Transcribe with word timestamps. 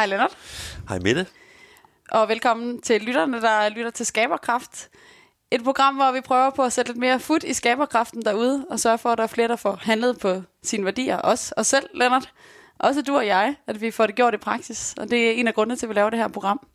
Hej 0.00 0.06
Lennart. 0.06 0.36
Hej 0.88 0.98
Mette. 0.98 1.26
Og 2.10 2.28
velkommen 2.28 2.80
til 2.80 3.02
lytterne, 3.02 3.40
der 3.40 3.68
lytter 3.68 3.90
til 3.90 4.06
Skaberkraft. 4.06 4.90
Et 5.50 5.64
program, 5.64 5.94
hvor 5.94 6.12
vi 6.12 6.20
prøver 6.20 6.50
på 6.50 6.62
at 6.62 6.72
sætte 6.72 6.90
lidt 6.90 6.98
mere 6.98 7.20
fod 7.20 7.44
i 7.44 7.52
skaberkraften 7.52 8.22
derude, 8.22 8.66
og 8.70 8.80
sørge 8.80 8.98
for, 8.98 9.08
at 9.10 9.18
der 9.18 9.24
er 9.24 9.28
flere, 9.28 9.48
der 9.48 9.56
får 9.56 9.78
handlet 9.82 10.18
på 10.18 10.42
sine 10.62 10.84
værdier. 10.84 11.20
Os, 11.24 11.52
os 11.56 11.66
selv, 11.66 11.86
Lennart. 11.94 12.32
Også 12.78 13.02
du 13.02 13.16
og 13.16 13.26
jeg, 13.26 13.54
at 13.66 13.80
vi 13.80 13.90
får 13.90 14.06
det 14.06 14.14
gjort 14.14 14.34
i 14.34 14.36
praksis. 14.36 14.94
Og 14.98 15.10
det 15.10 15.28
er 15.28 15.32
en 15.32 15.48
af 15.48 15.54
grundene 15.54 15.76
til, 15.76 15.86
at 15.86 15.90
vi 15.90 15.94
laver 15.94 16.10
det 16.10 16.18
her 16.18 16.28
program. 16.28 16.66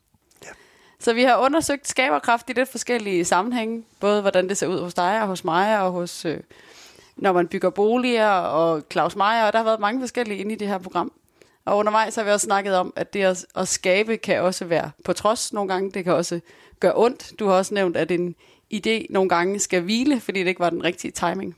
Ja. 0.44 0.50
Så 1.00 1.12
vi 1.12 1.22
har 1.22 1.36
undersøgt 1.36 1.88
skaberkraft 1.88 2.50
i 2.50 2.52
lidt 2.52 2.68
forskellige 2.68 3.24
sammenhænge. 3.24 3.84
Både 4.00 4.20
hvordan 4.20 4.48
det 4.48 4.56
ser 4.56 4.66
ud 4.66 4.80
hos 4.80 4.94
dig 4.94 5.20
og 5.22 5.26
hos 5.26 5.44
mig, 5.44 5.80
og 5.80 5.92
hos, 5.92 6.24
øh, 6.24 6.40
når 7.16 7.32
man 7.32 7.48
bygger 7.48 7.70
boliger, 7.70 8.30
og 8.30 8.82
Claus 8.92 9.16
Meier. 9.16 9.46
Og 9.46 9.52
der 9.52 9.58
har 9.58 9.64
været 9.64 9.80
mange 9.80 10.00
forskellige 10.00 10.40
inde 10.40 10.52
i 10.52 10.56
det 10.56 10.68
her 10.68 10.78
program. 10.78 11.12
Og 11.66 11.76
undervejs 11.78 12.14
har 12.14 12.22
vi 12.22 12.30
også 12.30 12.44
snakket 12.44 12.76
om, 12.76 12.92
at 12.96 13.12
det 13.14 13.22
at, 13.22 13.46
at 13.56 13.68
skabe 13.68 14.16
kan 14.16 14.40
også 14.40 14.64
være 14.64 14.90
på 15.04 15.12
trods 15.12 15.52
nogle 15.52 15.72
gange. 15.72 15.90
Det 15.90 16.04
kan 16.04 16.12
også 16.12 16.40
gøre 16.80 16.92
ondt. 16.96 17.32
Du 17.38 17.46
har 17.46 17.54
også 17.54 17.74
nævnt, 17.74 17.96
at 17.96 18.10
en 18.10 18.34
idé 18.74 19.06
nogle 19.10 19.28
gange 19.28 19.58
skal 19.58 19.82
hvile, 19.82 20.20
fordi 20.20 20.40
det 20.40 20.46
ikke 20.46 20.60
var 20.60 20.70
den 20.70 20.84
rigtige 20.84 21.10
timing. 21.10 21.56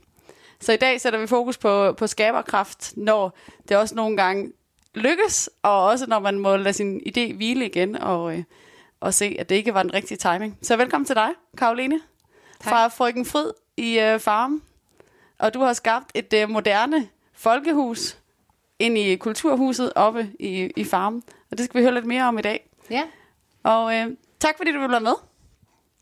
Så 0.61 0.73
i 0.73 0.77
dag 0.77 1.00
sætter 1.00 1.19
vi 1.19 1.27
fokus 1.27 1.59
på, 1.59 1.92
på 1.92 2.06
skaberkraft, 2.06 2.92
når 2.97 3.37
det 3.69 3.77
også 3.77 3.95
nogle 3.95 4.17
gange 4.17 4.53
lykkes, 4.95 5.50
og 5.62 5.84
også 5.84 6.06
når 6.06 6.19
man 6.19 6.39
må 6.39 6.56
lade 6.56 6.72
sin 6.72 7.00
idé 7.06 7.34
hvile 7.34 7.67
igen 7.67 7.97
og, 7.97 8.39
øh, 8.39 8.45
og 9.00 9.15
se, 9.15 9.37
at 9.39 9.48
det 9.48 9.55
ikke 9.55 9.75
var 9.75 9.83
den 9.83 9.95
rigtige 9.95 10.19
timing. 10.19 10.59
Så 10.62 10.77
velkommen 10.77 11.06
til 11.06 11.17
dig, 11.17 11.31
Karoline, 11.59 12.00
tak. 12.61 12.70
fra 12.70 12.89
Frøken 12.89 13.27
Fryd 13.27 13.53
i 13.77 13.98
øh, 13.98 14.20
Farm. 14.20 14.62
Og 15.39 15.55
du 15.55 15.61
har 15.61 15.72
skabt 15.72 16.11
et 16.15 16.33
øh, 16.33 16.50
moderne 16.50 17.09
folkehus 17.33 18.19
ind 18.79 18.98
i 18.98 19.17
kulturhuset 19.17 19.93
oppe 19.97 20.31
i, 20.41 20.71
i 20.77 20.84
Farm. 20.84 21.23
Og 21.51 21.59
det 21.59 21.65
skal 21.65 21.79
vi 21.79 21.84
høre 21.84 21.95
lidt 21.95 22.07
mere 22.07 22.25
om 22.25 22.39
i 22.39 22.43
dag. 22.43 22.71
Ja. 22.91 23.03
Og 23.62 23.95
øh, 23.95 24.07
tak 24.41 24.57
fordi 24.57 24.73
du 24.73 24.81
vil 24.81 24.91
være 24.91 25.01
med. 25.01 25.15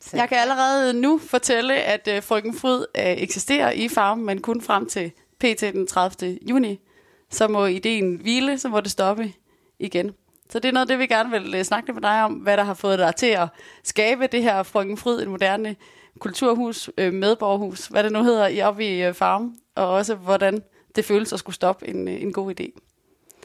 Så. 0.01 0.17
Jeg 0.17 0.29
kan 0.29 0.39
allerede 0.39 1.01
nu 1.01 1.19
fortælle, 1.19 1.75
at 1.75 2.09
øh, 2.09 2.23
Frøken 2.23 2.55
Fryd 2.55 2.81
øh, 2.81 3.05
eksisterer 3.05 3.71
i 3.71 3.89
farmen, 3.89 4.27
men 4.27 4.41
kun 4.41 4.63
frem 4.63 4.89
til 4.89 5.13
pt. 5.39 5.61
den 5.61 5.87
30. 5.87 6.39
juni. 6.43 6.81
Så 7.31 7.49
må 7.49 7.67
ideen 7.67 8.17
hvile, 8.17 8.59
så 8.59 8.69
må 8.69 8.81
det 8.81 8.91
stoppe 8.91 9.33
igen. 9.79 10.15
Så 10.51 10.59
det 10.59 10.69
er 10.69 10.73
noget 10.73 10.89
det, 10.89 10.99
vi 10.99 11.07
gerne 11.07 11.31
vil 11.31 11.55
øh, 11.55 11.65
snakke 11.65 11.93
med 11.93 12.03
dig 12.03 12.25
om, 12.25 12.33
hvad 12.33 12.57
der 12.57 12.63
har 12.63 12.75
fået 12.75 12.99
dig 12.99 13.17
til 13.17 13.27
at 13.27 13.49
skabe 13.85 14.27
det 14.27 14.43
her 14.43 14.63
Frøken 14.63 14.97
Fryd, 14.97 15.21
et 15.21 15.29
moderne 15.29 15.77
kulturhus, 16.19 16.91
øh, 16.99 17.13
medborgerhus, 17.13 17.87
hvad 17.87 18.05
det 18.05 18.13
nu 18.13 18.23
hedder, 18.23 18.49
i 18.49 18.61
oppe 18.61 18.85
i 18.85 19.03
øh, 19.03 19.15
farmen, 19.15 19.57
og 19.75 19.89
også 19.89 20.15
hvordan 20.15 20.63
det 20.97 21.05
føles 21.05 21.33
at 21.33 21.39
skulle 21.39 21.55
stoppe 21.55 21.89
en, 21.89 22.09
øh, 22.09 22.23
en 22.23 22.33
god 22.33 22.61
idé. 22.61 22.81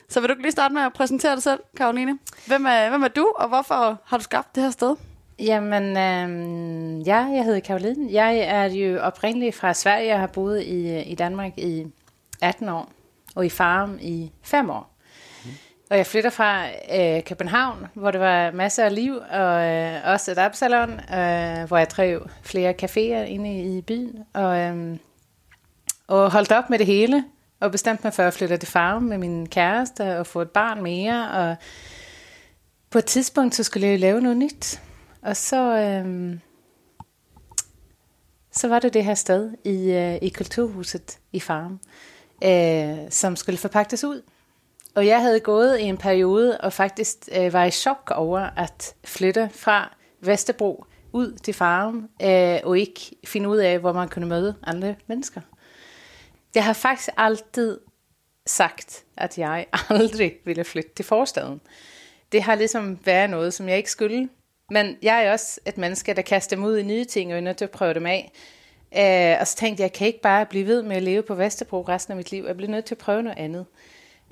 Så 0.09 0.19
vil 0.19 0.29
du 0.29 0.35
lige 0.39 0.51
starte 0.51 0.73
med 0.73 0.81
at 0.81 0.93
præsentere 0.93 1.35
dig 1.35 1.43
selv, 1.43 1.59
Karoline? 1.77 2.19
Hvem 2.47 2.65
er, 2.65 2.89
hvem 2.89 3.03
er 3.03 3.07
du, 3.07 3.33
og 3.35 3.47
hvorfor 3.47 4.01
har 4.05 4.17
du 4.17 4.23
skabt 4.23 4.55
det 4.55 4.63
her 4.63 4.69
sted? 4.69 4.95
Jamen, 5.39 5.83
øh, 5.83 7.07
ja, 7.07 7.17
jeg 7.17 7.45
hedder 7.45 7.59
Karoline. 7.59 8.13
Jeg 8.13 8.37
er 8.37 8.63
jo 8.65 8.99
oprindeligt 8.99 9.55
fra 9.55 9.73
Sverige. 9.73 10.07
Jeg 10.07 10.19
har 10.19 10.27
boet 10.27 10.61
i, 10.61 10.91
øh, 10.91 11.11
i 11.11 11.15
Danmark 11.15 11.57
i 11.57 11.85
18 12.41 12.69
år, 12.69 12.91
og 13.35 13.45
i 13.45 13.49
Farum 13.49 13.97
i 14.01 14.31
5 14.43 14.69
år. 14.69 14.91
Og 15.91 15.97
jeg 15.97 16.05
flytter 16.05 16.29
fra 16.29 16.65
øh, 16.67 17.23
København, 17.23 17.87
hvor 17.93 18.11
der 18.11 18.19
var 18.19 18.51
masser 18.51 18.85
af 18.85 18.95
liv, 18.95 19.13
og 19.31 19.65
øh, 19.67 19.99
også 20.05 20.31
et 20.31 20.37
absalon, 20.37 20.89
øh, 20.91 21.67
hvor 21.67 21.77
jeg 21.77 21.89
drev 21.89 22.27
flere 22.43 22.73
caféer 22.83 23.27
inde 23.27 23.77
i 23.77 23.81
byen, 23.81 24.23
og, 24.33 24.57
øh, 24.57 24.97
og 26.07 26.31
holdt 26.31 26.51
op 26.51 26.69
med 26.69 26.79
det 26.79 26.85
hele, 26.85 27.23
og 27.61 27.71
bestemte 27.71 28.03
mig 28.03 28.13
for 28.13 28.23
at 28.23 28.33
flytte 28.33 28.57
til 28.57 28.69
farm 28.69 29.03
med 29.03 29.17
min 29.17 29.49
kæreste, 29.49 30.17
og 30.17 30.27
få 30.27 30.41
et 30.41 30.49
barn 30.49 30.83
mere, 30.83 31.31
og 31.31 31.55
på 32.89 32.97
et 32.97 33.05
tidspunkt, 33.05 33.55
så 33.55 33.63
skulle 33.63 33.87
jeg 33.87 33.99
lave 33.99 34.21
noget 34.21 34.37
nyt. 34.37 34.81
Og 35.21 35.37
så, 35.37 35.77
øhm, 35.77 36.39
så 38.51 38.67
var 38.67 38.79
det 38.79 38.93
det 38.93 39.03
her 39.03 39.13
sted 39.13 39.51
i, 39.63 39.91
øh, 39.91 40.15
i 40.21 40.29
Kulturhuset 40.29 41.19
i 41.31 41.39
Farm, 41.39 41.79
øh, 42.43 43.11
som 43.11 43.35
skulle 43.35 43.57
forpagtes 43.57 44.03
ud. 44.03 44.21
Og 44.95 45.07
jeg 45.07 45.21
havde 45.21 45.39
gået 45.39 45.79
i 45.79 45.83
en 45.83 45.97
periode 45.97 46.57
og 46.57 46.73
faktisk 46.73 47.17
øh, 47.37 47.53
var 47.53 47.65
i 47.65 47.71
chok 47.71 48.11
over 48.15 48.39
at 48.39 48.95
flytte 49.03 49.49
fra 49.53 49.95
Vesterbro 50.21 50.85
ud 51.13 51.33
til 51.43 51.53
Farm, 51.53 52.09
øh, 52.21 52.59
og 52.63 52.79
ikke 52.79 53.15
finde 53.25 53.49
ud 53.49 53.57
af, 53.57 53.79
hvor 53.79 53.93
man 53.93 54.09
kunne 54.09 54.25
møde 54.25 54.55
andre 54.63 54.95
mennesker. 55.07 55.41
Jeg 56.55 56.65
har 56.65 56.73
faktisk 56.73 57.09
altid 57.17 57.79
sagt, 58.45 59.03
at 59.17 59.37
jeg 59.37 59.65
aldrig 59.89 60.33
ville 60.45 60.63
flytte 60.63 60.89
til 60.95 61.05
forstaden. 61.05 61.61
Det 62.31 62.43
har 62.43 62.55
ligesom 62.55 62.99
været 63.05 63.29
noget, 63.29 63.53
som 63.53 63.69
jeg 63.69 63.77
ikke 63.77 63.91
skulle. 63.91 64.29
Men 64.69 64.97
jeg 65.01 65.25
er 65.25 65.31
også 65.31 65.59
et 65.65 65.77
menneske, 65.77 66.13
der 66.13 66.21
kaster 66.21 66.57
mig 66.57 66.69
ud 66.69 66.77
i 66.77 66.83
nye 66.83 67.05
ting, 67.05 67.31
og 67.31 67.37
er 67.37 67.41
nødt 67.41 67.57
til 67.57 67.65
at 67.65 67.71
prøve 67.71 67.93
dem 67.93 68.05
af. 68.05 68.31
Uh, 68.91 69.41
og 69.41 69.47
så 69.47 69.55
tænkte 69.55 69.81
jeg, 69.81 69.89
jeg 69.89 69.93
kan 69.93 70.07
ikke 70.07 70.21
bare 70.21 70.45
blive 70.45 70.67
ved 70.67 70.83
med 70.83 70.95
at 70.95 71.03
leve 71.03 71.23
på 71.23 71.35
Vesterbro 71.35 71.81
resten 71.81 72.11
af 72.11 72.17
mit 72.17 72.31
liv. 72.31 72.43
Jeg 72.47 72.57
bliver 72.57 72.71
nødt 72.71 72.85
til 72.85 72.95
at 72.95 72.99
prøve 72.99 73.23
noget 73.23 73.37
andet. 73.37 73.65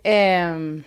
Uh, 0.06 0.84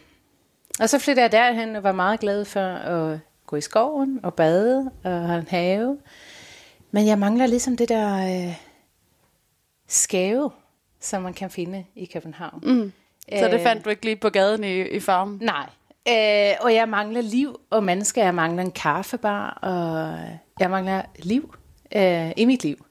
og 0.80 0.88
så 0.88 0.98
flyttede 0.98 1.22
jeg 1.22 1.32
derhen 1.32 1.76
og 1.76 1.82
var 1.82 1.92
meget 1.92 2.20
glad 2.20 2.44
for 2.44 2.60
at 2.60 3.18
gå 3.46 3.56
i 3.56 3.60
skoven 3.60 4.20
og 4.22 4.34
bade 4.34 4.90
og 5.04 5.10
have 5.10 5.38
en 5.38 5.48
have. 5.48 5.98
Men 6.90 7.06
jeg 7.06 7.18
mangler 7.18 7.46
ligesom 7.46 7.76
det 7.76 7.88
der 7.88 8.46
øh, 8.46 8.54
skæve, 9.88 10.50
som 11.02 11.22
man 11.22 11.34
kan 11.34 11.50
finde 11.50 11.84
i 11.96 12.04
København. 12.04 12.60
Mm. 12.62 12.92
Så 13.38 13.48
det 13.48 13.60
fandt 13.60 13.84
du 13.84 13.90
ikke 13.90 14.04
lige 14.04 14.16
på 14.16 14.30
gaden 14.30 14.64
i, 14.64 14.80
i 14.80 15.00
farmen? 15.00 15.38
Nej, 15.42 15.66
Øh, 16.08 16.54
og 16.60 16.74
jeg 16.74 16.88
mangler 16.88 17.20
liv 17.20 17.60
og 17.70 17.84
mennesker. 17.84 18.24
Jeg 18.24 18.34
mangler 18.34 18.62
en 18.62 18.70
kaffebar, 18.70 19.50
og 19.50 20.18
jeg 20.60 20.70
mangler 20.70 21.02
liv 21.18 21.54
øh, 21.96 22.30
i 22.36 22.44
mit 22.44 22.64
liv. 22.64 22.86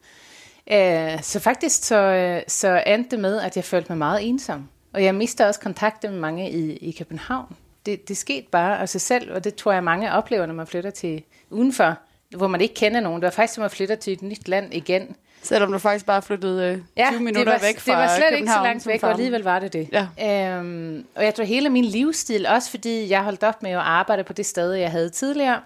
Øh, 0.72 1.22
så 1.24 1.40
faktisk 1.40 1.84
så, 1.84 2.42
så 2.48 2.84
endte 2.88 3.12
det 3.12 3.20
med, 3.20 3.42
at 3.42 3.56
jeg 3.56 3.64
følte 3.64 3.92
mig 3.92 3.98
meget 3.98 4.28
ensom. 4.30 4.70
Og 4.94 5.04
jeg 5.04 5.16
mistede 5.16 5.50
også 5.50 5.60
kontakten 5.60 6.12
med 6.12 6.20
mange 6.20 6.52
i, 6.52 6.78
i 6.78 6.92
København. 6.92 7.56
Det, 7.86 8.08
det 8.08 8.18
skete 8.18 8.48
bare 8.52 8.80
af 8.80 8.90
sig 8.90 9.02
selv, 9.02 9.34
og 9.34 9.44
det 9.44 9.56
tror 9.56 9.72
jeg 9.72 9.84
mange 9.84 10.12
oplever, 10.12 10.46
når 10.46 10.54
man 10.54 10.68
flytter 10.68 10.90
til 10.90 11.24
udenfor, 11.50 11.96
hvor 12.38 12.48
man 12.48 12.62
ikke 12.62 12.74
kender 12.74 13.00
nogen. 13.00 13.22
Det 13.22 13.26
var 13.26 13.32
faktisk 13.32 13.54
som 13.54 13.64
at 13.64 13.72
flytte 13.72 13.96
til 13.96 14.14
et 14.14 14.22
nyt 14.22 14.48
land 14.48 14.74
igen. 14.74 15.16
Selvom 15.44 15.72
du 15.72 15.78
faktisk 15.78 16.06
bare 16.06 16.22
flyttede 16.22 16.63
øh, 16.63 16.75
20 16.75 16.84
ja, 16.97 17.12
minutter 17.12 17.52
var, 17.52 17.59
væk 17.59 17.79
fra 17.79 17.91
det 17.91 18.00
var 18.00 18.16
slet 18.16 18.29
København, 18.29 18.38
ikke 18.38 18.52
så 18.52 18.63
langt 18.63 18.88
væk, 18.88 19.03
og 19.03 19.12
alligevel 19.12 19.44
var 19.44 19.59
det 19.59 19.74
det. 19.74 19.90
Ja. 20.19 20.57
Øhm, 20.57 21.06
og 21.16 21.24
jeg 21.24 21.35
tror 21.35 21.44
hele 21.44 21.69
min 21.69 21.85
livsstil, 21.85 22.46
også 22.46 22.69
fordi 22.69 23.09
jeg 23.09 23.24
holdt 23.24 23.44
op 23.44 23.63
med 23.63 23.72
at 23.72 23.78
arbejde 23.78 24.24
på 24.24 24.34
det 24.34 24.46
sted, 24.46 24.74
jeg 24.74 24.91
havde 24.91 25.09
tidligere, 25.09 25.62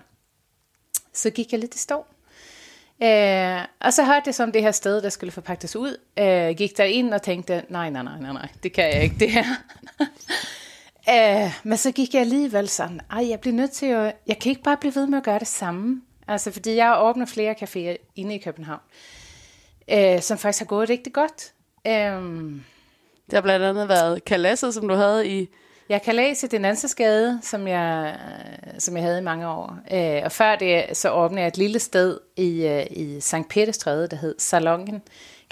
så 1.13 1.29
gik 1.29 1.51
jeg 1.51 1.59
lidt 1.59 1.75
i 1.75 1.77
stå. 1.77 2.05
Øh, 3.03 3.61
og 3.79 3.93
så 3.93 4.03
hørte 4.03 4.23
jeg 4.25 4.35
som 4.35 4.51
det 4.51 4.61
her 4.61 4.71
sted, 4.71 5.01
der 5.01 5.09
skulle 5.09 5.31
forpagtes 5.31 5.75
ud. 5.75 5.97
Øh, 6.19 6.55
gik 6.55 6.77
der 6.77 6.83
ind 6.83 7.13
og 7.13 7.21
tænkte, 7.21 7.63
nej, 7.69 7.89
nej, 7.89 8.03
nej, 8.03 8.19
nej, 8.19 8.33
nej, 8.33 8.47
det 8.63 8.73
kan 8.73 8.83
jeg 8.83 9.03
ikke, 9.03 9.15
det 9.19 9.31
her. 9.31 9.45
øh, 11.45 11.51
men 11.63 11.77
så 11.77 11.91
gik 11.91 12.13
jeg 12.13 12.21
alligevel 12.21 12.69
sådan, 12.69 13.01
ej, 13.11 13.29
jeg 13.29 13.39
bliver 13.39 13.55
nødt 13.55 13.71
til 13.71 13.85
at, 13.85 14.15
jeg 14.27 14.39
kan 14.39 14.49
ikke 14.49 14.63
bare 14.63 14.77
blive 14.77 14.95
ved 14.95 15.07
med 15.07 15.17
at 15.17 15.23
gøre 15.23 15.39
det 15.39 15.47
samme. 15.47 16.01
Altså, 16.27 16.51
fordi 16.51 16.75
jeg 16.75 16.85
har 16.85 17.01
åbnet 17.01 17.29
flere 17.29 17.55
caféer 17.61 18.11
inde 18.15 18.35
i 18.35 18.37
København 18.37 18.79
øh, 18.79 19.14
som 20.21 20.37
faktisk 20.37 20.59
har 20.59 20.65
gået 20.65 20.89
rigtig 20.89 21.13
godt. 21.13 21.53
Um, 21.85 22.63
det 23.25 23.33
har 23.33 23.41
blandt 23.41 23.65
andet 23.65 23.89
været 23.89 24.25
kalasset, 24.25 24.73
som 24.73 24.87
du 24.87 24.93
havde 24.93 25.27
i... 25.27 25.49
Jeg 25.89 26.01
kan 26.01 26.15
læse 26.15 26.47
den 26.47 26.61
Nansesgade, 26.61 27.39
som 27.43 27.67
jeg, 27.67 28.15
som 28.79 28.95
jeg 28.95 29.03
havde 29.03 29.19
i 29.19 29.23
mange 29.23 29.47
år. 29.47 29.77
Uh, 29.91 30.23
og 30.23 30.31
før 30.31 30.55
det, 30.55 30.85
så 30.93 31.11
åbnede 31.11 31.41
jeg 31.41 31.47
et 31.47 31.57
lille 31.57 31.79
sted 31.79 32.19
i, 32.37 32.65
uh, 32.65 32.97
i 32.97 33.19
St. 33.21 33.49
Peterstræde, 33.49 34.07
der 34.07 34.17
hed 34.17 34.35
Salongen. 34.37 35.01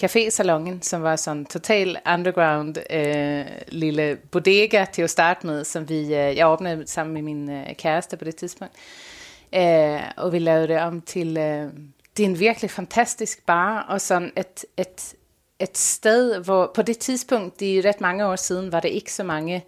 Café 0.03 0.29
Salongen, 0.29 0.81
som 0.81 1.03
var 1.03 1.15
sådan 1.15 1.45
total 1.45 1.97
underground 2.13 2.77
uh, 2.93 3.51
lille 3.67 4.15
bodega 4.31 4.85
til 4.93 5.01
at 5.01 5.09
starte 5.09 5.47
med, 5.47 5.63
som 5.63 5.89
vi, 5.89 6.03
uh, 6.03 6.11
jeg 6.11 6.47
åbnede 6.47 6.87
sammen 6.87 7.13
med 7.13 7.21
min 7.21 7.49
uh, 7.49 7.73
kæreste 7.77 8.17
på 8.17 8.25
det 8.25 8.35
tidspunkt. 8.35 8.73
Uh, 9.57 10.01
og 10.17 10.31
vi 10.31 10.39
lavede 10.39 10.67
det 10.67 10.79
om 10.79 11.01
til... 11.01 11.37
Uh, 11.37 11.79
det 12.17 12.23
er 12.23 12.27
en 12.27 12.39
virkelig 12.39 12.71
fantastisk 12.71 13.45
bar, 13.45 13.81
og 13.81 14.01
sådan 14.01 14.31
et, 14.37 14.65
et, 14.77 15.15
et 15.59 15.77
sted, 15.77 16.39
hvor 16.39 16.71
på 16.75 16.81
det 16.81 16.97
tidspunkt, 16.97 17.59
det 17.59 17.77
er 17.77 17.89
ret 17.89 18.01
mange 18.01 18.25
år 18.25 18.35
siden, 18.35 18.71
var 18.71 18.79
det 18.79 18.89
ikke 18.89 19.13
så 19.13 19.23
mange 19.23 19.65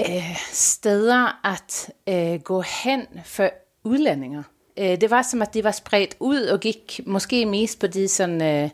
øh, 0.00 0.36
steder 0.52 1.46
at 1.46 1.90
øh, 2.08 2.40
gå 2.40 2.60
hen 2.60 3.06
for 3.24 3.50
udlændinger. 3.84 4.42
Øh, 4.76 5.00
det 5.00 5.10
var 5.10 5.22
som, 5.22 5.42
at 5.42 5.54
de 5.54 5.64
var 5.64 5.70
spredt 5.70 6.16
ud 6.20 6.40
og 6.40 6.60
gik 6.60 7.00
måske 7.06 7.46
mest 7.46 7.78
på 7.78 7.86
de 7.86 8.08
sådan... 8.08 8.42
Øh, 8.42 8.70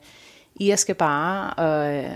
irske 0.60 0.94
barer. 0.94 1.50
Og, 1.50 1.94
øh, 1.94 2.10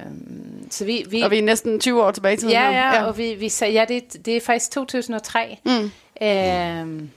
så 0.71 0.85
vi, 0.85 1.05
vi, 1.11 1.21
og 1.21 1.31
vi 1.31 1.39
er 1.39 1.43
næsten 1.43 1.81
20 1.81 2.03
år 2.03 2.11
tilbage 2.11 2.37
til 2.37 2.49
Ja, 2.49 2.71
ja, 2.71 2.95
ja, 2.95 3.05
og 3.05 3.19
vi, 3.19 3.35
vi 3.35 3.49
sagde, 3.49 3.73
ja, 3.73 3.85
det, 3.89 4.27
det 4.27 4.37
er 4.37 4.41
faktisk 4.41 4.71
2003. 4.71 5.59
Mm. 5.65 5.91
Øh, 6.23 7.09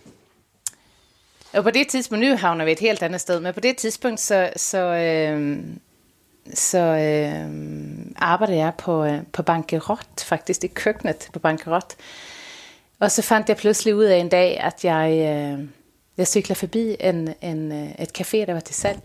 og 1.54 1.64
på 1.64 1.72
det 1.72 1.88
tidspunkt, 1.88 2.26
nu 2.26 2.36
havner 2.36 2.66
vi 2.66 2.72
et 2.72 2.80
helt 2.80 3.04
andet 3.04 3.22
sted, 3.22 3.40
men 3.40 3.54
på 3.54 3.60
det 3.60 3.78
tidspunkt, 3.78 4.20
så, 4.20 4.50
så, 4.56 4.78
øh, 4.78 5.60
så 6.54 6.80
øh, 6.80 7.52
arbejder 8.16 8.54
jeg 8.54 8.74
på, 8.78 9.04
øh, 9.04 9.20
på 9.34 9.44
bankerot, 9.44 10.24
faktisk 10.24 10.64
i 10.64 10.68
køkkenet 10.68 11.30
på 11.34 11.40
bankerot. 11.40 11.96
Og 13.00 13.12
så 13.12 13.22
fandt 13.22 13.50
jeg 13.50 13.58
pludselig 13.58 13.96
ud 13.96 14.04
af 14.04 14.18
en 14.18 14.30
dag, 14.30 14.60
at 14.60 14.86
jeg, 14.86 15.12
øh, 15.12 15.68
jeg 16.18 16.28
cykler 16.28 16.56
forbi 16.56 16.96
en, 17.00 17.34
en, 17.42 17.72
øh, 17.72 17.92
et 18.00 18.20
café, 18.20 18.46
der 18.46 18.54
var 18.54 18.60
til 18.60 18.76
salg. 18.76 19.00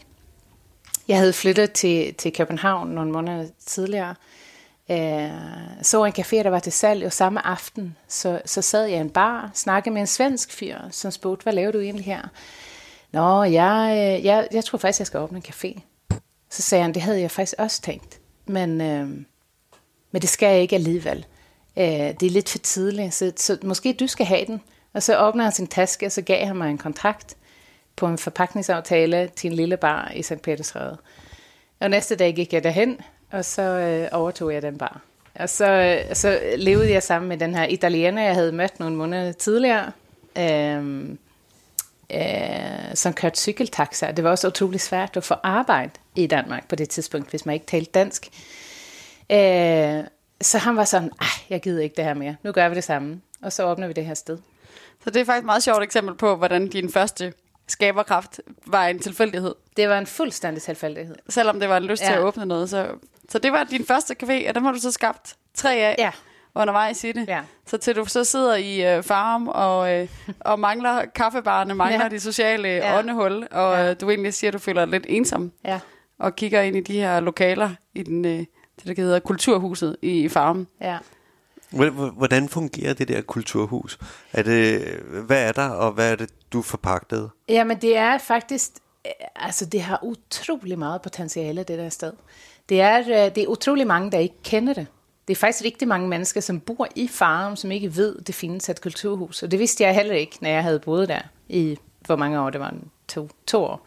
Jeg 1.08 1.18
havde 1.18 1.32
flyttet 1.32 1.72
til, 1.72 2.14
til 2.14 2.32
København 2.32 2.88
nogle 2.88 3.12
måneder 3.12 3.46
tidligere, 3.66 4.10
øh, 4.10 4.31
Øh, 4.90 5.30
så 5.82 6.04
en 6.04 6.12
café, 6.18 6.36
der 6.36 6.50
var 6.50 6.58
til 6.58 6.72
salg, 6.72 7.06
og 7.06 7.12
samme 7.12 7.46
aften, 7.46 7.96
så, 8.08 8.40
så 8.44 8.62
sad 8.62 8.84
jeg 8.84 8.98
i 8.98 9.00
en 9.00 9.10
bar, 9.10 9.50
snakkede 9.54 9.92
med 9.92 10.00
en 10.00 10.06
svensk 10.06 10.52
fyr, 10.52 10.78
som 10.90 11.10
spurgte, 11.10 11.42
hvad 11.42 11.52
laver 11.52 11.72
du 11.72 11.80
egentlig 11.80 12.04
her? 12.04 12.22
Nå, 13.12 13.42
jeg, 13.42 13.90
øh, 13.90 14.24
jeg, 14.24 14.48
jeg 14.52 14.64
tror 14.64 14.78
faktisk, 14.78 15.00
jeg 15.00 15.06
skal 15.06 15.20
åbne 15.20 15.38
en 15.38 15.44
café. 15.48 15.80
Så 16.50 16.62
sagde 16.62 16.82
han, 16.82 16.94
det 16.94 17.02
havde 17.02 17.20
jeg 17.20 17.30
faktisk 17.30 17.54
også 17.58 17.82
tænkt, 17.82 18.20
men, 18.46 18.80
øh, 18.80 19.08
men 20.12 20.22
det 20.22 20.28
skal 20.28 20.52
jeg 20.52 20.60
ikke 20.60 20.76
alligevel. 20.76 21.26
Øh, 21.76 21.84
det 21.84 22.22
er 22.22 22.30
lidt 22.30 22.48
for 22.48 22.58
tidligt, 22.58 23.14
så, 23.14 23.32
så 23.36 23.58
måske 23.62 23.92
du 23.92 24.06
skal 24.06 24.26
have 24.26 24.46
den. 24.46 24.60
Og 24.92 25.02
så 25.02 25.18
åbner 25.18 25.44
han 25.44 25.52
sin 25.52 25.66
taske, 25.66 26.06
og 26.06 26.12
så 26.12 26.22
gav 26.22 26.46
han 26.46 26.56
mig 26.56 26.70
en 26.70 26.78
kontrakt 26.78 27.36
på 27.96 28.06
en 28.06 28.18
forpakningsaftale 28.18 29.30
til 29.36 29.50
en 29.50 29.56
lille 29.56 29.76
bar 29.76 30.12
i 30.14 30.22
St. 30.22 30.42
Petersræde. 30.42 30.98
Og 31.80 31.90
næste 31.90 32.16
dag 32.16 32.34
gik 32.34 32.52
jeg 32.52 32.64
derhen, 32.64 33.00
og 33.32 33.44
så 33.44 33.62
øh, 33.62 34.08
overtog 34.12 34.54
jeg 34.54 34.62
den 34.62 34.78
bar. 34.78 35.00
Og 35.34 35.48
så, 35.48 35.66
øh, 35.66 36.14
så 36.14 36.40
levede 36.56 36.92
jeg 36.92 37.02
sammen 37.02 37.28
med 37.28 37.38
den 37.38 37.54
her 37.54 37.64
italiener, 37.64 38.22
jeg 38.22 38.34
havde 38.34 38.52
mødt 38.52 38.80
nogle 38.80 38.96
måneder 38.96 39.32
tidligere, 39.32 39.92
øh, 40.38 41.08
øh, 42.14 42.94
som 42.94 43.12
kørte 43.12 43.40
cykeltaxa. 43.40 44.12
Det 44.12 44.24
var 44.24 44.30
også 44.30 44.48
utrolig 44.48 44.80
svært 44.80 45.16
at 45.16 45.24
få 45.24 45.34
arbejde 45.42 45.90
i 46.16 46.26
Danmark 46.26 46.68
på 46.68 46.76
det 46.76 46.88
tidspunkt, 46.88 47.30
hvis 47.30 47.46
man 47.46 47.54
ikke 47.54 47.66
talte 47.66 47.90
dansk. 47.90 48.28
Øh, 49.32 50.04
så 50.40 50.58
han 50.58 50.76
var 50.76 50.84
sådan, 50.84 51.10
jeg 51.50 51.60
gider 51.60 51.82
ikke 51.82 51.96
det 51.96 52.04
her 52.04 52.14
mere. 52.14 52.36
Nu 52.42 52.52
gør 52.52 52.68
vi 52.68 52.74
det 52.74 52.84
samme. 52.84 53.20
Og 53.42 53.52
så 53.52 53.64
åbner 53.64 53.86
vi 53.86 53.92
det 53.92 54.06
her 54.06 54.14
sted. 54.14 54.38
Så 55.04 55.10
det 55.10 55.20
er 55.20 55.24
faktisk 55.24 55.42
et 55.42 55.46
meget 55.46 55.62
sjovt 55.62 55.82
eksempel 55.82 56.14
på, 56.14 56.36
hvordan 56.36 56.68
din 56.68 56.92
første 56.92 57.32
skaberkraft 57.68 58.40
var 58.66 58.86
en 58.86 58.98
tilfældighed. 58.98 59.54
Det 59.76 59.88
var 59.88 59.98
en 59.98 60.06
fuldstændig 60.06 60.62
tilfældighed. 60.62 61.16
Selvom 61.28 61.60
det 61.60 61.68
var 61.68 61.76
en 61.76 61.82
lyst 61.82 62.02
ja. 62.02 62.06
til 62.06 62.14
at 62.14 62.20
åbne 62.20 62.46
noget. 62.46 62.70
Så, 62.70 62.88
så 63.28 63.38
det 63.38 63.52
var 63.52 63.64
din 63.64 63.86
første 63.86 64.16
café, 64.22 64.48
og 64.48 64.54
dem 64.54 64.64
har 64.64 64.72
du 64.72 64.78
så 64.78 64.90
skabt 64.90 65.36
tre 65.54 65.74
af 65.74 65.94
ja. 65.98 66.10
undervejs 66.54 67.04
i 67.04 67.12
det. 67.12 67.28
Ja. 67.28 67.40
Så 67.66 67.78
til 67.78 67.96
du 67.96 68.04
så 68.04 68.24
sidder 68.24 68.54
i 68.54 68.98
uh, 68.98 69.04
farm 69.04 69.48
og, 69.48 70.02
uh, 70.02 70.08
og 70.40 70.58
mangler 70.58 71.04
kaffebarne, 71.14 71.74
mangler 71.74 72.02
ja. 72.02 72.08
de 72.08 72.20
sociale 72.20 72.68
ja. 72.68 72.98
åndehul, 72.98 73.48
og 73.50 73.76
ja. 73.76 73.94
du 73.94 74.10
egentlig 74.10 74.34
siger, 74.34 74.50
at 74.50 74.54
du 74.54 74.58
føler 74.58 74.84
dig 74.84 74.92
lidt 74.92 75.06
ensom. 75.08 75.52
Ja. 75.64 75.80
Og 76.18 76.36
kigger 76.36 76.60
ind 76.60 76.76
i 76.76 76.80
de 76.80 77.00
her 77.00 77.20
lokaler 77.20 77.70
i 77.94 78.02
den, 78.02 78.24
uh, 78.24 78.30
det, 78.30 78.96
der 78.96 79.02
hedder 79.02 79.18
Kulturhuset 79.18 79.96
i 80.02 80.28
farmen. 80.28 80.66
Ja. 80.80 80.98
Hvordan 82.16 82.48
fungerer 82.48 82.94
det 82.94 83.08
der 83.08 83.20
kulturhus? 83.20 83.98
Er 84.32 84.42
det, 84.42 84.82
hvad 85.26 85.48
er 85.48 85.52
der, 85.52 85.68
og 85.68 85.92
hvad 85.92 86.12
er 86.12 86.16
det, 86.16 86.30
du 86.52 86.62
forpagtede? 86.62 87.30
Jamen, 87.48 87.80
det 87.80 87.96
er 87.96 88.18
faktisk, 88.18 88.70
øh, 89.06 89.12
altså 89.36 89.66
det 89.66 89.82
har 89.82 89.98
utrolig 90.02 90.78
meget 90.78 91.02
potentiale, 91.02 91.62
det 91.62 91.78
der 91.78 91.88
sted. 91.88 92.12
Det 92.68 92.80
er, 92.80 92.98
øh, 92.98 93.34
det 93.34 93.38
er 93.38 93.46
utrolig 93.46 93.86
mange, 93.86 94.10
der 94.10 94.18
ikke 94.18 94.42
kender 94.44 94.74
det. 94.74 94.86
Det 95.28 95.34
er 95.34 95.38
faktisk 95.38 95.64
rigtig 95.64 95.88
mange 95.88 96.08
mennesker, 96.08 96.40
som 96.40 96.60
bor 96.60 96.88
i 96.96 97.08
farm, 97.08 97.56
som 97.56 97.70
ikke 97.70 97.96
ved, 97.96 98.18
det 98.20 98.34
findes 98.34 98.68
et 98.68 98.80
kulturhus. 98.80 99.42
Og 99.42 99.50
det 99.50 99.58
vidste 99.58 99.84
jeg 99.84 99.94
heller 99.94 100.14
ikke, 100.14 100.38
når 100.40 100.48
jeg 100.48 100.62
havde 100.62 100.80
boet 100.80 101.08
der 101.08 101.20
i, 101.48 101.78
hvor 102.00 102.16
mange 102.16 102.40
år 102.40 102.50
det 102.50 102.60
var, 102.60 102.74
to, 103.08 103.28
to 103.46 103.64
år. 103.64 103.86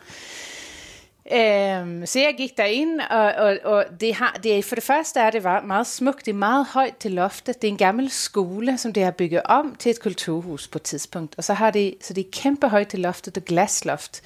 Øhm, 1.32 2.06
så 2.06 2.20
jeg 2.20 2.36
gik 2.38 2.58
derind, 2.58 3.02
og, 3.10 3.34
og, 3.34 3.58
og 3.64 3.86
det, 4.00 4.16
har, 4.16 4.40
det 4.44 4.66
for 4.66 4.76
det 4.76 4.84
første 4.84 5.20
er 5.20 5.32
det 5.32 5.44
var 5.44 5.62
meget 5.62 5.88
smukt, 5.88 6.26
det 6.26 6.32
er 6.32 6.36
meget 6.36 6.66
højt 6.66 6.98
til 6.98 7.12
loftet. 7.12 7.62
Det 7.62 7.68
er 7.68 7.72
en 7.72 7.78
gammel 7.78 8.10
skole, 8.12 8.78
som 8.78 8.94
det 8.94 9.04
har 9.04 9.12
bygget 9.12 9.42
om 9.46 9.76
til 9.76 9.90
et 9.90 10.00
kulturhus 10.02 10.68
på 10.68 10.78
et 10.78 10.82
tidspunkt. 10.82 11.36
Og 11.38 11.44
så 11.44 11.54
har 11.54 11.72
det, 11.72 11.96
så 12.02 12.14
det 12.14 12.26
er 12.26 12.32
kæmpe 12.32 12.68
højt 12.68 12.88
til 12.88 13.00
loftet, 13.00 13.38
og 13.38 13.46
glasloft. 13.46 14.22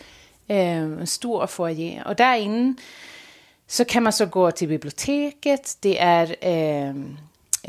Øhm, 0.52 1.00
en 1.00 1.08
stor 1.08 1.46
foyer. 1.46 2.04
Og 2.04 2.18
derinde, 2.18 2.78
så 3.68 3.84
kan 3.84 4.04
man 4.04 4.14
så 4.14 4.26
gå 4.26 4.52
til 4.52 4.68
biblioteket. 4.68 5.76
Det 5.84 6.02
er 6.02 6.28
øhm, 6.44 7.18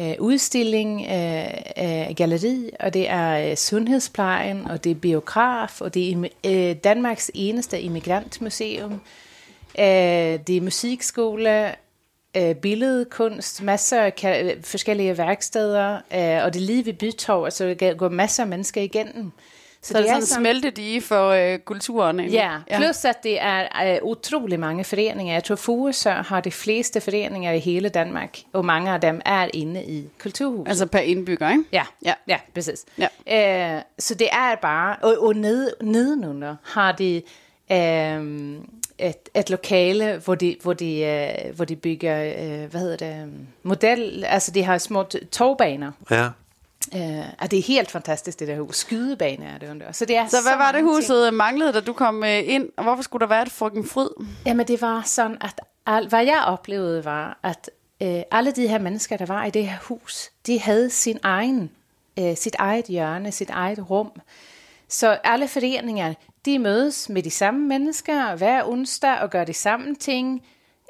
øh, 0.01 0.15
udstilling, 0.19 1.07
øh, 1.11 1.45
øh, 1.79 2.15
galleri, 2.17 2.71
og 2.81 2.95
det 2.95 3.11
er 3.11 3.51
øh, 3.51 3.57
sundhedsplejen, 3.57 4.67
og 4.71 4.85
det 4.85 4.91
er 4.91 4.95
biograf, 4.95 5.81
og 5.81 5.95
det 5.95 6.13
er 6.13 6.29
øh, 6.47 6.77
Danmarks 6.85 7.31
eneste 7.35 7.81
immigrantmuseum. 7.81 8.93
Øh, 9.79 10.39
det 10.47 10.57
er 10.57 10.61
musikskole, 10.61 11.75
øh, 12.37 12.55
billedkunst, 12.55 13.63
masser 13.63 14.01
af 14.03 14.45
øh, 14.45 14.63
forskellige 14.63 15.19
værksteder, 15.19 15.95
øh, 15.95 16.45
og 16.45 16.55
det 16.55 16.63
er 16.63 16.67
lige 16.67 16.87
ved 16.87 16.93
Bytorv, 16.93 17.45
altså 17.45 17.75
der 17.81 17.95
går 17.95 18.09
masser 18.09 18.43
af 18.43 18.49
mennesker 18.49 18.83
igennem. 18.83 19.33
Så, 19.83 19.89
så 19.89 19.99
det, 19.99 20.05
det 20.05 20.11
er 20.11 20.21
sådan 20.21 20.23
en 20.23 20.27
smeltedige 20.27 21.01
for 21.01 21.29
øh, 21.29 21.59
kulturen. 21.59 22.21
Ja, 22.21 22.59
plus 22.77 23.05
at 23.05 23.23
det 23.23 23.41
er 23.41 23.95
øh, 23.95 23.99
utrolig 24.03 24.61
mange 24.61 24.85
foreninger. 24.85 25.33
Jeg 25.33 25.45
tror, 25.45 25.57
Furesør 25.57 26.23
har 26.23 26.41
de 26.41 26.51
fleste 26.51 27.01
foreninger 27.01 27.53
i 27.53 27.59
hele 27.59 27.89
Danmark, 27.89 28.39
og 28.53 28.65
mange 28.65 28.91
af 28.91 29.01
dem 29.01 29.21
er 29.25 29.49
inde 29.55 29.85
i 29.85 30.05
kulturhuset. 30.19 30.69
Altså 30.69 30.87
per 30.87 30.99
indbygger, 30.99 31.51
ikke? 31.51 31.65
Ja, 31.73 31.83
ja, 32.05 32.15
ja 32.29 32.37
præcis. 32.55 32.85
Ja. 32.99 33.77
Øh, 33.77 33.83
så 33.99 34.15
det 34.15 34.29
er 34.33 34.55
bare, 34.63 34.97
og, 35.03 35.27
og 35.27 35.35
ned, 35.37 35.71
nedenunder 35.83 36.57
har 36.63 36.93
de 36.93 37.23
øh, 37.73 38.57
et, 38.99 39.29
et 39.35 39.51
lokale, 39.51 40.21
hvor 40.25 40.35
de, 40.35 40.57
hvor 40.63 40.73
de, 40.73 41.01
øh, 41.01 41.57
hvor 41.57 41.65
de 41.65 41.77
bygger, 41.77 42.23
øh, 42.25 42.71
hvad 42.71 42.81
hedder 42.81 42.97
det, 42.97 43.33
model, 43.63 44.25
altså 44.25 44.51
de 44.51 44.63
har 44.63 44.79
små 44.79 45.03
togbaner. 45.33 45.93
Ja. 46.11 46.29
Uh, 46.95 47.25
og 47.39 47.51
det 47.51 47.59
er 47.59 47.63
helt 47.63 47.91
fantastisk, 47.91 48.39
det 48.39 48.49
der 48.49 48.61
hus. 48.61 48.77
Skydebane 48.77 49.45
er 49.47 49.59
det 49.59 49.71
under. 49.71 49.93
Så, 49.93 50.05
det 50.05 50.17
er 50.17 50.29
så, 50.29 50.37
så 50.37 50.43
hvad 50.43 50.57
var 50.57 50.73
det 50.73 50.83
huset 50.83 51.27
ting. 51.27 51.37
manglede, 51.37 51.73
da 51.73 51.81
du 51.81 51.93
kom 51.93 52.19
uh, 52.19 52.49
ind? 52.49 52.69
Og 52.77 52.83
hvorfor 52.83 53.03
skulle 53.03 53.21
der 53.21 53.27
være 53.27 53.43
et 53.43 53.51
fucking 53.51 53.89
fryd? 53.89 54.09
Jamen 54.47 54.69
det 54.69 54.83
var 54.83 55.03
sådan, 55.03 55.37
at 55.41 55.61
al, 55.87 56.09
hvad 56.09 56.25
jeg 56.25 56.43
oplevede 56.47 57.05
var, 57.05 57.39
at 57.43 57.71
uh, 58.05 58.23
alle 58.31 58.51
de 58.51 58.69
her 58.69 58.79
mennesker, 58.79 59.17
der 59.17 59.27
var 59.27 59.45
i 59.45 59.51
det 59.51 59.69
her 59.69 59.77
hus, 59.83 60.31
de 60.47 60.61
havde 60.61 60.91
sin 60.91 61.19
egen, 61.23 61.71
uh, 62.21 62.35
sit 62.35 62.57
eget 62.59 62.85
hjørne, 62.85 63.33
sit 63.33 63.51
eget 63.51 63.91
rum. 63.91 64.13
Så 64.89 65.19
alle 65.25 65.49
foreninger, 65.49 66.15
de 66.45 66.59
mødes 66.59 67.09
med 67.09 67.23
de 67.23 67.31
samme 67.31 67.67
mennesker 67.69 68.37
hver 68.37 68.65
onsdag 68.65 69.19
og 69.19 69.31
gør 69.31 69.45
de 69.45 69.55
samme 69.55 69.95
ting. 69.95 70.43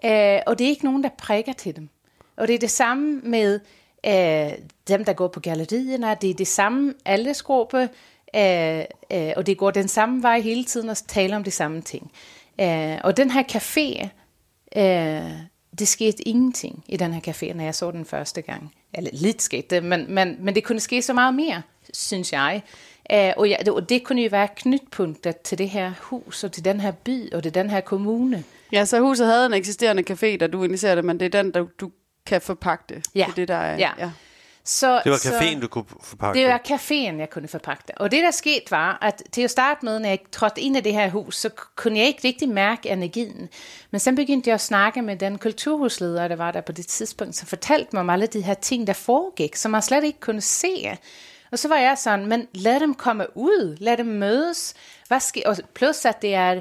Uh, 0.05 0.11
og 0.47 0.59
det 0.59 0.65
er 0.65 0.69
ikke 0.69 0.85
nogen, 0.85 1.03
der 1.03 1.11
prikker 1.19 1.53
til 1.53 1.77
dem. 1.77 1.89
Og 2.37 2.49
det 2.49 2.55
er 2.55 2.59
det 2.59 2.71
samme 2.71 3.21
med 3.23 3.61
øh, 4.07 4.53
dem, 4.89 5.05
der 5.05 5.13
går 5.13 5.29
på 5.29 5.41
gallerierne, 5.41 6.17
det 6.21 6.31
er 6.31 6.35
det 6.35 6.47
samme 6.47 6.95
aldersgruppe, 7.05 7.89
øh, 8.37 8.85
øh, 9.13 9.33
og 9.37 9.47
det 9.47 9.59
går 9.59 9.71
den 9.71 9.89
samme 9.89 10.23
vej 10.23 10.41
hele 10.41 10.65
tiden 10.65 10.89
og 10.89 10.97
taler 10.97 11.37
om 11.37 11.45
de 11.45 11.51
samme 11.51 11.81
ting. 11.81 12.11
Øh, 12.61 12.99
og 13.05 13.17
den 13.17 13.31
her 13.31 13.43
café, 13.43 14.09
øh, 14.81 15.31
det 15.79 15.89
skete 15.89 16.29
ingenting 16.29 16.85
i 16.89 16.97
den 16.97 17.13
her 17.13 17.21
café, 17.33 17.53
når 17.53 17.65
jeg 17.65 17.75
så 17.75 17.91
den 17.91 18.05
første 18.05 18.43
gang. 18.43 18.75
Eller 18.95 19.11
lidt 19.13 19.43
skete 19.43 19.67
det, 19.71 19.85
men, 19.85 20.15
men, 20.15 20.37
men 20.39 20.55
det 20.55 20.65
kunne 20.65 20.81
ske 20.81 21.03
så 21.03 21.13
meget 21.13 21.35
mere, 21.35 21.63
synes 21.93 22.33
jeg. 22.33 22.63
Øh, 23.13 23.33
og, 23.37 23.49
ja, 23.49 23.57
det, 23.59 23.69
og 23.69 23.89
det 23.89 24.05
kunne 24.05 24.23
jo 24.23 24.29
være 24.31 24.49
knytpunkter 24.57 25.33
til 25.33 25.59
det 25.59 25.69
her 25.69 25.93
hus, 26.01 26.45
og 26.45 26.53
til 26.53 26.65
den 26.65 26.81
her 26.81 26.93
by, 26.93 27.33
og 27.33 27.43
til 27.43 27.55
den 27.55 27.71
her 27.71 27.81
kommune. 27.81 28.45
Ja, 28.73 28.85
så 28.85 29.01
huset 29.01 29.27
havde 29.27 29.47
en 29.47 29.53
eksisterende 29.53 30.05
café, 30.11 30.37
da 30.37 30.47
du 30.47 30.65
initierede 30.65 30.97
det, 30.97 31.05
men 31.05 31.21
det 31.21 31.35
er 31.35 31.43
den, 31.43 31.55
der 31.55 31.67
du 31.81 31.91
kan 32.27 32.41
forpakke 32.41 32.85
det. 32.89 33.07
Ja. 33.15 33.25
Det 33.25 33.31
er 33.31 33.35
det, 33.35 33.49
der 33.49 33.55
er... 33.55 33.77
Ja. 33.77 33.91
ja. 33.99 34.11
Så, 34.65 35.01
det 35.05 35.13
var 35.13 35.19
caféen, 35.19 35.61
du 35.61 35.69
kunne 35.69 35.85
forpakke 36.03 36.41
det? 36.41 36.49
var 36.49 36.61
caféen, 36.69 37.19
jeg 37.19 37.31
kunne 37.31 37.49
forpakke 37.49 37.85
det. 37.87 37.95
Og 37.97 38.11
det, 38.11 38.23
der 38.23 38.31
skete, 38.31 38.71
var, 38.71 38.99
at 39.03 39.23
til 39.33 39.43
at 39.43 39.51
starte 39.51 39.85
med, 39.85 39.99
når 39.99 40.09
jeg 40.09 40.19
trådte 40.33 40.61
ind 40.61 40.77
i 40.77 40.81
det 40.81 40.93
her 40.93 41.11
hus, 41.11 41.37
så 41.37 41.51
kunne 41.77 41.99
jeg 41.99 42.07
ikke 42.07 42.29
rigtig 42.29 42.49
mærke 42.49 42.89
energien. 42.89 43.49
Men 43.91 44.01
så 44.01 44.13
begyndte 44.13 44.49
jeg 44.49 44.55
at 44.55 44.61
snakke 44.61 45.03
med 45.03 45.17
den 45.17 45.39
kulturhusleder, 45.39 46.29
der 46.29 46.37
var 46.37 46.51
der 46.51 46.61
på 46.61 46.73
det 46.73 46.87
tidspunkt, 46.87 47.37
som 47.37 47.49
fortalte 47.49 47.89
mig 47.93 48.01
om 48.01 48.11
alle 48.11 48.27
de 48.27 48.43
her 48.43 48.55
ting, 48.55 48.87
der 48.87 48.93
foregik, 48.93 49.57
som 49.57 49.71
man 49.71 49.83
slet 49.83 50.05
ikke 50.05 50.21
kunne 50.21 50.41
se. 50.41 50.99
Og 51.53 51.59
så 51.59 51.69
var 51.69 51.77
jeg 51.77 51.99
sådan, 51.99 52.27
men 52.27 52.47
lad 52.55 52.81
dem 52.81 52.95
komme 52.95 53.27
ud, 53.37 53.77
lad 53.81 53.97
dem 53.97 54.07
mødes. 54.07 54.75
Hvad 55.09 55.21
sker? 55.21 55.49
Og 55.49 55.57
plus, 55.75 56.05
at 56.05 56.23
det 56.23 56.35
er, 56.35 56.61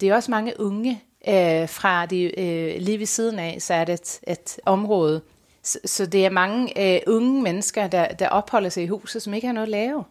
det 0.00 0.08
er 0.08 0.14
også 0.14 0.30
mange 0.30 0.60
unge, 0.60 1.02
øh, 1.28 1.68
fra 1.68 2.06
det 2.06 2.34
øh, 2.38 2.74
lige 2.80 2.98
ved 2.98 3.06
siden 3.06 3.38
af, 3.38 3.56
så 3.60 3.74
er 3.74 3.84
det 3.84 3.92
et, 3.92 4.20
et 4.26 4.56
område. 4.66 5.20
Så, 5.62 5.78
så 5.84 6.06
det 6.06 6.26
er 6.26 6.30
mange 6.30 6.94
øh, 6.94 7.00
unge 7.06 7.42
mennesker, 7.42 7.86
der, 7.86 8.08
der 8.08 8.28
opholder 8.28 8.68
sig 8.68 8.82
i 8.82 8.86
huset, 8.86 9.22
som 9.22 9.34
ikke 9.34 9.46
har 9.46 9.54
noget 9.54 9.66
at 9.66 9.70
lave. 9.70 10.04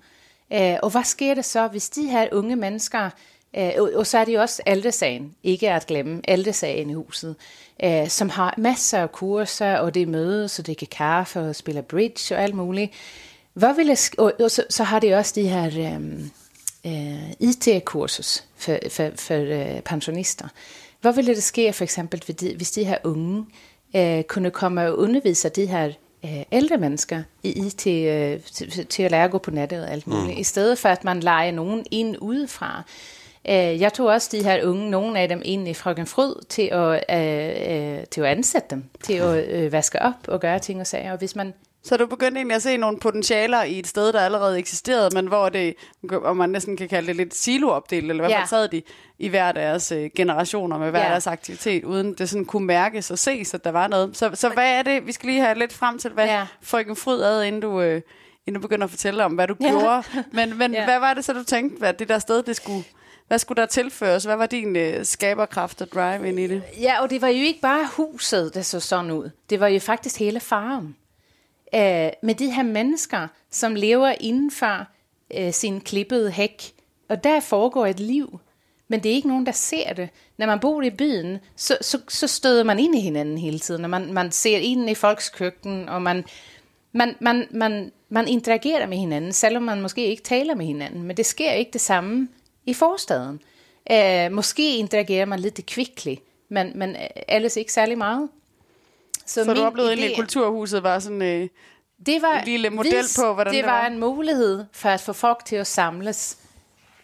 Øh, 0.53 0.77
og 0.84 0.89
hvad 0.89 1.03
sker 1.03 1.34
der 1.34 1.41
så, 1.41 1.67
hvis 1.67 1.89
de 1.89 2.08
her 2.08 2.27
unge 2.32 2.55
mennesker, 2.55 3.10
øh, 3.58 3.72
og, 3.77 3.91
og 3.96 4.08
så 4.08 4.17
er 4.17 4.25
det 4.25 4.34
jo 4.34 4.41
også 4.41 4.62
aldersagen, 4.65 5.36
ikke 5.43 5.72
at 5.72 5.86
glemme 5.86 6.22
aldersagen 6.27 6.89
i 6.89 6.93
huset, 6.93 7.36
øh, 7.84 8.08
som 8.10 8.29
har 8.29 8.53
masser 8.58 9.00
af 9.00 9.12
kurser, 9.12 9.77
og 9.77 9.93
det 9.93 10.08
mødes, 10.08 10.51
så 10.51 10.62
det 10.62 10.77
kan 10.77 10.88
kaffe 10.91 11.39
og 11.39 11.55
spille 11.55 11.82
bridge 11.82 12.36
og 12.36 12.43
alt 12.43 12.55
muligt. 12.55 12.91
Hvad 13.53 13.74
vil 13.74 13.88
jeg, 13.88 13.98
og, 14.17 14.34
og 14.39 14.51
så, 14.51 14.63
så 14.70 14.84
har 14.84 15.00
det 15.00 15.15
også 15.15 15.34
de 15.36 15.48
her 15.48 15.65
øh, 15.65 16.20
øh, 16.86 17.32
IT-kursus 17.39 18.43
for, 18.58 18.77
for, 18.89 19.10
for 19.15 19.36
øh, 19.36 19.82
pensionister. 19.82 20.48
Hvad 21.03 21.13
ville 21.13 21.36
det 21.36 21.43
ske 21.43 21.74
for 21.74 21.83
eksempel, 21.83 22.24
hvis 22.55 22.72
de 22.72 22.83
her 22.83 22.98
unge 23.03 23.45
øh, 23.95 24.24
kunne 24.24 24.51
komme 24.51 24.88
og 24.88 24.98
undervise 24.98 25.50
de 25.50 25.65
her 25.65 25.91
øh, 26.25 26.43
ældre 26.51 26.77
mennesker 26.77 27.24
i 27.43 27.50
IT 27.50 27.88
øh, 27.88 28.39
til, 28.39 28.88
til 28.88 29.03
at 29.03 29.12
lære 29.12 29.24
at 29.24 29.31
gå 29.31 29.38
på 29.38 29.51
nettet 29.51 29.83
og 29.83 29.91
alt 29.91 30.07
muligt, 30.07 30.36
mm. 30.36 30.39
i 30.39 30.43
stedet 30.43 30.79
for 30.79 30.89
at 30.89 31.03
man 31.03 31.19
leger 31.19 31.51
nogen 31.51 31.86
ind 31.91 32.15
udefra. 32.22 32.83
Øh, 33.50 33.81
jeg 33.81 33.93
tog 33.93 34.07
også 34.07 34.29
de 34.31 34.43
her 34.43 34.65
unge, 34.65 34.89
nogle 34.89 35.19
af 35.19 35.29
dem 35.29 35.41
ind 35.45 35.67
i 35.67 35.74
Frøken 35.74 36.07
Fryd, 36.07 36.33
til 36.50 36.69
at, 36.72 37.03
øh, 37.10 37.98
øh, 38.00 38.05
til 38.12 38.22
at 38.22 38.27
ansætte 38.27 38.67
dem, 38.69 38.83
til 39.03 39.13
at 39.13 39.50
øh, 39.50 39.72
vaske 39.72 40.01
op 40.01 40.27
og 40.27 40.39
gøre 40.39 40.60
ting 40.60 40.81
og 40.81 40.88
sager. 40.88 41.12
Og 41.12 41.17
hvis 41.17 41.36
man 41.36 41.53
Så 41.85 41.97
du 41.97 42.05
begyndte 42.05 42.37
egentlig 42.39 42.55
at 42.55 42.61
se 42.61 42.77
nogle 42.77 42.97
potentialer 42.99 43.63
i 43.63 43.79
et 43.79 43.87
sted, 43.87 44.13
der 44.13 44.19
allerede 44.21 44.59
eksisterede, 44.59 45.09
men 45.15 45.27
hvor 45.27 45.49
det, 45.49 45.75
om 46.23 46.37
man 46.37 46.49
næsten 46.49 46.77
kan 46.77 46.89
kalde 46.89 47.07
det 47.07 47.15
lidt 47.15 47.35
siloopdelt, 47.35 48.09
eller 48.09 48.21
hvad 48.23 48.29
Ja. 48.31 48.37
man 48.39 48.47
sad 48.47 48.67
de 48.67 48.81
i 49.19 49.27
hver 49.27 49.51
deres 49.51 49.91
øh, 49.91 50.09
generationer 50.15 50.77
med 50.77 50.89
hver 50.91 51.03
Ja. 51.05 51.09
deres 51.09 51.27
aktivitet, 51.27 51.83
uden 51.83 52.13
det 52.13 52.29
sådan 52.29 52.45
kunne 52.45 52.65
mærkes 52.67 53.11
og 53.11 53.19
ses, 53.19 53.53
at 53.53 53.63
der 53.63 53.71
var 53.71 53.87
noget. 53.87 54.17
Så, 54.17 54.29
så 54.33 54.49
hvad 54.49 54.71
er 54.73 54.81
det, 54.81 55.07
vi 55.07 55.11
skal 55.11 55.29
lige 55.29 55.41
have 55.41 55.59
lidt 55.59 55.73
frem 55.73 55.97
til, 55.99 56.11
hvad 56.11 56.25
Ja. 56.25 56.45
frøken 56.61 56.95
Fryd 56.95 57.21
ad, 57.21 57.43
inden 57.43 57.61
du, 57.61 57.81
øh, 57.81 58.01
inden 58.47 58.61
du 58.61 58.67
begynder 58.67 58.83
at 58.83 58.89
fortælle 58.91 59.25
om, 59.25 59.33
hvad 59.33 59.47
du 59.47 59.55
Ja. 59.61 59.69
gjorde. 59.69 60.03
Men, 60.31 60.57
men 60.57 60.73
Ja. 60.73 60.83
hvad 60.85 60.99
var 60.99 61.13
det 61.13 61.25
så, 61.25 61.33
du 61.33 61.43
tænkte, 61.43 61.79
hvad 61.79 61.93
det 61.93 62.09
der 62.09 62.19
sted, 62.19 62.43
det 62.43 62.55
skulle, 62.55 62.83
hvad 63.27 63.39
skulle 63.39 63.61
der 63.61 63.67
tilføres? 63.67 64.23
Hvad 64.23 64.35
var 64.35 64.45
din 64.45 64.75
øh, 64.75 65.05
skaberkraft 65.05 65.81
og 65.81 65.87
drive 65.91 66.29
ind 66.29 66.39
i 66.39 66.47
det? 66.47 66.63
Ja, 66.81 67.01
og 67.01 67.09
det 67.09 67.21
var 67.21 67.27
jo 67.27 67.43
ikke 67.43 67.61
bare 67.61 67.87
huset, 67.91 68.53
der 68.53 68.61
så 68.61 68.79
sådan 68.79 69.11
ud. 69.11 69.29
Det 69.49 69.59
var 69.59 69.67
jo 69.67 69.79
faktisk 69.79 70.19
hele 70.19 70.39
farven. 70.39 70.95
Øh, 71.75 72.10
med 72.22 72.36
de 72.36 72.51
her 72.51 72.63
mennesker, 72.63 73.27
som 73.51 73.75
lever 73.75 74.13
inden 74.20 74.51
for 74.51 74.86
øh, 75.38 75.53
sin 75.53 75.82
klippede 75.82 76.32
hæk. 76.32 76.74
Og 77.10 77.24
der 77.24 77.39
foregår 77.39 77.86
et 77.86 78.00
liv. 78.00 78.39
Men 78.88 79.03
det 79.03 79.12
er 79.12 79.15
ikke 79.15 79.27
nogen, 79.27 79.46
der 79.46 79.51
ser 79.51 79.94
det. 79.94 80.10
Når 80.38 80.46
man 80.46 80.60
bor 80.60 80.82
i 80.82 80.89
byen, 80.89 81.38
så, 81.56 81.77
så, 81.82 82.00
så 82.08 82.27
støder 82.27 82.63
man 82.63 82.80
ind 82.80 82.96
i 82.96 83.00
hinanden 83.00 83.38
hele 83.38 83.60
tiden. 83.60 83.84
Og 83.84 83.89
man, 83.89 84.13
man 84.13 84.32
ser 84.32 84.58
ind 84.58 84.89
i 84.89 84.96
folks 84.96 85.30
køkken, 85.30 85.89
og 85.89 86.01
man, 86.01 86.25
man, 86.92 87.15
man, 87.20 87.48
man, 87.51 87.92
man 88.10 88.27
interagerer 88.27 88.88
med 88.88 88.98
hinanden, 88.98 89.34
selvom 89.34 89.63
man 89.63 89.82
måske 89.82 90.06
ikke 90.06 90.24
taler 90.24 90.56
med 90.56 90.65
hinanden. 90.65 91.03
Men 91.03 91.18
det 91.18 91.25
sker 91.25 91.51
ikke 91.51 91.72
det 91.72 91.82
samme 91.82 92.27
i 92.65 92.74
forstaden. 92.74 93.39
Øh, 93.92 94.32
måske 94.32 94.77
interagerer 94.77 95.25
man 95.25 95.39
lidt 95.39 95.65
kvickligt, 95.65 96.22
men, 96.50 96.72
men 96.75 96.89
øh, 96.89 97.24
ellers 97.27 97.58
ikke 97.58 97.74
særlig 97.74 97.98
meget. 97.98 98.30
Så 99.25 99.44
min 99.44 99.56
du 99.56 99.63
oplevede 99.63 99.92
egentlig, 99.92 100.12
at 100.12 100.15
kulturhuset 100.18 100.84
var 100.84 101.00
sådan... 101.00 101.22
Øh, 101.22 101.50
det 102.06 102.22
var 102.22 102.39
en 102.39 102.46
lille 102.46 102.70
model 102.70 103.06
på, 103.20 103.34
hvordan 103.34 103.53
det, 103.53 103.63
det 103.63 103.70
var. 103.70 103.80
var. 103.80 103.88
en 103.88 104.00
mulighed 104.00 104.65
for 104.72 104.89
at 104.89 105.01
få 105.01 105.13
folk 105.13 105.46
til 105.46 105.56
at 105.56 105.68
samles 105.68 106.38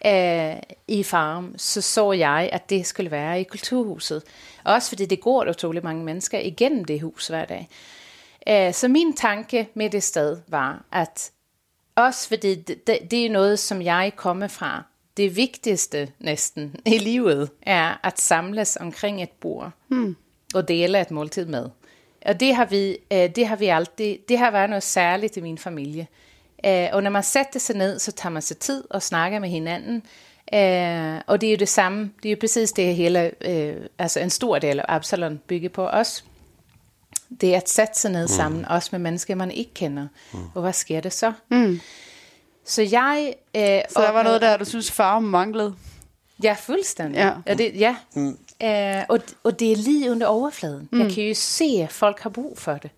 øh, 0.06 0.56
i 0.88 1.02
farm, 1.02 1.54
så 1.56 1.80
så 1.80 2.12
jeg, 2.12 2.50
at 2.52 2.70
det 2.70 2.86
skulle 2.86 3.10
være 3.10 3.40
i 3.40 3.44
kulturhuset. 3.44 4.22
Også 4.64 4.88
fordi 4.88 5.06
det 5.06 5.20
går 5.20 5.48
utrolig 5.48 5.84
mange 5.84 6.04
mennesker 6.04 6.38
igennem 6.38 6.84
det 6.84 7.00
hus 7.00 7.28
hver 7.28 7.44
dag. 7.44 7.68
Øh, 8.48 8.74
så 8.74 8.88
min 8.88 9.12
tanke 9.12 9.68
med 9.74 9.90
det 9.90 10.02
sted 10.02 10.38
var, 10.48 10.84
at 10.92 11.30
også 11.94 12.28
fordi 12.28 12.54
det, 12.54 12.86
det, 12.86 12.98
det 13.10 13.26
er 13.26 13.30
noget, 13.30 13.58
som 13.58 13.82
jeg 13.82 14.12
kommer 14.16 14.48
fra. 14.48 14.82
Det 15.16 15.36
vigtigste 15.36 16.12
næsten 16.18 16.76
i 16.86 16.98
livet 16.98 17.50
er 17.62 17.94
at 18.02 18.20
samles 18.20 18.76
omkring 18.80 19.22
et 19.22 19.30
bord 19.30 19.72
hmm. 19.88 20.16
og 20.54 20.68
dele 20.68 21.00
et 21.00 21.10
måltid 21.10 21.46
med. 21.46 21.68
Og 22.26 22.40
det 22.40 22.54
har 22.54 22.64
vi, 22.64 22.98
øh, 23.12 23.28
det 23.36 23.46
har 23.46 23.56
vi 23.56 23.66
altid, 23.66 24.18
det 24.28 24.38
har 24.38 24.50
været 24.50 24.70
noget 24.70 24.82
særligt 24.82 25.36
i 25.36 25.40
min 25.40 25.58
familie. 25.58 26.06
Øh, 26.66 26.88
og 26.92 27.02
når 27.02 27.10
man 27.10 27.22
sætter 27.22 27.60
sig 27.60 27.76
ned, 27.76 27.98
så 27.98 28.12
tager 28.12 28.32
man 28.32 28.42
sig 28.42 28.58
tid 28.58 28.84
og 28.90 29.02
snakker 29.02 29.38
med 29.38 29.48
hinanden. 29.48 30.02
Øh, 30.54 31.20
og 31.26 31.40
det 31.40 31.46
er 31.46 31.50
jo 31.50 31.56
det 31.56 31.68
samme, 31.68 32.12
det 32.22 32.28
er 32.28 32.30
jo 32.30 32.36
præcis 32.40 32.72
det 32.72 32.96
hele, 32.96 33.30
øh, 33.40 33.76
altså 33.98 34.20
en 34.20 34.30
stor 34.30 34.58
del 34.58 34.78
af 34.78 34.84
Absalon 34.88 35.40
bygger 35.46 35.68
på 35.68 35.88
os. 35.88 36.24
Det 37.40 37.52
er 37.52 37.56
at 37.56 37.68
sætte 37.68 38.00
sig 38.00 38.10
ned 38.10 38.28
sammen, 38.28 38.64
også 38.64 38.88
med 38.92 39.00
mennesker, 39.00 39.34
man 39.34 39.50
ikke 39.50 39.74
kender. 39.74 40.06
Og 40.54 40.62
hvad 40.62 40.72
sker 40.72 41.00
der 41.00 41.08
så? 41.08 41.32
Mm. 41.48 41.80
Så 42.64 42.82
jeg... 42.82 43.34
Øh, 43.56 43.80
så 43.88 44.02
der 44.02 44.10
var 44.10 44.22
noget 44.22 44.40
der, 44.40 44.56
du 44.56 44.64
synes, 44.64 44.90
farven 44.90 45.26
manglede. 45.26 45.74
Ja, 46.42 46.56
fuldstændig. 46.58 47.18
Ja. 47.18 47.32
Og 47.52 47.58
det, 47.58 47.72
ja. 47.74 47.96
Øh, 48.62 49.04
og, 49.08 49.18
og 49.44 49.60
det 49.60 49.72
er 49.72 49.76
lige 49.76 50.10
under 50.10 50.26
overfladen. 50.26 50.88
Mm. 50.92 51.00
Jeg 51.00 51.12
kan 51.12 51.24
jo 51.24 51.34
se, 51.34 51.80
at 51.82 51.92
folk 51.92 52.20
har 52.20 52.30
brug 52.30 52.58
for 52.58 52.74
det. 52.74 52.90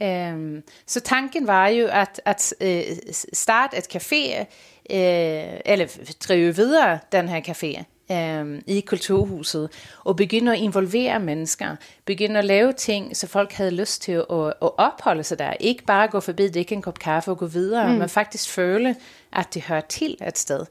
Um, 0.00 0.62
så 0.86 1.00
tanken 1.00 1.46
var 1.46 1.68
jo 1.68 1.88
at, 1.92 2.20
at 2.24 2.54
uh, 2.60 2.96
starte 3.32 3.76
et 3.76 3.96
café, 3.96 4.40
uh, 4.40 5.60
eller 5.64 5.86
drive 6.28 6.56
videre 6.56 6.98
den 7.12 7.28
her 7.28 7.40
café 7.40 7.84
um, 8.14 8.62
i 8.66 8.80
kulturhuset, 8.80 9.70
og 10.04 10.16
begynde 10.16 10.52
at 10.52 10.58
involvere 10.58 11.20
mennesker, 11.20 11.76
begynde 12.04 12.38
at 12.38 12.44
lave 12.44 12.72
ting, 12.72 13.16
så 13.16 13.26
folk 13.26 13.52
havde 13.52 13.70
lyst 13.70 14.02
til 14.02 14.12
at, 14.12 14.46
at 14.46 14.78
opholde 14.78 15.24
sig 15.24 15.38
der. 15.38 15.52
Ikke 15.60 15.84
bare 15.84 16.08
gå 16.08 16.20
forbi, 16.20 16.48
drikke 16.48 16.74
en 16.74 16.82
kop 16.82 16.98
kaffe 16.98 17.30
og 17.30 17.38
gå 17.38 17.46
videre, 17.46 17.92
mm. 17.92 17.98
men 17.98 18.08
faktisk 18.08 18.48
føle, 18.48 18.96
at 19.32 19.54
det 19.54 19.62
hører 19.62 19.80
til 19.80 20.16
et 20.26 20.38
sted. 20.38 20.66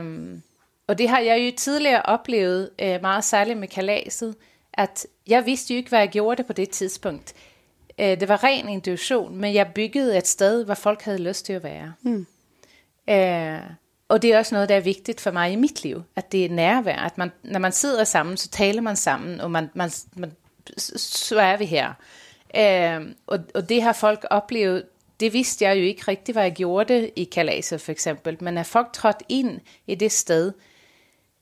Um, 0.00 0.42
og 0.86 0.98
det 0.98 1.08
har 1.08 1.18
jeg 1.18 1.38
jo 1.38 1.52
tidligere 1.56 2.02
oplevet 2.02 2.70
uh, 2.82 3.00
meget 3.02 3.24
særligt 3.24 3.58
med 3.58 3.68
kalaset, 3.68 4.34
at 4.72 5.06
jeg 5.26 5.46
vidste 5.46 5.74
jo 5.74 5.78
ikke, 5.78 5.88
hvad 5.88 5.98
jeg 5.98 6.08
gjorde 6.08 6.36
det 6.36 6.46
på 6.46 6.52
det 6.52 6.70
tidspunkt. 6.70 7.34
Uh, 7.98 8.04
det 8.04 8.28
var 8.28 8.44
ren 8.44 8.68
intuition, 8.68 9.36
men 9.36 9.54
jeg 9.54 9.72
byggede 9.74 10.18
et 10.18 10.26
sted, 10.26 10.64
hvor 10.64 10.74
folk 10.74 11.02
havde 11.02 11.22
lyst 11.22 11.46
til 11.46 11.52
at 11.52 11.64
være. 11.64 11.92
Mm. 12.02 12.26
Uh, 13.08 13.74
og 14.08 14.22
det 14.22 14.32
er 14.32 14.38
også 14.38 14.54
noget, 14.54 14.68
der 14.68 14.76
er 14.76 14.80
vigtigt 14.80 15.20
for 15.20 15.30
mig 15.30 15.52
i 15.52 15.56
mit 15.56 15.82
liv, 15.82 16.02
at 16.16 16.32
det 16.32 16.44
er 16.44 16.48
nærvær, 16.48 16.96
at 16.96 17.18
man, 17.18 17.32
når 17.42 17.58
man 17.58 17.72
sidder 17.72 18.04
sammen, 18.04 18.36
så 18.36 18.48
taler 18.48 18.80
man 18.80 18.96
sammen, 18.96 19.40
og 19.40 19.50
man, 19.50 19.70
man, 19.74 19.90
man, 20.16 20.32
så 20.76 21.40
er 21.40 21.56
vi 21.56 21.64
her. 21.64 21.92
Uh, 22.56 23.06
og, 23.26 23.38
og 23.54 23.68
det 23.68 23.82
har 23.82 23.92
folk 23.92 24.24
oplevet, 24.30 24.84
det 25.20 25.32
vidste 25.32 25.64
jeg 25.64 25.76
jo 25.76 25.82
ikke 25.82 26.02
rigtigt, 26.08 26.34
hvad 26.36 26.42
jeg 26.42 26.52
gjorde 26.52 26.94
det 26.94 27.10
i 27.16 27.24
kalaset 27.24 27.80
for 27.80 27.92
eksempel, 27.92 28.36
men 28.40 28.54
når 28.54 28.62
folk 28.62 28.92
trådte 28.92 29.24
ind 29.28 29.60
i 29.86 29.94
det 29.94 30.12
sted, 30.12 30.52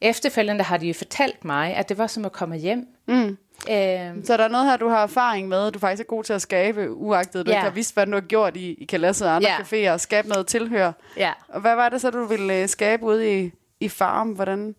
efterfølgende 0.03 0.65
har 0.65 0.77
de 0.77 0.87
jo 0.87 0.95
fortalt 0.95 1.45
mig, 1.45 1.75
at 1.77 1.89
det 1.89 1.99
var 1.99 2.07
som 2.07 2.25
at 2.25 2.33
komme 2.33 2.57
hjem. 2.57 2.87
Mm. 3.09 3.37
Øh, 3.71 4.25
Så 4.25 4.37
der 4.37 4.45
er 4.45 4.49
noget 4.49 4.67
her, 4.67 4.77
du 4.77 4.89
har 4.89 5.03
erfaring 5.03 5.49
med, 5.49 5.71
du 5.73 5.79
faktisk 5.79 6.01
er 6.01 6.09
god 6.09 6.25
til 6.25 6.33
at 6.33 6.43
skabe, 6.43 6.93
uagtet 6.95 7.47
du 7.47 7.51
Ja. 7.51 7.57
ikke 7.57 7.65
har 7.65 7.71
vidst, 7.71 7.95
hvad 7.95 8.07
du 8.07 8.13
har 8.13 8.21
gjort 8.21 8.57
i, 8.57 8.73
i 8.75 8.85
kalasset 8.85 9.29
og 9.29 9.35
andre 9.37 9.49
Ja. 9.51 9.57
caféer, 9.57 9.93
og 9.93 10.01
skabe 10.01 10.29
noget 10.29 10.47
tilhør. 10.47 10.93
ja. 11.17 11.33
Og 11.49 11.61
hvad 11.61 11.75
var 11.75 11.89
det 11.89 12.01
så, 12.01 12.11
du 12.11 12.25
ville 12.25 12.55
øh, 12.63 12.69
skabe 12.69 13.05
ude 13.05 13.41
i, 13.41 13.53
i 13.81 13.89
farm? 13.89 14.29
Hvordan, 14.29 14.75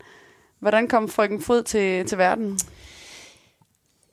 hvordan 0.59 0.87
kom 0.87 1.09
frøken 1.09 1.41
Fryd 1.41 1.63
til, 1.63 2.07
til 2.07 2.17
verden? 2.17 2.59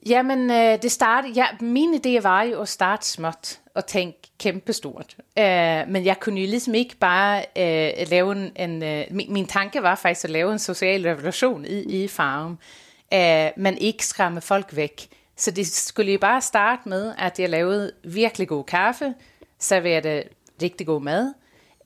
Jamen, 0.06 0.50
øh, 0.50 0.82
det 0.82 0.92
startede, 0.92 1.32
ja, 1.32 1.46
min 1.60 1.94
idé 1.94 2.20
var 2.22 2.42
jo 2.42 2.60
at 2.60 2.68
starte 2.68 3.06
småt 3.06 3.58
og 3.74 3.86
tænke 3.86 4.18
kæmpestort. 4.40 5.16
Øh, 5.38 5.88
men 5.88 6.04
jeg 6.04 6.16
kunne 6.20 6.40
jo 6.40 6.46
ligesom 6.46 6.74
ikke 6.74 6.96
bare 6.96 7.38
øh, 7.38 8.08
lave 8.10 8.32
en, 8.32 8.52
en 8.56 8.82
øh, 8.82 9.04
min, 9.10 9.32
min 9.32 9.46
tanke 9.46 9.82
var 9.82 9.94
faktisk 9.94 10.24
at 10.24 10.30
lave 10.30 10.52
en 10.52 10.58
social 10.58 11.02
revolution 11.02 11.64
i, 11.64 12.04
i 12.04 12.08
farm, 12.08 12.58
øh, 13.14 13.50
men 13.56 13.78
ikke 13.78 14.06
skræmme 14.06 14.40
folk 14.40 14.76
væk. 14.76 15.08
Så 15.36 15.50
det 15.50 15.66
skulle 15.66 16.12
jo 16.12 16.18
bare 16.18 16.40
starte 16.40 16.88
med, 16.88 17.14
at 17.18 17.40
jeg 17.40 17.48
lavede 17.50 17.92
virkelig 18.04 18.48
god 18.48 18.64
kaffe, 18.64 19.14
serverede 19.58 20.22
rigtig 20.62 20.86
god 20.86 21.02
mad, 21.02 21.34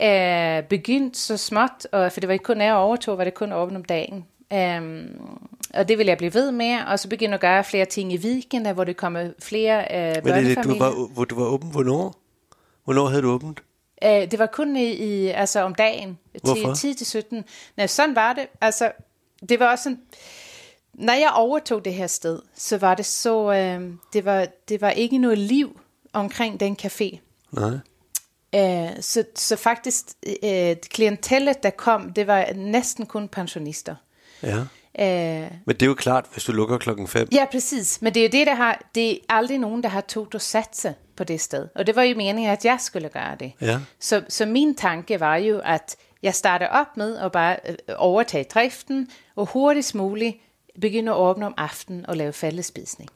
øh, 0.02 0.68
begyndte 0.68 1.18
så 1.18 1.36
småt, 1.36 1.86
og, 1.92 2.12
for 2.12 2.20
det 2.20 2.28
var 2.28 2.32
ikke 2.32 2.44
kun, 2.44 2.56
når 2.56 2.64
jeg 2.64 2.74
overtog, 2.74 3.18
var 3.18 3.24
det 3.24 3.34
kun 3.34 3.52
åbent 3.52 3.76
om 3.76 3.84
dagen. 3.84 4.24
Um, 4.50 5.06
og 5.74 5.88
det 5.88 5.98
vil 5.98 6.06
jeg 6.06 6.18
blive 6.18 6.34
ved 6.34 6.52
med, 6.52 6.78
og 6.86 6.98
så 6.98 7.08
begynde 7.08 7.34
at 7.34 7.40
gøre 7.40 7.64
flere 7.64 7.84
ting 7.84 8.12
i 8.12 8.18
weekender, 8.18 8.72
hvor 8.72 8.84
det 8.84 8.96
kommer 8.96 9.30
flere 9.38 9.84
uh, 9.90 9.96
Men 9.96 10.06
er 10.06 10.12
det, 10.12 10.24
børnefamilier. 10.24 10.62
du 10.62 10.78
var, 10.78 11.12
hvor 11.14 11.24
du 11.24 11.34
var 11.34 11.46
åben, 11.46 11.70
hvornår? 11.70 12.23
Hvornår 12.84 13.08
havde 13.08 13.22
du 13.22 13.30
åbent? 13.30 13.62
Uh, 14.04 14.10
det 14.10 14.38
var 14.38 14.46
kun 14.46 14.76
i, 14.76 14.92
i, 14.92 15.28
altså 15.28 15.60
om 15.60 15.74
dagen, 15.74 16.18
Hvorfor? 16.42 16.74
til 16.74 16.94
10 16.94 16.98
til 16.98 17.06
17. 17.06 17.44
Nej, 17.76 17.86
sådan 17.86 18.14
var 18.14 18.32
det. 18.32 18.46
Altså, 18.60 18.92
det 19.48 19.60
var 19.60 19.70
også 19.70 19.82
sådan, 19.82 20.00
når 20.94 21.12
jeg 21.12 21.30
overtog 21.34 21.84
det 21.84 21.94
her 21.94 22.06
sted, 22.06 22.38
så 22.54 22.78
var 22.78 22.94
det 22.94 23.06
så, 23.06 23.44
uh, 23.44 23.94
det, 24.12 24.24
var, 24.24 24.46
det 24.68 24.80
var 24.80 24.90
ikke 24.90 25.18
noget 25.18 25.38
liv 25.38 25.80
omkring 26.12 26.60
den 26.60 26.76
café. 26.82 27.18
Nej. 27.50 27.78
Uh, 28.56 28.90
så, 29.00 29.24
så 29.34 29.56
faktisk, 29.56 30.04
uh, 30.42 30.76
klientellet, 30.90 31.62
der 31.62 31.70
kom, 31.70 32.12
det 32.12 32.26
var 32.26 32.52
næsten 32.54 33.06
kun 33.06 33.28
pensionister. 33.28 33.94
Ja. 34.42 34.64
Uh, 34.98 35.04
Men 35.04 35.50
det 35.66 35.82
er 35.82 35.86
jo 35.86 35.94
klart, 35.94 36.26
hvis 36.32 36.44
du 36.44 36.52
lukker 36.52 36.78
klokken 36.78 37.08
5. 37.08 37.28
Ja, 37.32 37.46
præcis. 37.50 38.02
Men 38.02 38.14
det 38.14 38.20
er 38.20 38.24
jo 38.24 38.30
det, 38.38 38.46
der 38.46 38.54
har, 38.54 38.82
det 38.94 39.12
er 39.12 39.16
aldrig 39.28 39.58
nogen, 39.58 39.82
der 39.82 39.88
har 39.88 40.00
tog 40.00 40.28
at 40.34 40.42
satse 40.42 40.94
på 41.16 41.24
det 41.24 41.40
sted. 41.40 41.68
Og 41.74 41.86
det 41.86 41.96
var 41.96 42.02
jo 42.02 42.16
meningen, 42.16 42.52
at 42.52 42.64
jeg 42.64 42.78
skulle 42.80 43.08
gøre 43.08 43.36
det. 43.40 43.52
Ja. 43.60 43.78
Så, 44.00 44.22
så 44.28 44.46
min 44.46 44.74
tanke 44.74 45.20
var 45.20 45.36
jo, 45.36 45.60
at 45.64 45.96
jeg 46.22 46.34
starter 46.34 46.66
op 46.66 46.96
med 46.96 47.16
at 47.16 47.32
bare 47.32 47.56
øh, 47.68 47.76
overtage 47.96 48.44
driften, 48.44 49.08
og 49.36 49.46
hurtigst 49.46 49.94
muligt 49.94 50.36
begynde 50.80 51.12
at 51.12 51.16
åbne 51.16 51.46
om 51.46 51.54
aftenen 51.56 52.06
og 52.06 52.16
lave 52.16 52.32
fællespisning. 52.32 53.10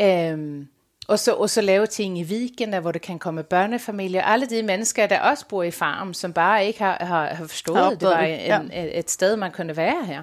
Øhm, 0.00 0.68
og, 1.08 1.18
så, 1.18 1.34
og 1.34 1.50
så 1.50 1.60
lave 1.60 1.86
ting 1.86 2.18
i 2.18 2.24
weekender, 2.24 2.80
hvor 2.80 2.92
det 2.92 3.02
kan 3.02 3.18
komme 3.18 3.42
børnefamilier. 3.42 4.22
Alle 4.22 4.46
de 4.46 4.62
mennesker, 4.62 5.06
der 5.06 5.20
også 5.20 5.46
bor 5.48 5.62
i 5.62 5.70
farm, 5.70 6.14
som 6.14 6.32
bare 6.32 6.66
ikke 6.66 6.78
har, 6.78 7.04
har, 7.04 7.34
har 7.34 7.46
forstået, 7.46 7.78
Har 7.78 7.90
det 7.90 8.08
var 8.08 8.20
en, 8.20 8.70
et, 8.72 8.98
et 8.98 9.10
sted, 9.10 9.36
man 9.36 9.52
kunne 9.52 9.76
være 9.76 10.06
her. 10.06 10.22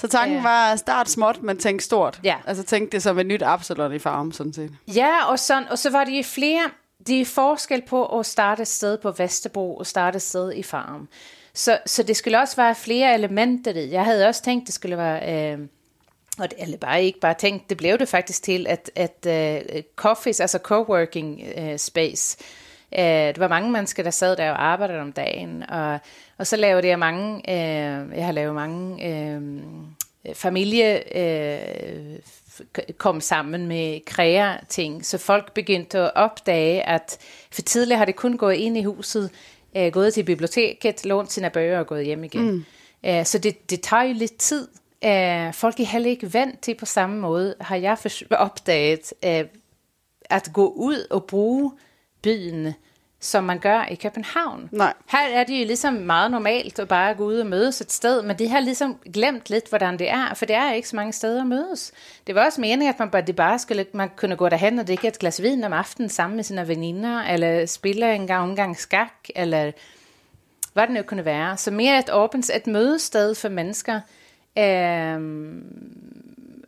Så 0.00 0.08
tanken 0.08 0.36
Ja. 0.36 0.42
var 0.42 0.72
at 0.72 0.78
starte 0.78 1.10
småt, 1.10 1.42
men 1.42 1.58
tænke 1.58 1.84
stort. 1.84 2.20
Ja. 2.24 2.36
Altså 2.46 2.62
tænk 2.62 2.92
det 2.92 3.02
som 3.02 3.18
et 3.18 3.26
nyt 3.26 3.42
Absalon 3.42 3.92
i 3.92 3.98
farm, 3.98 4.32
sådan 4.32 4.52
set. 4.52 4.70
Ja, 4.94 5.24
og, 5.30 5.38
sådan, 5.38 5.68
og 5.70 5.78
så 5.78 5.90
var 5.90 6.04
det 6.04 6.26
flere, 6.26 6.70
det 7.06 7.20
er 7.20 7.24
forskel 7.24 7.82
på 7.82 8.18
at 8.18 8.26
starte 8.26 8.62
et 8.62 8.68
sted 8.68 8.98
på 8.98 9.10
Vesterbro 9.10 9.76
og 9.76 9.86
starte 9.86 10.16
et 10.16 10.22
sted 10.22 10.52
i 10.52 10.62
Farum. 10.62 11.08
Så, 11.54 11.78
så 11.86 12.02
det 12.02 12.16
skulle 12.16 12.38
også 12.38 12.56
være 12.56 12.74
flere 12.74 13.14
elementer 13.14 13.72
i. 13.72 13.90
Jeg 13.90 14.04
havde 14.04 14.26
også 14.28 14.42
tænkt, 14.42 14.66
det 14.66 14.74
skulle 14.74 14.96
være... 14.96 15.52
Øh, 15.52 15.58
og 16.38 16.50
det, 16.50 16.62
eller 16.62 16.76
bare 16.76 17.04
ikke 17.04 17.20
bare 17.20 17.34
tænkt, 17.34 17.68
det 17.70 17.76
blev 17.76 17.98
det 17.98 18.08
faktisk 18.08 18.42
til, 18.42 18.66
at, 18.68 18.90
at 18.94 19.26
uh, 19.74 19.80
coffees, 19.96 20.40
altså 20.40 20.58
coworking 20.58 21.42
uh, 21.58 21.76
space, 21.76 22.38
uh, 22.92 23.04
det 23.04 23.38
var 23.38 23.48
mange 23.48 23.70
mennesker, 23.70 24.02
der 24.02 24.10
sad 24.10 24.36
der 24.36 24.50
og 24.50 24.64
arbejdede 24.64 25.00
om 25.00 25.12
dagen, 25.12 25.70
og, 25.70 25.98
og 26.38 26.46
så 26.46 26.56
lavede 26.56 26.86
jeg 26.86 26.98
mange, 26.98 27.34
uh, 27.48 28.16
jeg 28.16 28.24
har 28.24 28.32
lavet 28.32 28.54
mange 28.54 29.36
uh, 29.36 30.34
familie, 30.34 31.02
uh, 31.14 32.18
kom 32.98 33.20
sammen 33.20 33.66
med 33.66 34.00
kræer 34.06 34.56
ting, 34.68 35.06
så 35.06 35.18
folk 35.18 35.52
begyndte 35.54 35.98
at 35.98 36.12
opdage, 36.14 36.88
at 36.88 37.18
for 37.50 37.62
tidligere 37.62 37.98
har 37.98 38.04
det 38.04 38.16
kun 38.16 38.36
gået 38.36 38.54
ind 38.54 38.76
i 38.78 38.82
huset, 38.82 39.30
uh, 39.78 39.86
gået 39.86 40.14
til 40.14 40.22
biblioteket, 40.22 41.06
lånt 41.06 41.32
sine 41.32 41.50
bøger 41.50 41.78
og 41.78 41.86
gået 41.86 42.04
hjem 42.04 42.24
igen. 42.24 42.50
Mm. 42.50 42.64
Uh, 43.08 43.24
så 43.24 43.38
det, 43.38 43.70
det 43.70 43.80
tager 43.80 44.02
jo 44.02 44.14
lidt 44.14 44.36
tid, 44.38 44.68
Uh, 45.04 45.54
folk 45.54 45.80
er 45.80 45.86
heller 45.86 46.10
ikke 46.10 46.34
vant 46.34 46.60
til 46.60 46.74
på 46.74 46.86
samme 46.86 47.20
måde, 47.20 47.54
har 47.60 47.76
jeg 47.76 47.96
opdaget, 48.30 49.12
uh, 49.26 49.48
at 50.30 50.50
gå 50.52 50.68
ud 50.68 51.06
og 51.10 51.24
bruge 51.24 51.72
byen, 52.22 52.74
som 53.20 53.44
man 53.44 53.58
gør 53.58 53.84
i 53.84 53.94
København. 53.94 54.68
Nej. 54.72 54.94
Her 55.10 55.28
er 55.32 55.44
det 55.44 55.60
jo 55.60 55.66
ligesom 55.66 55.94
meget 55.94 56.30
normalt 56.30 56.78
at 56.78 56.88
bare 56.88 57.14
gå 57.14 57.24
ud 57.24 57.38
og 57.38 57.46
mødes 57.46 57.80
et 57.80 57.92
sted, 57.92 58.22
men 58.22 58.38
de 58.38 58.48
har 58.48 58.60
ligesom 58.60 58.96
glemt 59.14 59.50
lidt, 59.50 59.68
hvordan 59.68 59.98
det 59.98 60.10
er, 60.10 60.34
for 60.34 60.46
det 60.46 60.56
er 60.56 60.72
ikke 60.72 60.88
så 60.88 60.96
mange 60.96 61.12
steder 61.12 61.40
at 61.40 61.46
mødes. 61.46 61.92
Det 62.26 62.34
var 62.34 62.44
også 62.44 62.60
meningen, 62.60 62.88
at 62.88 62.98
man 62.98 63.10
bare, 63.10 63.22
det 63.22 63.36
bare 63.36 63.58
skulle, 63.58 63.86
man 63.92 64.10
kunne 64.16 64.36
gå 64.36 64.48
derhen 64.48 64.78
og 64.78 64.86
drikke 64.86 65.08
et 65.08 65.18
glas 65.18 65.42
vin 65.42 65.64
om 65.64 65.72
aftenen 65.72 66.08
sammen 66.08 66.36
med 66.36 66.44
sine 66.44 66.68
veninder, 66.68 67.22
eller 67.22 67.66
spille 67.66 68.14
en 68.14 68.26
gang 68.26 68.42
omgang 68.42 68.76
skak, 68.76 69.28
eller 69.36 69.72
hvad 70.72 70.86
det 70.86 70.94
nu 70.94 71.02
kunne 71.02 71.24
være. 71.24 71.56
Så 71.56 71.70
mere 71.70 71.98
et 71.98 72.10
åbent, 72.12 72.50
et 72.50 72.66
mødested 72.66 73.34
for 73.34 73.48
mennesker, 73.48 74.00
Øhm, 74.58 75.62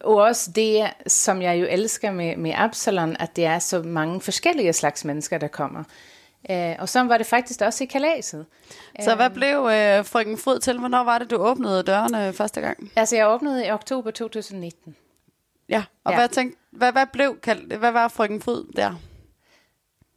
og 0.01 0.15
også 0.17 0.51
det, 0.51 0.91
som 1.07 1.43
jeg 1.43 1.61
jo 1.61 1.67
elsker 1.71 2.11
med, 2.11 2.37
med 2.37 2.53
Absalon, 2.55 3.17
at 3.21 3.37
det 3.37 3.45
er 3.45 3.59
så 3.59 3.83
mange 3.83 4.21
forskellige 4.21 4.73
slags 4.73 5.05
mennesker, 5.05 5.39
der 5.39 5.49
kommer. 5.49 5.85
Øh, 6.51 6.75
og 6.79 6.89
så 6.89 7.03
var 7.03 7.19
det 7.19 7.27
faktisk 7.27 7.61
også 7.61 7.85
i 7.85 7.87
kalaset. 7.87 8.47
Så 9.01 9.15
hvad 9.15 9.31
blev 9.31 9.57
øh, 9.57 10.05
frøken 10.05 10.39
Fryd 10.39 10.59
til? 10.59 10.79
Hvornår 10.79 11.05
var 11.05 11.19
det, 11.19 11.31
du 11.31 11.37
åbnede 11.37 11.83
dørene 11.83 12.33
første 12.33 12.61
gang? 12.61 12.91
Altså, 12.97 13.17
jeg 13.17 13.29
åbnede 13.29 13.67
i 13.67 13.71
oktober 13.71 14.11
2019. 14.11 14.97
Ja, 15.69 15.85
og 16.05 16.13
Ja. 16.13 16.19
Hvad, 16.19 16.29
tænkte, 16.29 16.59
hvad, 16.73 16.93
hvad, 16.93 17.07
blev, 17.13 17.37
hvad 17.79 17.91
var 17.91 18.09
frøken 18.09 18.43
Fryd 18.43 18.65
der? 18.77 18.95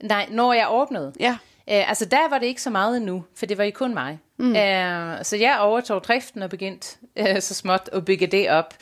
Nej, 0.04 0.28
når 0.32 0.54
jeg 0.54 0.68
åbnede. 0.70 1.14
Ja. 1.20 1.38
Øh, 1.70 1.90
altså, 1.90 2.06
der 2.06 2.30
var 2.30 2.38
det 2.40 2.46
ikke 2.46 2.62
så 2.62 2.70
meget 2.70 2.98
endnu, 2.98 3.24
for 3.36 3.46
det 3.46 3.58
var 3.58 3.64
jo 3.64 3.72
kun 3.76 3.94
mig. 3.94 4.20
Mm. 4.38 4.56
Øh, 4.56 5.24
så 5.24 5.38
jeg 5.38 5.58
overtog 5.60 6.04
driften 6.04 6.42
og 6.44 6.50
begyndte 6.50 6.98
øh, 7.16 7.42
så 7.42 7.54
småt 7.54 7.90
at 7.94 8.06
bygge 8.06 8.28
det 8.28 8.50
op. 8.50 8.74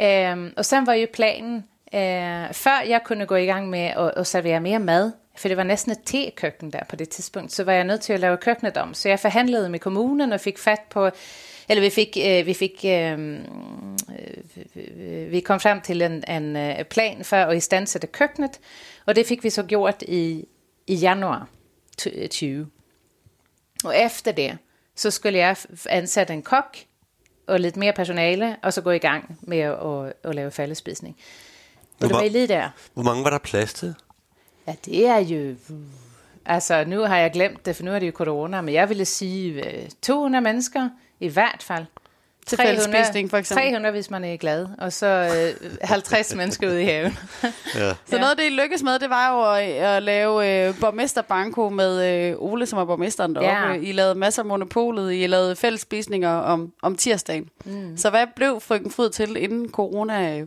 Øhm, 0.00 0.52
og 0.56 0.64
så 0.64 0.80
var 0.80 0.92
jo 0.92 1.06
planen, 1.12 1.56
øh, 1.94 2.54
før 2.54 2.82
jeg 2.88 3.00
kunne 3.04 3.26
gå 3.26 3.34
i 3.34 3.46
gang 3.46 3.70
med 3.70 3.80
at, 3.80 4.12
at 4.16 4.26
servere 4.26 4.60
mere 4.60 4.78
mad, 4.78 5.12
for 5.36 5.48
det 5.48 5.56
var 5.56 5.62
næsten 5.62 5.92
et 5.92 6.00
tekøkken 6.04 6.72
der 6.72 6.84
på 6.88 6.96
det 6.96 7.08
tidspunkt, 7.08 7.52
så 7.52 7.64
var 7.64 7.72
jeg 7.72 7.84
nødt 7.84 8.00
til 8.00 8.12
at 8.12 8.20
lave 8.20 8.36
køkkenet 8.36 8.76
om. 8.76 8.94
Så 8.94 9.08
jeg 9.08 9.20
forhandlede 9.20 9.68
med 9.68 9.78
kommunen 9.78 10.32
og 10.32 10.40
fik 10.40 10.58
fat 10.58 10.80
på, 10.90 11.10
eller 11.68 11.80
vi 11.80 11.90
fik, 11.90 12.16
øh, 12.26 12.46
vi 12.46 12.54
fik 12.54 12.84
øh, 12.84 13.38
øh, 14.76 15.30
vi 15.30 15.40
kom 15.40 15.60
frem 15.60 15.80
til 15.80 16.02
en, 16.02 16.30
en 16.30 16.56
øh, 16.56 16.84
plan 16.84 17.24
for 17.24 17.36
at 17.36 17.56
istandsætte 17.56 18.06
køkkenet, 18.06 18.60
og 19.06 19.16
det 19.16 19.26
fik 19.26 19.44
vi 19.44 19.50
så 19.50 19.62
gjort 19.62 20.02
i, 20.02 20.44
i 20.86 20.94
januar 20.94 21.48
2020. 21.98 22.60
Øh, 22.60 22.66
og 23.84 23.98
efter 23.98 24.32
det, 24.32 24.58
så 24.96 25.10
skulle 25.10 25.38
jeg 25.38 25.56
ansætte 25.88 26.32
en 26.32 26.42
kok 26.42 26.76
og 27.46 27.60
lidt 27.60 27.76
mere 27.76 27.92
personale, 27.92 28.56
og 28.62 28.72
så 28.72 28.80
gå 28.80 28.90
i 28.90 28.98
gang 28.98 29.38
med 29.42 29.58
at, 29.58 29.72
at, 29.72 30.12
at 30.24 30.34
lave 30.34 30.50
fællespisning. 30.50 31.16
Og 31.96 32.00
det 32.00 32.10
Hvor- 32.10 32.18
var 32.20 32.28
lige 32.28 32.48
der. 32.48 32.68
Hvor 32.94 33.02
mange 33.02 33.24
var 33.24 33.30
der 33.30 33.38
plads 33.38 33.74
til? 33.74 33.94
Ja, 34.66 34.74
det 34.84 35.06
er 35.06 35.18
jo... 35.18 35.54
Altså, 36.46 36.84
nu 36.86 37.00
har 37.00 37.16
jeg 37.16 37.30
glemt 37.32 37.66
det, 37.66 37.76
for 37.76 37.82
nu 37.84 37.90
er 37.92 37.98
det 37.98 38.06
jo 38.06 38.12
corona, 38.14 38.60
men 38.60 38.74
jeg 38.74 38.88
ville 38.88 39.04
sige 39.04 39.70
øh, 39.82 39.88
200 40.02 40.42
mennesker 40.42 40.88
i 41.20 41.28
hvert 41.28 41.62
fald. 41.62 41.84
Til 42.46 42.58
fællesspisning, 42.58 43.30
for 43.30 43.36
eksempel. 43.36 43.62
300, 43.64 43.92
hvis 43.92 44.10
man 44.10 44.24
er 44.24 44.36
glad, 44.36 44.66
og 44.78 44.92
så 44.92 45.06
øh, 45.62 45.70
50 45.82 46.34
mennesker 46.36 46.68
ude 46.68 46.82
i 46.82 46.84
haven. 46.84 47.18
Ja. 47.74 47.92
Så 48.06 48.18
noget 48.18 48.30
af 48.30 48.36
det, 48.36 48.44
I 48.46 48.48
lykkes 48.48 48.82
med, 48.82 48.98
det 48.98 49.10
var 49.10 49.32
jo 49.32 49.52
at, 49.52 49.96
at 49.96 50.02
lave 50.02 50.66
øh, 50.68 50.80
borgmesterbanko 50.80 51.68
med 51.68 52.30
øh, 52.30 52.36
Ole, 52.38 52.66
som 52.66 52.78
er 52.78 52.84
borgmesteren 52.84 53.34
deroppe. 53.34 53.72
Ja. 53.72 53.80
I 53.88 53.92
lavede 53.92 54.14
masser 54.14 54.42
af 54.42 54.46
monopolet, 54.46 55.12
I 55.14 55.26
lavede 55.26 55.56
fællesspisninger 55.56 56.30
om, 56.30 56.72
om 56.82 56.96
tirsdagen. 56.96 57.48
Mm. 57.64 57.96
Så 57.96 58.10
hvad 58.10 58.26
blev 58.36 58.60
frøken 58.60 58.90
Fryd 58.90 59.10
til, 59.10 59.36
inden 59.36 59.70
corona 59.70 60.38
øh, 60.38 60.46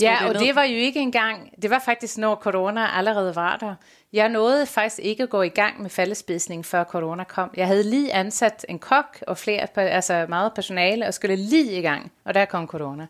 Ja, 0.00 0.16
og 0.26 0.32
ned? 0.32 0.40
det 0.40 0.54
var 0.54 0.62
jo 0.62 0.76
ikke 0.76 1.00
engang, 1.00 1.50
det 1.62 1.70
var 1.70 1.82
faktisk, 1.84 2.18
når 2.18 2.34
corona 2.34 2.86
allerede 2.98 3.36
var 3.36 3.56
der. 3.56 3.74
Jeg 4.12 4.28
nåede 4.28 4.66
faktisk 4.66 4.98
ikke 4.98 5.22
at 5.22 5.30
gå 5.30 5.42
i 5.42 5.48
gang 5.48 5.82
med 5.82 5.90
fællespisning, 5.90 6.66
før 6.66 6.84
corona 6.84 7.24
kom. 7.24 7.50
Jeg 7.56 7.66
havde 7.66 7.82
lige 7.82 8.12
ansat 8.12 8.66
en 8.68 8.78
kok 8.78 9.18
og 9.26 9.38
flere, 9.38 9.68
altså 9.76 10.26
meget 10.28 10.54
personale, 10.54 11.06
og 11.06 11.14
skulle 11.14 11.36
lige 11.36 11.78
i 11.78 11.82
gang, 11.82 12.12
og 12.24 12.34
der 12.34 12.44
kom 12.44 12.66
corona. 12.66 13.06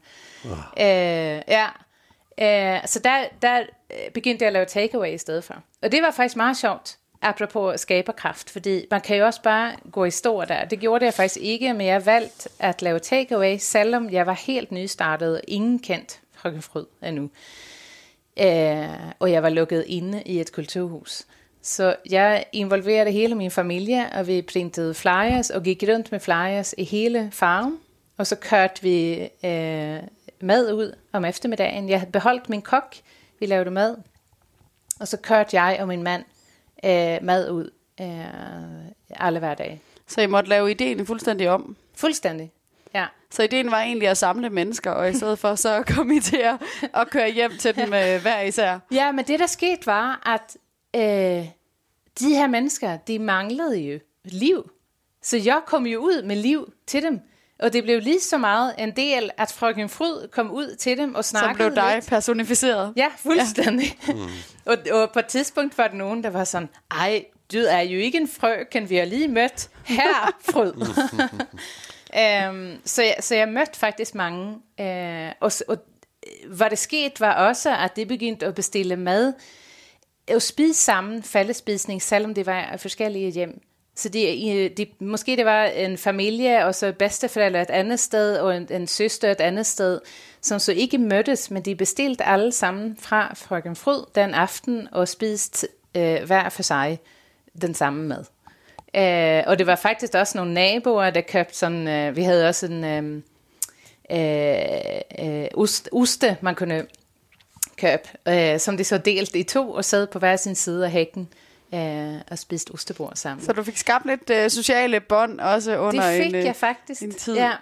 Øh, 0.81 1.43
ja, 1.49 1.67
øh, 2.41 2.81
så 2.87 2.99
der, 3.05 3.25
der 3.43 3.61
øh, 3.91 4.11
begyndte 4.15 4.43
jeg 4.43 4.47
at 4.47 4.53
lave 4.53 4.65
takeaway 4.65 5.15
i 5.15 5.19
stedet 5.19 5.45
for. 5.45 5.55
Og 5.83 5.93
det 5.93 6.03
var 6.03 6.11
faktisk 6.11 6.37
meget 6.37 6.57
sjovt, 6.57 6.99
apropos 7.23 7.81
skaberkraft, 7.81 8.51
fordi 8.51 8.87
man 8.91 9.01
kan 9.01 9.17
jo 9.17 9.27
også 9.27 9.43
bare 9.43 9.77
gå 9.93 10.05
i 10.05 10.11
stå 10.11 10.45
der. 10.45 10.65
Det 10.65 10.81
gjorde 10.81 11.05
jeg 11.05 11.15
faktisk 11.15 11.41
ikke, 11.41 11.75
men 11.75 11.87
jeg 11.87 12.07
valgte 12.07 12.49
at 12.59 12.83
lave 12.83 12.99
takeaway, 12.99 13.57
selvom 13.59 14.11
jeg 14.11 14.27
var 14.27 14.43
helt 14.47 14.73
nystartet 14.73 15.35
og 15.35 15.41
ingen 15.49 15.79
kendt 15.79 16.21
Frøken 16.35 16.63
Fryd 16.63 16.85
endnu. 17.03 17.31
Øh, 18.41 19.13
og 19.19 19.33
jeg 19.33 19.43
var 19.43 19.49
lukket 19.49 19.85
inde 19.87 20.23
i 20.27 20.41
et 20.41 20.53
kulturhus. 20.53 21.27
Så 21.63 21.97
jeg 22.11 22.45
involverede 22.53 23.11
hele 23.11 23.35
min 23.35 23.51
familie, 23.51 24.11
og 24.13 24.27
vi 24.27 24.43
printede 24.43 24.95
flyers 24.95 25.51
og 25.51 25.63
gik 25.63 25.85
rundt 25.89 26.13
med 26.13 26.21
flyers 26.21 26.75
i 26.79 26.85
hele 26.85 27.29
farven. 27.33 27.79
Og 28.17 28.27
så 28.27 28.37
kørte 28.37 28.83
vi 28.83 29.29
øh, 29.45 29.99
mad 30.41 30.73
ud 30.73 30.97
om 31.13 31.25
eftermiddagen. 31.25 31.89
Jeg 31.89 32.01
havde 32.01 32.13
beholdt 32.13 32.49
min 32.49 32.63
kok, 32.63 32.97
vi 33.41 33.47
lavede 33.47 33.71
mad. 33.71 33.97
Og 35.01 35.09
så 35.09 35.17
kørte 35.17 35.61
jeg 35.61 35.77
og 35.81 35.89
min 35.89 36.03
mand 36.03 36.25
øh, 36.85 37.19
mad 37.23 37.51
ud 37.51 37.71
øh, 38.01 38.07
alle 39.11 39.39
hverdage. 39.39 39.81
Så 40.07 40.21
I 40.21 40.27
måtte 40.27 40.49
lave 40.49 40.71
ideen 40.71 41.07
fuldstændig 41.07 41.51
om. 41.51 41.77
Fuldstændig. 41.95 42.53
Ja. 42.95 43.07
Så 43.31 43.43
ideen 43.43 43.71
var 43.71 43.81
egentlig 43.81 44.09
at 44.09 44.17
samle 44.19 44.51
mennesker, 44.51 44.91
og 44.91 45.11
i 45.11 45.15
stedet 45.15 45.39
for 45.39 45.55
så 45.55 45.83
kom 45.97 46.11
I 46.11 46.21
til 46.21 46.37
at, 46.37 46.57
at 46.95 47.11
køre 47.11 47.31
hjem 47.31 47.53
til 47.59 47.77
dem 47.77 47.95
øh, 47.95 48.23
hver 48.23 48.41
især. 48.41 48.79
Ja, 48.93 49.13
men 49.13 49.25
det 49.25 49.41
der 49.41 49.47
skete 49.47 49.87
var, 49.87 50.23
at 50.35 50.57
øh, 50.97 51.47
de 52.21 52.29
her 52.35 52.47
mennesker, 52.47 52.97
de 52.97 53.19
manglede 53.19 53.79
jo 53.79 53.99
liv. 54.25 54.71
Så 55.23 55.37
jeg 55.37 55.61
kom 55.67 55.87
jo 55.87 55.99
ud 55.99 56.23
med 56.23 56.37
liv 56.37 56.73
til 56.87 57.03
dem. 57.03 57.21
Og 57.63 57.73
det 57.73 57.83
blev 57.85 58.01
lige 58.01 58.21
så 58.21 58.39
meget 58.39 58.75
en 58.79 58.97
del, 58.97 59.31
at 59.37 59.53
frøken 59.53 59.89
Fryd 59.89 60.29
kom 60.29 60.51
ud 60.51 60.77
til 60.77 60.99
dem 60.99 61.15
og 61.15 61.25
Som 61.25 61.39
snakkede 61.39 61.71
blev 61.71 61.75
dig 61.85 61.95
lidt. 61.95 62.05
Ja, 62.05 62.09
personificeret. 62.17 62.93
fuldstændig. 63.19 63.99
Ja. 64.09 64.13
og, 64.73 64.77
og 64.93 65.11
på 65.13 65.19
et 65.19 65.27
tidspunkt 65.27 65.79
var 65.79 65.89
der 65.89 65.95
nogen, 65.95 66.23
der 66.25 66.31
var 66.31 66.45
sådan, 66.45 66.69
ej, 66.91 67.25
du 67.53 67.59
er 67.59 67.81
jo 67.81 67.99
ikke 67.99 68.19
en 68.19 68.29
frøken, 68.29 68.91
vi 68.91 68.97
har 68.97 69.05
lige 69.05 69.29
mødt 69.29 69.69
her, 69.85 70.33
Fryd. 70.51 70.73
um, 72.13 72.81
så, 72.85 73.03
jeg, 73.03 73.17
så 73.21 73.35
jeg 73.35 73.49
mødte 73.49 73.79
faktisk 73.79 74.15
mange. 74.15 74.47
Uh, 74.79 75.33
og, 75.41 75.53
og 75.69 75.79
øh, 76.27 76.57
hvad 76.57 76.71
der 76.71 76.77
skete 76.77 77.21
var 77.21 77.49
også, 77.49 77.77
at 77.77 77.97
det 77.97 78.09
begyndte 78.09 78.47
at 78.47 78.55
bestille 78.55 78.97
mad 78.97 79.33
og 80.35 80.43
spise 80.43 80.81
sammen, 80.81 81.23
fællespisning, 81.23 82.03
selvom 82.03 82.35
det 82.35 82.47
var 82.47 82.77
forskellige 82.77 83.31
hjem. 83.31 83.63
Så 83.99 84.09
de, 84.09 84.51
øh, 84.51 84.71
de, 84.77 84.87
måske 85.01 85.37
det 85.37 85.45
var 85.45 85.65
en 85.65 85.99
familie, 85.99 86.67
og 86.67 86.75
så 86.75 86.93
bedsteforældre 86.93 87.63
et 87.63 87.71
andet 87.71 88.01
sted, 88.01 88.37
og 88.37 88.57
en, 88.57 88.69
en 88.71 88.87
søster 88.87 89.31
et 89.31 89.41
andet 89.41 89.67
sted, 89.67 90.01
som 90.41 90.59
så 90.59 90.73
ikke 90.73 90.99
mødtes, 90.99 91.51
men 91.51 91.63
de 91.63 91.77
bestilte 91.77 92.25
alle 92.25 92.53
sammen 92.53 92.97
fra 92.97 93.35
frøken 93.35 93.77
Fryd 93.77 94.03
den 94.15 94.35
aften, 94.35 94.89
og 94.93 95.09
spiste 95.09 95.69
øh, 95.95 96.23
hver 96.27 96.49
for 96.49 96.63
sig 96.63 96.99
den 97.61 97.75
samme 97.75 98.05
mad. 98.05 98.25
Øh, 98.99 99.43
og 99.47 99.59
det 99.59 99.67
var 99.67 99.77
faktisk 99.77 100.15
også 100.15 100.39
nogle 100.39 100.55
naboer, 100.55 101.11
der 101.11 101.21
købte 101.21 101.59
sådan, 101.59 101.89
øh, 101.89 102.17
vi 102.17 102.23
havde 102.23 102.49
også 102.49 102.67
en 102.67 102.85
øh, 102.85 103.23
øh, 104.11 105.43
øh, 105.43 105.47
ost, 105.55 105.89
oste, 105.93 106.37
man 106.41 106.55
kunne 106.55 106.87
købe, 107.77 108.03
øh, 108.29 108.61
som 108.61 108.77
de 108.77 108.85
så 108.85 108.99
delte 108.99 109.39
i 109.39 109.43
to, 109.43 109.71
og 109.71 109.85
sad 109.85 110.07
på 110.07 110.19
hver 110.19 110.37
sin 110.37 110.55
side 110.55 110.85
af 110.85 110.91
hækken 110.91 111.29
øh, 111.75 112.15
og 112.31 112.39
spiste 112.39 112.71
ostebord 112.71 113.13
sammen. 113.15 113.47
Så 113.47 113.53
du 113.53 113.63
fik 113.63 113.77
skabt 113.77 114.07
lidt 114.07 114.31
øh, 114.31 114.51
sociale 114.51 115.01
bånd 115.01 115.41
også 115.41 115.79
under 115.79 116.11
det 116.11 116.23
fik 116.23 116.27
en, 116.27 116.35
øh, 116.35 116.45
jeg 116.45 116.57
faktisk. 116.57 117.03
en 117.03 117.13
tid. 117.13 117.35
Ja. 117.35 117.53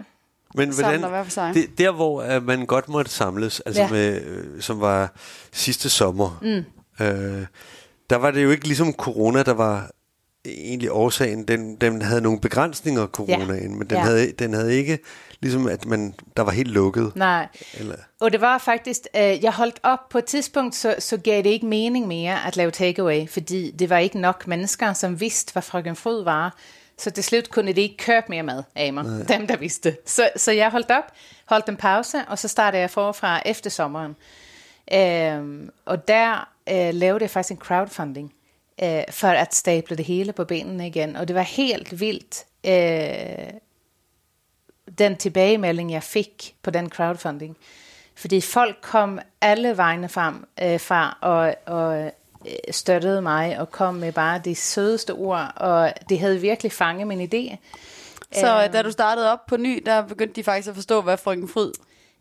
Men 0.55 0.73
sig. 1.29 1.55
det, 1.55 1.79
der 1.79 1.91
hvor 1.91 2.37
uh, 2.37 2.43
man 2.43 2.67
godt 2.67 2.89
måtte 2.89 3.11
samles, 3.11 3.61
altså 3.61 3.83
Ja. 3.83 3.91
med, 3.91 4.23
øh, 4.23 4.63
som 4.63 4.81
var 4.81 5.13
sidste 5.53 5.89
sommer, 5.89 6.39
mm. 6.43 7.05
øh, 7.05 7.47
der 8.11 8.17
var 8.17 8.31
det 8.31 8.43
jo 8.43 8.51
ikke 8.51 8.65
ligesom 8.67 8.93
corona, 8.93 9.43
der 9.43 9.55
var 9.55 9.91
egentlig 10.47 10.93
årsagen. 10.93 11.49
Den, 11.49 11.77
den 11.77 12.03
havde 12.03 12.21
nogle 12.21 12.41
begrænsninger, 12.41 13.07
coronaen, 13.07 13.79
men 13.79 13.91
den, 13.91 13.99
Ja. 13.99 14.03
havde, 14.05 14.33
den 14.33 14.55
havde 14.55 14.75
ikke 14.77 14.99
ligesom, 15.41 15.67
at 15.67 15.87
man, 15.87 16.15
der 16.37 16.43
var 16.43 16.51
helt 16.53 16.71
lukket. 16.71 17.13
Nej. 17.17 17.49
Eller, 17.75 17.95
Og 18.21 18.33
det 18.33 18.41
var 18.41 18.59
faktisk, 18.59 19.01
øh, 19.17 19.45
jeg 19.45 19.53
holdt 19.53 19.81
op 19.83 20.09
på 20.11 20.19
et 20.19 20.25
tidspunkt, 20.25 20.75
så, 20.75 20.95
så 20.99 21.17
gav 21.17 21.37
det 21.43 21.51
ikke 21.51 21.67
mening 21.67 22.07
mere 22.07 22.47
at 22.47 22.57
lave 22.57 22.71
takeaway, 22.71 23.29
fordi 23.29 23.71
det 23.71 23.91
var 23.91 23.99
ikke 23.99 24.21
nok 24.21 24.47
mennesker, 24.47 24.93
som 24.93 25.21
vidste, 25.21 25.53
hvad 25.53 25.63
frøken 25.63 25.97
Fryd 25.97 26.23
var. 26.23 26.57
Så 26.99 27.11
til 27.11 27.25
slut 27.25 27.51
kunne 27.51 27.67
det 27.73 27.79
ikke 27.79 27.97
købe 27.97 28.27
mere 28.29 28.43
mad 28.43 28.63
af 28.77 28.93
mig, 28.93 29.05
Nej. 29.05 29.23
dem 29.39 29.47
der 29.47 29.57
vidste. 29.57 29.97
Så, 30.07 30.31
så 30.37 30.53
jeg 30.53 30.71
holdt 30.71 30.91
op, 30.91 31.05
holdt 31.47 31.69
en 31.69 31.77
pause, 31.77 32.19
og 32.29 32.39
så 32.39 32.49
startede 32.49 32.81
jeg 32.81 32.91
forfra 32.91 33.43
efter 33.47 33.71
sommeren. 33.71 34.17
Øhm, 34.93 35.71
og 35.85 36.09
der 36.09 36.49
øh, 36.71 36.95
lavede 36.95 37.23
jeg 37.23 37.31
faktisk 37.31 37.51
en 37.53 37.59
crowdfunding, 37.59 38.33
øh, 38.83 39.03
for 39.11 39.29
at 39.29 39.55
stable 39.55 39.97
det 39.97 40.05
hele 40.05 40.33
på 40.33 40.45
benene 40.45 40.87
igen. 40.87 41.17
Og 41.17 41.29
det 41.29 41.37
var 41.37 41.43
helt 41.43 42.01
vildt, 42.01 42.45
øh, 42.67 43.61
den 44.99 45.17
tilbagemelding, 45.17 45.93
jeg 45.93 46.03
fik 46.03 46.55
på 46.63 46.71
den 46.71 46.91
crowdfunding. 46.91 47.57
Fordi 48.15 48.41
folk 48.41 48.77
kom 48.83 49.19
alle 49.41 49.77
vegne 49.77 50.09
frem 50.09 50.47
øh, 50.63 50.81
fra 50.81 51.19
og, 51.21 51.55
og 51.67 52.01
øh, 52.03 52.11
støttede 52.71 53.23
mig 53.23 53.61
og 53.61 53.71
kom 53.71 53.95
med 53.95 54.13
bare 54.13 54.41
de 54.45 54.55
sødeste 54.55 55.11
ord, 55.13 55.53
og 55.57 55.93
det 56.09 56.21
havde 56.21 56.41
virkelig 56.41 56.73
fanget 56.73 57.07
min 57.07 57.21
idé. 57.21 57.57
Så 58.33 58.47
Øhm. 58.47 58.65
øh, 58.65 58.73
da 58.73 58.83
du 58.83 58.91
startede 58.91 59.33
op 59.33 59.47
på 59.47 59.57
ny, 59.57 59.83
der 59.87 60.03
begyndte 60.07 60.35
de 60.35 60.45
faktisk 60.45 60.69
at 60.69 60.75
forstå, 60.75 61.01
hvad 61.03 61.17
frøken 61.17 61.49
Fryd 61.49 61.73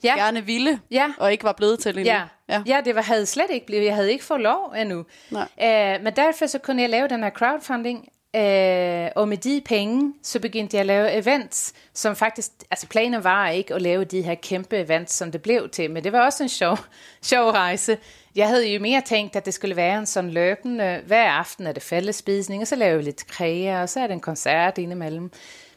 Ja. 0.05 0.15
gerne 0.15 0.45
ville, 0.45 0.79
Ja. 0.91 1.07
og 1.17 1.31
ikke 1.31 1.43
var 1.43 1.51
blevet 1.53 1.79
til 1.79 1.89
endnu. 1.97 2.03
Ja, 2.13 2.21
ja. 2.49 2.61
ja 2.65 2.81
det 2.85 2.95
var, 2.95 3.01
havde 3.01 3.25
slet 3.25 3.49
ikke 3.51 3.65
blevet, 3.65 3.85
jeg 3.85 3.95
havde 3.95 4.11
ikke 4.11 4.23
fået 4.23 4.41
lov 4.41 4.73
endnu. 4.77 5.05
Nej. 5.29 5.47
Øh, 5.95 6.03
men 6.03 6.15
derfor 6.15 6.45
så 6.45 6.59
kunne 6.59 6.81
jeg 6.81 6.89
lave 6.89 7.07
den 7.07 7.23
her 7.23 7.29
crowdfunding, 7.29 8.07
øh, 8.35 9.09
og 9.15 9.27
med 9.27 9.37
de 9.37 9.61
penge, 9.65 10.13
så 10.23 10.39
begyndte 10.39 10.75
jeg 10.75 10.79
at 10.79 10.85
lave 10.85 11.11
events, 11.11 11.73
som 11.93 12.15
faktisk, 12.15 12.51
altså 12.71 12.87
planen 12.87 13.23
var 13.23 13.49
ikke 13.49 13.73
at 13.75 13.81
lave 13.81 14.03
de 14.05 14.21
her 14.21 14.35
kæmpe 14.35 14.77
events, 14.77 15.13
som 15.13 15.31
det 15.31 15.41
blev 15.41 15.69
til, 15.69 15.91
men 15.91 16.03
det 16.03 16.11
var 16.11 16.25
også 16.25 16.43
en 16.43 16.49
sjov, 16.49 16.77
sjov 17.21 17.49
rejse. 17.49 17.97
Jeg 18.35 18.47
havde 18.47 18.67
jo 18.73 18.79
mere 18.81 19.01
tænkt, 19.01 19.35
at 19.35 19.45
det 19.45 19.53
skulle 19.53 19.75
være 19.75 19.97
en 19.99 20.05
sådan 20.05 20.29
løbende, 20.31 21.01
hver 21.05 21.29
aften 21.31 21.67
er 21.67 21.71
det 21.71 21.83
fællesspisning, 21.83 22.61
og 22.61 22.67
så 22.67 22.75
laver 22.75 22.97
vi 22.97 23.03
lidt 23.03 23.27
kræger, 23.27 23.81
og 23.81 23.89
så 23.89 23.99
er 23.99 24.07
det 24.07 24.13
en 24.13 24.19
koncert 24.19 24.77
indimellem. 24.77 25.31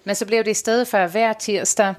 Men 0.05 0.14
så 0.14 0.27
blev 0.27 0.45
det 0.45 0.51
i 0.51 0.55
stedet 0.55 0.88
for 0.88 1.07
hver 1.07 1.33
tirsdag, 1.33 1.95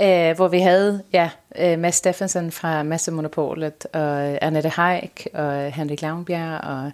øh, 0.00 0.36
hvor 0.36 0.48
vi 0.48 0.58
havde 0.58 1.02
ja, 1.12 1.30
øh, 1.58 1.78
Mads 1.78 1.94
Steffensen 1.94 2.52
fra 2.52 2.82
Massemonopolet, 2.82 3.86
og 3.92 4.44
Annette 4.44 4.68
Haik, 4.68 5.26
og 5.34 5.72
Henrik 5.72 6.02
Lavnbjerg, 6.02 6.60
og 6.60 6.92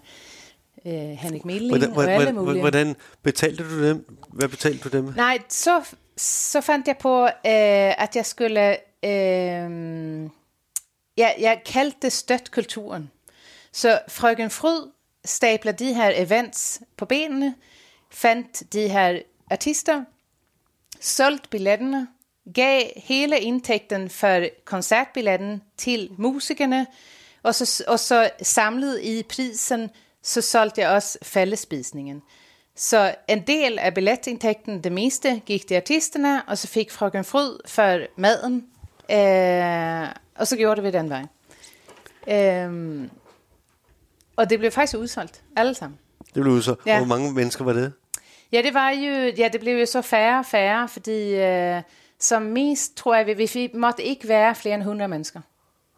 øh, 0.87 0.93
Henrik 0.93 1.45
Milling, 1.45 1.71
hvordan, 1.71 1.97
og 1.97 2.13
alle 2.13 2.33
mulige. 2.33 2.61
hvordan 2.61 2.97
betalte 3.23 3.65
du 3.65 3.89
dem? 3.89 4.19
Hvad 4.29 4.49
betalte 4.49 4.89
du 4.89 4.97
dem? 4.97 5.13
Nej, 5.17 5.39
så, 5.49 5.83
så 6.17 6.61
fandt 6.61 6.89
jeg 6.89 6.97
på, 6.97 7.25
øh, 7.25 7.31
at 8.03 8.17
jeg 8.17 8.27
skulle... 8.27 8.77
Øh, 9.05 10.31
ja, 11.19 11.29
jeg 11.41 11.63
kaldte 11.67 11.99
det 12.03 12.13
støt 12.13 12.51
kulturen. 12.51 13.11
Så 13.73 14.01
frøken 14.09 14.51
Fryd 14.51 14.91
stabler 15.25 15.73
de 15.73 15.95
her 15.95 16.13
events 16.15 16.81
på 16.97 17.05
benene, 17.05 17.55
fandt 18.11 18.73
de 18.73 18.89
her 18.89 19.19
artister, 19.51 20.05
solgte 21.01 21.49
billetterne, 21.49 22.09
gav 22.55 22.83
hele 22.97 23.41
indtægten 23.41 24.11
for 24.11 24.45
koncertbilletten 24.65 25.63
til 25.77 26.11
musikerne, 26.17 26.87
og 27.43 27.55
så, 27.55 27.85
og 27.89 28.01
så 28.01 28.31
samlet 28.43 29.01
i 29.03 29.23
prisen, 29.23 29.91
så 30.23 30.41
solgte 30.41 30.81
jeg 30.81 30.91
også 30.91 31.19
fællespisningen. 31.23 32.23
Så 32.77 33.15
en 33.29 33.47
del 33.47 33.79
af 33.79 33.95
billetindtægten, 33.95 34.85
det 34.85 34.93
meste, 34.93 35.43
gik 35.47 35.67
til 35.67 35.75
artisterne, 35.75 36.43
og 36.49 36.59
så 36.59 36.69
fik 36.69 36.91
frøken 36.91 37.25
Fryd 37.25 37.59
for 37.67 37.99
maden, 38.17 38.67
øh, 39.11 40.09
og 40.35 40.47
så 40.47 40.57
gjorde 40.57 40.83
det 40.83 40.93
vi 40.93 40.99
den 40.99 41.11
vej. 41.11 41.25
Øh, 42.29 43.09
og 44.37 44.51
det 44.51 44.59
blev 44.59 44.71
faktisk 44.71 44.99
udsolgt, 44.99 45.43
alle 45.57 45.75
sammen. 45.75 45.99
Det 46.35 46.43
blev 46.43 46.63
så. 46.63 46.75
Ja. 46.87 46.97
Hvor 46.97 47.07
mange 47.07 47.33
mennesker 47.33 47.65
var 47.65 47.73
det? 47.73 47.93
Ja, 48.53 48.63
det 48.63 48.75
var 48.75 48.91
jo, 48.91 49.33
ja, 49.39 49.49
det 49.53 49.61
blev 49.61 49.79
jo 49.79 49.87
så 49.87 50.03
færre 50.03 50.39
og 50.39 50.47
færre, 50.47 50.89
fordi 50.89 51.35
øh, 51.35 51.83
som 52.21 52.43
mest, 52.43 52.97
tror 52.97 53.15
jeg, 53.15 53.27
vi, 53.27 53.33
vi 53.55 53.71
måtte 53.75 54.03
ikke 54.03 54.29
være 54.29 54.55
flere 54.55 54.75
end 54.75 54.83
100 54.83 55.09
mennesker. 55.09 55.41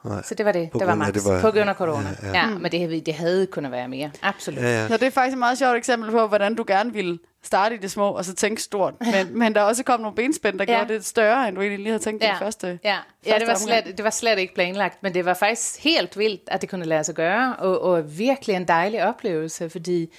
Nej. 0.04 0.22
Så 0.22 0.34
det 0.34 0.46
var 0.46 0.52
det, 0.52 0.70
der 0.72 0.84
var 0.84 0.94
max. 0.94 1.12
det 1.14 1.24
var- 1.24 1.40
På 1.40 1.50
grund 1.50 1.70
af 1.70 1.74
corona. 1.76 2.08
Ja, 2.22 2.26
Ja, 2.28 2.38
ja. 2.38 2.48
ja. 2.48 2.58
men 2.58 2.72
det, 2.72 2.80
havde- 2.80 3.00
det 3.00 3.14
havde 3.14 3.46
kunnet 3.46 3.72
være 3.72 3.88
mere. 3.88 4.10
Absolut. 4.22 4.62
Ja, 4.62 4.68
ja. 4.82 4.88
Så 4.88 4.96
det 4.96 5.02
er 5.02 5.10
faktisk 5.10 5.32
et 5.34 5.38
meget 5.38 5.58
sjovt 5.58 5.76
eksempel 5.76 6.10
på, 6.10 6.26
hvordan 6.26 6.54
du 6.54 6.64
gerne 6.66 6.92
ville 6.92 7.18
starte 7.42 7.74
i 7.74 7.78
det 7.78 7.90
små, 7.90 8.08
og 8.10 8.24
så 8.24 8.34
tænke 8.34 8.62
stort. 8.62 8.94
Men, 9.00 9.38
men 9.38 9.54
der 9.54 9.60
er 9.60 9.64
også 9.64 9.82
kom 9.84 10.00
nogle 10.00 10.16
benspænd, 10.16 10.58
der 10.58 10.64
Ja. 10.68 10.72
gjorde 10.78 10.94
det 10.94 11.04
større, 11.04 11.48
end 11.48 11.56
du 11.56 11.62
egentlig 11.62 11.78
lige 11.78 11.90
havde 11.90 12.02
tænkt 12.02 12.22
Ja, 12.24 12.28
det 12.30 12.38
første. 12.38 12.66
ja. 12.84 12.90
ja 12.90 12.96
første 12.96 13.40
det, 13.40 13.46
var 13.48 13.54
omgang. 13.54 13.82
slet, 13.84 13.96
det 13.96 14.04
var 14.04 14.10
slet 14.10 14.38
ikke 14.38 14.54
planlagt, 14.54 15.02
men 15.02 15.14
det 15.14 15.24
var 15.24 15.34
faktisk 15.34 15.84
helt 15.84 16.18
vildt, 16.18 16.42
at 16.46 16.60
det 16.60 16.70
kunne 16.70 16.84
lade 16.86 17.04
sig 17.04 17.14
gøre, 17.14 17.56
og, 17.56 17.80
og 17.82 18.18
virkelig 18.18 18.56
en 18.56 18.68
dejlig 18.68 19.04
oplevelse, 19.04 19.70
fordi 19.70 20.12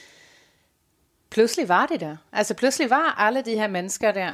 pludselig 1.29 1.69
var 1.69 1.85
det 1.85 1.99
der. 1.99 2.15
Altså 2.33 2.53
pludselig 2.53 2.89
var 2.89 3.15
alle 3.19 3.41
de 3.41 3.55
her 3.55 3.67
mennesker 3.67 4.11
der. 4.11 4.31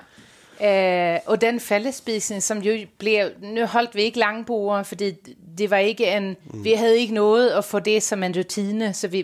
Øh, 0.63 1.19
og 1.25 1.41
den 1.41 1.59
fællesspisning, 1.59 2.43
som 2.43 2.57
jo 2.57 2.87
blev, 2.97 3.29
nu 3.41 3.65
holdt 3.65 3.95
vi 3.95 4.01
ikke 4.01 4.19
langbord, 4.19 4.85
fordi 4.85 5.11
det 5.57 5.69
var 5.69 5.77
ikke 5.77 6.05
en, 6.05 6.37
mm. 6.45 6.63
vi 6.63 6.71
havde 6.73 6.97
ikke 6.99 7.13
noget 7.13 7.49
at 7.49 7.65
få 7.65 7.79
det 7.79 8.03
som 8.03 8.23
en 8.23 8.37
rutine, 8.37 8.93
så 8.93 9.07
vi, 9.07 9.19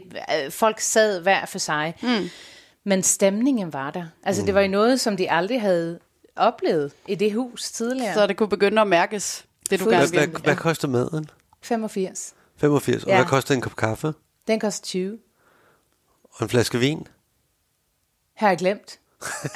øh, 0.45 0.51
folk 0.51 0.79
sad 0.79 1.21
hver 1.21 1.45
for 1.45 1.59
sig. 1.59 1.93
Mm. 2.01 2.29
Men 2.83 3.03
stemningen 3.03 3.73
var 3.73 3.91
der. 3.91 4.05
Altså 4.23 4.41
mm. 4.41 4.45
det 4.45 4.55
var 4.55 4.61
jo 4.61 4.67
noget, 4.67 4.99
som 4.99 5.17
de 5.17 5.31
aldrig 5.31 5.61
havde 5.61 5.99
oplevet 6.35 6.91
i 7.07 7.15
det 7.15 7.33
hus 7.33 7.71
tidligere. 7.71 8.13
Så 8.13 8.27
det 8.27 8.37
kunne 8.37 8.49
begynde 8.49 8.81
at 8.81 8.87
mærkes, 8.87 9.45
det 9.69 9.79
du 9.79 9.85
gerne 9.85 9.97
Hvad, 9.97 10.07
ville. 10.09 10.27
hvad, 10.27 10.41
hvad 10.41 10.55
koster 10.55 10.87
maden? 10.87 11.29
85. 11.61 12.33
85. 12.57 13.03
Og 13.03 13.09
Ja. 13.09 13.15
hvad 13.15 13.25
koster 13.25 13.55
en 13.55 13.61
kop 13.61 13.75
kaffe? 13.75 14.13
Den 14.47 14.59
koster 14.59 14.85
20. 14.85 15.17
Og 16.31 16.43
en 16.43 16.49
flaske 16.49 16.79
vin? 16.79 17.07
Har 18.35 18.47
jeg 18.47 18.57
glemt. 18.57 18.99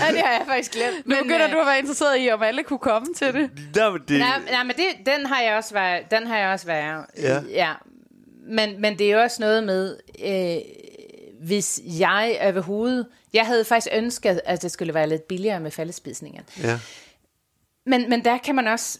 ja, 0.00 0.12
det 0.12 0.20
har 0.24 0.32
jeg 0.32 0.42
faktisk 0.46 0.72
glemt. 0.72 1.06
Nu 1.06 1.16
begynder 1.22 1.46
øh, 1.46 1.52
du 1.52 1.58
at 1.58 1.66
være 1.66 1.78
interesseret 1.78 2.16
i, 2.20 2.30
om 2.30 2.42
alle 2.42 2.62
kunne 2.62 2.78
komme 2.78 3.14
til 3.14 3.26
det. 3.26 3.50
Nej, 3.76 3.90
men 3.90 4.00
det... 4.08 4.18
Nej, 4.18 4.40
nej, 4.50 4.62
men 4.62 4.76
det, 4.76 5.06
den 5.06 5.26
har 5.26 5.40
jeg 5.42 5.56
også 5.56 5.74
været. 5.74 6.10
Den 6.10 6.26
har 6.26 6.38
jeg 6.38 6.48
også 6.48 6.66
været. 6.66 7.04
Ja. 7.18 7.40
ja. 7.50 7.72
Men, 8.48 8.80
men 8.80 8.98
det 8.98 9.06
er 9.06 9.16
jo 9.16 9.22
også 9.22 9.36
noget 9.40 9.64
med, 9.64 9.96
øh, 10.24 10.56
hvis 11.46 11.80
jeg 11.84 12.38
overhovedet... 12.42 13.06
Jeg 13.32 13.46
havde 13.46 13.64
faktisk 13.64 13.94
ønsket, 13.94 14.40
at 14.44 14.62
det 14.62 14.70
skulle 14.70 14.94
være 14.94 15.08
lidt 15.08 15.28
billigere 15.28 15.60
med 15.60 15.70
fællespisningen. 15.70 16.42
Ja. 16.62 16.78
Men, 17.86 18.10
men 18.10 18.24
der 18.24 18.38
kan 18.38 18.54
man 18.54 18.66
også... 18.66 18.98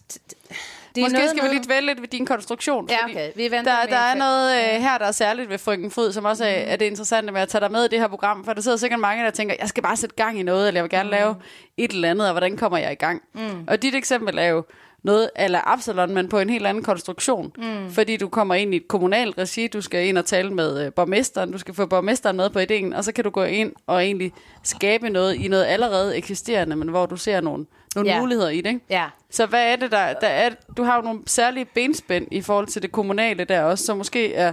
Det 0.97 1.03
er 1.03 1.05
Måske 1.05 1.13
noget 1.19 1.31
skal 1.31 1.43
vi 1.43 1.47
med- 1.49 1.55
lige 1.55 1.65
dvæle 1.67 1.87
lidt 1.87 2.01
ved 2.01 2.09
din 2.09 2.27
konstruktion. 2.27 2.89
Ja, 2.91 3.05
okay. 3.05 3.31
Vi 3.37 3.43
venter 3.51 3.81
Der, 3.81 3.87
der 3.87 3.97
er 3.97 4.15
noget 4.15 4.57
øh, 4.57 4.81
her, 4.83 4.99
der 4.99 5.05
er 5.07 5.13
særligt 5.13 5.51
ved 5.51 5.59
Frøken 5.59 5.91
Fryd, 5.91 6.13
som 6.13 6.25
også 6.25 6.45
er, 6.45 6.49
er 6.49 6.77
det 6.77 6.85
interessante 6.87 7.33
med 7.33 7.41
at 7.41 7.49
tage 7.49 7.61
dig 7.61 7.73
med 7.73 7.85
i 7.85 7.89
det 7.89 7.99
her 8.01 8.09
program, 8.09 8.45
for 8.45 8.53
der 8.53 8.61
sidder 8.61 8.77
sikkert 8.77 9.01
mange, 9.01 9.25
der 9.25 9.31
tænker, 9.31 9.55
jeg 9.61 9.69
skal 9.69 9.83
bare 9.83 9.97
sætte 9.97 10.15
gang 10.17 10.41
i 10.41 10.43
noget, 10.43 10.69
eller 10.69 10.79
jeg 10.79 10.85
vil 10.85 10.91
gerne 10.91 11.11
lave 11.11 11.35
et 11.77 11.91
eller 11.91 12.11
andet, 12.11 12.27
og 12.27 12.33
hvordan 12.33 12.57
kommer 12.57 12.79
jeg 12.79 12.93
i 12.93 12.95
gang? 12.95 13.23
Mm. 13.35 13.41
Og 13.69 13.83
dit 13.83 13.95
eksempel 13.95 14.39
er 14.39 14.47
jo 14.47 14.65
noget 15.05 15.31
eller 15.37 15.61
Absalon, 15.69 16.15
men 16.15 16.29
på 16.29 16.39
en 16.39 16.51
helt 16.51 16.67
anden 16.67 16.83
konstruktion. 16.83 17.53
Mm. 17.59 17.91
Fordi 17.93 18.17
du 18.17 18.29
kommer 18.29 18.55
ind 18.55 18.75
i 18.75 18.77
et 18.77 18.89
kommunalt 18.89 19.39
regi, 19.39 19.67
du 19.67 19.81
skal 19.81 20.07
ind 20.07 20.19
og 20.19 20.25
tale 20.27 20.51
med 20.51 20.87
øh, 20.87 20.93
borgmesteren, 20.93 21.53
du 21.53 21.59
skal 21.59 21.75
få 21.75 21.87
borgmesteren 21.87 22.37
med 22.37 22.51
på 22.51 22.59
ideen, 22.59 22.93
og 22.93 23.05
så 23.05 23.13
kan 23.13 23.25
du 23.25 23.31
gå 23.31 23.43
ind 23.43 23.73
og 23.87 24.05
egentlig 24.05 24.33
skabe 24.63 25.11
noget 25.11 25.35
i 25.35 25.49
noget 25.49 25.65
allerede 25.65 26.17
eksisterende, 26.17 26.77
men 26.77 26.89
hvor 26.89 27.07
du 27.07 27.17
ser 27.17 27.41
nogle, 27.41 27.67
nogle 27.97 28.11
Ja. 28.11 28.21
muligheder 28.21 28.49
i 28.49 28.61
det. 28.61 28.67
Ikke? 28.67 28.81
Ja. 28.91 29.05
Så 29.31 29.47
hvad 29.47 29.73
er 29.73 29.77
det, 29.77 29.91
der, 29.91 30.13
der 30.13 30.27
er, 30.27 30.51
du 30.77 30.83
har 30.83 30.97
jo 30.97 31.03
nogle 31.03 31.21
særlige 31.27 31.65
benspænd 31.65 32.27
i 32.31 32.41
forhold 32.43 32.67
til 32.67 32.83
det 32.83 32.93
kommunale 32.93 33.45
der 33.45 33.63
også, 33.63 33.85
som 33.85 33.97
måske 33.97 34.35
er 34.35 34.53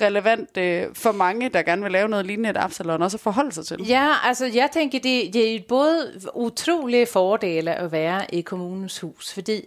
relevant 0.00 0.56
øh, 0.56 0.86
for 0.94 1.12
mange, 1.12 1.48
der 1.48 1.62
gerne 1.62 1.82
vil 1.82 1.92
lave 1.92 2.08
noget 2.08 2.26
lignende 2.26 2.50
et 2.50 2.56
Absalon, 2.56 3.02
også 3.02 3.16
at 3.16 3.20
forholde 3.20 3.52
sig 3.52 3.66
til. 3.66 3.86
Ja, 3.88 4.12
altså 4.24 4.46
jeg 4.46 4.68
tænker, 4.72 4.98
det, 4.98 5.34
det 5.34 5.54
er 5.54 5.60
både 5.68 6.20
utrolige 6.34 7.06
fordele 7.06 7.74
at 7.74 7.92
være 7.92 8.34
i 8.34 8.40
kommunens 8.40 9.00
hus, 9.00 9.32
fordi 9.32 9.62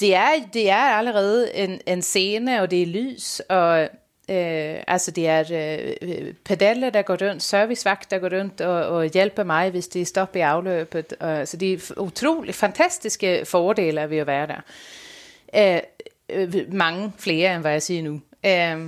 det 0.00 0.14
er, 0.14 0.28
det 0.52 0.70
er 0.70 0.76
allerede 0.76 1.54
en, 1.54 1.80
en 1.86 2.02
scene, 2.02 2.62
og 2.62 2.70
det 2.70 2.82
er 2.82 2.86
lys, 2.86 3.40
og 3.40 3.88
Eh, 4.28 4.82
altså 4.86 5.10
det 5.10 5.28
er 5.28 5.40
øh, 5.40 6.10
eh, 6.10 6.34
pedeller 6.44 6.90
der 6.90 7.02
går 7.02 7.28
rundt, 7.28 7.42
servicevagt, 7.42 8.10
der 8.10 8.18
går 8.18 8.38
rundt 8.38 8.60
og, 8.60 8.86
og 8.86 9.06
hjælper 9.06 9.44
mig, 9.44 9.70
hvis 9.70 9.88
det 9.88 10.06
stopper 10.06 10.40
i 10.40 10.42
afløbet. 10.42 11.12
Og, 11.20 11.48
så 11.48 11.56
det 11.56 11.72
er 11.72 12.00
utroligt 12.00 12.56
fantastiske 12.56 13.44
fordele 13.44 14.10
ved 14.10 14.18
at 14.18 14.26
være 14.26 14.46
der. 14.46 14.60
Eh, 15.54 15.80
mange 16.72 17.12
flere, 17.18 17.54
end 17.54 17.60
hvad 17.60 17.72
jeg 17.72 17.82
siger 17.82 18.02
nu. 18.02 18.20
Eh, 18.42 18.78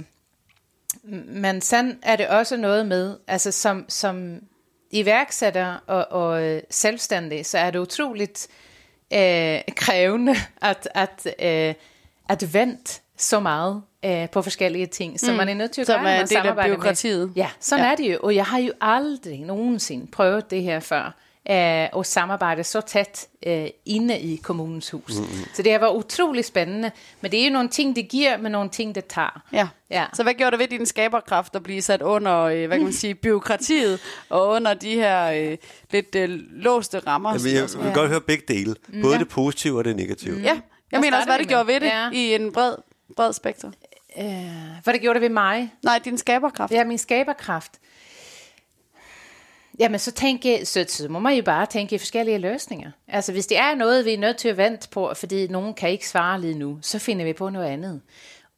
men 1.26 1.60
sådan 1.60 1.98
er 2.02 2.16
det 2.16 2.28
også 2.28 2.56
noget 2.56 2.86
med, 2.86 3.16
altså 3.26 3.52
som, 3.52 3.84
som 3.88 4.42
iværksætter 4.90 5.76
og, 5.86 6.12
og 6.22 6.60
selvstændig, 6.70 7.46
så 7.46 7.58
er 7.58 7.70
det 7.70 7.78
utroligt 7.78 8.48
eh, 9.10 9.60
krævende 9.76 10.34
at, 10.62 10.88
at, 10.94 11.26
eh, 11.38 11.74
at 12.28 12.54
vente 12.54 13.00
så 13.18 13.40
meget 13.40 13.82
øh, 14.04 14.30
på 14.30 14.42
forskellige 14.42 14.86
ting, 14.86 15.20
så 15.20 15.30
mm. 15.30 15.36
man 15.36 15.48
er 15.48 15.54
nødt 15.54 15.70
til 15.70 15.80
at 15.80 15.86
Som 15.86 16.00
gøre, 16.00 16.10
er 16.12 16.16
når 16.16 16.22
en 16.22 16.28
del 16.28 16.36
af 16.36 16.54
bureaukratiet. 16.54 17.26
Med. 17.28 17.36
Ja, 17.36 17.48
sådan 17.60 17.84
Ja. 17.84 17.86
ja. 17.86 17.92
er 17.92 17.96
det 17.96 18.12
jo, 18.12 18.18
og 18.22 18.34
jeg 18.34 18.44
har 18.44 18.58
jo 18.58 18.72
aldrig 18.80 19.40
nogensinde 19.40 20.06
prøvet 20.06 20.50
det 20.50 20.62
her 20.62 20.80
før, 20.80 21.14
øh, 21.50 21.88
og 21.92 22.06
samarbejde 22.06 22.64
så 22.64 22.80
tæt 22.80 23.26
øh, 23.46 23.66
inde 23.86 24.18
i 24.18 24.36
kommunens 24.36 24.90
hus. 24.90 25.18
Mm. 25.18 25.26
Så 25.54 25.62
det 25.62 25.72
har 25.72 25.78
været 25.78 25.94
utroligt 25.96 26.46
spændende, 26.46 26.90
men 27.20 27.30
det 27.30 27.40
er 27.40 27.44
jo 27.46 27.52
nogle 27.52 27.68
ting, 27.68 27.96
det 27.96 28.08
giver, 28.08 28.36
men 28.36 28.52
nogle 28.52 28.70
ting, 28.70 28.94
det 28.94 29.04
tager. 29.06 29.42
Ja. 29.52 29.68
Ja. 29.90 30.04
Så 30.14 30.22
hvad 30.22 30.34
gjorde 30.34 30.50
det 30.50 30.58
ved 30.58 30.78
din 30.78 30.86
skaberkraft 30.86 31.56
at 31.56 31.62
blive 31.62 31.82
sat 31.82 32.02
under, 32.02 32.40
øh, 32.40 32.66
hvad 32.66 32.76
kan 32.76 32.84
man 32.84 32.92
sige, 32.92 33.14
byråkratiet, 33.14 34.00
og 34.28 34.48
under 34.48 34.74
de 34.74 34.94
her 34.94 35.26
øh, 35.50 35.56
lidt 35.90 36.14
øh, 36.14 36.28
låste 36.52 36.98
rammer? 36.98 37.30
Jamen, 37.30 37.68
som 37.68 37.80
jeg 37.80 37.86
vil 37.86 37.94
godt 37.94 38.10
høre 38.10 38.20
begge 38.20 38.44
dele. 38.54 38.74
Både 39.02 39.18
det 39.18 39.28
positive 39.28 39.78
og 39.78 39.84
det 39.84 39.96
negative. 39.96 40.36
Ja, 40.40 40.42
jeg 40.44 40.60
Hvad 40.90 41.00
mener 41.00 41.16
også, 41.16 41.28
hvad 41.28 41.38
det 41.38 41.48
gjorde 41.48 41.66
ved 41.66 41.80
det 41.80 41.86
Ja. 41.86 42.10
i 42.12 42.34
en 42.34 42.52
bred, 42.52 42.74
bred 43.16 43.32
spektrum. 43.32 43.74
Øh, 44.18 44.24
hvad 44.84 44.94
det 44.94 45.00
gjorde 45.00 45.14
det 45.14 45.22
ved 45.22 45.28
mig? 45.28 45.72
Nej, 45.82 45.98
din 46.04 46.18
skaberkraft. 46.18 46.72
Ja, 46.72 46.84
min 46.84 46.98
skaberkraft. 46.98 47.72
Jamen, 49.78 49.98
så, 49.98 50.12
tænke, 50.12 50.66
så, 50.66 50.84
så 50.88 51.08
må 51.08 51.18
man 51.18 51.34
jo 51.36 51.42
bare 51.42 51.66
tænke 51.66 51.94
i 51.94 51.98
forskellige 51.98 52.38
løsninger. 52.38 52.90
Altså, 53.08 53.32
hvis 53.32 53.46
det 53.46 53.58
er 53.58 53.74
noget, 53.74 54.04
vi 54.04 54.12
er 54.14 54.18
nødt 54.18 54.36
til 54.36 54.48
at 54.48 54.56
vente 54.56 54.88
på, 54.88 55.12
fordi 55.16 55.46
nogen 55.46 55.74
kan 55.74 55.90
ikke 55.90 56.08
svare 56.08 56.40
lige 56.40 56.54
nu, 56.58 56.78
så 56.82 56.98
finder 56.98 57.24
vi 57.24 57.32
på 57.32 57.48
noget 57.50 57.66
andet. 57.66 58.00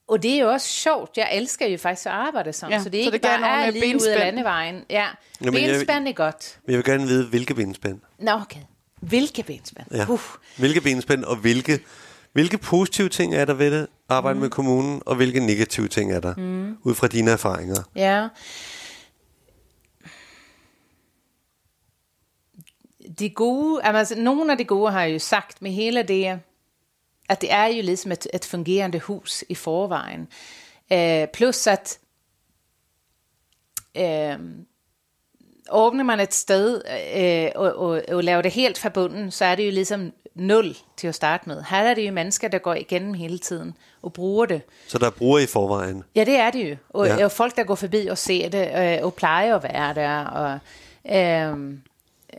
Og 0.09 0.23
det 0.23 0.35
er 0.35 0.39
jo 0.39 0.51
også 0.51 0.67
sjovt. 0.69 1.17
Jeg 1.17 1.29
elsker 1.33 1.67
jo 1.67 1.79
faktisk 1.79 2.07
at 2.07 2.13
arbejde 2.13 2.53
sådan, 2.53 2.73
Ja, 2.73 2.83
så 2.83 2.89
det 2.89 3.01
er 3.01 3.05
så 3.05 3.11
ikke 3.11 3.23
det 3.29 3.41
bare 3.41 3.67
er 3.67 3.71
lige 3.71 3.83
ud 3.85 3.87
af 3.87 3.93
benspænd. 3.93 4.19
landevejen. 4.19 4.85
Ja, 4.91 5.07
jeg- 5.41 5.53
benspænd 5.53 6.09
er 6.09 6.13
godt. 6.13 6.59
Men 6.67 6.71
jeg 6.73 6.77
vil 6.79 6.85
gerne 6.85 7.07
vide, 7.07 7.27
hvilke 7.27 7.55
benspænd. 7.55 8.01
Nå, 8.19 8.31
okay. 8.33 8.61
Hvilke 9.01 9.43
benspænd? 9.43 9.87
Ja. 9.95 10.07
Uh. 10.09 10.21
Hvilke 10.57 10.81
benspænd, 10.81 11.25
og 11.25 11.37
hvilke, 11.37 11.81
hvilke 12.33 12.59
positive 12.59 13.09
ting 13.09 13.35
er 13.35 13.45
der 13.45 13.55
ved 13.55 13.71
det, 13.81 13.87
arbejde 14.09 14.35
mm. 14.35 14.41
med 14.41 14.51
kommunen, 14.51 15.03
og 15.07 15.17
hvilke 15.17 15.41
negative 15.41 15.89
ting 15.89 16.13
er 16.13 16.21
der, 16.21 16.35
mm. 16.37 16.77
ud 16.83 16.95
fra 16.95 17.07
dine 17.07 17.31
erfaringer. 17.31 17.83
Ja. 17.97 18.29
De 23.19 23.31
gode, 23.31 23.83
altså 23.83 24.15
nogle 24.19 24.53
af 24.53 24.59
de 24.59 24.65
gode 24.65 24.91
har 24.91 25.05
jo 25.05 25.19
sagt 25.19 25.63
med 25.63 25.71
hele 25.71 26.03
det, 26.03 26.41
at 27.29 27.41
det 27.41 27.53
er 27.53 27.67
jo 27.67 27.83
ligesom 27.83 28.13
et, 28.13 28.27
et 28.35 28.45
fungerende 28.45 28.99
hus 28.99 29.45
i 29.49 29.55
forvejen. 29.55 30.29
Uh, 30.91 31.29
plus 31.33 31.67
at 31.67 31.99
uh, 33.99 34.45
åbner 35.71 36.05
man 36.05 36.21
et 36.21 36.35
sted 36.35 36.83
uh, 37.55 37.61
og, 37.63 37.75
og, 37.75 38.03
og 38.09 38.25
laver 38.25 38.43
det 38.43 38.53
helt 38.53 38.79
forbundet, 38.79 39.33
så 39.33 39.45
er 39.45 39.55
det 39.55 39.67
jo 39.67 39.71
ligesom 39.71 40.13
nul 40.41 40.77
til 40.97 41.09
at 41.09 41.15
starte 41.15 41.49
med. 41.49 41.63
Her 41.71 41.79
er 41.83 41.95
det 41.95 42.07
jo 42.09 42.13
mennesker, 42.13 42.49
der 42.49 42.59
går 42.59 42.75
igennem 42.75 43.15
hele 43.15 43.39
tiden 43.39 43.75
og 44.03 44.13
bruger 44.13 44.47
det. 44.47 44.63
Så 44.89 44.99
der 44.99 45.07
er 45.07 45.11
brugere 45.11 45.43
i 45.43 45.47
forvejen. 45.47 46.05
Ja, 46.15 46.25
det 46.25 46.37
er 46.37 46.51
det 46.51 46.71
jo. 46.71 46.77
Og, 46.91 47.07
Ja. 47.07 47.25
og 47.25 47.33
folk, 47.33 47.57
der 47.57 47.65
går 47.65 47.75
forbi 47.75 48.07
og 48.07 48.19
ser 48.19 48.49
det, 48.49 48.71
øh, 48.99 49.05
og 49.05 49.15
plejer 49.15 49.57
at 49.57 49.63
være 49.63 49.95
der. 49.95 50.25
Og, 50.25 50.59
øhm, 51.17 51.81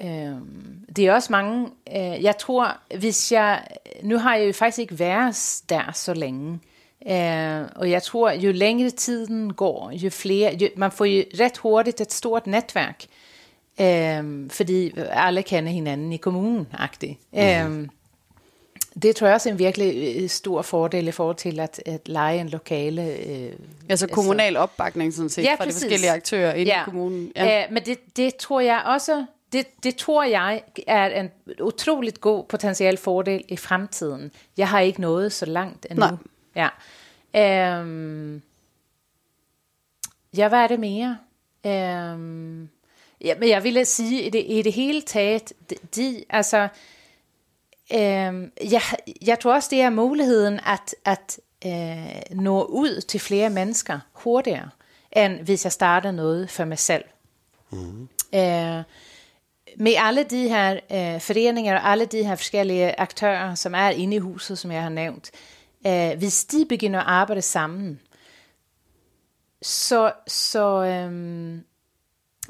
øhm, 0.04 0.86
det 0.96 1.08
er 1.08 1.14
også 1.14 1.32
mange... 1.32 1.68
Øh, 1.96 2.24
jeg 2.24 2.38
tror, 2.38 2.78
hvis 2.98 3.32
jeg... 3.32 3.64
Nu 4.04 4.18
har 4.18 4.36
jeg 4.36 4.48
jo 4.48 4.54
faktisk 4.54 4.80
ikke 4.80 5.00
været 5.00 5.62
der 5.70 5.92
så 5.94 6.14
længe. 6.14 6.60
Øh, 7.08 7.62
og 7.76 7.92
jeg 7.92 8.04
tror, 8.04 8.32
jo 8.32 8.52
længere 8.52 8.90
tiden 8.90 9.54
går, 9.54 9.92
jo 9.94 10.10
flere... 10.10 10.56
Jo, 10.62 10.68
man 10.76 10.92
får 10.92 11.06
jo 11.06 11.24
ret 11.40 11.58
hurtigt 11.58 12.02
et 12.02 12.14
stort 12.14 12.48
netværk. 12.48 13.04
Øh, 13.04 13.08
fordi 14.50 14.94
alle 14.98 15.44
kender 15.44 15.72
hinanden 15.72 16.14
i 16.14 16.18
kommunen, 16.18 16.68
agtigt. 16.74 17.18
Mm. 17.32 17.40
Øh, 17.40 17.88
det 19.02 19.16
tror 19.16 19.28
jeg 19.28 19.34
også 19.34 19.50
er 19.50 19.54
en 19.54 19.60
virkelig 19.60 20.16
øh, 20.24 20.30
stor 20.30 20.62
fordel 20.62 21.08
i 21.08 21.12
forhold 21.12 21.36
til 21.36 21.60
at, 21.60 21.82
at 21.86 22.08
lege 22.08 22.40
en 22.40 22.50
lokale... 22.50 23.16
Øh, 23.28 23.52
Altså 23.90 24.08
kommunal 24.08 24.58
opbakning 24.58 25.14
sådan 25.14 25.30
set 25.30 25.44
Ja, 25.44 25.56
fra 25.56 25.66
de 25.66 25.72
forskellige 25.72 26.12
aktører 26.12 26.54
inde 26.54 26.72
i 26.72 26.76
kommunen. 26.86 27.32
Ja. 27.36 27.46
Ja. 27.46 27.66
Øh, 27.66 27.74
men 27.74 27.84
det, 27.86 28.18
det 28.18 28.36
tror 28.36 28.60
jeg 28.60 28.82
også, 28.86 29.26
det, 29.54 29.68
det 29.84 29.96
tror 29.96 30.24
jeg 30.24 30.62
er 30.88 31.20
en 31.22 31.32
utroligt 31.62 32.22
god 32.22 32.44
potentiel 32.44 32.98
fordel 32.98 33.44
i 33.48 33.58
fremtiden. 33.58 34.32
Jeg 34.58 34.68
har 34.68 34.80
ikke 34.80 35.02
nået 35.02 35.32
så 35.32 35.46
langt 35.46 35.88
endnu. 35.92 36.06
Nej. 36.06 36.70
Ja. 37.36 37.80
Øhm, 37.80 38.42
ja, 40.38 40.48
hvad 40.48 40.60
er 40.60 40.68
det 40.68 40.80
mere? 40.80 41.18
Øhm, 41.66 42.70
ja, 43.22 43.36
men 43.40 43.50
jeg 43.50 43.64
ville 43.64 43.86
sige, 43.86 44.22
i 44.22 44.30
det, 44.30 44.46
i 44.48 44.62
det 44.62 44.74
hele 44.74 45.02
taget, 45.02 45.54
de, 45.96 46.24
altså, 46.30 46.68
øhm, 47.94 48.52
jeg, 48.72 48.82
jeg 49.22 49.40
tror 49.40 49.54
også, 49.54 49.68
det 49.72 49.82
er 49.82 49.90
muligheden 49.90 50.60
at, 50.66 50.96
at 51.06 51.40
øh, 51.66 52.38
nå 52.38 52.64
ud 52.64 53.02
til 53.02 53.20
flere 53.20 53.50
mennesker 53.50 54.00
hurtigere, 54.14 54.70
end 55.12 55.40
hvis 55.40 55.66
jeg 55.66 55.72
starter 55.72 56.12
noget 56.12 56.50
for 56.50 56.66
mig 56.66 56.80
selv. 56.80 57.04
Mm. 57.72 58.02
Øh, 58.36 58.84
med 59.78 59.94
alle 59.98 60.24
de 60.24 60.50
her 60.50 60.72
øh, 60.74 61.22
foreninger 61.22 61.76
og 61.76 61.92
alle 61.92 62.06
de 62.06 62.24
her 62.24 62.36
forskellige 62.36 63.00
aktører, 63.00 63.56
som 63.56 63.76
er 63.76 63.90
inde 63.90 64.16
i 64.16 64.20
huset, 64.20 64.58
som 64.58 64.72
jeg 64.72 64.82
har 64.82 64.90
nævnt, 64.90 65.32
øh, 65.88 66.18
hvis 66.18 66.46
de 66.46 66.66
begynder 66.70 67.00
at 67.00 67.06
arbejde 67.08 67.42
sammen, 67.42 68.00
så, 69.62 70.12
så 70.28 70.84
øhm, 70.84 71.64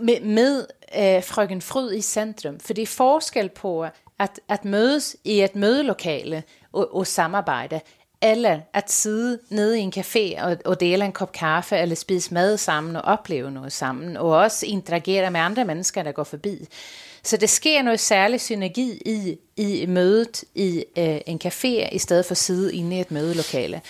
med, 0.02 0.22
med 0.22 0.66
øh, 0.98 1.24
frøken 1.24 1.62
Fryd 1.62 1.94
i 1.94 2.02
centrum. 2.02 2.60
For 2.60 2.74
det 2.74 2.82
er 2.82 2.88
forskel 2.88 3.50
på 3.50 3.86
at, 4.20 4.40
at 4.50 4.66
mødes 4.66 5.16
i 5.24 5.42
et 5.42 5.56
mødelokale 5.56 6.44
og, 6.74 6.96
og 6.96 7.08
samarbejde, 7.08 7.82
eller 8.22 8.60
at 8.74 8.92
sidde 8.92 9.40
nede 9.50 9.80
i 9.80 9.82
en 9.82 9.94
café 9.98 10.44
og, 10.44 10.58
og 10.66 10.80
dele 10.80 11.06
en 11.06 11.12
kop 11.12 11.32
kaffe, 11.32 11.78
eller 11.78 11.96
spise 11.96 12.34
mad 12.34 12.58
sammen 12.58 12.96
og 12.96 13.02
opleve 13.02 13.52
noget 13.52 13.74
sammen, 13.74 14.18
og 14.18 14.30
også 14.30 14.66
interagere 14.66 15.32
med 15.32 15.40
andre 15.40 15.66
mennesker, 15.66 16.04
der 16.04 16.12
går 16.12 16.24
forbi. 16.24 16.68
Så 17.24 17.38
det 17.38 17.50
sker 17.50 17.82
noget 17.82 18.00
særlig 18.00 18.42
synergi 18.42 19.02
i, 19.06 19.38
i 19.58 19.86
mødet 19.86 20.44
i 20.56 20.86
øh, 20.98 21.22
en 21.26 21.42
café, 21.46 21.96
i 21.96 21.98
stedet 21.98 22.26
for 22.26 22.32
at 22.32 22.38
sidde 22.38 22.76
inde 22.76 22.98
i 22.98 23.00
et 23.00 23.12
mødelokale. 23.12 23.82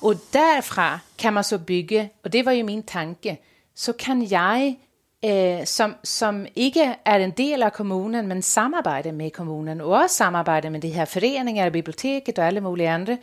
Og 0.00 0.14
derfra 0.32 0.98
kan 1.18 1.32
man 1.32 1.44
så 1.44 1.58
bygge, 1.58 2.10
og 2.24 2.32
det 2.32 2.44
var 2.44 2.52
jo 2.52 2.64
min 2.64 2.82
tanke, 2.82 3.40
så 3.74 3.92
kan 3.92 4.30
jeg, 4.30 4.76
øh, 5.24 5.66
som, 5.66 5.96
som 6.04 6.46
ikke 6.56 6.94
er 7.04 7.16
en 7.16 7.30
del 7.30 7.62
af 7.62 7.72
kommunen, 7.72 8.26
men 8.26 8.42
samarbejde 8.42 9.12
med 9.12 9.30
kommunen, 9.30 9.80
og 9.80 9.90
også 9.90 10.16
samarbejde 10.16 10.70
med 10.70 10.80
de 10.80 10.88
her 10.88 11.04
foreninger, 11.04 11.70
biblioteket 11.70 12.38
og 12.38 12.46
alle 12.46 12.60
mulige 12.60 12.88
andre, 12.88 13.18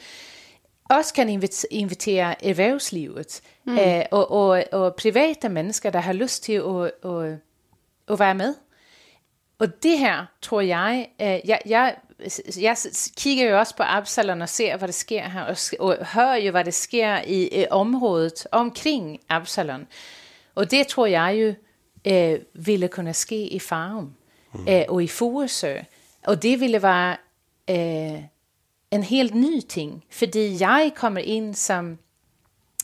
også 0.90 1.14
kan 1.14 1.30
invit- 1.30 1.66
invitere 1.72 2.46
erhvervslivet 2.46 3.42
mm. 3.66 3.78
øh, 3.78 4.02
og, 4.12 4.32
og, 4.32 4.64
og 4.72 4.96
private 4.96 5.50
mennesker, 5.50 5.90
der 5.90 6.00
har 6.00 6.14
lyst 6.14 6.44
til 6.44 6.54
at, 6.54 7.12
at, 7.12 7.38
at 8.08 8.20
være 8.20 8.36
med. 8.36 8.56
Og 9.60 9.84
det 9.84 10.00
her, 10.00 10.26
tror 10.42 10.62
jeg, 10.62 11.08
øh, 11.22 11.40
jeg, 11.50 11.60
jeg, 11.66 11.96
jeg 12.62 12.78
kigger 13.18 13.50
jo 13.50 13.60
også 13.60 13.76
på 13.76 13.84
Absalon 13.84 14.42
og 14.42 14.50
ser, 14.50 14.78
hvad 14.78 14.88
der 14.88 14.94
sker 14.94 15.30
her, 15.30 15.42
og, 15.42 15.58
og 15.80 16.06
hører 16.06 16.36
jo, 16.36 16.52
hvad 16.52 16.64
der 16.64 16.72
sker 16.72 17.22
i, 17.28 17.62
i 17.62 17.66
området 17.70 18.48
omkring 18.52 19.20
Absalon. 19.30 19.88
Og 20.56 20.72
det 20.72 20.88
tror 20.88 21.06
jeg 21.06 21.38
jo 21.42 21.54
øh, 22.06 22.40
ville 22.54 22.88
kunne 22.88 23.14
ske 23.14 23.48
i 23.48 23.60
Farum 23.60 24.14
mm. 24.54 24.68
øh, 24.70 24.84
og 24.88 25.04
i 25.04 25.08
Furesø. 25.08 25.76
Og 26.24 26.44
det 26.44 26.60
ville 26.60 26.82
være 26.82 27.18
øh, 27.70 28.22
en 28.92 29.04
helt 29.04 29.36
ny 29.36 29.60
ting, 29.70 30.04
fordi 30.10 30.58
jeg 30.60 30.92
kommer 30.96 31.20
ind 31.20 31.56
som, 31.56 31.98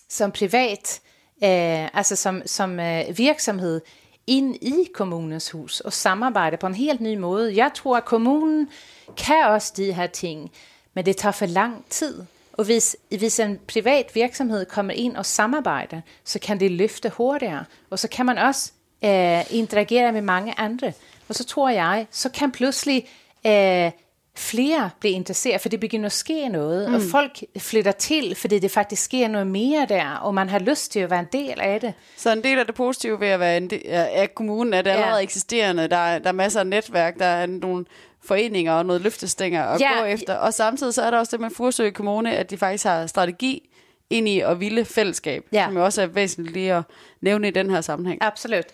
som 0.10 0.32
privat, 0.32 1.02
øh, 1.44 1.98
altså 1.98 2.16
som, 2.16 2.42
som 2.46 2.80
øh, 2.80 3.18
virksomhed, 3.18 3.82
ind 4.28 4.56
i 4.56 4.88
kommunens 4.94 5.52
hus 5.52 5.80
og 5.80 5.94
samarbejde 5.94 6.58
på 6.58 6.68
en 6.68 6.76
helt 6.76 7.02
ny 7.02 7.18
måde. 7.18 7.56
Jeg 7.56 7.72
tror, 7.76 7.98
at 7.98 8.06
kommunen 8.06 8.70
kan 9.18 9.46
også 9.46 9.74
de 9.78 9.94
her 9.94 10.08
ting, 10.08 10.52
men 10.94 11.06
det 11.06 11.18
tager 11.18 11.34
for 11.34 11.46
lang 11.46 11.86
tid. 11.90 12.24
Og 12.54 12.66
hvis, 12.66 12.96
hvis 13.18 13.40
en 13.40 13.60
privat 13.68 14.16
virksomhed 14.16 14.66
kommer 14.66 14.94
ind 14.94 15.18
og 15.18 15.26
samarbejder, 15.26 16.02
så 16.24 16.40
kan 16.40 16.60
det 16.60 16.72
løfte 16.72 17.10
hurtigere. 17.10 17.66
Og 17.90 18.00
så 18.00 18.08
kan 18.08 18.26
man 18.26 18.38
også 18.38 18.72
øh, 19.06 19.56
interagere 19.58 20.12
med 20.12 20.22
mange 20.22 20.54
andre. 20.60 20.94
Og 21.30 21.36
så 21.36 21.44
tror 21.46 21.70
jeg, 21.70 22.08
så 22.12 22.30
kan 22.30 22.52
pludselig 22.52 23.08
øh, 23.48 23.92
flere 24.36 24.90
blive 25.00 25.14
interesseret, 25.14 25.62
for 25.62 25.70
det 25.70 25.80
begynder 25.80 26.06
at 26.06 26.12
ske 26.12 26.48
noget, 26.48 26.90
mm. 26.90 26.96
og 26.96 27.02
folk 27.12 27.40
flytter 27.58 27.92
til, 27.92 28.36
fordi 28.36 28.60
det 28.60 28.72
faktisk 28.72 29.04
sker 29.04 29.28
noget 29.28 29.48
mere 29.48 29.86
der, 29.90 30.16
og 30.16 30.34
man 30.34 30.50
har 30.50 30.60
lyst 30.60 30.92
til 30.92 31.00
at 31.00 31.10
være 31.10 31.20
en 31.20 31.28
del 31.34 31.60
af 31.62 31.82
det. 31.82 31.94
Så 32.18 32.32
en 32.32 32.44
del 32.44 32.60
af 32.60 32.66
det 32.66 32.76
positive 32.76 33.20
ved 33.20 33.28
at 33.28 33.40
være 33.40 33.58
en 33.58 33.70
del 33.70 33.82
af 33.88 34.36
kommunen 34.36 34.74
er 34.74 34.82
det 34.82 34.90
Ja. 34.90 34.96
allerede 34.96 35.24
eksisterende. 35.24 35.88
Der 35.88 35.98
er, 35.98 36.20
der 36.20 36.28
er 36.28 36.34
masser 36.34 36.60
af 36.60 36.68
netværk, 36.68 37.20
der 37.20 37.26
er 37.26 37.46
nogle 37.46 37.86
foreninger 38.24 38.74
og 38.74 38.86
noget 38.86 39.02
løftestænger 39.02 39.64
at 39.64 39.82
Ja. 39.82 40.00
gå 40.00 40.06
efter. 40.06 40.36
Og 40.36 40.54
samtidig 40.54 40.94
så 40.94 41.02
er 41.02 41.12
der 41.12 41.18
også 41.18 41.32
det 41.32 41.40
med 41.42 41.50
Fursø 41.50 41.90
Kommune, 41.90 42.36
at 42.38 42.50
de 42.50 42.58
faktisk 42.58 42.84
har 42.84 43.08
strategi 43.08 43.70
ind 44.12 44.28
i 44.30 44.40
at 44.40 44.60
ville 44.60 44.86
fællesskab, 44.86 45.44
Ja. 45.54 45.66
som 45.66 45.78
jo 45.78 45.86
også 45.86 46.02
er 46.02 46.06
væsentligt 46.08 46.54
lige 46.54 46.74
at 46.74 46.84
nævne 47.22 47.48
i 47.48 47.52
den 47.52 47.70
her 47.70 47.82
sammenhæng. 47.82 48.24
Absolut. 48.24 48.66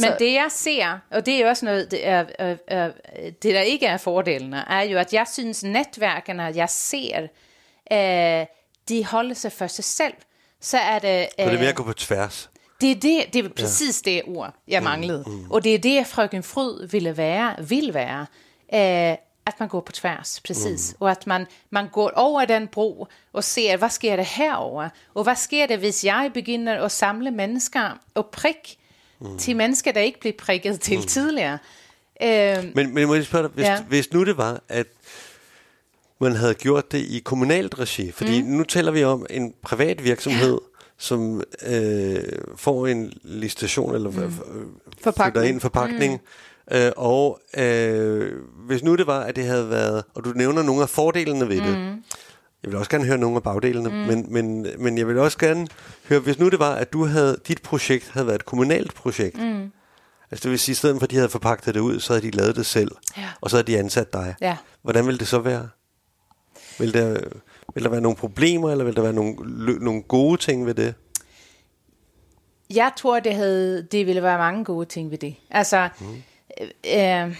Men 0.00 0.10
det 0.18 0.32
jeg 0.32 0.46
ser, 0.50 0.98
og 1.10 1.26
det 1.26 1.34
er 1.34 1.40
jo 1.40 1.48
også 1.48 1.64
noget, 1.64 1.90
det, 1.90 2.06
er, 2.06 2.24
er, 2.38 2.56
er, 2.66 2.90
det 3.42 3.54
der 3.54 3.60
ikke 3.60 3.86
er 3.86 3.96
fordelene, 3.96 4.64
er 4.70 4.82
jo, 4.82 4.98
at 4.98 5.12
jeg 5.12 5.26
synes 5.32 5.64
netværkene, 5.64 6.42
jeg 6.42 6.68
ser, 6.70 7.22
øh, 7.92 8.46
de 8.88 9.04
holder 9.04 9.34
sig 9.34 9.52
for 9.52 9.66
sig 9.66 9.84
selv. 9.84 10.14
Så 10.60 10.78
er 10.78 10.98
det... 10.98 11.28
Så 11.30 11.34
det 11.38 11.44
er 11.46 11.52
øh, 11.52 11.58
mere 11.58 11.68
at 11.68 11.74
gå 11.74 11.82
på 11.82 11.92
tværs. 11.92 12.50
det 12.80 12.90
er 12.90 12.94
det, 12.94 13.24
det 13.32 13.44
er 13.44 13.48
præcis 13.48 14.02
det 14.02 14.22
ord, 14.26 14.54
jeg 14.68 14.82
manglede. 14.82 15.24
Mm, 15.26 15.50
Og 15.50 15.64
det 15.64 15.74
er 15.74 15.78
det, 15.78 16.06
frøken 16.06 16.42
Fryd 16.42 16.86
ville 16.88 17.16
være, 17.16 17.54
vil 17.68 17.94
være. 17.94 18.26
Øh, 18.74 19.16
at 19.46 19.54
man 19.60 19.68
går 19.68 19.80
på 19.80 19.92
tværs, 19.92 20.40
præcis. 20.46 20.92
Mm. 20.92 20.96
Og 21.04 21.10
at 21.10 21.26
man, 21.26 21.46
man 21.70 21.88
går 21.92 22.10
over 22.16 22.44
den 22.44 22.68
bro 22.68 23.06
og 23.32 23.44
ser, 23.44 23.76
hvad 23.76 23.90
sker 23.90 24.16
der 24.16 24.22
herover? 24.22 24.88
Og 25.14 25.22
hvad 25.22 25.36
sker 25.36 25.66
der, 25.66 25.76
hvis 25.76 26.04
jeg 26.04 26.30
begynder 26.34 26.84
at 26.84 26.92
samle 26.92 27.30
mennesker 27.30 27.98
og 28.14 28.26
prik 28.26 28.78
mm. 29.20 29.38
til 29.38 29.56
mennesker, 29.56 29.92
der 29.92 30.00
ikke 30.00 30.20
blev 30.20 30.32
prikket 30.32 30.80
til 30.80 30.98
mm. 30.98 31.04
tidligere? 31.04 31.58
Øh, 32.22 32.64
Men, 32.74 32.94
men 32.94 33.06
må 33.06 33.14
jeg 33.14 33.24
spørge 33.24 33.42
dig, 33.42 33.50
hvis, 33.54 33.64
Ja. 33.64 33.82
hvis 33.82 34.12
nu 34.12 34.24
det 34.24 34.36
var, 34.36 34.60
at 34.68 34.86
man 36.20 36.32
havde 36.32 36.54
gjort 36.54 36.92
det 36.92 36.98
i 36.98 37.18
kommunalt 37.18 37.78
regi, 37.78 38.12
fordi 38.12 38.42
mm. 38.42 38.48
nu 38.48 38.64
taler 38.64 38.92
vi 38.92 39.04
om 39.04 39.26
en 39.30 39.54
privat 39.62 40.04
virksomhed, 40.04 40.52
ja. 40.52 40.78
som 40.98 41.42
øh, 41.66 42.22
får 42.56 42.86
en 42.86 43.12
licitation 43.22 43.94
eller 43.94 44.10
mm. 44.10 44.32
Forpagtning. 45.02 45.32
flytter 45.34 45.42
ind 45.48 45.60
forpakning, 45.60 46.12
mm. 46.12 46.20
Øh, 46.72 46.92
og 46.96 47.40
øh, 47.58 48.32
hvis 48.66 48.82
nu 48.82 48.96
det 48.96 49.06
var, 49.06 49.20
at 49.20 49.36
det 49.36 49.44
havde 49.44 49.70
været, 49.70 50.04
og 50.14 50.24
du 50.24 50.30
nævner 50.30 50.62
nogle 50.62 50.82
af 50.82 50.88
fordelene 50.88 51.48
ved 51.48 51.60
mm. 51.60 51.66
det, 51.66 51.96
jeg 52.62 52.70
vil 52.72 52.76
også 52.78 52.90
gerne 52.90 53.04
høre 53.04 53.18
nogle 53.18 53.36
af 53.36 53.42
bagdelene, 53.42 53.88
mm. 53.88 53.94
men, 53.94 54.26
men, 54.32 54.66
men 54.78 54.98
jeg 54.98 55.08
vil 55.08 55.18
også 55.18 55.38
gerne 55.38 55.66
høre, 56.08 56.20
hvis 56.20 56.38
nu 56.38 56.48
det 56.48 56.58
var, 56.58 56.74
at 56.74 56.92
du 56.92 57.04
havde, 57.04 57.36
dit 57.48 57.62
projekt 57.62 58.10
havde 58.12 58.26
været 58.26 58.34
et 58.38 58.44
kommunalt 58.46 58.94
projekt, 58.94 59.38
mm. 59.38 59.72
altså 60.30 60.42
det 60.42 60.50
vil 60.50 60.58
sige, 60.58 60.72
i 60.72 60.74
stedet 60.74 60.96
for 60.98 61.04
at 61.04 61.10
de 61.10 61.16
havde 61.16 61.28
forpagtet 61.28 61.74
det 61.74 61.80
ud, 61.80 62.00
så 62.00 62.12
havde 62.12 62.26
de 62.26 62.30
lavet 62.30 62.56
det 62.56 62.66
selv, 62.66 62.90
Ja. 63.16 63.28
og 63.40 63.50
så 63.50 63.56
havde 63.56 63.66
de 63.66 63.78
ansat 63.78 64.12
dig. 64.12 64.34
Ja. 64.40 64.56
Hvordan 64.82 65.06
ville 65.06 65.18
det 65.18 65.28
så 65.28 65.38
være? 65.38 65.68
Vil 66.78 66.94
der, 66.94 67.20
vil 67.74 67.84
der 67.84 67.90
være 67.90 68.00
nogle 68.00 68.16
problemer, 68.16 68.70
eller 68.70 68.84
vil 68.84 68.96
der 68.96 69.02
være 69.02 69.12
nogle, 69.12 69.34
lø- 69.38 69.84
nogle 69.84 70.02
gode 70.02 70.36
ting 70.40 70.66
ved 70.66 70.74
det? 70.74 70.94
Jeg 72.74 72.92
tror, 72.96 73.20
det, 73.20 73.34
havde, 73.34 73.82
det 73.92 74.06
ville 74.06 74.22
være 74.22 74.38
mange 74.38 74.64
gode 74.64 74.86
ting 74.86 75.10
ved 75.10 75.18
det. 75.18 75.34
Altså, 75.50 75.88
mm. 76.00 76.06
Øh, 76.60 77.36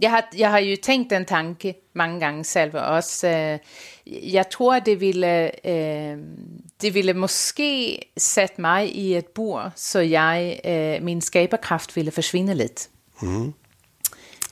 jeg, 0.00 0.10
har, 0.10 0.28
jeg 0.36 0.50
har 0.50 0.58
jo 0.58 0.76
tænkt 0.82 1.10
den 1.10 1.24
tanke 1.24 1.74
mange 1.94 2.20
gange 2.20 2.44
selv 2.44 2.74
og 2.76 2.80
også. 2.82 3.28
Øh, 3.28 3.58
jeg 4.34 4.50
tror, 4.50 4.78
det 4.78 5.00
ville, 5.00 5.66
øh, 5.68 6.18
det 6.82 6.94
ville 6.94 7.12
måske 7.14 7.98
sætte 8.16 8.60
mig 8.60 8.96
i 8.96 9.16
et 9.16 9.26
bur, 9.26 9.72
så 9.76 9.98
jeg, 9.98 10.60
øh, 10.64 11.02
min 11.04 11.20
skaberkraft 11.20 11.96
ville 11.96 12.10
forsvinde 12.10 12.54
lidt. 12.54 12.88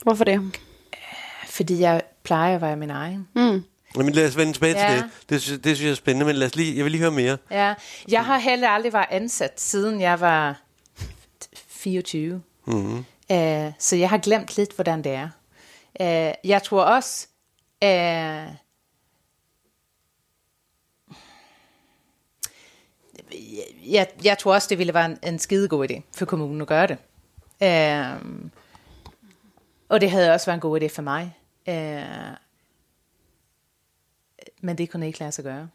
Hvorfor 0.03 0.25
det? 0.25 0.41
Fordi 1.47 1.81
jeg 1.81 2.03
plejer 2.23 2.55
at 2.55 2.61
være 2.63 2.77
min 2.77 2.91
egen. 2.91 3.29
Mm. 3.35 3.63
Jamen 3.97 4.13
lad 4.13 4.29
os 4.29 4.37
vende 4.37 4.53
tilbage 4.53 4.79
Ja. 4.79 4.91
til 4.95 5.03
det. 5.03 5.11
Det, 5.31 5.43
synes- 5.43 5.61
det 5.61 5.77
synes 5.77 5.85
jeg 5.87 5.91
er 5.91 5.95
spændende, 5.95 6.27
men 6.27 6.37
lad 6.37 6.47
os 6.47 6.57
lige, 6.57 6.77
jeg 6.77 6.85
vil 6.85 6.93
lige 6.93 7.01
høre 7.03 7.11
mere. 7.11 7.39
Ja, 7.51 7.75
jeg 8.09 8.25
har 8.25 8.39
heller 8.39 8.69
aldrig 8.69 8.93
været 8.93 9.07
ansat, 9.11 9.61
siden 9.61 10.01
jeg 10.01 10.21
var 10.21 10.61
24. 11.69 12.43
Mm-hmm. 12.67 13.05
Uh, 13.31 13.73
så 13.79 13.97
jeg 13.97 14.11
har 14.11 14.19
glemt 14.19 14.57
lidt, 14.57 14.75
hvordan 14.75 15.05
det 15.05 15.13
er. 15.13 15.29
Uh, 16.01 16.49
jeg 16.49 16.63
tror 16.63 16.83
også, 16.83 17.27
uh, 17.83 17.89
jeg, 23.93 24.09
jeg 24.25 24.39
tror 24.39 24.55
også, 24.55 24.69
det 24.69 24.79
ville 24.79 24.95
være 24.95 25.07
en, 25.07 25.19
en 25.23 25.39
skidegod 25.39 25.91
idé 25.91 26.01
for 26.17 26.25
kommunen 26.25 26.61
at 26.61 26.67
gøre 26.67 26.87
det. 26.87 26.99
Uh, 27.61 28.51
og 29.89 30.01
det 30.01 30.11
havde 30.11 30.33
også 30.33 30.47
været 30.47 30.57
en 30.57 30.61
god 30.61 30.81
idé 30.81 30.87
for 30.87 31.03
mig. 31.03 31.39
Uh, 31.69 32.37
men 34.61 34.79
det 34.79 34.91
kunne 34.91 35.07
ikke 35.07 35.19
lade 35.19 35.33
sig 35.33 35.45
gøre. 35.45 35.69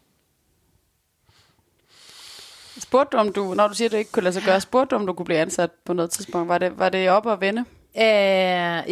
Spurgte 2.82 3.14
om 3.14 3.32
du, 3.32 3.54
når 3.54 3.68
du 3.68 3.74
siger, 3.74 3.88
at 3.88 3.92
det 3.92 3.98
ikke 3.98 4.12
kunne 4.12 4.22
lade 4.22 4.32
sig 4.34 4.42
gøre, 4.42 4.60
spurgte 4.60 4.90
du, 4.94 5.00
om 5.00 5.06
du 5.06 5.12
kunne 5.12 5.26
blive 5.26 5.38
ansat 5.38 5.70
på 5.84 5.92
noget 5.92 6.10
tidspunkt? 6.10 6.48
Var 6.48 6.58
det, 6.58 6.78
var 6.78 6.88
det 6.88 7.10
op 7.10 7.26
at 7.26 7.40
vende? 7.40 7.60
Øh, 7.96 8.02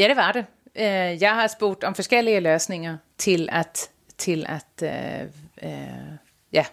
ja, 0.00 0.06
det 0.08 0.16
var 0.16 0.32
det. 0.32 0.44
Øh, 0.76 1.22
jeg 1.22 1.30
har 1.30 1.46
spurgt 1.46 1.84
om 1.84 1.94
forskellige 1.94 2.40
løsninger 2.40 2.96
til 3.18 3.48
at, 3.52 3.90
til 4.18 4.46
at 4.48 4.66
øh, 4.82 5.22
øh, 5.62 5.70
ja, 6.52 6.64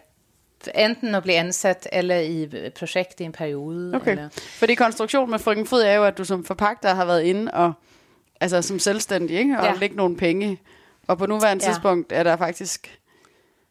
enten 0.74 1.14
at 1.14 1.22
blive 1.22 1.36
ansat 1.36 1.88
eller 1.92 2.18
i 2.18 2.48
projekt 2.78 3.20
i 3.20 3.24
en 3.24 3.32
periode. 3.32 3.94
Okay. 3.94 4.10
Eller, 4.10 4.28
Fordi 4.32 4.74
konstruktionen 4.74 5.30
med 5.30 5.38
frøken 5.38 5.66
Fryd 5.66 5.80
er 5.82 5.94
jo, 5.94 6.04
at 6.04 6.18
du 6.18 6.24
som 6.24 6.44
forpagter 6.44 6.94
har 6.94 7.04
været 7.04 7.22
inde 7.22 7.52
og, 7.52 7.72
altså 8.40 8.62
som 8.62 8.78
selvstændig, 8.78 9.38
ikke? 9.38 9.58
Og 9.58 9.64
Ja. 9.64 9.72
lægge 9.80 9.96
nogle 9.96 10.16
penge. 10.16 10.60
Og 11.06 11.18
på 11.18 11.26
nuværende 11.26 11.64
Ja. 11.64 11.70
tidspunkt 11.70 12.12
er 12.12 12.22
der 12.22 12.36
faktisk 12.36 12.98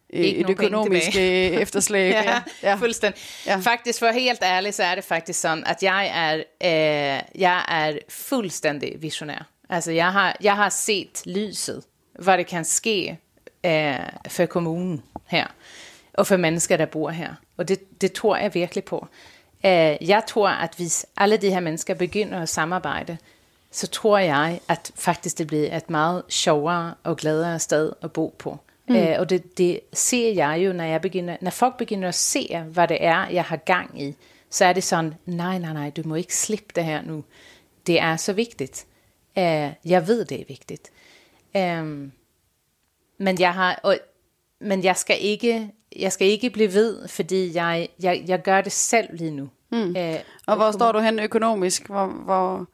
Ikke 0.09 0.39
et 0.39 0.49
økonomisk 0.49 1.15
øh, 1.17 1.21
efterslæb. 1.23 2.13
ja, 2.13 2.23
ja. 2.23 2.41
ja. 2.63 2.75
fuldstændig. 2.75 3.21
Ja. 3.45 3.57
Faktisk, 3.57 3.99
for 3.99 4.11
helt 4.11 4.43
ærligt, 4.43 4.75
så 4.75 4.83
er 4.83 4.95
det 4.95 5.03
faktisk 5.03 5.39
sådan, 5.39 5.63
at 5.65 5.83
jeg 5.83 6.07
er, 6.07 6.35
øh, 6.35 7.41
jeg 7.41 7.65
er 7.67 7.97
fuldstændig 8.09 8.95
visionær. 9.01 9.49
Altså, 9.69 9.91
jeg 9.91 10.11
har, 10.11 10.35
jeg 10.41 10.55
har 10.55 10.69
set 10.69 11.21
lyset, 11.25 11.83
hvad 12.19 12.37
det 12.37 12.47
kan 12.47 12.65
ske 12.65 13.17
øh, 13.65 13.95
for 14.27 14.45
kommunen 14.45 15.03
her, 15.25 15.47
og 16.13 16.27
for 16.27 16.37
mennesker, 16.37 16.77
der 16.77 16.85
bor 16.85 17.09
her. 17.09 17.33
Og 17.57 17.67
det, 17.67 18.01
det 18.01 18.13
tror 18.13 18.35
jeg 18.37 18.53
virkelig 18.53 18.83
på. 18.83 19.07
Øh, 19.65 20.07
jeg 20.09 20.23
tror, 20.27 20.49
at 20.49 20.73
hvis 20.77 21.05
alle 21.17 21.37
de 21.37 21.49
her 21.49 21.59
mennesker 21.59 21.93
begynder 21.93 22.41
at 22.41 22.49
samarbejde, 22.49 23.17
så 23.71 23.87
tror 23.87 24.17
jeg, 24.17 24.59
at 24.69 24.91
faktisk 24.95 25.37
det 25.37 25.47
bliver 25.47 25.77
et 25.77 25.89
meget 25.89 26.23
sjovere 26.29 26.93
og 27.03 27.17
gladere 27.17 27.59
sted 27.59 27.91
at 28.01 28.11
bo 28.11 28.35
på. 28.39 28.59
Mm. 28.87 28.95
Øh, 28.95 29.15
og 29.19 29.29
det, 29.29 29.57
det 29.57 29.79
ser 29.93 30.33
jeg 30.33 30.61
jo, 30.65 30.73
når, 30.73 30.83
jeg 30.83 31.01
begynder, 31.01 31.37
når 31.41 31.51
folk 31.51 31.77
begynder 31.77 32.07
at 32.07 32.15
se, 32.15 32.63
hvad 32.71 32.87
det 32.87 32.97
er, 33.05 33.27
jeg 33.27 33.43
har 33.43 33.57
gang 33.57 34.01
i, 34.01 34.15
så 34.49 34.65
er 34.65 34.73
det 34.73 34.83
sådan, 34.83 35.13
nej, 35.25 35.57
nej, 35.59 35.73
nej, 35.73 35.89
du 35.89 36.01
må 36.05 36.15
ikke 36.15 36.35
slippe 36.35 36.67
det 36.75 36.85
her 36.85 37.01
nu. 37.01 37.23
Det 37.87 37.99
er 37.99 38.15
så 38.15 38.33
vigtigt. 38.33 38.85
Øh, 39.37 39.69
jeg 39.85 40.07
ved, 40.07 40.25
det 40.25 40.41
er 40.41 40.45
vigtigt. 40.47 40.91
Øh, 41.55 42.09
men 43.17 43.39
jeg 43.39 43.53
har, 43.53 43.79
og, 43.83 43.97
men 44.59 44.83
jeg 44.83 44.95
skal 44.97 45.17
ikke, 45.21 45.71
jeg 45.95 46.11
skal 46.11 46.27
ikke 46.27 46.49
blive 46.49 46.73
ved, 46.73 47.07
fordi 47.07 47.55
jeg, 47.55 47.89
jeg, 48.01 48.23
jeg 48.27 48.41
gør 48.41 48.61
det 48.61 48.71
selv 48.71 49.07
lige 49.13 49.31
nu. 49.31 49.49
Mm. 49.71 49.95
Øh, 49.95 50.15
Og 50.47 50.55
hvor 50.55 50.71
står 50.71 50.91
du 50.91 50.99
hen 50.99 51.19
økonomisk? 51.19 51.87
Hvor, 51.87 52.05
hvor, 52.05 52.67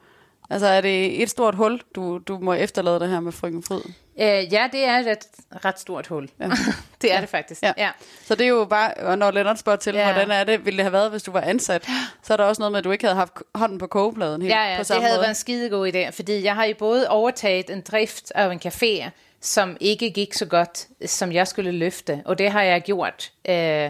altså 0.50 0.68
er 0.68 0.82
det 0.82 1.22
et 1.22 1.30
stort 1.30 1.56
hul, 1.56 1.82
du, 1.96 2.18
du 2.18 2.40
må 2.40 2.54
efterlade 2.54 3.00
det 3.00 3.10
her 3.10 3.20
med 3.20 3.32
frøken 3.32 3.64
Fryd? 3.64 3.82
Øh, 4.20 4.54
ja, 4.54 4.68
det 4.72 4.86
er 4.86 4.98
et 5.00 5.08
ret, 5.08 5.66
ret 5.66 5.80
stort 5.80 6.08
hul. 6.08 6.30
Ja. 6.40 6.46
det 7.02 7.12
er 7.12 7.16
ja. 7.16 7.22
det 7.22 7.30
faktisk. 7.30 7.62
Ja. 7.64 7.74
Ja. 7.78 7.90
Så 8.26 8.36
det 8.36 8.44
er 8.44 8.48
jo 8.50 8.66
bare, 8.66 8.94
og 8.94 9.18
når 9.18 9.32
Lennart 9.32 9.60
spørger 9.60 9.78
til, 9.78 9.94
Ja. 9.96 10.08
ja. 10.08 10.14
hvordan 10.14 10.32
er 10.32 10.44
det, 10.44 10.66
ville 10.66 10.78
det 10.78 10.84
have 10.84 10.94
været, 10.94 11.12
hvis 11.12 11.24
du 11.24 11.32
var 11.32 11.42
ansat, 11.42 11.88
så 12.24 12.34
er 12.34 12.38
der 12.38 12.44
også 12.44 12.60
noget 12.62 12.72
med, 12.72 12.78
at 12.78 12.84
du 12.84 12.92
ikke 12.92 13.04
havde 13.06 13.16
haft 13.16 13.34
hånden 13.56 13.78
på 13.78 13.88
kogepladen 13.88 14.42
helt 14.42 14.54
Ja, 14.54 14.70
ja, 14.70 14.76
på 14.76 14.80
det 14.80 14.88
samme 14.88 15.02
havde 15.04 15.14
måde. 15.16 15.22
været 15.22 15.30
en 15.30 15.36
skidegod 15.36 15.94
idé, 15.94 16.10
fordi 16.10 16.44
jeg 16.44 16.56
har 16.56 16.64
jo 16.66 16.76
både 16.80 17.10
overtaget 17.10 17.70
en 17.70 17.82
drift 17.82 18.32
af 18.36 18.52
en 18.52 18.62
café, 18.66 19.10
som 19.42 19.78
ikke 19.80 20.10
gik 20.12 20.34
så 20.34 20.46
godt, 20.46 20.88
som 21.06 21.32
jeg 21.32 21.48
skulle 21.48 21.72
løfte, 21.72 22.22
og 22.26 22.38
det 22.38 22.52
har 22.52 22.62
jeg 22.62 22.82
gjort 22.82 23.32
øh, 23.50 23.90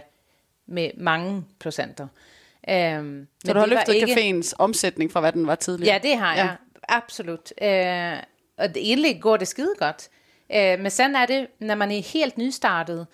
med 0.67 0.89
mange 0.97 1.43
procenter. 1.59 2.07
Øhm, 2.69 3.27
Så 3.45 3.53
du 3.53 3.59
har 3.59 3.65
løftet 3.65 3.93
ikke... 3.95 4.13
caféens 4.13 4.53
omsætning 4.59 5.11
fra, 5.11 5.19
hvad 5.19 5.31
den 5.31 5.47
var 5.47 5.55
tidligere? 5.55 5.93
Ja, 6.03 6.09
det 6.09 6.17
har 6.17 6.35
jeg. 6.35 6.55
Absolut. 6.89 7.53
Øh, 7.61 8.13
og 8.57 8.67
det, 8.75 8.77
egentlig 8.77 9.21
går 9.21 9.37
det 9.37 9.47
skide 9.47 9.73
godt. 9.79 10.07
Øh, 10.55 10.79
men 10.79 10.91
sådan 10.91 11.15
er 11.15 11.25
det, 11.25 11.47
når 11.59 11.75
man 11.75 11.91
er 11.91 12.01
helt 12.01 12.37
nystartet. 12.37 13.07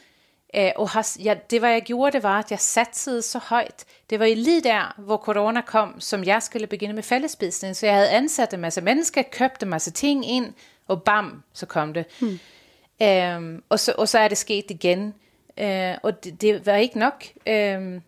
Øh, 0.56 0.72
og 0.76 0.90
har, 0.90 1.08
ja, 1.24 1.36
det, 1.50 1.60
hvad 1.60 1.72
jeg 1.72 1.82
gjorde, 1.82 2.12
det 2.12 2.24
var, 2.24 2.40
at 2.40 2.52
jeg 2.52 2.60
satsede 2.60 3.22
så 3.22 3.40
højt. 3.40 3.86
Det 4.10 4.20
var 4.20 4.26
jo 4.26 4.36
lige 4.36 4.62
der, 4.62 4.94
hvor 4.98 5.18
corona 5.18 5.62
kom, 5.62 6.00
som 6.02 6.24
jeg 6.24 6.44
skulle 6.44 6.68
begynde 6.68 6.94
med 6.94 7.04
fællesbusiness. 7.04 7.80
Så 7.80 7.86
jeg 7.86 7.96
havde 7.96 8.10
ansat 8.10 8.54
en 8.54 8.60
masse 8.60 8.82
mennesker, 8.82 9.22
købte 9.32 9.64
en 9.64 9.70
masse 9.70 9.92
ting 9.92 10.30
ind, 10.32 10.54
og 10.88 11.04
bam, 11.04 11.44
så 11.54 11.66
kom 11.66 11.94
det. 11.94 12.06
Hmm. 12.20 12.40
Øh, 13.02 13.60
og, 13.70 13.80
så, 13.80 13.94
og 13.98 14.10
så 14.10 14.20
er 14.20 14.28
det 14.28 14.38
sket 14.38 14.66
igen. 14.70 15.14
Øh, 15.60 15.94
og 16.04 16.24
det, 16.24 16.42
det 16.42 16.66
var 16.66 16.76
ikke 16.76 17.00
nok. 17.00 17.24
Øh, 17.48 18.02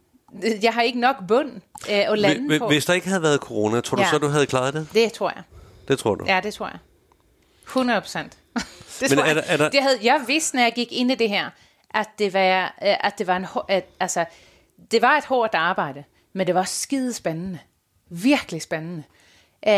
jeg 0.63 0.74
har 0.74 0.82
ikke 0.82 0.99
nok 0.99 1.15
bund 1.28 1.51
øh, 1.89 2.11
at 2.11 2.19
lande 2.19 2.47
Hvis- 2.47 2.59
på. 2.59 2.67
Hvis 2.67 2.86
der 2.86 2.93
ikke 2.93 3.07
havde 3.07 3.22
været 3.24 3.39
corona, 3.39 3.82
tror 3.82 3.95
du 3.95 4.01
Ja. 4.01 4.09
så, 4.09 4.17
du 4.17 4.28
havde 4.28 4.45
klaret 4.45 4.74
det? 4.74 4.88
Det 4.93 5.13
tror 5.13 5.32
jeg. 5.36 5.43
Det 5.88 5.99
tror 5.99 6.15
du? 6.15 6.26
Ja, 6.28 6.39
det 6.43 6.53
tror 6.53 6.67
jeg. 6.67 6.78
100 7.67 8.01
procent. 8.01 8.38
det 8.99 9.09
Men 9.09 9.19
er 9.19 9.33
der- 9.33 9.41
er 9.41 9.57
der- 9.57 9.69
Det 9.69 9.81
havde 9.81 9.97
jeg 10.03 10.23
vidste, 10.27 10.55
når 10.55 10.63
jeg 10.63 10.73
gik 10.73 10.91
ind 10.91 11.11
i 11.11 11.15
det 11.15 11.29
her, 11.29 11.49
at 11.93 12.09
det 12.19 12.33
var, 12.33 12.63
øh, 12.83 12.95
at 13.05 13.17
det 13.17 13.27
var 13.27 13.35
en, 13.37 13.45
at, 13.67 13.85
altså, 13.99 14.25
det 14.91 15.01
var 15.01 15.17
et 15.17 15.25
hårdt 15.25 15.55
arbejde, 15.55 16.03
men 16.33 16.47
det 16.47 16.55
var 16.55 16.63
skide 16.63 17.13
spændende. 17.13 17.59
Virkelig 18.09 18.61
spændende. 18.61 19.03
Uh, 19.67 19.71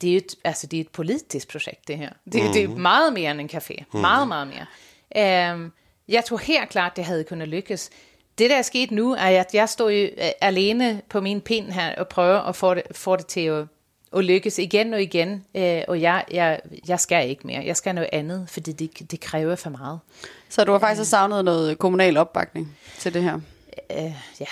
det 0.00 0.08
er 0.08 0.12
jo 0.12 0.16
et, 0.16 0.34
altså, 0.44 0.66
det 0.66 0.76
er 0.76 0.80
et 0.80 0.88
politisk 0.88 1.48
projekt, 1.48 1.88
det 1.88 1.98
her. 1.98 2.10
Det, 2.32 2.42
mm. 2.42 2.52
det 2.52 2.64
er 2.64 2.68
meget 2.68 3.12
mere 3.12 3.30
end 3.30 3.40
en 3.40 3.50
café. 3.54 3.84
Mm. 3.94 4.00
Meget, 4.00 4.28
meget 4.28 4.46
mere. 4.48 5.54
Uh, 5.56 5.70
jeg 6.08 6.24
tror 6.24 6.36
helt 6.36 6.68
klart, 6.68 6.96
det 6.96 7.04
havde 7.04 7.24
kunnet 7.24 7.48
lykkes. 7.48 7.90
det, 8.38 8.50
der 8.50 8.56
er 8.56 8.62
sket 8.62 8.90
nu, 8.90 9.12
er, 9.12 9.40
at 9.40 9.54
jeg 9.54 9.68
står 9.68 9.88
jo 9.88 10.08
alene 10.40 11.02
på 11.08 11.20
min 11.20 11.40
pind 11.40 11.70
her 11.72 11.94
og 11.94 12.08
prøver 12.08 12.40
at 12.40 12.56
få 12.56 12.74
det, 12.74 12.82
få 12.92 13.16
det 13.16 13.26
til 13.26 13.40
at, 13.40 13.64
at 14.16 14.24
lykkes 14.24 14.58
igen 14.58 14.94
og 14.94 15.02
igen. 15.02 15.44
Øh, 15.54 15.82
og 15.88 16.00
jeg, 16.00 16.24
jeg, 16.32 16.60
jeg 16.88 17.00
skal 17.00 17.28
ikke 17.30 17.46
mere. 17.46 17.62
Jeg 17.66 17.76
skal 17.76 17.94
noget 17.94 18.10
andet, 18.12 18.46
fordi 18.50 18.72
det, 18.72 19.10
det 19.10 19.20
kræver 19.20 19.56
for 19.56 19.70
meget. 19.70 19.98
Så 20.48 20.64
du 20.64 20.72
har 20.72 20.78
faktisk 20.78 21.10
savnet 21.10 21.44
noget 21.44 21.78
kommunal 21.78 22.16
opbakning 22.16 22.76
til 22.98 23.14
det 23.14 23.22
her? 23.22 23.34
Øh, 23.90 24.12
ja. 24.40 24.46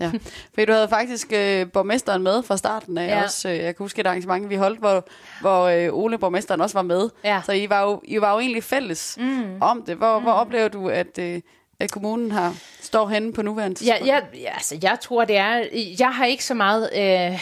Ja, 0.00 0.10
for 0.54 0.64
du 0.64 0.72
havde 0.72 0.88
faktisk 0.88 1.32
øh, 1.32 1.70
borgmesteren 1.72 2.22
med 2.22 2.42
fra 2.42 2.56
starten 2.56 2.98
af 2.98 3.06
Ja. 3.08 3.22
også. 3.24 3.48
Øh, 3.48 3.56
jeg 3.56 3.76
kan 3.76 3.84
huske 3.84 4.00
et 4.00 4.06
arrangement, 4.06 4.50
vi 4.50 4.54
holdt, 4.56 4.78
hvor, 4.78 5.06
hvor 5.40 5.62
øh, 5.64 5.88
Ole, 5.92 6.18
borgmesteren, 6.18 6.60
også 6.60 6.74
var 6.78 6.82
med. 6.82 7.08
Ja. 7.24 7.40
Så 7.46 7.52
I 7.52 7.68
var, 7.70 7.82
jo, 7.82 8.00
I 8.04 8.20
var 8.20 8.32
jo 8.32 8.38
egentlig 8.38 8.64
fælles 8.64 9.16
mm. 9.20 9.58
om 9.62 9.82
det. 9.86 9.96
Hvor, 9.96 10.18
mm. 10.18 10.24
hvor 10.24 10.32
oplever 10.32 10.68
du, 10.68 10.88
at, 10.88 11.18
øh, 11.18 11.40
at 11.80 11.90
kommunen 11.90 12.30
har 12.32 12.54
står 12.80 13.08
henne 13.08 13.32
på 13.32 13.42
nuværende 13.42 13.84
Ja, 13.84 13.92
tidspunkt? 13.92 14.12
jeg, 14.12 14.22
ja, 14.34 14.54
altså, 14.54 14.78
jeg 14.82 14.98
tror, 15.02 15.24
det 15.24 15.36
er... 15.36 15.64
Jeg 15.98 16.14
har 16.14 16.24
ikke 16.26 16.44
så 16.44 16.54
meget... 16.54 16.90
Øh, 16.96 17.40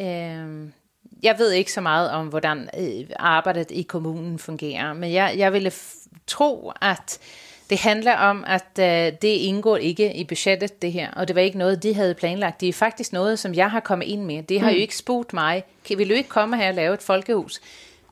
øh, 0.00 0.70
jeg 1.22 1.38
ved 1.38 1.52
ikke 1.52 1.72
så 1.72 1.80
meget 1.80 2.10
om, 2.10 2.26
hvordan 2.26 2.70
øh, 2.78 3.06
arbejdet 3.16 3.70
i 3.70 3.82
kommunen 3.82 4.38
fungerer, 4.38 4.92
men 4.92 5.12
jeg, 5.12 5.34
jeg 5.36 5.52
ville 5.52 5.72
tro, 6.26 6.72
at 6.80 7.18
det 7.70 7.78
handler 7.78 8.16
om, 8.16 8.44
at 8.46 8.78
øh, 8.78 9.12
det 9.22 9.28
indgår 9.28 9.76
ikke 9.76 10.14
i 10.14 10.24
budgettet, 10.24 10.82
det 10.82 10.92
her, 10.92 11.10
og 11.10 11.28
det 11.28 11.36
var 11.36 11.42
ikke 11.42 11.58
noget, 11.58 11.82
de 11.82 11.94
havde 11.94 12.14
planlagt. 12.14 12.60
Det 12.60 12.68
er 12.68 12.72
faktisk 12.72 13.12
noget, 13.12 13.38
som 13.38 13.54
jeg 13.54 13.70
har 13.70 13.80
kommet 13.80 14.06
ind 14.06 14.22
med. 14.24 14.42
Det 14.42 14.60
har 14.60 14.70
mm. 14.70 14.74
jo 14.74 14.80
ikke 14.80 14.96
spurgt 14.96 15.32
mig, 15.32 15.64
kan, 15.84 15.98
vil 15.98 16.08
du 16.08 16.14
ikke 16.14 16.28
komme 16.28 16.56
her 16.56 16.68
og 16.68 16.74
lave 16.74 16.94
et 16.94 17.02
folkehus? 17.02 17.60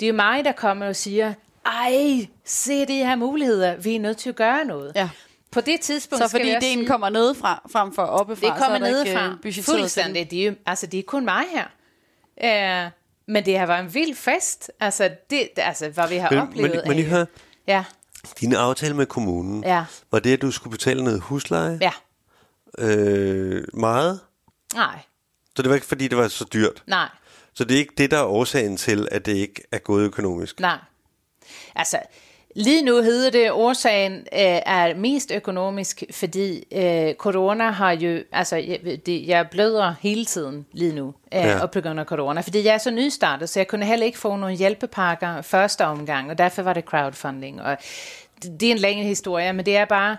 Det 0.00 0.06
er 0.06 0.10
jo 0.10 0.16
mig, 0.16 0.44
der 0.44 0.52
kommer 0.52 0.86
og 0.86 0.96
siger, 0.96 1.32
ej, 1.66 2.26
se 2.44 2.86
de 2.86 2.96
her 2.96 3.16
muligheder, 3.16 3.76
vi 3.76 3.96
er 3.96 4.00
nødt 4.00 4.16
til 4.16 4.28
at 4.28 4.36
gøre 4.36 4.64
noget. 4.64 4.92
Ja. 4.94 5.08
På 5.51 5.61
det 5.61 5.80
tidspunkt 5.80 6.24
Så 6.24 6.30
fordi 6.30 6.49
ideen 6.49 6.61
sige, 6.78 6.86
kommer 6.86 7.09
nedefra, 7.09 7.68
frem 7.72 7.94
for 7.94 8.03
oppefra, 8.03 8.47
det 8.47 8.55
kommer 8.59 8.78
så 8.78 8.84
er 8.84 8.88
ikke 9.01 9.12
nedefra. 9.12 9.36
øh. 9.44 9.64
Fuldstændig. 9.64 10.30
Det 10.30 10.42
er, 10.42 10.47
jo, 10.47 10.55
altså, 10.66 10.86
det 10.86 10.99
er 10.99 11.03
kun 11.03 11.24
mig 11.24 11.44
her. 11.53 11.66
Uh, 12.86 12.90
men 13.26 13.44
det 13.47 13.59
har 13.59 13.66
været 13.66 13.80
en 13.80 13.94
vild 13.94 14.14
fest. 14.16 14.70
Altså, 14.80 15.11
det, 15.30 15.49
altså 15.57 15.88
hvad 15.88 16.09
vi 16.09 16.16
har 16.16 16.30
Men, 16.30 16.38
oplevet. 16.38 16.70
men, 16.70 16.88
men 16.88 16.99
I 16.99 17.03
er- 17.03 17.09
hør, 17.09 17.24
Ja, 17.66 17.84
din 18.40 18.55
aftale 18.55 18.94
med 18.97 19.07
kommunen, 19.07 19.64
Ja. 19.64 19.84
var 20.11 20.18
det, 20.18 20.32
at 20.32 20.42
du 20.42 20.51
skulle 20.51 20.70
betale 20.72 21.05
noget 21.05 21.20
husleje? 21.20 21.78
ja. 21.80 21.92
Øh, 22.78 23.64
meget? 23.74 24.20
Nej, 24.74 24.99
Så 25.57 25.62
det 25.62 25.68
var 25.68 25.74
ikke, 25.74 25.86
fordi 25.86 26.09
det 26.09 26.18
var 26.18 26.28
så 26.28 26.44
dyrt? 26.53 26.82
nej, 26.86 27.09
Så 27.55 27.64
det 27.64 27.74
er 27.74 27.78
ikke 27.78 27.94
det, 27.99 28.11
der 28.11 28.18
er 28.18 28.24
årsagen 28.24 28.76
til, 28.76 29.09
at 29.11 29.26
det 29.26 29.32
ikke 29.32 29.62
er 29.72 29.78
gået 29.78 30.05
økonomisk? 30.05 30.61
nej. 30.61 30.78
Altså, 31.74 31.99
lige 32.57 32.82
nu 32.82 33.02
hedder 33.02 33.30
det, 33.30 33.50
årsagen 33.50 34.12
øh, 34.12 34.61
er 34.66 34.94
mest 34.94 35.32
økonomisk, 35.34 36.02
fordi 36.11 36.64
øh, 36.72 37.14
corona 37.14 37.70
har 37.70 37.92
jo, 37.92 38.22
altså, 38.32 38.57
jeg, 38.57 38.80
det, 39.07 39.26
jeg 39.26 39.50
bløder 39.50 39.94
hele 40.00 40.24
tiden 40.24 40.66
lige 40.72 40.94
nu, 40.94 41.07
øh, 41.34 41.40
Ja. 41.40 41.66
på 41.66 41.80
grund 41.80 42.00
af 42.00 42.07
corona, 42.07 42.40
fordi 42.40 42.64
jeg 42.64 42.74
er 42.74 42.78
så 42.78 42.90
nystartet, 42.90 43.48
så 43.48 43.59
jeg 43.61 43.68
kunne 43.68 43.86
heller 43.86 44.07
ikke 44.07 44.18
få 44.18 44.36
nogle 44.36 44.57
hjælpepakker 44.57 45.42
første 45.42 45.84
omgang, 45.84 46.30
og 46.30 46.38
derfor 46.38 46.62
var 46.62 46.72
det 46.72 46.84
crowdfunding, 46.84 47.62
og 47.62 47.76
det, 48.42 48.61
det 48.61 48.68
er 48.68 48.72
en 48.72 48.78
længere 48.78 49.07
historie, 49.09 49.52
men 49.52 49.66
det 49.66 49.76
er 49.76 49.84
bare, 49.84 50.16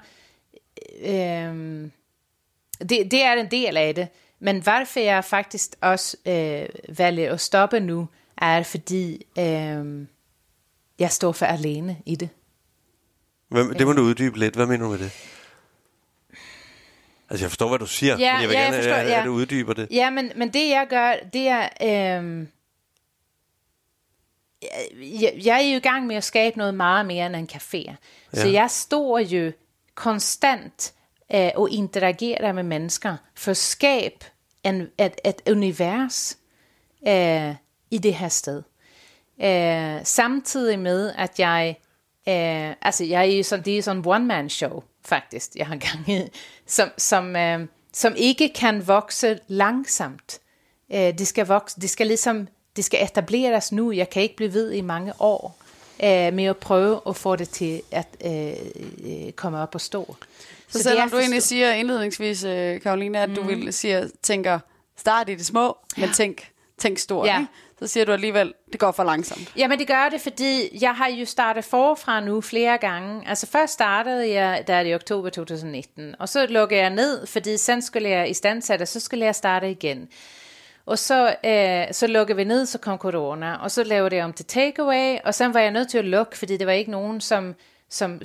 øh, 1.01 1.89
det, 2.79 3.11
det 3.11 3.23
er 3.23 3.33
en 3.33 3.51
del 3.51 3.77
af 3.77 3.95
det. 3.95 4.07
Men 4.39 4.59
hvorfor 4.59 4.99
jeg 4.99 5.23
faktisk 5.23 5.69
også 5.81 6.17
øh, 6.25 6.97
vælger 6.97 7.33
at 7.33 7.41
stoppe 7.41 7.79
nu, 7.79 8.07
er 8.41 8.63
fordi 8.63 9.25
øh, 9.39 10.05
jeg 10.99 11.11
står 11.11 11.31
for 11.31 11.45
alene 11.45 11.97
i 12.05 12.15
det. 12.15 12.29
Hvad, 13.47 13.65
det 13.65 13.87
må 13.87 13.93
du 13.93 14.01
uddybe 14.01 14.39
lidt. 14.39 14.55
Hvad 14.55 14.65
mener 14.65 14.85
du 14.85 14.91
med 14.91 14.99
det? 14.99 15.11
Altså, 17.29 17.45
jeg 17.45 17.51
forstår, 17.51 17.69
hvad 17.69 17.79
du 17.79 17.87
siger, 17.87 18.17
Ja, 18.17 18.33
men 18.33 18.41
jeg 18.41 18.49
vil 18.49 18.55
ja, 18.55 18.61
jeg 18.61 18.71
gerne 18.71 18.83
forstår, 18.83 18.95
have, 18.95 19.13
at 19.13 19.19
ja. 19.19 19.25
du 19.25 19.31
uddyber 19.31 19.73
det. 19.73 19.87
Ja, 19.91 20.09
men, 20.09 20.31
men 20.35 20.53
det 20.53 20.69
jeg 20.69 20.87
gør, 20.89 21.13
det 21.33 21.47
er... 21.47 21.69
Øh, 22.21 22.47
jeg, 25.21 25.33
jeg 25.43 25.63
er 25.63 25.71
jo 25.71 25.77
i 25.77 25.79
gang 25.79 26.07
med 26.07 26.15
at 26.15 26.23
skabe 26.23 26.57
noget 26.57 26.73
meget 26.73 27.05
mere 27.05 27.25
end 27.25 27.35
en 27.35 27.49
café. 27.51 27.77
Ja. 27.77 27.95
Så 28.33 28.47
jeg 28.47 28.71
står 28.71 29.19
jo 29.19 29.51
konstant 29.95 30.93
øh, 31.33 31.49
og 31.55 31.69
interagerer 31.69 32.51
med 32.51 32.63
mennesker 32.63 33.17
for 33.35 33.51
at 33.51 33.57
skabe 33.57 34.25
en, 34.63 34.81
et, 34.81 35.15
et 35.25 35.41
univers 35.51 36.37
øh, 37.07 37.55
i 37.91 37.97
det 37.97 38.13
her 38.13 38.29
sted. 38.29 38.63
Øh, 39.43 39.99
samtidig 40.03 40.79
med, 40.79 41.13
at 41.17 41.39
jeg... 41.39 41.75
Øh, 42.27 42.75
altså, 42.81 43.03
jeg 43.03 43.29
er 43.29 43.43
sådan, 43.43 43.65
det 43.65 43.77
er 43.77 43.81
sådan 43.81 43.97
en 43.97 44.07
one-man-show, 44.07 44.83
faktisk, 45.05 45.51
jeg 45.55 45.67
har 45.67 45.75
gang 45.75 46.09
i, 46.09 46.21
som, 46.65 46.89
som, 46.97 47.35
øh, 47.35 47.67
som 47.93 48.13
ikke 48.17 48.49
kan 48.55 48.87
vokse 48.87 49.39
langsomt. 49.47 50.39
Øh, 50.93 50.99
det 50.99 51.27
skal 51.27 51.47
vokse, 51.47 51.81
det 51.81 51.89
skal 51.89 52.07
ligesom, 52.07 52.47
det 52.75 52.85
skal 52.85 53.03
etableres 53.03 53.71
nu. 53.71 53.91
Jeg 53.91 54.09
kan 54.09 54.21
ikke 54.21 54.35
blive 54.35 54.53
ved 54.53 54.71
i 54.71 54.81
mange 54.81 55.13
år 55.19 55.57
øh, 56.03 56.33
med 56.33 56.45
at 56.45 56.57
prøve 56.57 57.01
at 57.07 57.15
få 57.15 57.35
det 57.35 57.49
til 57.49 57.81
at 57.91 58.07
øh, 58.25 58.53
øh, 59.03 59.31
komme 59.31 59.59
op 59.59 59.75
og 59.75 59.81
stå. 59.81 60.15
Så, 60.67 60.77
det 60.77 60.83
selvom 60.83 61.09
du 61.09 61.17
egentlig 61.17 61.43
siger 61.43 61.73
indledningsvis, 61.73 62.43
øh, 62.43 62.81
Karoline, 62.81 63.19
at 63.19 63.29
mm. 63.29 63.35
du 63.35 63.43
vil 63.43 63.73
siger, 63.73 64.07
tænker, 64.21 64.59
start 64.97 65.29
i 65.29 65.35
det 65.35 65.45
små, 65.45 65.77
men 65.97 66.13
tænk, 66.13 66.51
tænk 66.77 66.97
stort, 66.97 67.27
Ja. 67.27 67.39
ikke? 67.39 67.51
så 67.79 67.87
siger 67.87 68.05
du 68.05 68.11
alligevel, 68.11 68.53
det 68.71 68.79
går 68.79 68.91
for 68.91 69.03
langsomt. 69.03 69.53
Jamen 69.57 69.79
det 69.79 69.87
gør 69.87 70.09
det, 70.11 70.21
fordi 70.21 70.83
jeg 70.83 70.95
har 70.95 71.07
jo 71.09 71.25
startet 71.25 71.65
forfra 71.65 72.19
nu 72.19 72.41
flere 72.41 72.77
gange. 72.77 73.27
Altså 73.27 73.47
først 73.47 73.73
startede 73.73 74.29
jeg, 74.33 74.63
der 74.67 74.73
er 74.73 74.83
det 74.83 74.89
i 74.89 74.93
oktober 74.95 75.29
2019, 75.29 76.15
og 76.19 76.29
så 76.29 76.45
lukkede 76.49 76.81
jeg 76.81 76.89
ned, 76.89 77.27
fordi 77.27 77.57
sen 77.57 77.81
skulle 77.81 78.09
jeg 78.09 78.29
i 78.29 78.33
standsætte, 78.33 78.85
så 78.85 78.99
skulle 78.99 79.25
jeg 79.25 79.35
starte 79.35 79.71
igen. 79.71 80.07
Og 80.85 80.99
så, 80.99 81.35
øh, 81.45 81.93
så 81.93 82.07
lukkede 82.07 82.35
vi 82.35 82.43
ned, 82.43 82.65
så 82.65 82.77
kom 82.77 82.97
corona, 82.97 83.55
og 83.55 83.71
så 83.71 83.83
lavede 83.83 84.15
jeg 84.15 84.25
om 84.25 84.33
til 84.33 84.45
takeaway, 84.45 85.17
og 85.25 85.33
så 85.35 85.47
var 85.47 85.59
jeg 85.59 85.71
nødt 85.71 85.89
til 85.89 85.97
at 85.97 86.05
lukke, 86.05 86.37
fordi 86.37 86.57
det 86.57 86.67
var 86.67 86.73
ikke 86.73 86.91
nogen, 86.91 87.21
som 87.21 87.55
som 87.89 88.21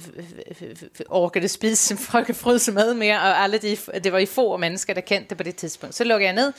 orkede 1.08 1.48
spise 1.48 1.96
folkefrydse 2.10 2.72
mad 2.72 2.94
mere, 2.94 3.16
og 3.18 3.38
alle 3.42 3.58
de, 3.58 3.76
det 4.04 4.12
var 4.12 4.18
i 4.18 4.26
få 4.26 4.56
mennesker, 4.56 4.94
der 4.94 5.00
kendte 5.00 5.28
det 5.28 5.36
på 5.36 5.42
det 5.42 5.56
tidspunkt. 5.56 5.94
Så 5.94 6.04
lukkede 6.04 6.26
jeg 6.26 6.34
ned, 6.34 6.52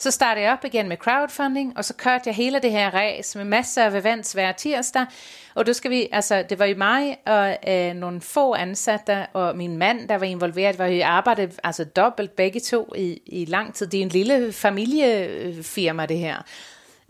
så 0.00 0.10
startede 0.10 0.44
jeg 0.44 0.52
op 0.52 0.64
igen 0.64 0.88
med 0.88 0.96
crowdfunding, 0.96 1.76
og 1.76 1.84
så 1.84 1.94
kørte 1.94 2.22
jeg 2.26 2.34
hele 2.34 2.58
det 2.58 2.70
her 2.70 2.94
race 2.94 3.38
med 3.38 3.44
masser 3.44 3.84
af 3.84 4.00
events 4.00 4.32
hver 4.32 4.52
tirsdag, 4.52 5.06
og 5.54 5.66
du 5.66 5.72
skal 5.72 5.90
vi, 5.90 6.08
altså 6.12 6.44
det 6.48 6.58
var 6.58 6.64
jo 6.64 6.76
mig 6.76 7.18
og 7.26 7.56
øh, 7.68 7.94
nogle 7.94 8.20
få 8.20 8.54
ansatte, 8.54 9.26
og 9.32 9.56
min 9.56 9.76
mand, 9.76 10.08
der 10.08 10.18
var 10.18 10.26
involveret, 10.26 10.78
var 10.78 10.86
jo 10.86 11.04
arbejdet 11.04 11.42
arbejde, 11.42 11.52
altså 11.64 11.84
dobbelt 11.84 12.36
begge 12.36 12.60
to 12.60 12.92
i, 12.96 13.20
i 13.26 13.44
lang 13.44 13.74
tid. 13.74 13.86
Det 13.86 13.98
er 13.98 14.02
en 14.02 14.08
lille 14.08 14.52
familiefirma, 14.52 16.06
det 16.06 16.18
her. 16.18 16.36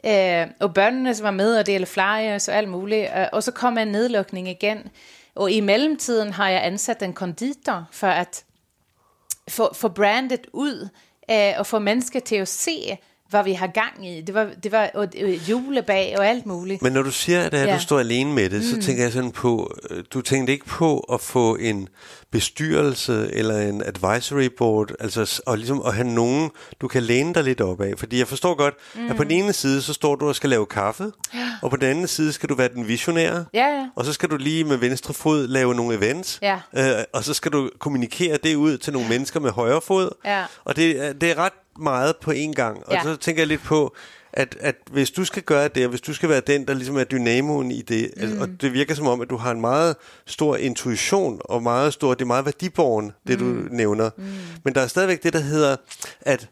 Øh, 0.05 0.47
og 0.61 0.75
børnene 0.75 1.15
som 1.15 1.25
var 1.25 1.31
med 1.31 1.59
og 1.59 1.67
dele 1.67 1.87
flyers 1.87 2.49
og 2.49 2.55
alt 2.55 2.69
muligt. 2.69 3.11
Øh, 3.17 3.27
og 3.33 3.43
så 3.43 3.53
kom 3.53 3.79
en 3.79 3.89
nedlukning 3.89 4.49
igen. 4.49 4.89
Og 5.35 5.51
i 5.51 5.61
mellemtiden 5.61 6.33
har 6.33 6.49
jeg 6.49 6.65
ansat 6.65 7.03
en 7.03 7.13
konditor 7.13 7.85
for 7.93 8.07
at 8.07 8.45
få, 9.49 9.75
få 9.75 9.89
brandet 9.89 10.47
ud 10.53 10.89
øh, 11.33 11.53
og 11.59 11.67
få 11.67 11.79
mennesker 11.79 12.21
til 12.21 12.37
at 12.37 12.49
se, 12.49 12.99
hvad 13.31 13.45
vi 13.45 13.53
har 13.53 13.67
gang 13.67 14.09
i. 14.09 14.21
Det 14.21 14.35
var, 14.35 14.49
det 14.63 14.73
var 14.73 14.91
og, 14.95 15.09
øh, 15.19 15.51
julebag 15.51 16.15
og 16.19 16.27
alt 16.27 16.47
muligt. 16.47 16.83
Men 16.83 16.93
når 16.93 17.03
du 17.03 17.11
siger, 17.11 17.41
at, 17.43 17.55
at 17.55 17.69
Ja. 17.69 17.75
du 17.75 17.81
står 17.81 17.99
alene 17.99 18.33
med 18.33 18.51
det, 18.51 18.65
så 18.65 18.75
Mm. 18.77 18.83
tænker 18.83 19.03
jeg 19.03 19.13
sådan 19.13 19.31
på, 19.31 19.77
øh, 19.91 20.05
du 20.15 20.21
tænkte 20.21 20.53
ikke 20.53 20.67
på 20.67 20.99
at 21.01 21.21
få 21.21 21.57
en 21.57 21.89
bestyrelse 22.45 23.31
eller 23.33 23.59
en 23.59 23.83
advisory 23.87 24.49
board, 24.59 24.91
altså 25.01 25.43
og 25.47 25.57
ligesom 25.59 25.83
at 25.87 25.95
have 25.95 26.09
nogen, 26.09 26.51
du 26.81 26.89
kan 26.89 27.03
læne 27.03 27.35
dig 27.35 27.45
lidt 27.45 27.61
op 27.61 27.81
af. 27.81 27.93
Fordi 27.99 28.19
jeg 28.19 28.29
forstår 28.29 28.55
godt, 28.55 28.75
mm. 28.95 29.11
at 29.11 29.17
på 29.17 29.25
den 29.25 29.31
ene 29.31 29.53
side, 29.53 29.83
så 29.83 29.93
står 29.93 30.15
du 30.17 30.29
og 30.29 30.35
skal 30.37 30.51
lave 30.51 30.67
kaffe, 30.67 31.13
og 31.63 31.71
på 31.71 31.77
den 31.77 31.89
anden 31.91 32.07
side 32.09 32.33
skal 32.33 32.49
du 32.49 32.55
være 32.55 32.69
den 32.69 32.89
visionære, 32.89 33.45
Ja, 33.55 33.67
ja. 33.67 33.87
og 33.97 34.05
så 34.05 34.13
skal 34.13 34.29
du 34.31 34.37
lige 34.37 34.65
med 34.65 34.77
venstre 34.77 35.15
fod 35.15 35.47
lave 35.47 35.75
nogle 35.75 35.97
events, 35.97 36.39
Ja. 36.43 36.59
øh, 36.77 37.05
og 37.13 37.25
så 37.25 37.35
skal 37.35 37.53
du 37.53 37.71
kommunikere 37.79 38.39
det 38.45 38.55
ud 38.55 38.79
til 38.79 38.93
nogle 38.93 39.09
mennesker 39.09 39.41
med 39.41 39.51
højre 39.51 39.81
fod, 39.81 40.11
Ja. 40.25 40.45
og 40.65 40.77
det, 40.77 41.17
det 41.21 41.31
er 41.31 41.39
ret 41.39 41.53
meget 41.81 42.17
på 42.17 42.31
én 42.31 42.53
gang. 42.53 42.87
Og 42.87 42.93
Ja. 42.93 43.03
så 43.03 43.17
tænker 43.17 43.43
jeg 43.43 43.49
lidt 43.49 43.63
på, 43.63 43.95
at, 44.33 44.57
at 44.61 44.77
hvis 44.91 45.11
du 45.11 45.25
skal 45.25 45.43
gøre 45.43 45.69
det, 45.69 45.85
og 45.85 45.91
hvis 45.91 46.01
du 46.01 46.15
skal 46.15 46.29
være 46.29 46.41
den, 46.41 46.67
der 46.69 46.75
ligesom 46.75 46.97
er 46.97 47.05
dynamoen 47.05 47.71
i 47.71 47.83
det, 47.83 48.11
mm. 48.17 48.41
og 48.41 48.49
det 48.61 48.73
virker 48.73 48.95
som 48.95 49.07
om, 49.07 49.21
at 49.21 49.31
du 49.31 49.37
har 49.37 49.51
en 49.51 49.61
meget 49.61 49.97
stor 50.27 50.57
intuition, 50.57 51.41
og 51.45 51.63
meget 51.63 51.93
stor, 51.93 52.15
det 52.15 52.23
er 52.23 52.27
meget 52.27 52.45
værdiborgen, 52.45 53.13
det 53.27 53.41
mm. 53.41 53.69
du 53.69 53.75
nævner. 53.75 54.11
Mm. 54.17 54.25
Men 54.65 54.75
der 54.75 54.81
er 54.81 54.87
stadigvæk 54.87 55.23
det, 55.23 55.33
der 55.33 55.39
hedder, 55.41 55.77
at 56.21 56.49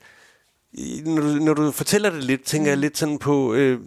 når 1.05 1.23
du, 1.23 1.29
når 1.29 1.55
du 1.55 1.71
fortæller 1.71 2.11
det 2.11 2.25
lidt, 2.25 2.45
tænker 2.45 2.67
mm. 2.67 2.71
jeg 2.71 2.79
lidt 2.79 2.99
sådan 2.99 3.19
på, 3.19 3.55
øh, 3.55 3.81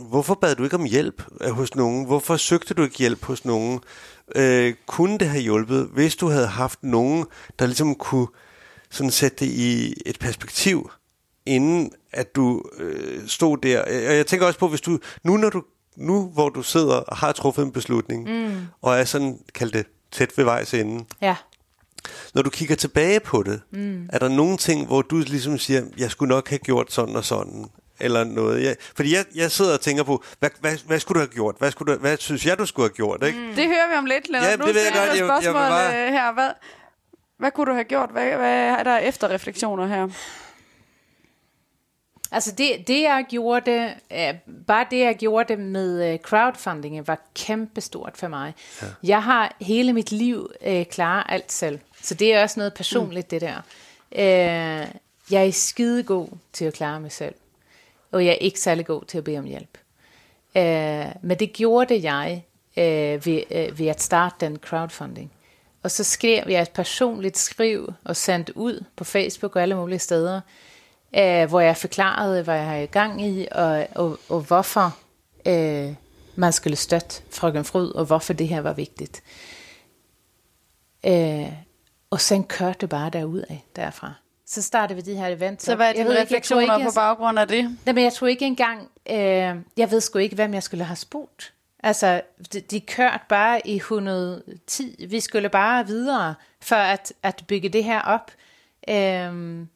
hvorfor 0.00 0.34
bad 0.34 0.54
du 0.54 0.64
ikke 0.64 0.76
om 0.76 0.84
hjælp 0.84 1.22
øh, 1.40 1.50
hos 1.50 1.74
nogen? 1.74 2.06
Hvorfor 2.06 2.36
søgte 2.36 2.74
du 2.74 2.82
ikke 2.82 2.98
hjælp 2.98 3.24
hos 3.24 3.44
nogen? 3.44 3.80
Øh, 4.36 4.74
kunne 4.86 5.18
det 5.18 5.28
have 5.28 5.42
hjulpet, 5.42 5.88
hvis 5.94 6.16
du 6.16 6.28
havde 6.28 6.46
haft 6.46 6.82
nogen, 6.82 7.26
der 7.58 7.66
ligesom 7.66 7.94
kunne 7.94 8.26
sådan 8.92 9.10
sætte 9.10 9.36
det 9.44 9.50
i 9.52 9.94
et 10.06 10.18
perspektiv, 10.18 10.90
inden 11.46 11.92
at 12.12 12.36
du 12.36 12.62
øh, 12.78 13.28
stod 13.28 13.56
der. 13.58 13.84
Øh, 13.88 14.08
Og 14.08 14.16
jeg 14.16 14.26
tænker 14.26 14.46
også 14.46 14.58
på, 14.58 14.68
hvis 14.68 14.80
du 14.80 14.98
nu, 15.24 15.36
når 15.36 15.50
du, 15.50 15.62
nu 15.96 16.30
hvor 16.34 16.48
du 16.48 16.62
sidder 16.62 16.94
og 16.96 17.16
har 17.16 17.32
truffet 17.32 17.62
en 17.62 17.72
beslutning, 17.72 18.28
mm. 18.48 18.56
og 18.82 18.98
er 18.98 19.04
sådan, 19.04 19.38
kald 19.54 19.70
det, 19.72 19.86
tæt 20.12 20.32
ved 20.38 20.44
vejs 20.44 20.74
ende, 20.74 21.04
Ja. 21.20 21.36
Når 22.34 22.42
du 22.42 22.50
kigger 22.50 22.74
tilbage 22.76 23.20
på 23.20 23.42
det, 23.42 23.60
mm. 23.70 24.08
er 24.12 24.18
der 24.18 24.28
nogle 24.28 24.56
ting, 24.56 24.86
hvor 24.86 25.02
du 25.02 25.16
ligesom 25.16 25.58
siger, 25.58 25.82
jeg 25.98 26.10
skulle 26.10 26.28
nok 26.34 26.48
have 26.48 26.58
gjort 26.58 26.92
sådan 26.92 27.16
og 27.16 27.24
sådan, 27.24 27.64
eller 28.00 28.24
noget. 28.24 28.62
Jeg, 28.64 28.76
fordi 28.96 29.14
jeg, 29.14 29.24
jeg 29.34 29.50
sidder 29.50 29.72
og 29.74 29.80
tænker 29.80 30.02
på, 30.02 30.24
hvad, 30.38 30.50
hvad, 30.60 30.76
hvad 30.86 31.00
skulle 31.00 31.14
du 31.20 31.20
have 31.26 31.34
gjort? 31.34 31.54
Hvad, 31.58 31.70
skulle 31.70 31.94
du, 31.94 31.98
hvad 32.00 32.16
synes 32.16 32.46
jeg, 32.46 32.58
du 32.58 32.66
skulle 32.66 32.84
have 32.88 32.94
gjort? 32.94 33.22
Ikke? 33.26 33.38
Mm. 33.38 33.46
Det 33.54 33.64
hører 33.66 33.90
vi 33.90 33.96
om 33.98 34.04
lidt, 34.04 34.28
Lennart. 34.28 34.50
Ja, 34.50 34.56
nu 34.56 34.66
det 34.66 34.74
ved 34.74 34.82
jeg 34.82 34.92
godt. 34.92 35.08
Jeg- 35.08 35.16
jeg 35.16 35.26
spørgsmål 35.26 35.54
bare- 35.54 36.06
øh, 36.06 36.12
her. 36.12 36.32
Hvad, 36.32 36.50
hvad 37.42 37.50
kunne 37.50 37.66
du 37.66 37.72
have 37.72 37.84
gjort? 37.84 38.10
Hvad, 38.10 38.36
hvad 38.36 38.68
er 38.68 38.82
der 38.82 38.98
efter 38.98 39.30
refleksioner 39.30 39.86
her? 39.86 40.08
Altså 42.32 42.52
det, 42.52 42.88
det 42.88 43.02
jeg 43.02 43.24
gjorde, 43.28 43.94
øh, 44.12 44.34
bare 44.66 44.86
det 44.90 44.98
jeg 44.98 45.16
gjorde 45.16 45.56
med 45.56 46.12
øh, 46.12 46.18
crowdfunding 46.18 47.08
var 47.08 47.20
kæmpestort 47.34 48.16
for 48.16 48.28
mig. 48.28 48.54
Ja. 48.82 48.86
Jeg 49.02 49.22
har 49.22 49.56
hele 49.60 49.92
mit 49.92 50.12
liv 50.12 50.50
øh, 50.66 50.86
klaret 50.86 51.24
alt 51.28 51.52
selv, 51.52 51.78
så 52.02 52.14
det 52.14 52.34
er 52.34 52.42
også 52.42 52.60
noget 52.60 52.74
personligt 52.74 53.30
det 53.30 53.40
der. 53.40 53.56
Øh, 54.12 54.88
jeg 55.30 55.46
er 55.46 55.52
skidegod 55.52 56.28
til 56.52 56.64
at 56.64 56.74
klare 56.74 57.00
mig 57.00 57.12
selv, 57.12 57.34
og 58.12 58.24
jeg 58.24 58.30
er 58.30 58.38
ikke 58.38 58.60
særlig 58.60 58.86
god 58.86 59.04
til 59.04 59.18
at 59.18 59.24
bede 59.24 59.38
om 59.38 59.44
hjælp. 59.44 59.78
Øh, 60.56 61.06
men 61.22 61.38
det 61.38 61.52
gjorde 61.52 62.10
jeg 62.12 62.44
øh, 62.76 63.26
ved, 63.26 63.42
øh, 63.50 63.78
ved 63.78 63.86
at 63.86 64.02
starte 64.02 64.36
den 64.40 64.56
crowdfunding. 64.56 65.32
Og 65.82 65.90
så 65.90 66.04
skrev 66.04 66.44
jeg 66.48 66.62
et 66.62 66.70
personligt 66.70 67.38
skriv 67.38 67.92
og 68.04 68.16
sendte 68.16 68.56
ud 68.56 68.84
på 68.96 69.04
Facebook 69.04 69.56
og 69.56 69.62
alle 69.62 69.74
mulige 69.74 69.98
steder, 69.98 70.40
øh, 71.16 71.48
hvor 71.48 71.60
jeg 71.60 71.76
forklarede, 71.76 72.42
hvad 72.42 72.56
jeg 72.56 72.66
har 72.66 72.76
i 72.76 72.86
gang 72.86 73.22
i, 73.22 73.48
og, 73.52 73.86
og, 73.94 74.18
og 74.28 74.40
hvorfor 74.40 74.96
øh, 75.46 75.94
man 76.34 76.52
skulle 76.52 76.76
støtte 76.76 77.22
frøken 77.30 77.64
Fryd, 77.64 77.90
og 77.90 78.04
hvorfor 78.04 78.32
det 78.32 78.48
her 78.48 78.60
var 78.60 78.72
vigtigt. 78.72 79.22
Øh, 81.06 81.52
og 82.10 82.20
sen 82.20 82.44
kørte 82.44 82.78
det 82.80 82.88
bare 82.88 83.10
derudad 83.10 83.56
derfra. 83.76 84.12
Så 84.46 84.62
startede 84.62 85.04
vi 85.04 85.12
de 85.12 85.16
her 85.16 85.26
events. 85.26 85.64
Så 85.64 85.76
hvad 85.76 85.88
er 85.88 85.92
dine 85.92 86.04
ved 86.04 86.10
ikke, 86.10 86.18
jeg 86.18 86.26
refleksioner 86.26 86.84
på 86.84 86.90
baggrund 86.94 87.38
af 87.38 87.48
det? 87.48 87.78
Nej, 87.84 87.94
men 87.94 88.04
jeg 88.04 88.12
tror 88.12 88.26
ikke 88.26 88.44
engang, 88.44 88.88
øh, 89.10 89.16
jeg 89.76 89.90
ved 89.90 90.00
sgu 90.00 90.18
ikke, 90.18 90.34
hvem 90.34 90.54
jeg 90.54 90.62
skulle 90.62 90.84
have 90.84 90.96
spurgt. 90.96 91.52
Altså, 91.82 92.20
de, 92.52 92.60
de 92.60 92.80
kørte 92.80 93.18
bare 93.28 93.66
i 93.66 93.76
110. 93.76 95.06
Vi 95.08 95.20
skulle 95.20 95.48
bare 95.48 95.86
videre 95.86 96.34
for 96.62 96.76
at, 96.76 97.12
at 97.22 97.44
bygge 97.48 97.68
det 97.68 97.84
her 97.84 98.00
op. 98.02 98.30
Øhm, 98.88 98.96
Men 98.96 99.68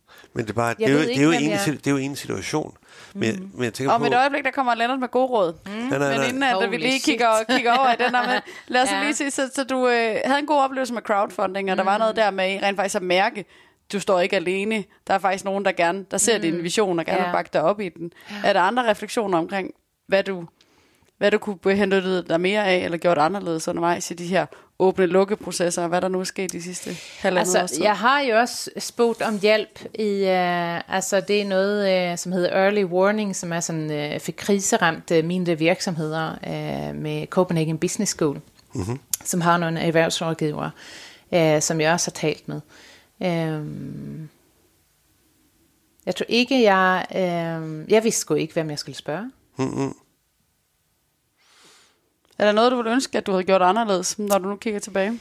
det 0.44 0.50
er, 0.50 0.52
bare, 0.54 0.74
det 0.74 0.84
er, 0.86 0.90
jo, 0.92 0.96
ved 0.98 1.02
det, 1.04 1.10
ikke, 1.10 1.20
er 1.22 1.26
jo 1.26 1.30
en, 1.32 1.50
jeg- 1.50 1.60
det 1.66 1.86
er 1.86 1.90
jo 1.90 1.96
en 1.96 2.16
situation. 2.16 2.76
Men, 3.14 3.36
mm. 3.36 3.50
men 3.54 3.64
jeg 3.64 3.74
tænker 3.74 3.92
Om 3.92 4.00
på... 4.00 4.06
et 4.06 4.14
øjeblik, 4.14 4.44
der 4.44 4.50
kommer 4.50 4.74
Lennart 4.74 4.98
med 5.00 5.08
gode 5.08 5.26
råd. 5.26 5.52
Mm. 5.66 5.70
Nej, 5.72 5.98
nej, 5.98 6.08
Men 6.10 6.18
nej. 6.20 6.28
inden 6.28 6.42
at 6.42 6.56
vi 6.60 6.64
Holy 6.64 6.76
lige 6.78 7.00
kigger, 7.00 7.28
kigger 7.48 7.72
over 7.78 7.92
i 7.92 7.96
den 7.96 8.14
her 8.14 8.26
med, 8.26 8.40
lad 8.68 8.82
os 8.82 8.90
Ja. 8.90 8.96
ja. 8.96 9.02
lige 9.02 9.14
sige, 9.14 9.30
så, 9.30 9.50
så 9.54 9.64
du 9.64 9.88
øh, 9.88 10.16
havde 10.24 10.38
en 10.38 10.46
god 10.46 10.60
oplevelse 10.60 10.94
med 10.94 11.02
crowdfunding, 11.02 11.70
og 11.70 11.76
der 11.76 11.82
var 11.84 11.98
noget 11.98 12.16
der 12.16 12.30
med 12.30 12.62
rent 12.62 12.76
faktisk 12.76 12.96
at 12.96 13.02
mærke, 13.02 13.44
du 13.92 14.00
står 14.00 14.20
ikke 14.20 14.36
alene. 14.36 14.84
Der 15.06 15.14
er 15.14 15.18
faktisk 15.18 15.44
nogen, 15.44 15.64
der 15.64 15.72
gerne, 15.72 16.04
der 16.10 16.18
ser 16.18 16.36
mm. 16.38 16.42
din 16.42 16.62
vision 16.62 16.98
og 16.98 17.04
gerne 17.04 17.20
Ja. 17.20 17.26
vil 17.26 17.32
bakke 17.32 17.50
dig 17.52 17.62
op 17.62 17.80
i 17.80 17.88
den. 17.88 18.12
Er 18.44 18.52
der 18.52 18.60
andre 18.60 18.90
refleksioner 18.90 19.38
omkring, 19.38 19.70
hvad 20.08 20.22
du, 20.22 20.44
hvad 21.18 21.30
du 21.30 21.38
kunne 21.38 21.74
hente 21.74 22.22
dig 22.22 22.40
mere 22.40 22.66
af, 22.66 22.76
eller 22.76 22.98
gjort 22.98 23.18
anderledes 23.18 23.68
undervejs 23.68 24.10
i 24.10 24.14
de 24.14 24.26
her 24.26 24.46
åbne 24.78 25.06
lukkeprocesser, 25.06 25.82
og 25.82 25.88
hvad 25.88 26.00
der 26.00 26.08
nu 26.08 26.20
er 26.20 26.24
sket 26.24 26.52
de 26.52 26.62
sidste 26.62 26.96
halvandet 27.18 27.56
altså, 27.56 27.74
tid? 27.74 27.82
jeg 27.82 27.96
har 27.96 28.20
jo 28.20 28.38
også 28.38 28.70
spurgt 28.78 29.22
om 29.22 29.38
hjælp 29.40 29.80
i, 29.94 30.24
øh, 30.24 30.94
altså 30.94 31.20
det 31.20 31.40
er 31.40 31.44
noget, 31.44 32.10
øh, 32.12 32.18
som 32.18 32.32
hedder 32.32 32.50
Early 32.50 32.84
Warning, 32.84 33.36
som 33.36 33.52
er 33.52 33.60
sådan 33.60 33.90
øh, 33.90 34.20
for 34.20 34.32
kriseramte 34.32 35.22
mindre 35.22 35.58
virksomheder 35.58 36.30
øh, 36.32 36.94
med 36.94 37.26
Copenhagen 37.26 37.78
Business 37.78 38.12
School, 38.12 38.40
mm-hmm. 38.74 38.98
som 39.24 39.40
har 39.40 39.58
nogle 39.58 39.80
erhvervsrådgivere, 39.80 40.70
øh, 41.34 41.62
som 41.62 41.80
jeg 41.80 41.92
også 41.92 42.10
har 42.10 42.28
talt 42.28 42.48
med. 42.48 42.60
Øhm, 43.22 44.28
jeg 46.06 46.16
tror 46.16 46.26
ikke, 46.28 46.62
jeg, 46.62 47.06
øh, 47.14 47.90
jeg 47.90 48.04
vidste 48.04 48.20
sgu 48.20 48.34
ikke, 48.34 48.52
hvem 48.52 48.70
jeg 48.70 48.78
skulle 48.78 48.96
spørge. 48.96 49.30
Er 52.38 52.44
der 52.44 52.52
noget, 52.52 52.72
du 52.72 52.76
ville 52.76 52.92
ønske, 52.92 53.18
at 53.18 53.26
du 53.26 53.32
havde 53.32 53.44
gjort 53.44 53.62
anderledes, 53.62 54.18
når 54.18 54.38
du 54.38 54.48
nu 54.48 54.56
kigger 54.56 54.80
tilbage? 54.80 55.20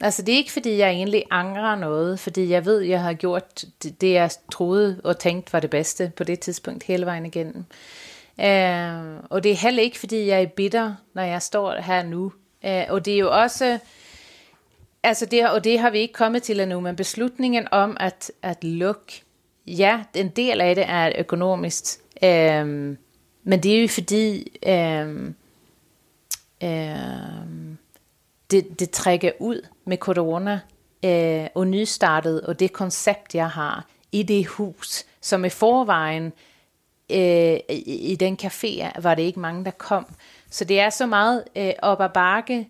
Altså 0.00 0.22
det 0.22 0.32
er 0.32 0.36
ikke, 0.36 0.52
fordi 0.52 0.76
jeg 0.76 0.90
egentlig 0.90 1.24
angrer 1.30 1.74
noget, 1.76 2.20
fordi 2.20 2.48
jeg 2.48 2.64
ved, 2.64 2.80
jeg 2.80 3.02
har 3.02 3.12
gjort 3.12 3.64
det, 4.00 4.12
jeg 4.12 4.30
troede 4.52 5.00
og 5.04 5.18
tænkte 5.18 5.52
var 5.52 5.60
det 5.60 5.70
bedste 5.70 6.12
på 6.16 6.24
det 6.24 6.40
tidspunkt 6.40 6.82
hele 6.82 7.06
vejen 7.06 7.26
igennem. 7.26 7.64
Uh, 8.38 9.24
og 9.30 9.42
det 9.42 9.52
er 9.52 9.56
heller 9.56 9.82
ikke, 9.82 9.98
fordi 9.98 10.26
jeg 10.26 10.42
er 10.42 10.46
bitter, 10.46 10.94
når 11.14 11.22
jeg 11.22 11.42
står 11.42 11.74
her 11.74 12.02
nu. 12.02 12.32
Uh, 12.64 12.82
og 12.88 13.04
det 13.04 13.14
er 13.14 13.18
jo 13.18 13.42
også, 13.42 13.78
altså 15.02 15.26
det, 15.26 15.50
og 15.50 15.64
det 15.64 15.78
har 15.78 15.90
vi 15.90 15.98
ikke 15.98 16.14
kommet 16.14 16.42
til 16.42 16.60
endnu, 16.60 16.80
men 16.80 16.96
beslutningen 16.96 17.68
om 17.70 17.96
at, 18.00 18.32
at 18.42 18.64
lukke, 18.64 19.21
ja, 19.66 20.02
en 20.14 20.28
del 20.28 20.60
af 20.60 20.74
det 20.74 20.84
er 20.88 21.12
økonomisk, 21.18 21.84
uh, 22.22 22.68
men 23.44 23.62
det 23.62 23.76
er 23.76 23.82
jo 23.82 23.88
fordi, 23.88 24.58
uh, 24.66 25.26
uh, 26.64 27.76
det, 28.50 28.80
det 28.80 28.90
trækker 28.90 29.32
ud 29.38 29.66
med 29.84 29.96
corona 29.96 30.60
øh, 31.04 31.46
og 31.54 31.66
nystartet, 31.66 32.40
og 32.40 32.60
det 32.60 32.72
koncept, 32.72 33.34
jeg 33.34 33.50
har 33.50 33.86
i 34.12 34.22
det 34.22 34.46
hus, 34.46 35.04
som 35.20 35.44
i 35.44 35.48
forvejen 35.48 36.32
øh, 37.10 37.56
i, 37.68 38.12
i 38.12 38.16
den 38.16 38.38
café 38.42 39.00
var 39.00 39.14
det 39.14 39.22
ikke 39.22 39.40
mange, 39.40 39.64
der 39.64 39.70
kom. 39.70 40.06
Så 40.50 40.64
det 40.64 40.80
er 40.80 40.90
så 40.90 41.06
meget 41.06 41.44
øh, 41.56 41.72
op 41.82 42.00
ad 42.00 42.08
bakke. 42.14 42.68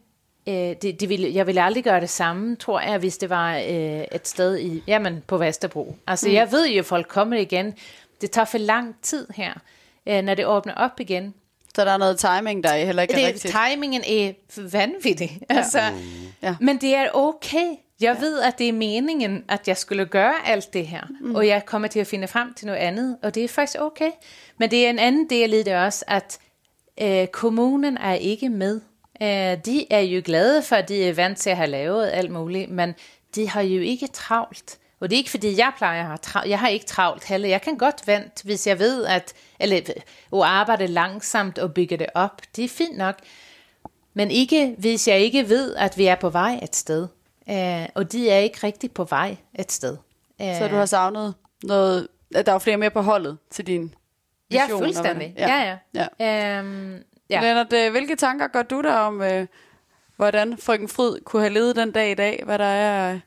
Øh, 0.48 0.54
det, 0.54 1.00
det 1.00 1.08
ville, 1.08 1.34
jeg 1.34 1.46
ville 1.46 1.62
aldrig 1.62 1.84
gøre 1.84 2.00
det 2.00 2.10
samme, 2.10 2.56
tror 2.56 2.80
jeg, 2.80 2.98
hvis 2.98 3.18
det 3.18 3.30
var 3.30 3.56
øh, 3.56 4.04
et 4.12 4.28
sted 4.28 4.58
i, 4.58 4.82
jamen, 4.86 5.22
på 5.26 5.38
Vesterbro. 5.38 5.96
Altså, 6.06 6.28
mm. 6.28 6.34
jeg 6.34 6.52
ved 6.52 6.68
jo, 6.68 6.78
at 6.78 6.86
folk 6.86 7.08
kommer 7.08 7.36
igen. 7.36 7.74
Det 8.20 8.30
tager 8.30 8.44
for 8.44 8.58
lang 8.58 8.96
tid 9.02 9.26
her, 9.34 9.52
øh, 10.06 10.22
når 10.22 10.34
det 10.34 10.46
åbner 10.46 10.74
op 10.74 11.00
igen. 11.00 11.34
Så 11.76 11.84
der 11.84 11.90
er 11.90 11.96
noget 11.98 12.18
timing, 12.18 12.64
der 12.64 12.74
heller 12.76 13.02
ikke 13.02 13.14
er 13.14 13.18
Det, 13.18 13.26
rigtigt. 13.26 13.54
timingen 13.70 14.02
er 14.06 14.32
vanvittig. 14.72 15.40
Altså, 15.48 15.80
Ja. 16.42 16.56
Men 16.60 16.76
det 16.80 16.94
er 16.94 17.08
okay. 17.14 17.66
Jeg 18.00 18.16
ved, 18.20 18.40
at 18.40 18.58
det 18.58 18.68
er 18.68 18.72
meningen, 18.72 19.44
at 19.48 19.68
jeg 19.68 19.76
skulle 19.76 20.06
gøre 20.06 20.34
alt 20.46 20.72
det 20.72 20.86
her. 20.86 21.02
Mm. 21.20 21.34
Og 21.34 21.46
jeg 21.46 21.66
kommer 21.66 21.88
til 21.88 22.00
at 22.00 22.06
finde 22.06 22.28
frem 22.28 22.54
til 22.54 22.66
noget 22.66 22.78
andet. 22.78 23.16
Og 23.22 23.34
det 23.34 23.44
er 23.44 23.48
faktisk 23.48 23.80
okay. 23.80 24.10
Men 24.58 24.70
det 24.70 24.86
er 24.86 24.90
en 24.90 24.98
anden 24.98 25.30
del 25.30 25.52
i 25.52 25.62
det 25.62 25.74
også, 25.76 26.04
at 26.08 26.38
øh, 27.02 27.26
kommunen 27.26 27.96
er 27.96 28.14
ikke 28.14 28.48
med. 28.48 28.80
Øh, 29.22 29.58
de 29.64 29.92
er 29.92 30.00
jo 30.00 30.22
glade 30.24 30.62
for, 30.62 30.76
at 30.76 30.88
de 30.88 31.04
er 31.04 31.12
vant 31.14 31.38
til 31.38 31.50
at 31.50 31.56
have 31.56 31.70
lavet 31.70 32.10
alt 32.12 32.30
muligt. 32.30 32.70
Men 32.70 32.94
de 33.34 33.48
har 33.48 33.60
jo 33.62 33.80
ikke 33.80 34.06
travlt. 34.06 34.78
Og 35.00 35.10
det 35.10 35.16
er 35.16 35.18
ikke, 35.18 35.30
fordi 35.30 35.58
jeg 35.58 35.72
plejer 35.76 36.00
at 36.00 36.06
have 36.06 36.18
travlt. 36.18 36.48
Jeg 36.50 36.58
har 36.58 36.68
ikke 36.68 36.86
travlt 36.86 37.24
heller. 37.24 37.48
Jeg 37.48 37.62
kan 37.62 37.78
godt 37.78 38.06
vente, 38.06 38.44
hvis 38.44 38.66
jeg 38.66 38.78
ved, 38.78 39.04
at... 39.06 39.32
Eller 39.60 39.80
og 40.30 40.48
arbejde 40.48 40.86
langsomt 40.86 41.58
og 41.58 41.74
bygge 41.74 41.96
det 41.96 42.06
op. 42.14 42.42
Det 42.56 42.64
er 42.64 42.68
fint 42.68 42.96
nok. 42.96 43.18
Men 44.14 44.30
ikke, 44.30 44.74
hvis 44.78 45.08
jeg 45.08 45.18
ikke 45.20 45.48
ved, 45.48 45.74
at 45.74 45.98
vi 45.98 46.06
er 46.06 46.14
på 46.14 46.30
vej 46.30 46.60
et 46.62 46.76
sted. 46.76 47.08
Uh, 47.46 47.86
og 47.94 48.12
de 48.12 48.30
er 48.30 48.38
ikke 48.38 48.58
rigtig 48.62 48.92
på 48.92 49.04
vej 49.04 49.36
et 49.58 49.72
sted. 49.72 49.96
Uh, 50.40 50.46
Så 50.58 50.68
du 50.68 50.74
har 50.74 50.86
savnet 50.86 51.34
noget, 51.62 52.08
der 52.46 52.52
var 52.52 52.58
flere 52.58 52.76
mere 52.76 52.90
på 52.90 53.00
holdet 53.00 53.38
til 53.50 53.66
din 53.66 53.94
Ja, 54.50 54.62
vision, 54.64 54.82
fuldstændig. 54.82 55.32
hvad- 55.36 55.46
Ja, 55.48 55.76
ja. 55.94 56.06
ja. 56.20 56.60
Um, 56.60 56.94
ja. 57.32 57.40
Lennart, 57.40 57.72
øh, 57.72 57.90
hvilke 57.90 58.16
tanker 58.16 58.46
gør 58.46 58.62
du 58.62 58.82
der 58.82 58.94
om, 58.94 59.22
øh, 59.22 59.46
hvordan 60.16 60.58
frøken 60.58 60.88
Fryd 60.88 61.20
kunne 61.24 61.42
have 61.42 61.52
levet 61.52 61.76
den 61.76 61.90
dag 61.90 62.10
i 62.10 62.14
dag? 62.14 62.42
Hvad 62.44 62.58
der 62.58 62.64
er 62.64 63.18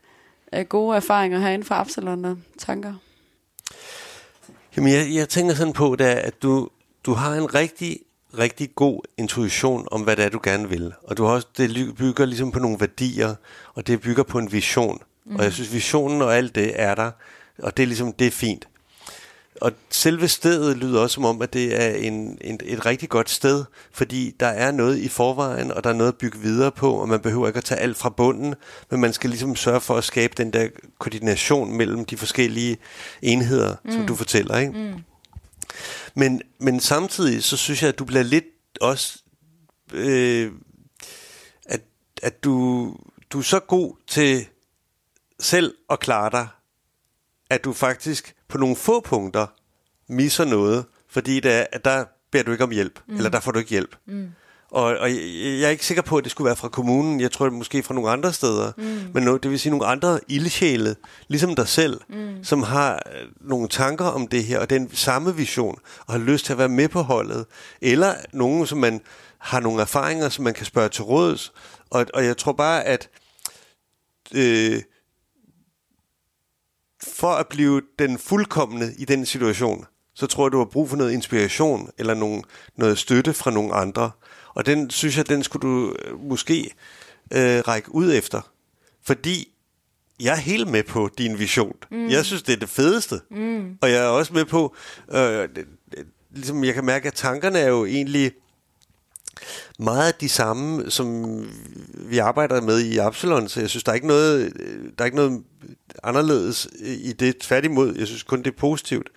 af 0.52 0.68
gode 0.68 0.96
erfaringer 0.96 1.38
herinde 1.38 1.64
fra 1.64 1.80
Absalon 1.80 2.24
og 2.24 2.38
tanker? 2.58 2.94
Jamen, 4.76 4.92
jeg, 4.92 5.06
jeg 5.14 5.28
tænker 5.28 5.54
sådan 5.54 5.72
på, 5.72 5.96
det 5.96 6.04
at 6.04 6.42
du, 6.42 6.68
du 7.06 7.12
har 7.12 7.34
en 7.34 7.54
rigtig, 7.54 7.98
rigtig 8.38 8.74
god 8.74 9.00
intuition 9.16 9.88
om, 9.90 10.02
hvad 10.02 10.16
det 10.16 10.24
er, 10.24 10.28
du 10.28 10.40
gerne 10.42 10.68
vil. 10.68 10.92
Og 11.02 11.16
du 11.16 11.24
har 11.24 11.32
også, 11.32 11.48
det 11.56 11.94
bygger 11.98 12.24
ligesom 12.24 12.52
på 12.52 12.58
nogle 12.58 12.80
værdier, 12.80 13.34
og 13.74 13.86
det 13.86 14.00
bygger 14.00 14.22
på 14.22 14.38
en 14.38 14.52
vision. 14.52 15.02
Mm. 15.24 15.36
Og 15.36 15.44
jeg 15.44 15.52
synes, 15.52 15.72
visionen 15.72 16.22
og 16.22 16.36
alt 16.36 16.54
det 16.54 16.80
er 16.80 16.94
der, 16.94 17.10
og 17.58 17.76
det 17.76 17.82
er 17.82 17.86
ligesom, 17.86 18.12
det 18.12 18.26
er 18.26 18.30
fint. 18.30 18.68
Og 19.60 19.72
selve 19.90 20.28
stedet 20.28 20.76
lyder 20.76 21.00
også 21.00 21.14
som 21.14 21.24
om, 21.24 21.42
at 21.42 21.52
det 21.52 21.82
er 21.82 21.94
en, 21.94 22.38
en, 22.40 22.60
et 22.64 22.86
rigtig 22.86 23.08
godt 23.08 23.30
sted, 23.30 23.64
fordi 23.92 24.34
der 24.40 24.46
er 24.46 24.70
noget 24.70 24.98
i 24.98 25.08
forvejen, 25.08 25.72
og 25.72 25.84
der 25.84 25.90
er 25.90 25.94
noget 25.94 26.12
at 26.12 26.18
bygge 26.18 26.38
videre 26.38 26.72
på, 26.72 26.92
og 26.92 27.08
man 27.08 27.20
behøver 27.20 27.46
ikke 27.46 27.58
at 27.58 27.64
tage 27.64 27.80
alt 27.80 27.96
fra 27.96 28.08
bunden, 28.08 28.54
men 28.90 29.00
man 29.00 29.12
skal 29.12 29.30
ligesom 29.30 29.56
sørge 29.56 29.80
for 29.80 29.96
at 29.96 30.04
skabe 30.04 30.34
den 30.36 30.52
der 30.52 30.68
koordination 30.98 31.76
mellem 31.76 32.04
de 32.04 32.16
forskellige 32.16 32.76
enheder, 33.22 33.76
mm. 33.84 33.92
som 33.92 34.06
du 34.06 34.14
fortæller. 34.14 34.58
Ikke? 34.58 34.72
Mm. 34.72 34.94
Men, 36.14 36.42
men 36.58 36.80
samtidig, 36.80 37.44
så 37.44 37.56
synes 37.56 37.82
jeg, 37.82 37.88
at 37.88 37.98
du 37.98 38.04
bliver 38.04 38.22
lidt 38.22 38.44
også, 38.80 39.22
øh, 39.92 40.52
at, 41.64 41.80
at 42.22 42.44
du, 42.44 42.96
du 43.30 43.38
er 43.38 43.42
så 43.42 43.58
god 43.58 43.94
til 44.06 44.46
selv 45.40 45.74
at 45.90 46.00
klare 46.00 46.30
dig, 46.30 46.48
at 47.50 47.64
du 47.64 47.72
faktisk 47.72 48.34
på 48.48 48.58
nogle 48.58 48.76
få 48.76 49.00
punkter 49.00 49.46
misser 50.08 50.44
noget, 50.44 50.84
fordi 51.08 51.40
der, 51.40 51.66
der 51.84 52.04
beder 52.32 52.44
du 52.44 52.52
ikke 52.52 52.64
om 52.64 52.70
hjælp, 52.70 53.00
mm. 53.08 53.16
eller 53.16 53.30
der 53.30 53.40
får 53.40 53.52
du 53.52 53.58
ikke 53.58 53.70
hjælp. 53.70 53.96
Mm. 54.06 54.28
Og, 54.70 54.84
og 54.84 55.10
jeg, 55.10 55.62
er 55.62 55.68
ikke 55.68 55.86
sikker 55.86 56.02
på, 56.02 56.16
at 56.16 56.24
det 56.24 56.30
skulle 56.30 56.46
være 56.46 56.56
fra 56.56 56.68
kommunen. 56.68 57.20
Jeg 57.20 57.32
tror, 57.32 57.46
det 57.46 57.52
måske 57.52 57.82
fra 57.82 57.94
nogle 57.94 58.10
andre 58.10 58.32
steder. 58.32 58.72
Mm. 58.76 59.10
Men 59.14 59.22
no, 59.22 59.36
det 59.36 59.50
vil 59.50 59.60
sige 59.60 59.70
nogle 59.70 59.86
andre 59.86 60.20
ildsjæle, 60.28 60.96
ligesom 61.28 61.54
dig 61.54 61.68
selv, 61.68 62.00
mm. 62.08 62.44
som 62.44 62.62
har 62.62 62.94
øh, 62.94 63.28
nogle 63.40 63.68
tanker 63.68 64.04
om 64.04 64.26
det 64.26 64.44
her, 64.44 64.58
og 64.58 64.70
den 64.70 64.94
samme 64.94 65.36
vision, 65.36 65.78
og 66.06 66.12
har 66.14 66.20
lyst 66.20 66.46
til 66.46 66.52
at 66.52 66.58
være 66.58 66.68
med 66.68 66.88
på 66.88 67.02
holdet. 67.02 67.46
Eller 67.80 68.14
nogen, 68.32 68.66
som 68.66 68.78
man 68.78 69.00
har 69.38 69.60
nogle 69.60 69.80
erfaringer, 69.82 70.28
som 70.28 70.44
man 70.44 70.54
kan 70.54 70.66
spørge 70.66 70.88
til 70.88 71.04
råds. 71.04 71.52
Og, 71.90 72.06
og 72.14 72.24
jeg 72.24 72.36
tror 72.36 72.52
bare, 72.52 72.84
at 72.84 73.08
øh, 74.34 74.82
for 77.14 77.30
at 77.30 77.46
blive 77.48 77.82
den 77.98 78.18
fuldkommende 78.18 78.94
i 78.98 79.04
den 79.04 79.26
situation, 79.26 79.86
så 80.14 80.26
tror 80.26 80.46
jeg, 80.46 80.52
du 80.52 80.58
har 80.58 80.64
brug 80.64 80.90
for 80.90 80.96
noget 80.96 81.12
inspiration, 81.12 81.90
eller 81.98 82.14
nogle, 82.14 82.42
noget 82.76 82.98
støtte 82.98 83.32
fra 83.32 83.50
nogle 83.50 83.74
andre. 83.74 84.10
Og 84.54 84.66
den 84.66 84.90
synes 84.90 85.16
jeg, 85.16 85.28
den 85.28 85.42
skulle 85.42 85.68
du 85.68 85.96
øh, 86.04 86.20
måske 86.20 86.70
øh, 87.32 87.58
række 87.68 87.94
ud 87.94 88.14
efter. 88.14 88.40
Fordi 89.02 89.48
jeg 90.20 90.32
er 90.32 90.40
helt 90.40 90.68
med 90.68 90.82
på 90.82 91.10
din 91.18 91.38
vision. 91.38 91.76
Mm. 91.90 92.08
Jeg 92.08 92.24
synes, 92.24 92.42
det 92.42 92.52
er 92.52 92.56
det 92.56 92.68
fedeste. 92.68 93.20
Mm. 93.30 93.78
Og 93.80 93.90
jeg 93.90 93.98
er 93.98 94.08
også 94.08 94.34
med 94.34 94.44
på, 94.44 94.76
øh, 95.12 95.48
ligesom 96.30 96.64
jeg 96.64 96.74
kan 96.74 96.84
mærke, 96.84 97.06
at 97.08 97.14
tankerne 97.14 97.58
er 97.58 97.68
jo 97.68 97.86
egentlig 97.86 98.32
meget 99.78 100.20
de 100.20 100.28
samme, 100.28 100.90
som 100.90 101.40
vi 101.94 102.18
arbejder 102.18 102.60
med 102.60 102.80
i 102.80 102.98
Absalon, 102.98 103.48
så 103.48 103.60
jeg 103.60 103.70
synes, 103.70 103.84
der 103.84 103.92
er 103.92 103.94
ikke 103.94 104.06
noget, 104.06 104.52
der 104.98 105.04
er 105.04 105.04
ikke 105.04 105.16
noget 105.16 105.44
anderledes 106.02 106.68
i 106.80 107.12
det. 107.12 107.38
Tværtimod, 107.38 107.94
jeg 107.98 108.06
synes 108.06 108.22
kun, 108.22 108.38
det 108.38 108.46
er 108.46 108.58
positivt. 108.58 109.08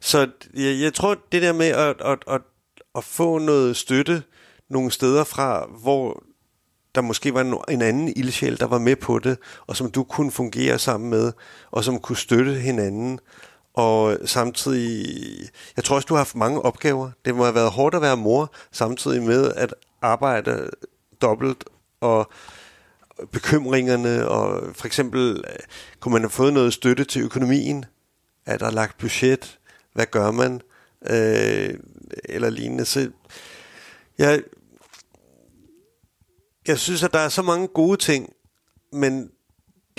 Så 0.00 0.28
jeg, 0.54 0.80
jeg 0.80 0.94
tror, 0.94 1.16
det 1.32 1.42
der 1.42 1.52
med 1.52 1.66
at, 1.66 1.96
at, 2.00 2.18
at, 2.28 2.40
at 2.94 3.04
få 3.04 3.38
noget 3.38 3.76
støtte 3.76 4.22
nogle 4.70 4.90
steder 4.90 5.24
fra, 5.24 5.66
hvor 5.82 6.22
der 6.94 7.00
måske 7.00 7.34
var 7.34 7.64
en 7.68 7.82
anden 7.82 8.12
ildsjæl, 8.16 8.60
der 8.60 8.66
var 8.66 8.78
med 8.78 8.96
på 8.96 9.18
det, 9.18 9.38
og 9.66 9.76
som 9.76 9.90
du 9.90 10.04
kunne 10.04 10.30
fungere 10.30 10.78
sammen 10.78 11.10
med, 11.10 11.32
og 11.70 11.84
som 11.84 11.98
kunne 11.98 12.16
støtte 12.16 12.54
hinanden, 12.54 13.18
og 13.74 14.18
samtidig, 14.24 15.06
jeg 15.76 15.84
tror 15.84 15.96
også, 15.96 16.06
du 16.06 16.14
har 16.14 16.18
haft 16.18 16.34
mange 16.34 16.62
opgaver. 16.62 17.10
Det 17.24 17.34
må 17.34 17.44
have 17.44 17.54
været 17.54 17.70
hårdt 17.70 17.94
at 17.94 18.02
være 18.02 18.16
mor, 18.16 18.52
samtidig 18.72 19.22
med 19.22 19.52
at 19.56 19.74
arbejde 20.04 20.70
dobbelt, 21.22 21.64
og 22.00 22.30
bekymringerne, 23.32 24.28
og 24.28 24.76
for 24.76 24.86
eksempel, 24.86 25.44
øh, 25.48 25.58
kunne 26.00 26.12
man 26.12 26.22
have 26.22 26.30
fået 26.30 26.52
noget 26.52 26.74
støtte 26.74 27.04
til 27.04 27.22
økonomien? 27.22 27.84
Er 28.46 28.58
der 28.58 28.70
lagt 28.70 28.98
budget? 28.98 29.58
Hvad 29.92 30.06
gør 30.06 30.30
man? 30.30 30.60
Øh, 31.06 31.78
eller 32.24 32.50
lignende. 32.50 32.84
Så 32.84 33.10
jeg, 34.18 34.42
jeg 36.66 36.78
synes, 36.78 37.02
at 37.02 37.12
der 37.12 37.18
er 37.18 37.28
så 37.28 37.42
mange 37.42 37.68
gode 37.68 37.96
ting, 37.96 38.32
men 38.92 39.30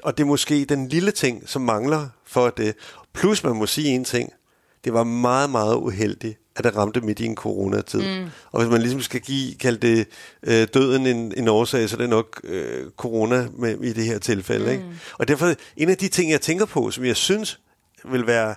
og 0.03 0.17
det 0.17 0.23
er 0.23 0.27
måske 0.27 0.65
den 0.65 0.87
lille 0.87 1.11
ting, 1.11 1.49
som 1.49 1.61
mangler 1.61 2.09
for 2.23 2.49
det. 2.49 2.75
Plus 3.13 3.43
man 3.43 3.55
må 3.55 3.65
sige 3.65 3.87
en 3.87 4.05
ting. 4.05 4.33
Det 4.83 4.93
var 4.93 5.03
meget, 5.03 5.49
meget 5.49 5.75
uheldigt, 5.75 6.39
at 6.55 6.63
det 6.63 6.75
ramte 6.75 7.01
midt 7.01 7.19
i 7.19 7.25
en 7.25 7.35
coronatid. 7.35 8.01
Mm. 8.01 8.29
Og 8.51 8.61
hvis 8.61 8.71
man 8.71 8.81
ligesom 8.81 9.01
skal 9.01 9.21
give, 9.21 9.55
kalde 9.55 9.87
det 9.87 10.07
øh, 10.43 10.67
døden 10.73 11.07
en, 11.07 11.33
en 11.37 11.47
årsag, 11.47 11.89
så 11.89 11.95
er 11.95 11.97
det 11.97 12.09
nok 12.09 12.41
øh, 12.43 12.91
corona 12.97 13.47
med, 13.53 13.81
i 13.81 13.93
det 13.93 14.05
her 14.05 14.19
tilfælde. 14.19 14.65
Mm. 14.65 14.71
Ikke? 14.71 14.83
Og 15.17 15.27
derfor, 15.27 15.53
en 15.77 15.89
af 15.89 15.97
de 15.97 16.07
ting, 16.07 16.31
jeg 16.31 16.41
tænker 16.41 16.65
på, 16.65 16.91
som 16.91 17.05
jeg 17.05 17.15
synes 17.15 17.59
vil 18.05 18.27
være, 18.27 18.55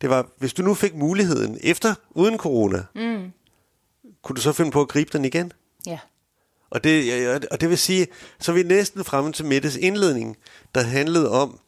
det 0.00 0.10
var, 0.10 0.26
hvis 0.38 0.52
du 0.52 0.62
nu 0.62 0.74
fik 0.74 0.94
muligheden 0.94 1.58
efter, 1.62 1.94
uden 2.10 2.38
corona, 2.38 2.84
mm. 2.94 3.32
kunne 4.22 4.36
du 4.36 4.40
så 4.40 4.52
finde 4.52 4.70
på 4.70 4.80
at 4.80 4.88
gribe 4.88 5.10
den 5.12 5.24
igen? 5.24 5.52
Ja. 5.86 5.98
Og 6.70 6.84
det, 6.84 7.46
og 7.50 7.60
det 7.60 7.70
vil 7.70 7.78
sige, 7.78 8.06
så 8.40 8.52
er 8.52 8.56
vi 8.56 8.62
næsten 8.62 9.04
fremme 9.04 9.32
til 9.32 9.44
Mettes 9.44 9.76
indledning, 9.76 10.36
der 10.74 10.82
handlede 10.82 11.30
om, 11.30 11.58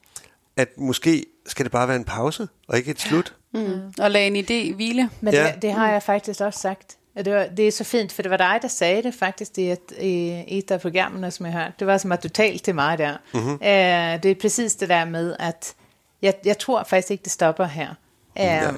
at 0.57 0.68
måske 0.79 1.27
skal 1.47 1.64
det 1.64 1.73
bare 1.73 1.89
være 1.89 1.97
en 1.97 2.05
pause, 2.05 2.49
og 2.68 2.79
ikke 2.79 2.91
et 2.91 3.01
slut. 3.01 3.35
Mm. 3.53 3.92
Og 3.98 4.11
lade 4.11 4.26
en 4.26 4.36
idé 4.36 4.74
hvile. 4.74 5.11
Men 5.20 5.34
ja. 5.34 5.46
det, 5.46 5.62
det 5.62 5.72
har 5.72 5.90
jeg 5.90 6.03
faktisk 6.03 6.40
også 6.40 6.61
sagt. 6.61 6.96
Det, 7.16 7.34
var, 7.34 7.46
det 7.57 7.68
er 7.68 7.72
så 7.72 7.84
fint, 7.84 8.12
for 8.12 8.22
det 8.22 8.30
var 8.30 8.36
dig, 8.36 8.59
der 8.62 8.68
sagde 8.68 9.03
det 9.03 9.14
faktisk 9.14 9.59
i 9.59 9.70
et, 9.70 9.92
i 10.00 10.44
et 10.59 10.70
af 10.70 10.80
programmerne, 10.80 11.30
som 11.30 11.46
jeg 11.46 11.53
hørte. 11.53 11.72
Det 11.78 11.86
var 11.86 11.98
som 11.98 12.12
at 12.12 12.22
du 12.22 12.28
talte 12.28 12.64
til 12.64 12.74
mig 12.74 12.98
der. 12.98 13.16
Mm-hmm. 13.34 13.53
Uh, 13.53 14.22
det 14.22 14.24
er 14.24 14.34
præcis 14.40 14.74
det 14.74 14.88
der 14.88 15.05
med, 15.05 15.36
at 15.38 15.74
jeg, 16.22 16.34
jeg 16.44 16.59
tror 16.59 16.82
faktisk 16.82 17.11
ikke, 17.11 17.22
det 17.22 17.32
stopper 17.32 17.64
her. 17.64 17.88
Uh, 18.36 18.42
ja. 18.42 18.70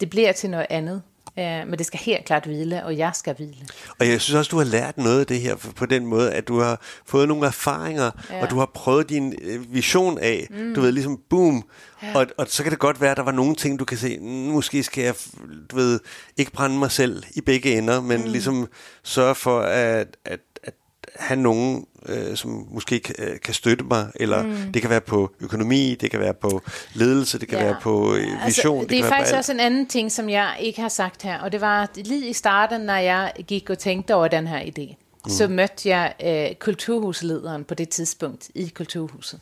Det 0.00 0.10
bliver 0.10 0.32
til 0.32 0.50
noget 0.50 0.66
andet. 0.70 1.02
Uh, 1.36 1.42
men 1.42 1.78
det 1.78 1.86
skal 1.86 2.00
helt 2.00 2.24
klart 2.24 2.44
hvile, 2.44 2.84
og 2.84 2.98
jeg 2.98 3.10
skal 3.14 3.34
hvile. 3.34 3.66
Og 4.00 4.08
jeg 4.08 4.20
synes 4.20 4.34
også, 4.34 4.48
du 4.48 4.58
har 4.58 4.64
lært 4.64 4.98
noget 4.98 5.20
af 5.20 5.26
det 5.26 5.40
her 5.40 5.56
på 5.76 5.86
den 5.86 6.06
måde, 6.06 6.32
at 6.32 6.48
du 6.48 6.60
har 6.60 6.80
fået 7.06 7.28
nogle 7.28 7.46
erfaringer, 7.46 8.10
ja. 8.30 8.42
og 8.42 8.50
du 8.50 8.58
har 8.58 8.70
prøvet 8.74 9.08
din 9.08 9.34
øh, 9.42 9.74
vision 9.74 10.18
af. 10.18 10.46
Mm. 10.50 10.74
Du 10.74 10.80
ved, 10.80 10.92
ligesom 10.92 11.20
boom. 11.30 11.64
Ja. 12.02 12.18
Og, 12.18 12.26
og 12.38 12.46
så 12.48 12.62
kan 12.62 12.72
det 12.72 12.78
godt 12.78 13.00
være, 13.00 13.10
at 13.10 13.16
der 13.16 13.22
var 13.22 13.32
nogle 13.32 13.54
ting, 13.54 13.78
du 13.78 13.84
kan 13.84 13.98
se, 13.98 14.18
mm, 14.18 14.26
måske 14.26 14.82
skal 14.82 15.04
jeg 15.04 15.14
du 15.70 15.76
ved, 15.76 16.00
ikke 16.36 16.52
brænde 16.52 16.78
mig 16.78 16.90
selv 16.90 17.22
i 17.34 17.40
begge 17.40 17.78
ender, 17.78 18.00
men 18.00 18.20
mm. 18.20 18.30
ligesom 18.30 18.68
sørge 19.02 19.34
for, 19.34 19.60
at, 19.60 20.16
at 20.24 20.40
have 21.18 21.40
nogen, 21.40 21.86
øh, 22.06 22.36
som 22.36 22.66
måske 22.70 23.00
kan, 23.00 23.14
øh, 23.18 23.40
kan 23.40 23.54
støtte 23.54 23.84
mig, 23.84 24.06
eller 24.14 24.42
mm. 24.42 24.72
det 24.74 24.82
kan 24.82 24.90
være 24.90 25.00
på 25.00 25.30
økonomi, 25.40 25.94
det 25.94 26.10
kan 26.10 26.20
være 26.20 26.34
på 26.34 26.62
ledelse, 26.94 27.38
det 27.38 27.48
kan 27.48 27.58
ja. 27.58 27.64
være 27.64 27.76
på 27.82 28.14
øh, 28.14 28.22
altså, 28.22 28.46
vision. 28.46 28.78
Altså, 28.78 28.88
det, 28.88 28.90
det 28.90 29.04
er 29.04 29.08
faktisk 29.08 29.34
også 29.34 29.52
en 29.52 29.60
anden 29.60 29.86
ting, 29.86 30.12
som 30.12 30.28
jeg 30.28 30.56
ikke 30.60 30.80
har 30.80 30.88
sagt 30.88 31.22
her, 31.22 31.38
og 31.40 31.52
det 31.52 31.60
var 31.60 31.88
lige 31.96 32.28
i 32.28 32.32
starten, 32.32 32.80
når 32.80 32.96
jeg 32.96 33.32
gik 33.46 33.70
og 33.70 33.78
tænkte 33.78 34.14
over 34.14 34.28
den 34.28 34.46
her 34.46 34.60
idé, 34.60 34.94
mm. 35.24 35.30
så 35.30 35.48
mødte 35.48 35.88
jeg 35.88 36.14
øh, 36.24 36.54
kulturhuslederen 36.54 37.64
på 37.64 37.74
det 37.74 37.88
tidspunkt 37.88 38.50
i 38.54 38.68
kulturhuset 38.68 39.40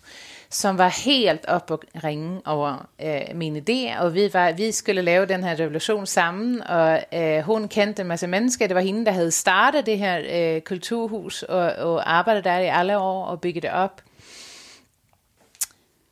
som 0.50 0.78
var 0.78 0.88
helt 0.88 1.46
op 1.46 1.70
og 1.70 1.84
ringe 2.04 2.40
over 2.44 2.88
øh, 3.02 3.36
min 3.36 3.56
idé, 3.56 3.98
og 3.98 4.14
vi, 4.14 4.30
var, 4.32 4.52
vi 4.52 4.72
skulle 4.72 5.02
lave 5.02 5.26
den 5.26 5.44
her 5.44 5.60
revolution 5.60 6.06
sammen, 6.06 6.62
og 6.62 7.04
øh, 7.14 7.40
hun 7.40 7.68
kendte 7.68 8.02
en 8.02 8.08
masse 8.08 8.26
mennesker. 8.26 8.66
Det 8.66 8.74
var 8.74 8.80
hende, 8.80 9.06
der 9.06 9.12
havde 9.12 9.30
startet 9.30 9.86
det 9.86 9.98
her 9.98 10.22
øh, 10.56 10.60
kulturhus, 10.60 11.42
og, 11.42 11.60
og 11.60 12.12
arbejdet 12.12 12.44
der 12.44 12.58
i 12.58 12.66
alle 12.66 12.98
år, 12.98 13.24
og 13.24 13.40
bygget 13.40 13.62
det 13.62 13.70
op. 13.70 14.02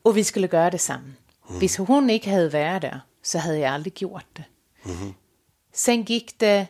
Og 0.04 0.16
vi 0.16 0.22
skulle 0.22 0.48
gøre 0.48 0.70
det 0.70 0.80
sammen. 0.80 1.16
Mm. 1.48 1.58
Hvis 1.58 1.76
hun 1.76 2.10
ikke 2.10 2.30
havde 2.30 2.52
været 2.52 2.82
der, 2.82 2.98
så 3.22 3.38
havde 3.38 3.58
jeg 3.58 3.72
aldrig 3.72 3.92
gjort 3.92 4.26
det. 4.36 4.44
Mm-hmm. 4.84 5.14
Sen 5.72 6.04
gik 6.04 6.40
det, 6.40 6.66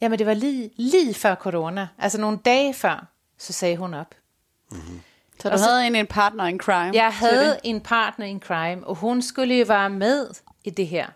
jamen 0.00 0.18
det 0.18 0.26
var 0.26 0.34
lige, 0.34 0.70
lige 0.76 1.14
før 1.14 1.34
corona, 1.34 1.88
altså 1.98 2.20
nogle 2.20 2.38
dage 2.44 2.74
før, 2.74 3.06
så 3.38 3.52
sagde 3.52 3.76
hun 3.76 3.94
op. 3.94 4.14
Mm-hmm. 4.70 5.00
Så 5.42 5.48
du 5.48 5.54
og 5.54 5.60
havde 5.60 5.86
en, 5.86 5.96
en 5.96 6.06
partner 6.06 6.46
in 6.46 6.58
crime? 6.58 6.90
Jeg 6.94 7.10
havde 7.12 7.58
en 7.64 7.80
partner 7.80 8.26
in 8.26 8.40
crime, 8.40 8.86
og 8.86 8.94
hun 8.94 9.22
skulle 9.22 9.54
jo 9.54 9.64
være 9.68 9.90
med 9.90 10.26
i 10.64 10.70
det 10.70 10.86
her. 10.86 11.06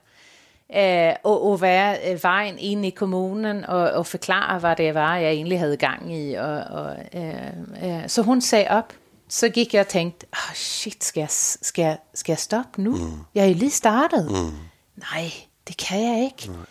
Uh, 0.68 1.16
og, 1.24 1.50
og 1.50 1.60
være 1.60 2.14
uh, 2.14 2.24
vejen 2.24 2.58
ind 2.58 2.86
i 2.86 2.90
kommunen 2.90 3.64
og, 3.64 3.90
og 3.90 4.06
forklare, 4.06 4.58
hvad 4.58 4.76
det 4.76 4.94
var, 4.94 5.16
jeg 5.16 5.30
egentlig 5.30 5.58
havde 5.58 5.76
gang 5.76 6.16
i. 6.16 6.34
Og, 6.34 6.58
og, 6.58 6.96
uh, 7.14 7.88
uh, 7.88 8.02
så 8.06 8.22
hun 8.22 8.40
sagde 8.40 8.66
op. 8.68 8.92
Så 9.28 9.48
gik 9.48 9.74
jeg 9.74 9.80
og 9.80 9.88
tænkte, 9.88 10.26
oh, 10.32 10.54
shit, 10.54 11.04
skal 11.04 11.20
jeg, 11.20 11.30
skal, 11.30 11.82
jeg, 11.82 11.98
skal 12.14 12.32
jeg 12.32 12.38
stoppe 12.38 12.82
nu? 12.82 12.90
Mm. 12.90 13.18
Jeg 13.34 13.44
er 13.44 13.48
jo 13.48 13.54
lige 13.54 13.70
startet. 13.70 14.30
Mm. 14.30 14.56
Nej, 14.96 15.32
det 15.68 15.76
kan 15.76 16.02
jeg 16.02 16.24
ikke. 16.24 16.50
Mm. 16.50 16.66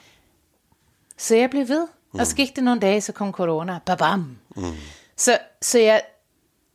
Så 1.17 1.35
jeg 1.35 1.49
blev 1.49 1.67
ved. 1.67 1.87
Mm. 2.13 2.19
Og 2.19 2.27
så 2.27 2.35
gik 2.35 2.55
det 2.55 2.63
nogle 2.63 2.81
dage, 2.81 3.01
så 3.01 3.11
kom 3.11 3.31
corona. 3.31 3.79
Babam. 3.85 4.37
Mm. 4.55 4.63
Så, 5.17 5.37
så 5.61 5.79
jeg, 5.79 6.01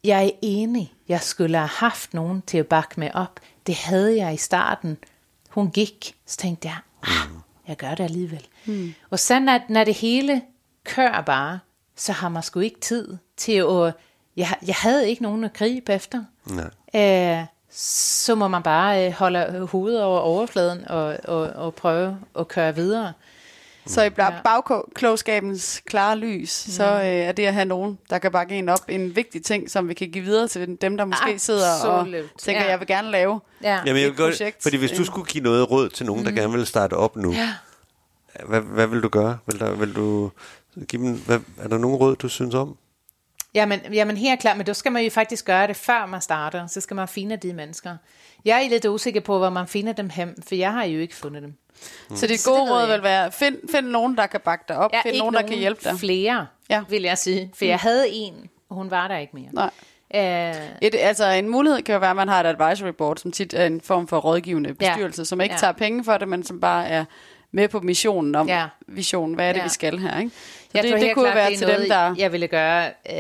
jeg 0.04 0.26
er 0.26 0.30
enig. 0.42 0.94
Jeg 1.08 1.20
skulle 1.20 1.58
have 1.58 1.68
haft 1.68 2.14
nogen 2.14 2.42
til 2.46 2.58
at 2.58 2.66
bakke 2.66 3.00
mig 3.00 3.16
op. 3.16 3.40
Det 3.66 3.74
havde 3.74 4.16
jeg 4.16 4.34
i 4.34 4.36
starten. 4.36 4.98
Hun 5.48 5.70
gik, 5.70 6.14
så 6.26 6.36
tænkte 6.36 6.68
jeg, 6.68 6.76
ah, 7.02 7.30
jeg 7.68 7.76
gør 7.76 7.94
det 7.94 8.04
alligevel. 8.04 8.46
Mm. 8.66 8.94
Og 9.10 9.18
så 9.18 9.40
når, 9.40 9.60
når 9.68 9.84
det 9.84 9.94
hele 9.94 10.42
kører 10.84 11.20
bare, 11.20 11.58
så 11.96 12.12
har 12.12 12.28
man 12.28 12.42
sgu 12.42 12.60
ikke 12.60 12.80
tid 12.80 13.16
til 13.36 13.52
at... 13.52 13.94
Jeg, 14.36 14.54
jeg 14.66 14.74
havde 14.74 15.08
ikke 15.08 15.22
nogen 15.22 15.44
at 15.44 15.52
gribe 15.52 15.92
efter. 15.92 16.24
Nej. 16.46 17.40
Øh, 17.40 17.46
så 17.70 18.34
må 18.34 18.48
man 18.48 18.62
bare 18.62 19.06
øh, 19.06 19.12
holde 19.12 19.66
hovedet 19.66 20.02
over 20.02 20.20
overfladen 20.20 20.88
og, 20.88 21.16
og, 21.24 21.40
og 21.40 21.74
prøve 21.74 22.18
at 22.38 22.48
køre 22.48 22.74
videre. 22.74 23.12
Så 23.90 24.02
i 24.02 24.10
bagklogskabens 24.44 25.82
klare 25.86 26.16
lys, 26.16 26.64
mm. 26.66 26.72
så 26.72 26.84
øh, 26.84 27.06
er 27.06 27.32
det 27.32 27.46
at 27.46 27.54
have 27.54 27.64
nogen, 27.64 27.98
der 28.10 28.18
kan 28.18 28.32
bakke 28.32 28.54
en 28.54 28.68
op, 28.68 28.80
en 28.88 29.16
vigtig 29.16 29.44
ting, 29.44 29.70
som 29.70 29.88
vi 29.88 29.94
kan 29.94 30.10
give 30.10 30.24
videre 30.24 30.48
til 30.48 30.76
dem, 30.80 30.96
der 30.96 31.04
måske 31.04 31.24
Absolut. 31.24 31.40
sidder 31.40 31.84
og 31.84 32.06
tænker, 32.38 32.62
ja. 32.62 32.70
jeg 32.70 32.78
vil 32.78 32.86
gerne 32.86 33.10
lave 33.10 33.40
ja. 33.62 33.80
Jamen, 33.86 34.02
jeg 34.02 34.10
vil 34.10 34.16
godt, 34.16 34.32
projekt. 34.32 34.62
Fordi 34.62 34.76
hvis 34.76 34.90
du 34.90 35.04
skulle 35.04 35.26
give 35.26 35.44
noget 35.44 35.70
råd 35.70 35.88
til 35.88 36.06
nogen, 36.06 36.24
der 36.24 36.30
mm. 36.30 36.36
gerne 36.36 36.52
vil 36.52 36.66
starte 36.66 36.94
op 36.94 37.16
nu, 37.16 37.32
ja. 37.32 37.54
hvad, 38.46 38.60
hvad 38.60 38.86
vil 38.86 39.02
du 39.02 39.08
gøre? 39.08 39.38
Vil, 39.46 39.60
der, 39.60 39.70
vil 39.70 39.96
du 39.96 40.30
give 40.88 41.02
dem, 41.02 41.14
hvad, 41.26 41.40
er 41.58 41.68
der 41.68 41.78
nogen 41.78 41.96
råd, 41.96 42.16
du 42.16 42.28
synes 42.28 42.54
om? 42.54 42.76
Jamen, 43.54 43.80
jamen 43.92 44.16
helt 44.16 44.40
klart, 44.40 44.56
men 44.56 44.66
då 44.66 44.74
ska 44.74 44.90
man 44.90 45.04
ju 45.04 45.10
faktiskt 45.10 45.48
göra 45.48 45.66
det 45.66 45.76
før 45.76 46.06
man 46.06 46.20
starter, 46.20 46.66
så 46.66 46.80
ska 46.80 46.94
man 46.94 47.08
finna 47.08 47.36
de 47.36 47.52
mennesker. 47.52 47.96
Jeg 48.44 48.64
er 48.64 48.68
lidt 48.68 48.84
usikker 48.86 49.20
på, 49.20 49.38
hvor 49.38 49.50
man 49.50 49.66
finder 49.66 49.92
dem 49.92 50.10
hen, 50.10 50.34
for 50.48 50.54
jeg 50.54 50.72
har 50.72 50.84
jo 50.84 51.00
ikke 51.00 51.14
fundet 51.16 51.42
dem. 51.42 51.54
Så 51.80 51.86
dit 52.10 52.18
Så 52.18 52.26
det 52.26 52.44
gode 52.44 52.72
råd 52.72 52.86
vil 52.92 53.02
være, 53.02 53.32
find, 53.32 53.56
find 53.72 53.86
nogen, 53.86 54.16
der 54.16 54.26
kan 54.26 54.40
bakke 54.44 54.64
dig 54.68 54.76
op. 54.76 54.92
Jeg 54.92 55.00
Find 55.04 55.16
nogen, 55.16 55.34
der 55.34 55.42
kan 55.42 55.58
hjælpe 55.58 55.80
dig. 55.84 55.98
flere, 55.98 56.46
Ja. 56.70 56.74
ja. 56.76 56.82
vil 56.88 57.02
jeg 57.02 57.18
sige. 57.18 57.50
For 57.54 57.64
jeg 57.64 57.78
havde 57.78 58.04
en, 58.12 58.34
og 58.68 58.76
hun 58.76 58.90
var 58.90 59.08
der 59.08 59.16
ikke 59.16 59.36
mere. 59.36 59.48
Nej. 59.52 59.70
Øh, 60.14 60.54
Et, 60.82 60.94
altså 60.98 61.26
en 61.30 61.48
mulighed 61.48 61.82
kan 61.82 61.92
jo 61.92 61.98
være, 61.98 62.10
at 62.10 62.16
man 62.16 62.28
har 62.28 62.40
et 62.44 62.46
advisory 62.60 62.88
board, 62.92 63.16
som 63.16 63.32
tit 63.32 63.54
er 63.54 63.66
en 63.66 63.80
form 63.80 64.08
for 64.08 64.18
rådgivende 64.18 64.74
bestyrelse, 64.74 65.20
ja. 65.20 65.24
som 65.24 65.40
ikke 65.40 65.52
ja. 65.52 65.56
Ja. 65.56 65.60
tager 65.60 65.72
penge 65.72 66.04
for 66.04 66.16
det, 66.16 66.28
men 66.28 66.44
som 66.44 66.60
bare 66.60 66.88
er 66.88 67.04
med 67.52 67.68
på 67.68 67.80
missionen 67.80 68.34
om 68.34 68.48
ja. 68.48 68.58
Ja. 68.60 68.66
visionen. 68.88 69.34
Hvad 69.34 69.48
er 69.48 69.52
det, 69.52 69.58
ja. 69.58 69.62
Ja. 69.62 69.66
vi 69.66 69.70
skal 69.70 69.98
her? 69.98 70.18
Ikke? 70.18 70.30
Så 70.30 70.68
jeg 70.74 70.82
det, 70.82 70.90
tror 70.90 70.98
det 70.98 71.14
kunne 71.14 71.24
klart, 71.24 71.36
være 71.36 71.46
det 71.50 71.54
er 71.54 71.58
til 71.58 71.66
noget, 71.66 71.80
dem, 71.80 71.88
der... 71.88 72.14
jeg 72.18 72.32
ville 72.32 72.46
gøre 72.48 72.86
øh, 73.10 73.16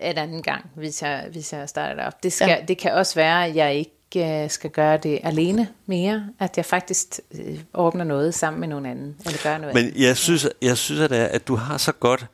en 0.00 0.18
anden 0.18 0.42
gang, 0.42 0.70
hvis 0.76 1.02
jeg, 1.02 1.26
hvis 1.32 1.52
jeg 1.52 1.68
starter 1.68 2.06
op. 2.06 2.22
Det, 2.22 2.32
skal, 2.32 2.48
Ja. 2.48 2.54
ja. 2.54 2.64
det 2.68 2.78
kan 2.78 2.92
også 2.92 3.14
være, 3.14 3.46
at 3.46 3.56
jeg 3.56 3.74
ikke 3.74 3.96
øh, 4.16 4.50
skal 4.50 4.70
gøre 4.70 4.96
det 4.96 5.20
alene 5.22 5.68
mere, 5.86 6.26
at 6.38 6.56
jeg 6.56 6.64
faktisk 6.64 7.20
øh, 7.34 7.60
åbner 7.74 8.04
noget 8.04 8.34
sammen 8.34 8.60
med 8.60 8.68
nogen 8.68 8.86
anden, 8.86 9.16
eller 9.26 9.38
gør 9.42 9.58
noget 9.58 9.74
Men 9.74 9.92
jeg 9.96 10.16
synes, 10.16 10.48
jeg 10.62 10.76
synes 10.78 11.00
at, 11.00 11.10
det 11.10 11.18
er, 11.18 11.26
at 11.26 11.48
du 11.48 11.56
har 11.56 11.78
så 11.78 11.92
godt 11.92 12.26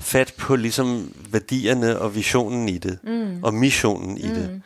fat 0.00 0.34
på 0.38 0.56
ligesom 0.56 1.14
værdierne 1.30 1.98
og 1.98 2.14
visionen 2.14 2.68
i 2.68 2.78
det, 2.78 2.98
mm. 3.02 3.42
og 3.42 3.54
missionen 3.54 4.18
i 4.18 4.28
mm. 4.28 4.34
det, 4.34 4.62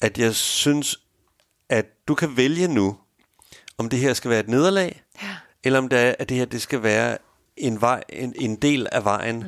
at 0.00 0.18
jeg 0.18 0.34
synes, 0.34 1.00
at 1.68 1.86
du 2.08 2.14
kan 2.14 2.36
vælge 2.36 2.68
nu, 2.68 2.96
om 3.78 3.88
det 3.88 3.98
her 3.98 4.14
skal 4.14 4.30
være 4.30 4.40
et 4.40 4.48
nederlag, 4.48 5.02
Ja. 5.22 5.28
eller 5.64 5.78
om 5.78 5.88
det 5.88 5.98
er, 5.98 6.14
at 6.18 6.28
det 6.28 6.36
her 6.36 6.44
det 6.44 6.62
skal 6.62 6.82
være 6.82 7.18
en, 7.56 7.80
vej, 7.80 8.02
en, 8.08 8.34
en 8.36 8.56
del 8.56 8.86
af 8.92 9.04
vejen 9.04 9.44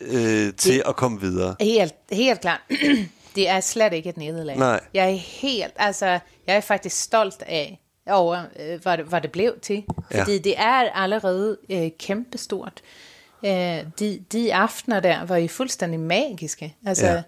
mm. 0.00 0.06
øh, 0.16 0.54
til 0.54 0.82
at 0.86 0.96
komme 0.96 1.20
videre. 1.20 1.56
Helt, 1.60 1.94
helt 2.12 2.40
klart. 2.40 2.60
det 3.34 3.48
er 3.48 3.60
slet 3.60 3.92
ikke 3.92 4.08
et 4.08 4.16
nederlag. 4.16 4.56
Nej. 4.56 4.80
Jeg 4.94 5.04
er 5.12 5.16
helt, 5.16 5.72
altså, 5.76 6.06
jeg 6.46 6.56
er 6.56 6.60
faktisk 6.60 7.00
stolt 7.00 7.42
af, 7.46 7.80
over, 8.06 8.42
øh, 8.60 8.82
hvad, 8.82 8.98
det, 8.98 9.06
hvad 9.06 9.20
det 9.20 9.32
blev 9.32 9.54
til. 9.62 9.84
Ja. 10.12 10.22
Fordi 10.22 10.38
det 10.38 10.54
er 10.58 10.90
allerede 10.94 11.58
øh, 11.70 11.90
kæmpestort. 11.98 12.82
Øh, 13.44 13.50
de, 13.98 14.24
de 14.32 14.54
aftener 14.54 15.00
der 15.00 15.24
var 15.24 15.36
jo 15.36 15.48
fuldstændig 15.48 16.00
magiske. 16.00 16.76
Altså, 16.86 17.06
Ja. 17.06 17.12
ja. 17.12 17.22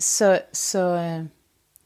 Så, 0.00 0.40
så 0.52 0.78
øh, 0.78 1.24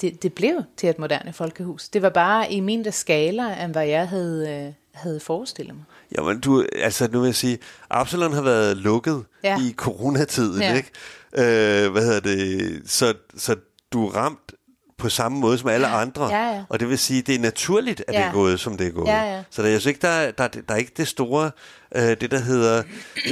det, 0.01 0.23
det 0.23 0.33
blev 0.33 0.63
til 0.77 0.89
et 0.89 0.99
moderne 0.99 1.33
folkehus. 1.33 1.89
Det 1.89 2.03
var 2.03 2.09
bare 2.09 2.53
i 2.53 2.61
mindre 2.61 2.93
skala, 2.93 3.65
end 3.65 3.73
hvad 3.73 3.87
jeg 3.87 4.09
havde, 4.09 4.51
øh, 4.67 4.73
havde 4.93 5.21
forestillet 5.21 5.75
mig. 5.75 5.85
Jamen, 6.19 6.41
du, 6.41 6.65
altså 6.83 7.09
nu 7.13 7.21
vil 7.21 7.27
jeg 7.27 7.35
sige, 7.35 7.59
Absalon 7.91 8.33
har 8.33 8.43
været 8.43 8.77
lukket 8.77 9.25
ja. 9.45 9.51
Ja. 9.51 9.59
i 9.61 9.73
coronatiden, 9.77 10.61
ja. 10.63 10.69
Ja. 10.71 10.77
ikke? 10.77 10.91
Øh, 11.37 11.93
hvad 11.93 12.03
hedder 12.05 12.21
det? 12.21 12.83
Så, 12.87 13.15
så 13.37 13.57
du 13.93 14.07
er 14.09 14.13
ramt 14.17 14.53
på 14.99 15.09
samme 15.09 15.39
måde 15.39 15.59
som 15.59 15.69
alle 15.69 15.87
andre. 15.87 16.27
Ja, 16.27 16.55
ja. 16.55 16.63
Og 16.69 16.81
det 16.81 16.89
vil 16.89 16.99
sige, 16.99 17.23
det 17.23 17.35
er 17.35 17.39
naturligt, 17.39 18.05
at 18.09 18.15
ja. 18.15 18.19
det 18.19 18.27
er 18.27 18.33
gået, 18.33 18.61
som 18.61 18.77
det 18.77 18.87
er 18.87 18.91
gået. 18.91 19.09
Ja, 19.09 19.35
ja. 19.37 19.43
Så 19.51 19.63
der, 19.63 19.69
jeg 19.69 19.81
synes 19.81 19.91
ikke, 19.95 20.03
der, 20.03 20.09
er- 20.13 20.31
der, 20.31 20.45
er- 20.45 20.49
der 20.49 20.75
er 20.75 20.77
ikke 20.79 20.93
det 20.97 21.09
store, 21.09 21.51
øh, 21.95 22.03
det 22.03 22.31
der 22.31 22.39
hedder, 22.39 22.83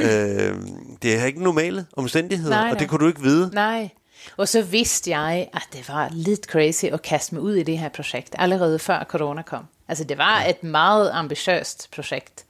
øh, 0.02 0.56
det 1.02 1.20
er 1.20 1.24
ikke 1.24 1.42
normale 1.42 1.86
omstændigheder, 1.92 2.56
Nej, 2.60 2.70
og 2.70 2.78
det 2.78 2.88
kunne 2.88 3.00
du 3.00 3.06
ikke 3.08 3.22
vide. 3.22 3.50
Nej. 3.52 3.88
Og 4.36 4.48
så 4.48 4.62
vidste 4.62 5.10
jeg, 5.10 5.48
at 5.54 5.62
det 5.72 5.88
var 5.88 6.08
lidt 6.12 6.44
crazy 6.46 6.84
at 6.84 7.02
kaste 7.02 7.34
mig 7.34 7.42
ud 7.42 7.54
i 7.54 7.62
det 7.62 7.78
her 7.78 7.88
projekt, 7.88 8.34
allerede 8.38 8.78
før 8.78 9.04
corona 9.08 9.42
kom. 9.42 9.64
Altså 9.88 10.04
det 10.04 10.18
var 10.18 10.42
et 10.48 10.64
meget 10.64 11.10
ambitiøst 11.12 11.88
projekt. 11.94 12.44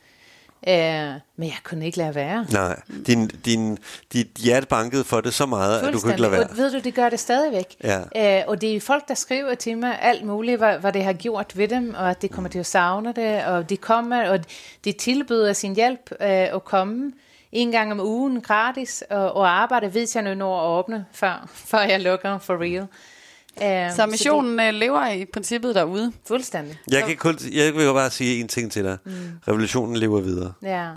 Øh, 0.68 1.20
men 1.36 1.48
jeg 1.48 1.56
kunne 1.64 1.86
ikke 1.86 1.98
lade 1.98 2.14
være. 2.14 2.46
Nej, 2.52 2.80
din, 3.06 3.26
din, 3.26 3.78
dit 4.12 4.26
hjerte 4.26 4.66
bankede 4.66 5.04
for 5.04 5.20
det 5.20 5.34
så 5.34 5.46
meget, 5.46 5.80
at 5.80 5.92
du 5.92 5.98
kunne 6.00 6.12
ikke 6.12 6.22
lade 6.22 6.32
være. 6.32 6.42
Og 6.42 6.56
ved 6.56 6.72
du, 6.72 6.78
det 6.78 6.94
gør 6.94 7.08
det 7.08 7.20
stadigvæk. 7.20 7.76
Ja. 7.84 8.38
Øh, 8.40 8.44
og 8.48 8.60
det 8.60 8.76
er 8.76 8.80
folk, 8.80 9.08
der 9.08 9.14
skriver 9.14 9.54
til 9.54 9.78
mig 9.78 9.98
alt 10.02 10.24
muligt, 10.24 10.58
hvad, 10.58 10.78
hvad 10.78 10.92
det 10.92 11.04
har 11.04 11.12
gjort 11.12 11.56
ved 11.56 11.68
dem, 11.68 11.94
og 11.94 12.10
at 12.10 12.22
de 12.22 12.28
kommer 12.28 12.50
til 12.50 12.58
at 12.58 12.66
savne 12.66 13.12
det, 13.12 13.44
og 13.44 13.70
de 13.70 13.76
kommer, 13.76 14.28
og 14.28 14.40
de 14.84 14.92
tilbyder 14.92 15.52
sin 15.52 15.74
hjælp 15.74 16.10
øh, 16.12 16.28
at 16.28 16.64
komme 16.64 17.12
en 17.52 17.70
gang 17.70 17.92
om 17.92 18.00
ugen 18.00 18.40
gratis, 18.40 19.04
og, 19.10 19.32
og 19.32 19.50
arbejde, 19.50 19.88
hvis 19.88 20.14
jeg 20.14 20.24
nu 20.24 20.34
når 20.34 20.60
at 20.60 20.78
åbne, 20.78 21.06
før, 21.12 21.48
før 21.54 21.80
jeg 21.80 22.00
lukker 22.00 22.38
for 22.38 22.60
real. 22.60 22.86
Øh, 23.62 23.92
Så 23.96 24.06
missionen 24.06 24.60
øh, 24.60 24.74
lever 24.74 25.08
i 25.08 25.24
princippet 25.24 25.74
derude. 25.74 26.04
Det, 26.04 26.12
fuldstændig. 26.26 26.78
Jeg, 26.90 27.04
kan 27.04 27.16
kun, 27.16 27.38
jeg 27.52 27.74
vil 27.74 27.84
jo 27.84 27.92
bare 27.92 28.10
sige 28.10 28.40
en 28.40 28.48
ting 28.48 28.72
til 28.72 28.84
dig. 28.84 28.98
Mm. 29.04 29.12
Revolutionen 29.48 29.96
lever 29.96 30.20
videre. 30.20 30.52
Ja. 30.62 30.88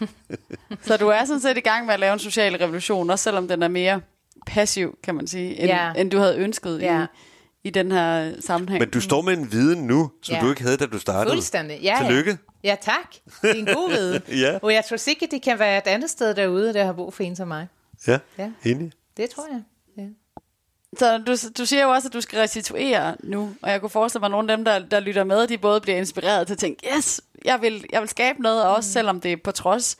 Så 0.86 0.96
du 0.96 1.08
er 1.08 1.24
sådan 1.24 1.40
set 1.40 1.56
i 1.56 1.60
gang 1.60 1.86
med 1.86 1.94
at 1.94 2.00
lave 2.00 2.12
en 2.12 2.18
social 2.18 2.56
revolution, 2.56 3.10
også 3.10 3.22
selvom 3.22 3.48
den 3.48 3.62
er 3.62 3.68
mere 3.68 4.00
passiv, 4.46 4.98
kan 5.02 5.14
man 5.14 5.26
sige, 5.26 5.56
end, 5.60 5.66
Ja. 5.70 5.92
end 5.96 6.10
du 6.10 6.18
havde 6.18 6.36
ønsket 6.36 6.80
Ja. 6.80 7.02
i, 7.02 7.06
i 7.64 7.70
den 7.70 7.92
her 7.92 8.32
sammenhæng. 8.40 8.80
Men 8.80 8.90
du 8.90 9.00
står 9.00 9.22
med 9.22 9.32
en 9.32 9.52
viden 9.52 9.86
nu, 9.86 10.10
som 10.22 10.34
Ja. 10.34 10.40
du 10.40 10.50
ikke 10.50 10.62
havde, 10.62 10.76
da 10.76 10.86
du 10.86 10.98
startede. 10.98 11.34
Fuldstændig. 11.34 11.80
Ja, 11.82 11.98
Tillykke. 12.02 12.38
Ja. 12.64 12.68
ja, 12.68 12.76
tak. 12.82 13.10
Det 13.42 13.50
er 13.50 13.54
en 13.54 13.66
god 13.74 13.90
viden. 13.96 14.22
Ja. 14.28 14.58
Og 14.62 14.72
jeg 14.74 14.84
tror 14.88 14.96
sikkert, 14.96 15.30
det 15.30 15.42
kan 15.42 15.58
være 15.58 15.78
et 15.78 15.86
andet 15.86 16.10
sted 16.10 16.34
derude, 16.34 16.74
der 16.74 16.84
har 16.84 16.92
brug 16.92 17.14
for 17.14 17.22
en 17.22 17.36
som 17.36 17.48
mig. 17.48 17.66
Ja, 18.06 18.18
Ja. 18.38 18.50
enig. 18.64 18.92
Det 19.16 19.30
tror 19.30 19.46
jeg. 19.52 19.62
Så 20.98 21.18
du, 21.18 21.34
du 21.58 21.66
siger 21.66 21.82
jo 21.82 21.90
også, 21.90 22.08
at 22.08 22.14
du 22.14 22.20
skal 22.20 22.38
restituere 22.38 23.16
nu, 23.22 23.54
og 23.62 23.70
jeg 23.70 23.80
kunne 23.80 23.90
forestille 23.90 24.20
mig, 24.20 24.26
at 24.26 24.30
nogle 24.30 24.52
af 24.52 24.58
dem, 24.58 24.64
der, 24.64 24.78
der 24.78 25.00
lytter 25.00 25.24
med, 25.24 25.46
de 25.46 25.58
både 25.58 25.80
bliver 25.80 25.98
inspireret 25.98 26.46
til 26.46 26.54
at 26.54 26.58
tænke, 26.58 26.96
yes, 26.96 27.20
jeg 27.44 27.62
vil, 27.62 27.84
jeg 27.92 28.00
vil 28.00 28.08
skabe 28.08 28.42
noget, 28.42 28.64
også 28.64 28.88
Mm. 28.88 28.92
selvom 28.92 29.20
det 29.20 29.32
er 29.32 29.36
på 29.44 29.52
trods. 29.52 29.96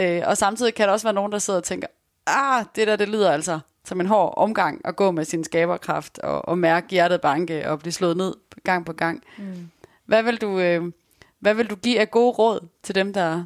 Øh, 0.00 0.22
og 0.26 0.36
samtidig 0.36 0.74
kan 0.74 0.86
der 0.86 0.92
også 0.92 1.06
være 1.06 1.14
nogen, 1.14 1.32
der 1.32 1.38
sidder 1.38 1.58
og 1.60 1.64
tænker, 1.64 1.88
ah, 2.26 2.64
det 2.76 2.86
der, 2.86 2.96
det 2.96 3.08
lyder 3.08 3.32
altså 3.32 3.60
som 3.84 4.00
en 4.00 4.06
hård 4.06 4.34
omgang 4.36 4.80
at 4.84 4.96
gå 4.96 5.10
med 5.10 5.24
sin 5.24 5.44
skaberkraft 5.44 6.18
og, 6.18 6.48
og 6.48 6.58
mærke 6.58 6.86
hjertet 6.90 7.20
banke 7.20 7.70
og 7.70 7.78
blive 7.78 7.92
slået 7.92 8.16
ned 8.16 8.34
gang 8.64 8.86
på 8.86 8.92
gang. 8.92 9.22
Mm. 9.38 9.68
Hvad, 10.06 10.22
vil 10.22 10.36
du, 10.40 10.58
øh, 10.58 10.82
hvad 11.40 11.54
vil 11.54 11.70
du 11.70 11.74
give 11.74 12.00
af 12.00 12.10
gode 12.10 12.30
råd 12.32 12.68
til 12.82 12.94
dem, 12.94 13.12
der, 13.12 13.44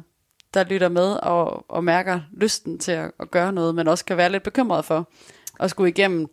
der 0.53 0.63
lytter 0.63 0.89
med 0.89 1.13
og, 1.13 1.65
og 1.71 1.83
mærker 1.83 2.19
lysten 2.31 2.79
til 2.79 2.91
at, 2.91 3.11
at 3.19 3.31
gøre 3.31 3.53
noget, 3.53 3.75
men 3.75 3.87
også 3.87 4.05
kan 4.05 4.17
være 4.17 4.29
lidt 4.29 4.43
bekymret 4.43 4.85
for 4.85 5.07
at 5.59 5.69
skulle 5.69 5.89
igennem 5.89 6.27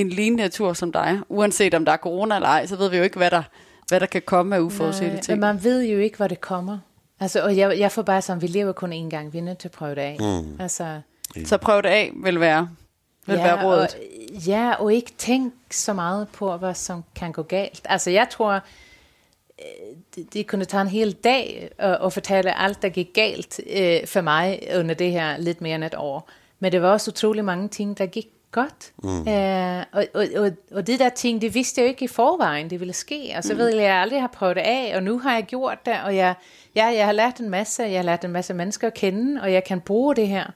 en 0.00 0.08
lignende 0.08 0.48
tur 0.48 0.72
som 0.72 0.92
dig. 0.92 1.20
Uanset 1.28 1.74
om 1.74 1.84
der 1.84 1.92
er 1.92 1.96
corona 1.96 2.34
eller 2.34 2.48
ej, 2.48 2.66
så 2.66 2.76
ved 2.76 2.90
vi 2.90 2.96
jo 2.96 3.02
ikke, 3.02 3.16
hvad 3.16 3.30
der, 3.30 3.42
hvad 3.88 4.00
der 4.00 4.06
kan 4.06 4.22
komme 4.22 4.56
af 4.56 4.60
uforudsete 4.60 5.18
ting. 5.18 5.28
Men 5.28 5.40
man 5.40 5.64
ved 5.64 5.84
jo 5.84 5.98
ikke, 5.98 6.16
hvor 6.16 6.26
det 6.26 6.40
kommer. 6.40 6.78
Altså, 7.20 7.42
og 7.42 7.56
jeg, 7.56 7.78
jeg 7.78 7.92
får 7.92 8.02
bare 8.02 8.22
sådan, 8.22 8.42
vi 8.42 8.46
lever 8.46 8.72
kun 8.72 8.92
én 8.92 9.10
gang, 9.10 9.32
vi 9.32 9.38
er 9.38 9.42
nødt 9.42 9.58
til 9.58 9.68
at 9.68 9.72
prøve 9.72 9.94
det 9.94 10.00
af. 10.00 10.16
Mm. 10.20 10.60
Altså, 10.60 11.00
Så 11.44 11.56
prøv 11.56 11.82
det 11.82 11.88
af, 11.88 12.12
vil 12.24 12.40
være, 12.40 12.68
vil 13.26 13.36
være 13.36 13.64
rådet. 13.64 13.94
Og, 13.94 14.36
ja, 14.46 14.74
og 14.74 14.94
ikke 14.94 15.12
tænk 15.18 15.54
så 15.70 15.92
meget 15.92 16.28
på, 16.28 16.56
hvad 16.56 16.74
som 16.74 17.04
kan 17.14 17.32
gå 17.32 17.42
galt. 17.42 17.80
Altså, 17.84 18.10
jeg 18.10 18.28
tror, 18.30 18.52
øh, 19.58 19.96
det, 20.14 20.32
det 20.34 20.46
kunne 20.46 20.64
tage 20.64 20.80
en 20.80 20.88
hel 20.88 21.12
dag 21.12 21.70
at, 21.78 21.98
at 22.04 22.12
fortælle 22.12 22.58
alt, 22.58 22.82
der 22.82 22.88
gik 22.88 23.08
galt 23.14 23.60
øh, 23.70 24.06
for 24.06 24.20
mig 24.20 24.60
under 24.78 24.94
det 24.94 25.10
her 25.12 25.36
lidt 25.36 25.60
mere 25.60 25.74
end 25.74 25.84
et 25.84 25.94
år. 25.98 26.30
Men 26.60 26.72
det 26.72 26.82
var 26.82 26.88
også 26.88 27.10
utrolig 27.10 27.44
mange 27.44 27.68
ting, 27.68 27.98
der 27.98 28.06
gik 28.06 28.26
godt. 28.52 28.92
Mm. 29.02 29.28
Øh, 29.28 29.84
og, 29.92 30.06
og, 30.14 30.26
og, 30.36 30.50
og 30.70 30.86
det 30.86 30.98
der 30.98 31.08
ting, 31.08 31.40
det 31.40 31.54
vidste 31.54 31.80
jeg 31.80 31.86
jo 31.86 31.88
ikke 31.88 32.04
i 32.04 32.08
forvejen, 32.08 32.70
det 32.70 32.80
ville 32.80 32.92
ske. 32.92 33.34
Og 33.36 33.44
så 33.44 33.52
mm. 33.52 33.58
ved 33.58 33.68
jeg, 33.68 33.78
at 33.78 33.84
jeg 33.84 33.96
aldrig 33.96 34.20
har 34.20 34.28
prøvet 34.28 34.56
det 34.56 34.62
af, 34.62 34.92
og 34.96 35.02
nu 35.02 35.18
har 35.18 35.34
jeg 35.34 35.44
gjort 35.44 35.86
det, 35.86 35.94
og 36.04 36.16
jeg, 36.16 36.34
jeg, 36.74 36.94
jeg 36.96 37.04
har 37.04 37.12
lært 37.12 37.40
en 37.40 37.50
masse, 37.50 37.82
jeg 37.82 37.98
har 37.98 38.02
lært 38.02 38.24
en 38.24 38.32
masse 38.32 38.54
mennesker 38.54 38.86
at 38.86 38.94
kende, 38.94 39.42
og 39.42 39.52
jeg 39.52 39.64
kan 39.64 39.80
bruge 39.80 40.16
det 40.16 40.28
her. 40.28 40.46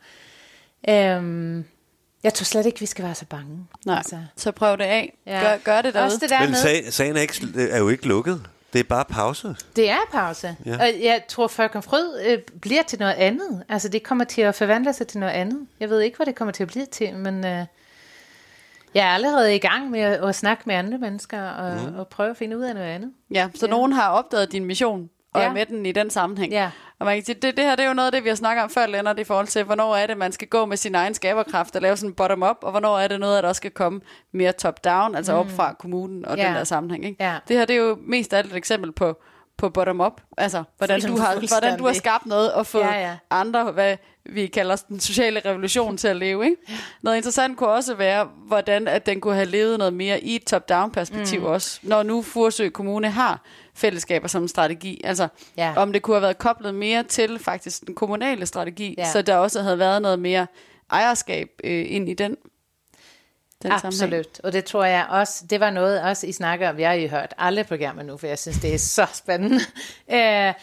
Øhm, 0.88 1.64
jeg 2.22 2.34
tror 2.34 2.44
slet 2.44 2.66
ikke, 2.66 2.80
vi 2.80 2.86
skal 2.86 3.04
være 3.04 3.14
så 3.14 3.26
bange. 3.26 3.66
Nej, 3.86 3.96
altså. 3.96 4.18
så 4.36 4.52
prøv 4.52 4.78
det 4.78 4.84
af. 4.84 5.18
Ja. 5.26 5.40
Gør, 5.40 5.56
gør 5.64 5.82
det 5.82 5.94
derude. 5.94 6.06
Også 6.06 6.18
det 6.20 6.30
der 6.30 6.40
Men 6.40 6.54
sag, 6.54 6.92
sagen 6.92 7.16
er, 7.16 7.20
ikke, 7.20 7.70
er 7.70 7.78
jo 7.78 7.88
ikke 7.88 8.06
lukket. 8.06 8.46
Det 8.72 8.78
er 8.78 8.84
bare 8.84 9.04
pause. 9.04 9.56
det 9.76 9.90
er 9.90 9.98
pause. 10.12 10.56
Ja. 10.66 10.74
Og 10.74 10.88
jeg 11.02 11.22
tror, 11.28 11.46
Folk 11.46 11.74
og 11.74 11.84
Frød 11.84 12.20
øh, 12.26 12.38
bliver 12.60 12.82
til 12.82 12.98
noget 12.98 13.14
andet. 13.14 13.64
Altså, 13.68 13.88
det 13.88 14.02
kommer 14.02 14.24
til 14.24 14.42
at 14.42 14.54
forvandle 14.54 14.92
sig 14.92 15.06
til 15.06 15.20
noget 15.20 15.32
andet. 15.32 15.66
Jeg 15.80 15.90
ved 15.90 16.00
ikke, 16.00 16.16
hvad 16.16 16.26
det 16.26 16.34
kommer 16.34 16.52
til 16.52 16.62
at 16.62 16.68
blive 16.68 16.86
til, 16.86 17.16
men 17.16 17.46
øh, 17.46 17.66
jeg 18.94 19.06
er 19.06 19.10
allerede 19.10 19.54
i 19.56 19.58
gang 19.58 19.90
med 19.90 20.00
at, 20.00 20.28
at 20.28 20.34
snakke 20.34 20.62
med 20.66 20.74
andre 20.74 20.98
mennesker 20.98 21.42
og, 21.50 21.90
mm. 21.90 21.98
og 21.98 22.08
prøve 22.08 22.30
at 22.30 22.36
finde 22.36 22.58
ud 22.58 22.62
af 22.62 22.74
noget 22.74 22.86
andet. 22.86 23.12
Ja, 23.30 23.48
så 23.54 23.66
ja. 23.66 23.70
nogen 23.70 23.92
har 23.92 24.10
opdaget 24.10 24.52
din 24.52 24.64
mission 24.64 25.10
og 25.34 25.40
ja. 25.40 25.48
Er 25.48 25.52
med 25.52 25.66
den 25.66 25.86
i 25.86 25.92
den 25.92 26.10
sammenhæng. 26.10 26.52
Ja. 26.52 26.70
Og 26.98 27.06
man 27.06 27.16
kan 27.16 27.24
sige, 27.24 27.34
det, 27.42 27.56
det 27.56 27.64
her 27.64 27.76
det 27.76 27.82
er 27.84 27.88
jo 27.88 27.94
noget 27.94 28.06
af 28.06 28.12
det, 28.12 28.24
vi 28.24 28.28
har 28.28 28.36
snakket 28.36 28.64
om 28.64 28.70
før, 28.70 28.86
Lennart, 28.86 29.18
i 29.18 29.24
forhold 29.24 29.46
til, 29.46 29.64
hvornår 29.64 29.96
er 29.96 30.06
det, 30.06 30.16
man 30.16 30.32
skal 30.32 30.48
gå 30.48 30.66
med 30.66 30.76
sin 30.76 30.94
egen 30.94 31.14
skaberkraft 31.14 31.76
og 31.76 31.82
lave 31.82 31.96
sådan 31.96 32.14
bottom-up, 32.14 32.56
og 32.62 32.70
hvornår 32.70 32.98
er 32.98 33.08
det 33.08 33.20
noget, 33.20 33.42
der 33.42 33.48
også 33.48 33.58
skal 33.58 33.70
komme 33.70 34.00
mere 34.32 34.52
top-down, 34.52 35.14
altså 35.14 35.32
op 35.32 35.50
fra 35.50 35.72
kommunen 35.72 36.24
og 36.24 36.36
Ja. 36.36 36.46
den 36.46 36.54
der 36.54 36.64
sammenhæng. 36.64 37.04
Ikke? 37.04 37.24
Ja. 37.24 37.36
Det 37.48 37.56
her 37.56 37.64
det 37.64 37.76
er 37.76 37.80
jo 37.80 37.98
mest 38.06 38.32
af 38.32 38.38
alt 38.38 38.50
et 38.50 38.56
eksempel 38.56 38.92
på, 38.92 39.22
på 39.60 39.68
bottom-up, 39.68 40.20
altså 40.38 40.62
hvordan 40.78 41.00
du, 41.00 41.16
har, 41.16 41.48
hvordan 41.48 41.78
du 41.78 41.86
har 41.86 41.92
skabt 41.92 42.26
noget 42.26 42.52
og 42.52 42.66
fået 42.66 42.82
Ja, 42.82 43.00
ja. 43.08 43.16
andre, 43.30 43.72
hvad 43.72 43.96
vi 44.24 44.46
kalder 44.46 44.76
den 44.76 45.00
sociale 45.00 45.40
revolution 45.44 45.96
til 45.96 46.08
at 46.08 46.16
leve. 46.16 46.44
Ikke? 46.44 46.56
Noget 47.02 47.16
interessant 47.16 47.56
kunne 47.56 47.70
også 47.70 47.94
være, 47.94 48.28
hvordan 48.46 48.88
at 48.88 49.06
den 49.06 49.20
kunne 49.20 49.34
have 49.34 49.46
levet 49.46 49.78
noget 49.78 49.94
mere 49.94 50.20
i 50.20 50.36
et 50.36 50.44
top-down 50.44 50.90
perspektiv 50.90 51.40
mm. 51.40 51.46
også, 51.46 51.80
når 51.82 52.02
nu 52.02 52.22
Fursø 52.22 52.68
Kommune 52.68 53.10
har 53.10 53.42
fællesskaber 53.74 54.28
som 54.28 54.42
en 54.42 54.48
strategi. 54.48 55.00
Altså, 55.04 55.28
Ja. 55.56 55.72
om 55.76 55.92
det 55.92 56.02
kunne 56.02 56.14
have 56.14 56.22
været 56.22 56.38
koblet 56.38 56.74
mere 56.74 57.02
til 57.02 57.38
faktisk 57.38 57.86
den 57.86 57.94
kommunale 57.94 58.46
strategi, 58.46 58.94
Ja. 58.98 59.10
så 59.12 59.22
der 59.22 59.36
også 59.36 59.62
havde 59.62 59.78
været 59.78 60.02
noget 60.02 60.18
mere 60.18 60.46
ejerskab 60.90 61.48
øh, 61.64 61.84
ind 61.88 62.08
i 62.08 62.14
den. 62.14 62.36
Den 63.62 63.70
sammenhæng. 63.80 64.14
Absolut, 64.14 64.40
og 64.44 64.52
det 64.52 64.64
tror 64.64 64.84
jeg 64.84 65.06
også, 65.10 65.44
det 65.50 65.60
var 65.60 65.70
noget 65.70 66.02
også, 66.02 66.26
I 66.26 66.32
snakker 66.32 66.70
om, 66.70 66.78
jeg 66.78 66.88
har 66.88 66.96
jo 66.96 67.08
hørt 67.08 67.34
alle 67.38 67.64
programmer 67.64 68.02
nu, 68.02 68.16
for 68.16 68.26
jeg 68.26 68.38
synes, 68.38 68.58
det 68.58 68.74
er 68.74 68.78
så 68.78 69.06
spændende. 69.14 69.60
Øh, 70.12 70.54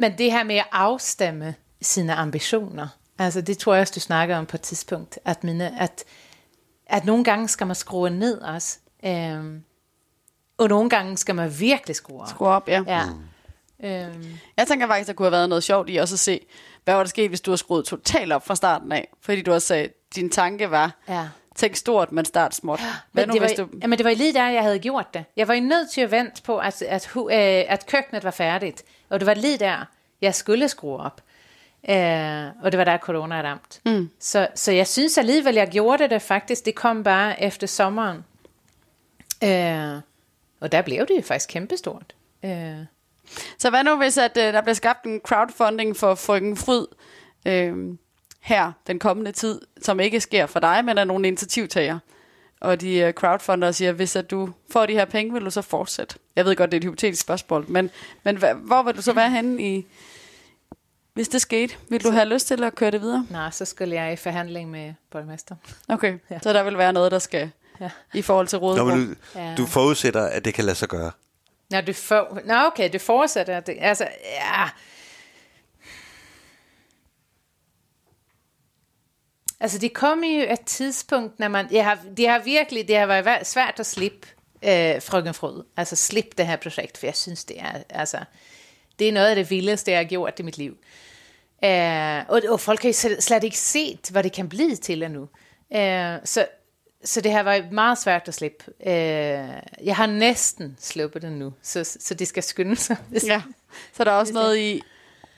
men 0.00 0.18
det 0.18 0.32
her 0.32 0.44
med 0.44 0.56
at 0.56 0.66
afstemme 0.72 1.54
sine 1.82 2.14
ambitioner, 2.14 2.88
altså 3.18 3.40
det 3.40 3.58
tror 3.58 3.74
jeg 3.74 3.80
også, 3.80 3.92
du 3.96 4.00
snakker 4.00 4.36
om 4.36 4.46
på 4.46 4.56
et 4.56 4.60
tidspunkt, 4.60 5.18
at, 5.24 5.44
mine, 5.44 5.80
at, 5.80 6.04
at 6.86 7.04
nogle 7.04 7.24
gange 7.24 7.48
skal 7.48 7.66
man 7.66 7.76
skrue 7.76 8.10
ned 8.10 8.40
også, 8.40 8.78
øh, 9.04 9.44
og 10.58 10.68
nogle 10.68 10.90
gange 10.90 11.16
skal 11.18 11.34
man 11.34 11.60
virkelig 11.60 11.96
skrue 11.96 12.20
op. 12.20 12.28
Skru 12.28 12.46
op, 12.46 12.68
ja. 12.68 12.82
Ja. 12.86 13.02
Øhm, 13.84 14.26
Jeg 14.56 14.66
tænker 14.66 14.86
faktisk, 14.86 15.06
der 15.08 15.12
kunne 15.14 15.26
have 15.26 15.32
været 15.32 15.48
noget 15.48 15.64
sjovt 15.64 15.90
i 15.90 15.96
også 15.96 16.14
at 16.14 16.18
se, 16.18 16.46
hvad 16.84 16.94
var 16.94 17.02
der 17.02 17.08
sket, 17.08 17.28
hvis 17.28 17.40
du 17.40 17.50
havde 17.50 17.58
skruet 17.58 17.84
totalt 17.84 18.32
op 18.32 18.46
fra 18.46 18.54
starten 18.56 18.92
af. 18.92 19.08
Fordi 19.20 19.42
du 19.42 19.52
også 19.52 19.66
sagde, 19.68 19.84
at 19.84 19.92
din 20.14 20.30
tanke 20.30 20.70
var, 20.70 20.96
ja. 21.08 21.28
Tænk 21.54 21.76
stort, 21.76 22.12
men 22.12 22.24
start 22.24 22.54
småt. 22.54 22.80
Hvad 23.12 23.26
Men 23.26 23.28
nu, 23.28 23.32
det, 23.32 23.40
var, 23.40 23.46
hvis 23.48 23.58
du... 23.58 23.68
jamen, 23.82 23.98
det 23.98 24.04
var 24.04 24.14
lige 24.14 24.32
der, 24.34 24.48
jeg 24.48 24.62
havde 24.62 24.78
gjort 24.78 25.14
det. 25.14 25.24
Jeg 25.36 25.48
var 25.48 25.54
jo 25.54 25.60
nødt 25.60 25.90
til 25.90 26.00
at 26.00 26.10
vente 26.10 26.42
på, 26.42 26.58
at, 26.58 26.82
at, 26.82 27.06
hu- 27.06 27.30
øh, 27.30 27.64
at 27.68 27.86
køkkenet 27.86 28.24
var 28.24 28.30
færdigt. 28.30 28.82
Og 29.08 29.20
det 29.20 29.26
var 29.26 29.34
lige 29.34 29.58
der, 29.58 29.84
jeg 30.20 30.34
skulle 30.34 30.68
skrue 30.68 30.96
op. 30.98 31.20
Øh, 31.88 32.46
og 32.62 32.72
det 32.72 32.78
var 32.78 32.84
der, 32.84 32.98
corona 32.98 33.36
er 33.36 33.42
ramt. 33.42 33.80
Mm. 33.86 34.10
Så, 34.20 34.48
så 34.54 34.72
jeg 34.72 34.86
synes 34.86 35.18
alligevel, 35.18 35.54
jeg 35.54 35.68
gjorde 35.68 36.08
det 36.08 36.22
faktisk. 36.22 36.64
Det 36.64 36.74
kom 36.74 37.02
bare 37.02 37.42
efter 37.42 37.66
sommeren. 37.66 38.24
Øh, 39.44 40.00
og 40.60 40.72
der 40.72 40.82
blev 40.82 40.98
det 41.06 41.16
jo 41.16 41.22
faktisk 41.22 41.48
kæmpestort. 41.48 42.14
Øh, 42.44 42.76
Så 43.58 43.70
hvad 43.70 43.84
nu, 43.84 43.96
hvis 43.96 44.18
at, 44.18 44.36
øh, 44.36 44.52
der 44.52 44.60
bliver 44.60 44.74
skabt 44.74 45.04
en 45.06 45.20
crowdfunding 45.24 45.96
for 45.96 46.14
Frøken 46.14 46.56
Fryd 46.56 46.86
øh, 47.46 47.76
her 48.42 48.72
den 48.86 48.98
kommende 48.98 49.32
tid, 49.32 49.60
som 49.82 50.00
ikke 50.00 50.20
sker 50.20 50.46
for 50.46 50.60
dig, 50.60 50.84
men 50.84 50.98
af 50.98 51.06
nogle 51.06 51.28
initiativtager. 51.28 51.98
Og 52.60 52.80
de 52.80 52.96
øh, 52.98 53.12
crowdfunder 53.12 53.72
siger, 53.72 53.92
hvis 53.92 54.16
at 54.16 54.30
du 54.30 54.48
får 54.70 54.86
de 54.86 54.92
her 54.92 55.04
penge, 55.04 55.32
vil 55.32 55.44
du 55.44 55.50
så 55.50 55.62
fortsætte? 55.62 56.14
Jeg 56.36 56.44
ved 56.44 56.56
godt, 56.56 56.72
det 56.72 56.76
er 56.76 56.80
et 56.80 56.84
hypotetisk 56.84 57.22
spørgsmål, 57.22 57.64
men, 57.68 57.90
men 58.24 58.36
hva, 58.36 58.52
hvor 58.52 58.82
vil 58.82 58.96
du 58.96 59.02
så 59.02 59.12
være 59.12 59.30
henne 59.30 59.62
i, 59.62 59.86
hvis 61.14 61.28
det 61.28 61.40
skete? 61.40 61.74
Vil 61.88 62.04
du 62.04 62.10
have 62.10 62.24
lyst 62.28 62.46
til 62.46 62.64
at 62.64 62.74
køre 62.74 62.90
det 62.90 63.00
videre? 63.00 63.26
nej, 63.30 63.50
så 63.50 63.64
skulle 63.64 63.94
jeg 63.94 64.12
i 64.12 64.16
forhandling 64.16 64.70
med 64.70 64.94
borgmester. 65.10 65.56
Okay, 65.88 66.18
Ja. 66.30 66.38
så 66.42 66.52
der 66.52 66.62
vil 66.62 66.78
være 66.78 66.92
noget, 66.92 67.12
der 67.12 67.18
skal 67.18 67.50
Ja. 67.80 67.90
i 68.14 68.22
forhold 68.22 68.46
til 68.46 68.58
Nå, 68.58 68.64
rådet. 68.66 68.86
men 68.86 69.06
du, 69.34 69.38
Ja. 69.40 69.54
du 69.56 69.66
forudsætter, 69.66 70.22
at 70.26 70.44
det 70.44 70.54
kan 70.54 70.64
lade 70.64 70.76
sig 70.76 70.88
gøre. 70.88 71.10
Nå, 71.70 71.80
du 71.80 71.92
får, 71.92 72.38
nå 72.44 72.54
okay, 72.66 72.90
du 72.92 72.98
fortsætter. 72.98 73.60
Det, 73.60 73.76
altså, 73.80 74.06
ja. 74.24 74.68
Altså, 79.62 79.78
det 79.78 79.92
kommer 79.92 80.26
jo 80.28 80.52
et 80.52 80.60
tidspunkt, 80.60 81.38
når 81.38 81.48
man... 81.48 81.66
Jeg 81.70 81.84
har, 81.84 81.98
det 82.16 82.28
har 82.28 82.38
virkelig 82.38 82.88
det 82.88 82.96
har 82.96 83.06
været 83.06 83.46
svært 83.46 83.74
at 83.80 83.86
slippe 83.86 84.28
øh, 84.62 85.02
Frøken 85.02 85.34
Frød. 85.34 85.64
Altså, 85.76 85.96
slippe 85.96 86.30
det 86.38 86.46
her 86.46 86.56
projekt, 86.56 86.98
for 86.98 87.06
jeg 87.06 87.16
synes, 87.16 87.44
det 87.44 87.60
er... 87.60 87.72
Altså, 87.90 88.18
det 88.98 89.08
er 89.08 89.12
noget 89.12 89.26
af 89.28 89.36
det 89.36 89.50
vildeste, 89.50 89.90
jeg 89.90 89.98
har 89.98 90.04
gjort 90.04 90.38
i 90.38 90.42
mit 90.42 90.58
liv. 90.58 90.76
Øh, 91.64 92.18
og, 92.28 92.42
og 92.48 92.60
folk 92.60 92.82
har 92.82 92.88
jo 92.88 92.92
slet, 92.92 93.22
slet 93.22 93.44
ikke 93.44 93.58
set, 93.58 94.08
hvad 94.10 94.22
det 94.22 94.32
kan 94.32 94.48
blive 94.48 94.76
til 94.76 95.02
endnu. 95.02 95.28
Øh, 95.74 96.16
så, 96.24 96.46
så 97.04 97.20
det 97.20 97.32
har 97.32 97.42
været 97.42 97.72
meget 97.72 97.98
svært 97.98 98.28
at 98.28 98.34
slippe. 98.34 98.64
Øh, 98.86 98.92
jeg 99.84 99.96
har 99.96 100.06
næsten 100.06 100.76
sluppet 100.80 101.22
det 101.22 101.32
nu, 101.32 101.52
så, 101.62 101.84
så 102.00 102.14
det 102.14 102.28
skal 102.28 102.42
skynde 102.42 102.76
sig. 102.76 102.96
Ja, 103.26 103.42
så 103.92 104.04
der 104.04 104.10
er 104.10 104.16
også 104.16 104.32
noget 104.32 104.58
i, 104.58 104.82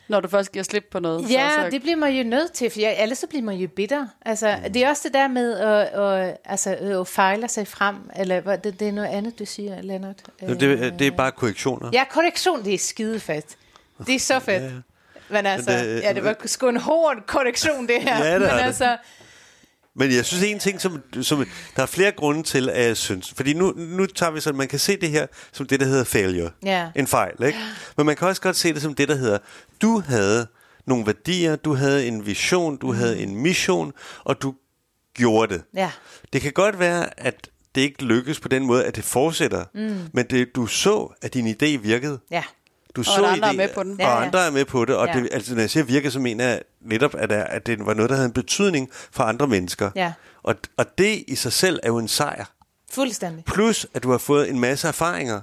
når 0.09 0.21
du 0.21 0.29
først 0.29 0.53
giver 0.53 0.63
slip 0.63 0.85
på 0.91 1.01
noget. 1.01 1.31
Ja, 1.31 1.49
så, 1.51 1.63
så, 1.65 1.71
det 1.71 1.83
bliver 1.83 1.97
man 1.97 2.13
jo 2.13 2.23
nødt 2.25 2.53
til, 2.53 2.71
for 2.71 2.81
jeg, 2.81 2.97
ellers 3.03 3.19
så 3.19 3.27
bliver 3.27 3.43
man 3.43 3.55
jo 3.57 3.69
bitter. 3.69 4.07
Altså, 4.27 4.57
det 4.75 4.85
er 4.85 4.89
også 4.89 5.03
det 5.05 5.15
der 5.15 5.29
med 5.29 5.53
at, 5.59 6.01
at, 6.01 6.37
altså, 6.45 6.71
at 7.01 7.09
fejle 7.09 7.49
sig 7.49 7.69
frem, 7.69 7.97
eller 8.17 8.57
det, 8.57 8.81
det 8.81 8.89
er 8.89 8.93
noget 8.93 9.09
andet, 9.09 9.39
du 9.39 9.45
siger, 9.45 9.83
Lennart. 9.83 10.17
Det, 10.41 10.61
det, 10.61 10.95
det 10.99 11.07
er 11.07 11.11
bare 11.11 11.33
korrektioner. 11.33 11.91
Ja, 11.93 12.05
korrektion, 12.11 12.65
det 12.65 12.75
er 12.75 12.79
skide 12.79 13.21
fedt. 13.21 13.47
Det 14.07 14.15
er 14.15 14.19
så 14.19 14.39
fedt. 14.41 14.63
Ja, 14.63 14.67
ja. 14.69 14.73
Men 15.29 15.47
altså, 15.47 15.71
det- 15.73 16.03
ja, 16.03 16.13
det 16.13 16.25
var 16.25 16.37
sgu 16.47 16.69
en 16.69 16.77
hård 16.77 17.17
korrektion, 17.27 17.89
det 17.89 18.03
her. 18.03 18.25
Ja, 18.25 18.33
det 18.35 18.41
Men 18.41 18.51
det. 18.69 18.99
Men 19.97 20.13
jeg 20.13 20.25
synes 20.25 20.43
en 20.43 20.59
ting, 20.59 20.81
som, 20.81 21.03
som 21.23 21.47
der 21.77 21.83
er 21.83 21.87
flere 21.87 22.13
grunde 22.13 22.43
til, 22.43 22.69
at 22.69 22.85
jeg 22.85 22.97
synes. 22.97 23.33
Fordi 23.37 23.53
nu, 23.53 23.73
nu 23.77 24.07
tager 24.07 24.33
vi 24.33 24.41
sådan, 24.41 24.59
man 24.59 24.69
kan 24.69 24.79
se 24.79 24.97
det 24.97 25.11
her 25.11 25.27
som 25.53 25.67
det, 25.67 25.81
der 25.81 25.87
hedder 25.87 26.05
failure. 26.05 26.51
Ja. 26.65 26.91
En 26.97 27.07
fejl, 27.07 27.43
ikke? 27.47 27.59
Men 27.97 28.07
man 28.07 28.17
kan 28.17 28.29
også 28.29 28.43
godt 28.43 28.57
se 28.57 28.75
det 28.75 28.83
som 28.83 28.95
det, 28.95 29.09
der 29.09 29.15
hedder, 29.15 29.39
du 29.83 30.03
havde 30.07 30.47
nogle 30.87 31.07
værdier, 31.07 31.57
du 31.57 31.75
havde 31.75 32.07
en 32.07 32.27
vision, 32.27 32.77
du 32.77 32.93
mm. 32.93 32.99
havde 32.99 33.19
en 33.19 33.37
mission, 33.37 33.93
og 34.25 34.43
du 34.43 34.55
gjorde 35.15 35.55
det. 35.55 35.63
ja, 35.75 35.91
Det 36.33 36.41
kan 36.41 36.53
godt 36.53 36.79
være, 36.79 37.21
at 37.21 37.49
det 37.75 37.81
ikke 37.81 38.05
lykkes 38.05 38.41
på 38.41 38.49
den 38.49 38.67
måde, 38.67 38.85
at 38.85 38.97
det 38.97 39.05
fortsætter. 39.05 39.65
Mm. 39.75 39.97
Men 40.13 40.27
det, 40.31 40.57
du 40.57 40.67
så, 40.67 41.15
at 41.23 41.35
din 41.35 41.49
idé 41.49 41.77
virkede. 41.79 42.19
ja. 42.31 42.43
Du 42.97 43.01
at 43.01 43.07
så 43.07 43.25
andre 43.25 43.49
er 43.49 43.53
med 43.53 43.69
på 43.75 43.83
den. 43.83 43.93
Og 43.93 43.99
Ja, 43.99 44.09
ja. 44.11 44.25
andre 44.27 44.47
er 44.47 44.51
med 44.51 44.65
på 44.65 44.85
det. 44.85 44.97
Og 44.97 45.07
Ja. 45.07 45.13
det, 45.21 45.29
altså, 45.33 45.55
når 45.55 45.61
jeg 45.61 45.71
siger 45.71 45.85
virke, 45.85 46.11
så 46.11 46.21
mener 46.21 46.45
jeg 46.49 46.63
netop, 46.81 47.15
at, 47.19 47.33
at 47.33 47.67
det 47.67 47.87
var 47.87 47.95
noget, 47.95 48.09
der 48.11 48.17
havde 48.17 48.27
en 48.27 48.33
betydning 48.33 48.89
for 48.93 49.25
andre 49.25 49.47
mennesker. 49.47 49.91
Ja. 49.97 50.13
Og, 50.43 50.55
og 50.77 50.99
det 50.99 51.25
i 51.29 51.35
sig 51.35 51.53
selv 51.53 51.81
er 51.83 51.89
jo 51.89 51.99
en 51.99 52.09
sejr. 52.09 52.45
Fuldstændig. 52.93 53.45
Plus, 53.45 53.87
at 53.95 54.03
du 54.03 54.11
har 54.11 54.19
fået 54.19 54.51
en 54.51 54.61
masse 54.61 54.89
erfaringer 54.89 55.41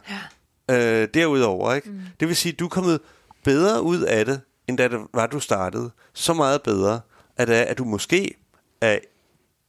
ja. 0.69 1.01
øh, 1.01 1.07
derudover. 1.13 1.73
Ikke? 1.73 1.89
Mm. 1.89 1.99
Det 2.19 2.27
vil 2.27 2.35
sige, 2.35 2.53
at 2.53 2.59
du 2.59 2.65
er 2.65 2.69
kommet 2.69 2.99
bedre 3.43 3.81
ud 3.81 4.01
af 4.01 4.25
det, 4.25 4.41
end 4.67 4.77
da 4.77 4.87
det 4.87 4.99
var, 5.13 5.27
du 5.27 5.39
startede. 5.39 5.91
Så 6.13 6.33
meget 6.33 6.61
bedre, 6.61 6.99
at, 7.37 7.49
øh, 7.49 7.55
at 7.55 7.77
du 7.77 7.83
måske 7.85 8.33
er 8.81 8.97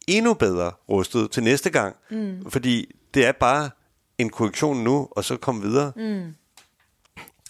endnu 0.07 0.35
bedre 0.35 0.71
rustet 0.89 1.31
til 1.31 1.43
næste 1.43 1.71
gang. 1.71 1.97
Mm. 2.11 2.51
Fordi 2.51 2.95
det 3.15 3.27
er 3.27 3.33
bare 3.33 3.71
en 4.19 4.31
korrektion 4.31 4.85
nu, 4.85 5.09
og 5.11 5.25
så 5.25 5.37
komme 5.37 5.63
videre. 5.63 5.93
Mm. 5.97 6.35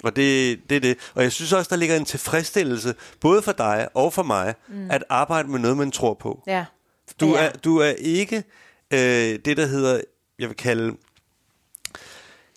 Og 0.03 0.16
det, 0.16 0.61
det 0.70 0.76
er 0.76 0.80
det. 0.80 0.98
Og 1.14 1.22
jeg 1.22 1.32
synes 1.32 1.53
også, 1.53 1.68
der 1.70 1.76
ligger 1.76 1.96
en 1.96 2.05
tilfredsstillelse, 2.05 2.94
både 3.20 3.42
for 3.42 3.53
dig 3.53 3.88
og 3.94 4.12
for 4.12 4.22
mig, 4.22 4.55
mm. 4.68 4.90
at 4.90 5.05
arbejde 5.09 5.50
med 5.50 5.59
noget, 5.59 5.76
man 5.76 5.90
tror 5.90 6.14
på. 6.14 6.42
Ja. 6.46 6.64
Du, 7.20 7.36
ja. 7.36 7.44
er, 7.44 7.53
du 7.53 7.76
er 7.76 7.90
ikke 7.98 8.44
øh, 8.90 9.38
det, 9.44 9.57
der 9.57 9.66
hedder, 9.66 10.00
jeg 10.38 10.48
vil 10.48 10.57
kalde, 10.57 10.96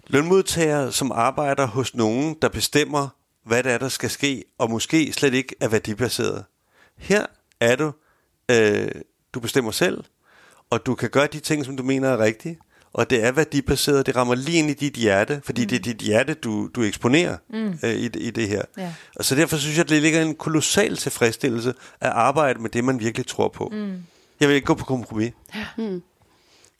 lønmodtagere, 0.08 0.92
som 0.92 1.12
arbejder 1.12 1.66
hos 1.66 1.96
nogen, 1.96 2.36
der 2.42 2.50
bestemmer, 2.50 3.08
hvad 3.46 3.64
det 3.64 3.72
er, 3.72 3.78
der 3.78 3.90
skal 3.90 4.10
ske, 4.10 4.44
og 4.58 4.72
måske 4.72 5.14
slet 5.14 5.34
ikke 5.34 5.56
er 5.62 5.68
værdibaseret. 5.68 6.46
Her 6.98 7.26
er 7.60 7.76
du, 7.76 7.92
øh, 8.52 8.92
du 9.34 9.40
bestemmer 9.40 9.72
selv, 9.72 10.04
og 10.70 10.86
du 10.86 10.96
kan 10.96 11.10
gøre 11.10 11.28
de 11.28 11.40
ting, 11.40 11.66
som 11.66 11.78
du 11.78 11.84
mener 11.84 12.10
er 12.10 12.18
rigtige, 12.18 12.60
og 12.96 13.10
det 13.10 13.24
er 13.24 13.32
værdibaseret, 13.32 14.06
det 14.06 14.16
rammer 14.16 14.36
lige 14.36 14.60
ind 14.60 14.70
i 14.70 14.74
dit 14.74 14.94
hjerte, 14.94 15.42
fordi 15.44 15.62
mm. 15.62 15.68
det 15.68 15.76
er 15.76 15.80
dit 15.80 15.98
hjerte, 15.98 16.34
du, 16.34 16.70
du 16.76 16.84
eksponerer 16.84 17.38
mm. 17.50 17.80
øh, 17.84 17.94
i, 17.94 18.06
i 18.06 18.32
det 18.32 18.48
her. 18.48 18.62
Ja. 18.78 18.94
Og 19.16 19.26
så 19.26 19.36
derfor 19.36 19.58
synes 19.58 19.78
jeg, 19.78 19.84
at 19.84 19.90
det 19.90 20.02
ligger 20.02 20.22
en 20.22 20.36
kolossal 20.36 20.98
tilfredsstillelse 20.98 21.74
at 22.02 22.10
arbejde 22.10 22.62
med 22.62 22.70
det, 22.70 22.84
man 22.84 23.00
virkelig 23.00 23.28
tror 23.28 23.48
på. 23.48 23.70
Mm. 23.72 24.04
Jeg 24.40 24.48
vil 24.48 24.56
ikke 24.56 24.66
gå 24.66 24.74
på 24.74 24.86
kompromis. 24.86 25.32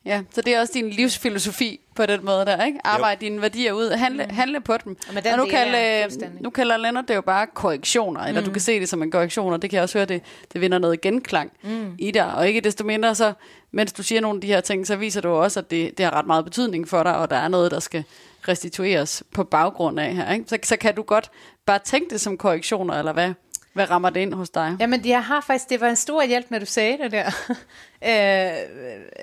Ja, 0.06 0.22
så 0.32 0.42
det 0.42 0.56
er 0.56 0.60
også 0.60 0.74
din 0.74 0.90
livsfilosofi 0.90 1.80
på 1.96 2.06
den 2.06 2.26
måde 2.26 2.46
der, 2.46 2.66
ikke? 2.66 2.80
Arbejde 2.84 3.22
dine 3.22 3.42
værdier 3.42 3.74
ud, 3.74 3.92
handle, 3.92 4.28
handle 4.30 4.62
på 4.62 4.78
dem. 4.78 4.98
Og 5.18 5.24
den 5.24 5.38
nu, 5.38 5.46
kalder, 5.46 6.04
fuldstændig. 6.04 6.42
nu 6.42 6.50
kalder 6.50 6.78
Lennart 6.78 7.08
det 7.08 7.16
jo 7.16 7.22
bare 7.22 7.48
korrektioner, 7.54 8.22
eller 8.22 8.42
du 8.42 8.52
kan 8.52 8.62
se 8.62 8.80
det 8.80 8.90
som 8.90 9.04
en 9.04 9.12
korrektion, 9.12 9.54
og 9.54 9.62
det 9.62 9.70
kan 9.70 9.76
jeg 9.76 9.84
også 9.84 9.98
høre, 9.98 10.06
det, 10.06 10.22
det 10.54 10.62
vinder 10.62 10.78
noget 10.78 11.02
genklang 11.02 11.52
mm. 11.64 11.96
i 12.00 12.12
dig. 12.12 12.36
Og 12.36 12.48
ikke 12.48 12.62
desto 12.62 12.84
mindre, 12.84 13.16
så 13.16 13.34
mens 13.76 13.94
du 13.94 14.04
siger 14.04 14.22
nogle 14.22 14.38
af 14.38 14.42
de 14.42 14.48
her 14.48 14.62
ting, 14.62 14.88
så 14.88 14.96
viser 14.96 15.22
du 15.22 15.30
også, 15.30 15.60
at 15.60 15.72
det, 15.72 15.98
det 15.98 16.06
har 16.06 16.14
ret 16.14 16.28
meget 16.28 16.46
betydning 16.46 16.88
for 16.88 17.04
dig, 17.04 17.16
og 17.16 17.30
der 17.30 17.36
er 17.36 17.48
noget, 17.48 17.72
der 17.72 17.80
skal 17.80 18.04
restitueres 18.48 19.24
på 19.34 19.44
baggrund 19.44 20.00
af 20.00 20.16
her. 20.16 20.34
Ikke? 20.34 20.46
Så, 20.48 20.58
så 20.64 20.78
kan 20.78 20.96
du 20.96 21.02
godt 21.02 21.32
bare 21.66 21.80
tænke 21.80 22.10
det 22.10 22.22
som 22.22 22.38
korrektioner, 22.38 22.94
eller 22.94 23.14
hvad, 23.14 23.34
hvad 23.74 23.90
rammer 23.90 24.10
det 24.10 24.20
ind 24.20 24.34
hos 24.34 24.50
dig? 24.50 24.78
Jamen, 24.80 25.06
jeg 25.06 25.24
har 25.24 25.42
faktisk, 25.42 25.70
det 25.70 25.82
var 25.82 25.90
en 25.90 25.96
stor 25.96 26.24
hjælp, 26.24 26.52
når 26.52 26.60
du 26.60 26.66
sagde 26.66 26.98
det 26.98 27.12
der. 27.12 27.26
øh, 28.10 28.54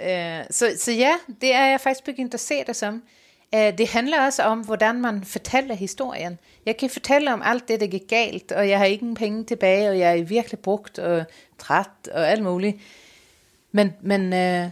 øh, 0.08 0.44
så, 0.50 0.72
så 0.78 0.92
ja, 0.92 1.12
det 1.40 1.54
er 1.54 1.66
jeg 1.66 1.80
faktisk 1.80 2.04
begyndt 2.04 2.34
at 2.34 2.40
se 2.40 2.54
det 2.66 2.76
som. 2.76 3.02
Øh, 3.54 3.78
det 3.78 3.88
handler 3.88 4.26
også 4.26 4.42
om, 4.42 4.60
hvordan 4.60 5.00
man 5.00 5.24
fortæller 5.24 5.74
historien. 5.74 6.38
Jeg 6.66 6.76
kan 6.76 6.90
fortælle 6.90 7.32
om 7.32 7.42
alt 7.44 7.68
det, 7.68 7.80
der 7.80 7.86
gik 7.86 8.08
galt, 8.08 8.52
og 8.52 8.68
jeg 8.68 8.78
har 8.78 8.86
ingen 8.86 9.14
penge 9.14 9.44
tilbage, 9.44 9.90
og 9.90 9.98
jeg 9.98 10.18
er 10.18 10.22
virkelig 10.22 10.58
brugt 10.58 10.98
og 10.98 11.24
træt 11.58 12.08
og 12.14 12.30
alt 12.30 12.42
muligt. 12.42 12.76
Men, 13.72 13.92
men, 14.02 14.32
øh, 14.32 14.68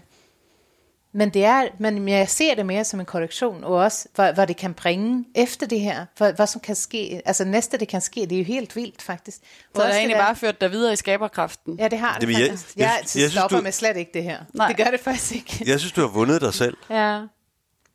men, 1.12 1.30
det 1.30 1.44
er, 1.44 1.68
men 1.78 2.08
jeg 2.08 2.28
ser 2.28 2.54
det 2.54 2.66
mere 2.66 2.84
som 2.84 3.00
en 3.00 3.06
korrektion, 3.06 3.64
og 3.64 3.72
også, 3.74 4.08
hvad, 4.14 4.32
hvad 4.34 4.46
det 4.46 4.56
kan 4.56 4.74
bringe 4.74 5.24
efter 5.34 5.66
det 5.66 5.80
her. 5.80 6.06
Hvad, 6.16 6.32
hvad 6.32 6.46
som 6.46 6.60
kan 6.60 6.74
ske, 6.74 7.22
altså 7.24 7.44
næste 7.44 7.78
det 7.78 7.88
kan 7.88 8.00
ske, 8.00 8.20
det 8.20 8.32
er 8.32 8.38
jo 8.38 8.44
helt 8.44 8.76
vildt 8.76 9.02
faktisk. 9.02 9.36
Så 9.36 9.42
Og 9.74 9.80
det 9.80 9.84
har 9.86 9.92
egentlig 9.98 10.16
der- 10.16 10.22
bare 10.24 10.36
ført 10.36 10.60
dig 10.60 10.70
videre 10.70 10.92
i 10.92 10.96
skaberkraften. 10.96 11.78
Ja, 11.78 11.88
det 11.88 11.98
har 11.98 12.18
det, 12.18 12.28
Det 12.28 12.34
jeg- 12.38 12.48
faktisk. 12.48 12.76
jeg- 12.76 12.82
Jeg, 12.82 12.86
jeg 12.88 13.00
jeg, 13.02 13.08
synes, 13.08 13.32
stopper 13.32 13.56
du- 13.56 13.62
med 13.62 13.72
slet 13.72 13.96
ikke 13.96 14.10
det 14.14 14.22
her. 14.22 14.38
Nej. 14.54 14.68
Det 14.68 14.76
gør 14.76 14.84
det 14.90 15.00
faktisk 15.00 15.32
ikke. 15.34 15.64
Jeg 15.70 15.78
synes, 15.78 15.92
du 15.92 16.00
har 16.00 16.08
vundet 16.08 16.40
dig 16.40 16.54
selv. 16.54 16.76
Ja. 16.90 17.20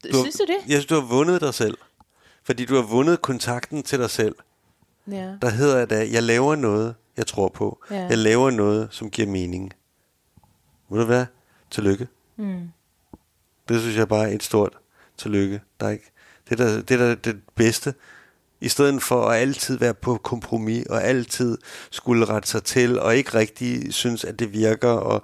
Du 0.04 0.18
har, 0.18 0.24
Synes 0.24 0.36
du 0.36 0.46
det? 0.48 0.56
Jeg 0.68 0.72
synes, 0.74 0.86
du 0.86 0.94
har 0.96 1.02
vundet 1.08 1.42
dig 1.42 1.54
selv. 1.54 1.78
Fordi 2.44 2.66
du 2.66 2.76
har 2.76 2.82
vundet 2.82 3.22
kontakten 3.22 3.84
til 3.84 4.00
dig 4.00 4.10
selv. 4.10 4.36
Ja. 5.12 5.32
Der 5.42 5.50
hedder 5.50 5.86
det, 5.86 6.14
jeg 6.14 6.24
laver 6.24 6.56
noget, 6.56 6.96
jeg 7.18 7.28
tror 7.28 7.48
på. 7.50 7.84
Ja. 7.92 7.96
Jeg 7.96 8.18
laver 8.18 8.50
noget, 8.52 8.88
som 8.92 9.10
giver 9.10 9.28
mening. 9.28 9.74
Må 10.90 10.98
du 10.98 11.06
være? 11.06 11.26
Tillykke. 11.72 12.08
Mm. 12.38 12.70
Det 13.70 13.82
synes 13.82 13.98
jeg 13.98 14.08
bare 14.08 14.30
er 14.32 14.36
et 14.36 14.44
stort 14.44 14.78
tillykke. 15.18 15.62
Der 15.80 15.86
er 15.86 15.92
ikke, 15.92 16.12
det, 16.50 16.58
der, 16.58 16.82
det 16.82 17.00
der 17.00 17.06
er 17.06 17.16
det 17.16 17.42
bedste. 17.56 17.94
I 18.62 18.70
stedet 18.70 19.04
for 19.04 19.26
at 19.26 19.42
altid 19.42 19.78
være 19.78 19.94
på 19.94 20.18
kompromis, 20.18 20.86
og 20.86 21.04
altid 21.04 21.58
skulle 21.92 22.26
rette 22.26 22.50
sig 22.50 22.64
til, 22.64 23.00
og 23.00 23.16
ikke 23.16 23.34
rigtig 23.34 23.94
synes, 23.94 24.24
at 24.24 24.40
det 24.40 24.54
virker, 24.54 24.90
og 24.90 25.22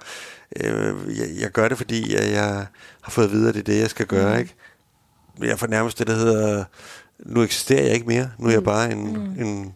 øh, 0.56 1.18
jeg, 1.18 1.28
jeg 1.40 1.50
gør 1.50 1.68
det, 1.68 1.76
fordi 1.76 2.14
jeg, 2.14 2.32
jeg 2.32 2.66
har 3.00 3.10
fået 3.10 3.24
at 3.24 3.32
vide, 3.32 3.48
at 3.48 3.54
det 3.54 3.60
er 3.60 3.64
det, 3.64 3.80
jeg 3.80 3.90
skal 3.90 4.06
gøre. 4.06 4.34
Mm. 4.34 4.40
Ikke? 4.40 4.54
Jeg 5.40 5.58
får 5.58 5.66
nærmest 5.66 5.98
det, 5.98 6.06
der 6.06 6.14
hedder, 6.14 6.64
nu 7.18 7.42
eksisterer 7.42 7.82
jeg 7.82 7.94
ikke 7.94 8.06
mere. 8.06 8.30
Nu 8.38 8.46
er 8.46 8.52
jeg 8.52 8.64
bare 8.64 8.92
en, 8.92 9.12
mm. 9.12 9.44
en, 9.44 9.74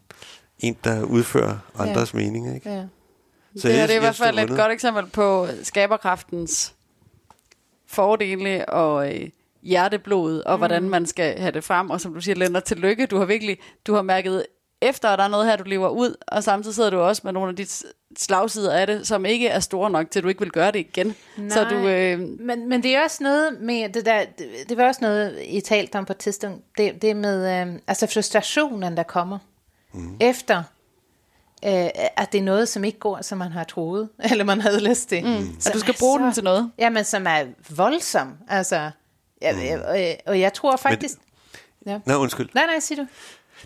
en 0.58 0.76
der 0.84 1.02
udfører 1.02 1.58
andres 1.78 2.14
ja. 2.14 2.18
mening. 2.18 2.54
Ikke? 2.54 2.70
Ja. 2.70 2.84
Så 3.56 3.68
det 3.68 3.76
her 3.76 3.86
det 3.86 3.92
er 3.92 3.96
i 3.96 4.00
hvert 4.00 4.16
fald 4.16 4.38
et 4.38 4.48
godt 4.48 4.72
eksempel 4.72 5.06
på 5.06 5.46
skaberkraftens 5.62 6.74
fordele 7.86 8.68
og 8.68 9.14
øh, 9.14 9.28
hjerteblod, 9.62 10.42
og 10.42 10.56
mm. 10.56 10.60
hvordan 10.60 10.88
man 10.88 11.06
skal 11.06 11.38
have 11.38 11.52
det 11.52 11.64
frem. 11.64 11.90
Og 11.90 12.00
som 12.00 12.14
du 12.14 12.20
siger, 12.20 12.34
Lennart, 12.36 12.64
tillykke. 12.64 13.06
Du 13.06 13.18
har 13.18 13.24
virkelig 13.24 13.58
du 13.86 13.94
har 13.94 14.02
mærket 14.02 14.46
efter, 14.80 15.08
at 15.08 15.18
der 15.18 15.24
er 15.24 15.28
noget 15.28 15.46
her, 15.46 15.56
du 15.56 15.64
lever 15.66 15.88
ud, 15.88 16.14
og 16.26 16.44
samtidig 16.44 16.74
sidder 16.74 16.90
du 16.90 16.98
også 16.98 17.22
med 17.24 17.32
nogle 17.32 17.48
af 17.48 17.56
de 17.56 17.66
slagsider 18.18 18.72
af 18.72 18.86
det, 18.86 19.06
som 19.06 19.26
ikke 19.26 19.48
er 19.48 19.60
store 19.60 19.90
nok, 19.90 20.10
til 20.10 20.22
du 20.22 20.28
ikke 20.28 20.40
vil 20.40 20.50
gøre 20.50 20.72
det 20.72 20.78
igen. 20.78 21.14
Nej, 21.36 21.48
så 21.48 21.64
du, 21.64 21.74
øh... 21.74 22.20
men, 22.20 22.68
men 22.68 22.82
det 22.82 22.96
er 22.96 23.02
også 23.02 23.22
noget 23.22 23.60
med, 23.60 23.88
det 23.88 24.06
der, 24.06 24.24
det, 24.38 24.48
det 24.68 24.76
var 24.76 24.86
også 24.86 25.00
noget, 25.02 25.42
I 25.44 25.60
talte 25.60 25.96
om 25.96 26.04
på 26.04 26.12
et 26.12 26.16
tidspunkt, 26.16 26.64
det, 26.78 27.02
det 27.02 27.16
med, 27.16 27.62
øh, 27.62 27.78
altså 27.86 28.06
frustrationen, 28.06 28.96
der 28.96 29.02
kommer, 29.02 29.38
mm. 29.92 30.16
efter, 30.20 30.62
øh, 31.64 31.88
at 32.16 32.32
det 32.32 32.38
er 32.38 32.42
noget, 32.42 32.68
som 32.68 32.84
ikke 32.84 32.98
går, 32.98 33.22
som 33.22 33.38
man 33.38 33.52
har 33.52 33.64
troet, 33.64 34.08
eller 34.30 34.44
man 34.44 34.60
havde 34.60 34.88
lyst 34.88 35.08
til. 35.08 35.24
Mm. 35.24 35.56
At 35.66 35.74
du 35.74 35.78
skal 35.78 35.94
bruge 35.98 36.18
så, 36.18 36.24
den 36.24 36.32
til 36.32 36.44
noget. 36.44 36.70
Ja, 36.78 36.90
men 36.90 37.04
som 37.04 37.26
er 37.26 37.44
voldsom, 37.70 38.32
altså, 38.48 38.90
ja, 39.42 39.76
mm. 39.76 39.82
og, 39.84 39.98
og 40.26 40.40
jeg 40.40 40.52
tror 40.52 40.76
faktisk... 40.76 41.14
Men, 41.84 41.92
ja. 41.92 41.98
Nej, 42.06 42.16
undskyld. 42.16 42.48
Nej, 42.54 42.66
nej, 42.66 42.80
sig 42.80 42.96
du. 42.96 43.06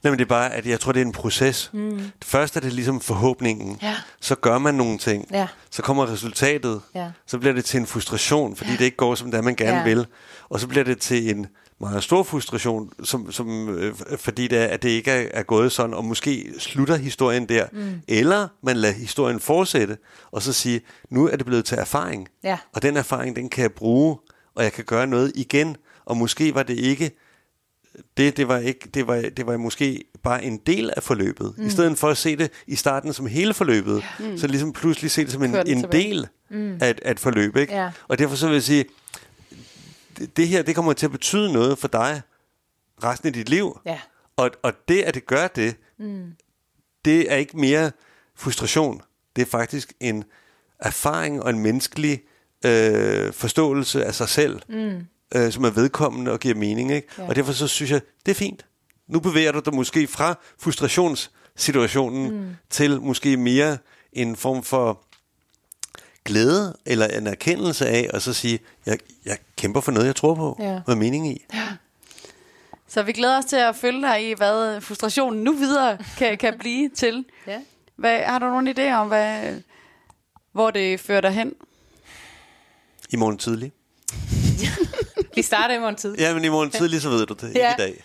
Nej, 0.03 0.11
men 0.11 0.19
det 0.19 0.25
er 0.25 0.29
bare, 0.29 0.55
at 0.55 0.67
jeg 0.67 0.81
tror, 0.81 0.93
det 0.93 1.01
er 1.01 1.05
en 1.05 1.13
proces. 1.13 1.71
Mm. 1.73 2.11
Først 2.25 2.57
er 2.57 2.61
det 2.61 2.73
ligesom 2.73 3.01
forhåbningen. 3.01 3.79
Ja. 3.83 3.95
Så 4.21 4.35
gør 4.35 4.59
man 4.59 4.75
nogle 4.75 4.99
ting. 4.99 5.27
Ja. 5.33 5.47
Så 5.71 5.83
kommer 5.83 6.13
resultatet. 6.13 6.81
Ja. 6.95 7.11
Så 7.27 7.39
bliver 7.39 7.53
det 7.53 7.65
til 7.65 7.81
en 7.81 7.87
frustration, 7.87 8.57
fordi 8.57 8.71
ja. 8.71 8.77
det 8.77 8.85
ikke 8.85 8.97
går, 8.97 9.15
som 9.15 9.31
det 9.31 9.39
er, 9.39 9.43
man 9.43 9.57
gerne 9.57 9.79
Ja. 9.79 9.85
vil. 9.85 10.07
Og 10.49 10.61
så 10.61 10.67
bliver 10.67 10.85
det 10.85 11.01
til 11.01 11.31
en 11.31 11.47
meget 11.81 12.03
stor 12.03 12.23
frustration, 12.23 12.93
som, 13.03 13.33
som, 13.33 13.69
øh, 13.69 13.95
fordi 14.17 14.49
det 14.49 14.59
er, 14.59 14.67
at 14.67 14.83
det 14.83 14.89
ikke 14.89 15.11
er, 15.11 15.29
er 15.33 15.43
gået 15.43 15.73
sådan, 15.73 15.95
og 15.95 16.05
måske 16.05 16.53
slutter 16.59 16.97
historien 16.97 17.49
der. 17.49 17.67
Mm. 17.73 18.01
Eller 18.09 18.49
man 18.63 18.77
lader 18.77 18.95
historien 18.95 19.41
fortsætte, 19.41 19.99
og 20.31 20.43
så 20.43 20.53
sige, 20.53 20.81
nu 21.11 21.29
er 21.29 21.37
det 21.37 21.47
blevet 21.47 21.65
til 21.65 21.79
erfaring. 21.79 22.29
Ja. 22.45 22.59
Og 22.73 22.83
den 22.83 22.97
erfaring, 22.97 23.37
den 23.37 23.49
kan 23.49 23.63
jeg 23.63 23.73
bruge, 23.73 24.17
og 24.55 24.65
jeg 24.65 24.73
kan 24.73 24.85
gøre 24.85 25.07
noget 25.07 25.33
igen. 25.35 25.77
Og 26.05 26.17
måske 26.17 26.55
var 26.55 26.63
det 26.63 26.79
ikke 26.79 27.11
det, 28.17 28.37
det 28.37 28.49
var 28.49 28.59
ikke, 28.59 28.89
det 28.95 29.07
var, 29.07 29.25
det 29.37 29.47
var 29.47 29.57
måske 29.57 30.05
bare 30.23 30.45
en 30.45 30.57
del 30.67 30.91
af 30.97 31.03
forløbet. 31.03 31.55
Mm. 31.57 31.67
I 31.67 31.71
stedet 31.71 31.99
for 31.99 32.09
at 32.09 32.17
se 32.17 32.37
det 32.37 32.51
i 32.67 32.77
starten 32.77 33.13
som 33.13 33.27
hele 33.27 33.55
forløbet, 33.55 34.05
mm. 34.19 34.39
så 34.39 34.47
ligesom 34.47 34.73
pludselig 34.73 35.11
se 35.11 35.25
det 35.25 35.33
som 35.33 35.43
en, 35.43 35.57
en 35.67 35.85
del 35.93 36.27
mm. 36.51 36.79
af, 36.81 36.95
af 37.03 37.11
et 37.11 37.21
forløb. 37.21 37.57
Ikke? 37.57 37.75
Ja. 37.75 37.91
Og 38.09 38.19
derfor 38.19 38.37
så 38.37 38.47
vil 38.47 38.55
jeg 38.55 38.63
sige, 38.63 38.85
det, 40.37 40.49
her, 40.49 40.63
det 40.63 40.75
kommer 40.75 40.93
til 40.93 41.07
at 41.07 41.13
betyde 41.13 41.53
noget 41.53 41.79
for 41.79 41.89
dig 41.89 42.23
resten 43.05 43.27
af 43.27 43.33
dit 43.33 43.49
liv. 43.49 43.81
Ja. 43.87 44.01
Og, 44.37 44.51
og 44.63 44.73
det, 44.89 45.03
at 45.03 45.15
det 45.15 45.27
gør 45.27 45.47
det, 45.47 45.77
mm. 45.99 46.33
det 47.05 47.33
er 47.33 47.37
ikke 47.37 47.59
mere 47.59 47.93
frustration. 48.35 49.03
Det 49.37 49.43
er 49.43 49.47
faktisk 49.47 49.93
en 50.01 50.25
erfaring 50.79 51.43
og 51.43 51.51
en 51.51 51.59
menneskelig 51.59 52.23
øh, 52.67 53.33
forståelse 53.33 54.05
af 54.05 54.15
sig 54.15 54.29
selv, 54.29 54.61
mm. 54.69 55.07
øh, 55.35 55.53
som 55.53 55.65
er 55.65 55.71
vedkommende 55.71 56.33
og 56.33 56.41
giver 56.41 56.55
mening. 56.55 56.93
Ikke? 56.93 57.09
Ja. 57.19 57.29
Og 57.29 57.37
derfor 57.37 57.53
så 57.53 57.67
synes 57.69 57.91
jeg, 57.91 58.01
det 58.27 58.31
er 58.31 58.37
fint. 58.37 58.67
Nu 59.09 59.21
bevæger 59.21 59.53
du 59.53 59.61
dig 59.65 59.75
måske 59.75 60.07
fra 60.07 60.39
frustrationssituationen 60.59 62.31
mm. 62.31 62.57
til 62.71 63.01
måske 63.01 63.37
mere 63.37 63.79
en 64.13 64.37
form 64.37 64.63
for 64.63 65.05
glæde 66.31 66.77
eller 66.87 67.07
en 67.07 67.27
erkendelse 67.27 67.87
af, 67.89 68.11
og 68.15 68.23
så 68.23 68.33
sige, 68.33 68.59
jeg, 68.87 68.99
jeg 69.25 69.39
kæmper 69.57 69.81
for 69.81 69.93
noget, 69.93 70.07
jeg 70.07 70.17
tror 70.17 70.35
på, 70.35 70.57
Ja. 70.61 70.81
hvad 70.85 70.95
er 70.95 70.99
mening 70.99 71.29
i. 71.29 71.45
Så 72.89 73.03
vi 73.03 73.13
glæder 73.13 73.39
os 73.39 73.45
til 73.45 73.57
at 73.57 73.77
følge 73.77 74.03
dig 74.03 74.31
i, 74.31 74.35
hvad 74.35 74.81
frustrationen 74.81 75.43
nu 75.45 75.53
videre 75.53 75.99
kan, 76.19 76.39
kan 76.39 76.55
blive 76.59 76.89
til. 76.89 77.25
Ja. 77.47 77.61
Hvad, 77.97 78.19
har 78.23 78.39
du 78.39 78.47
nogen 78.47 78.69
idé 78.69 78.93
om, 78.93 79.09
hvad, 79.09 79.55
hvor 80.53 80.71
det 80.71 81.01
fører 81.01 81.21
dig 81.21 81.31
hen? 81.31 81.53
I 83.11 83.17
morgen 83.17 83.39
tidlig. 83.39 83.73
Vi 85.37 85.43
starter 85.43 85.75
i 85.75 85.79
morgen 85.79 85.97
tid. 85.97 86.19
Ja, 86.19 86.35
men 86.35 86.45
i 86.45 86.49
morgen 86.49 86.71
tidlig, 86.71 87.01
så 87.03 87.09
ved 87.09 87.27
du 87.27 87.35
det. 87.35 87.49
Ikke 87.49 87.59
Ja. 87.61 87.73
i 87.75 87.77
dag. 87.79 88.03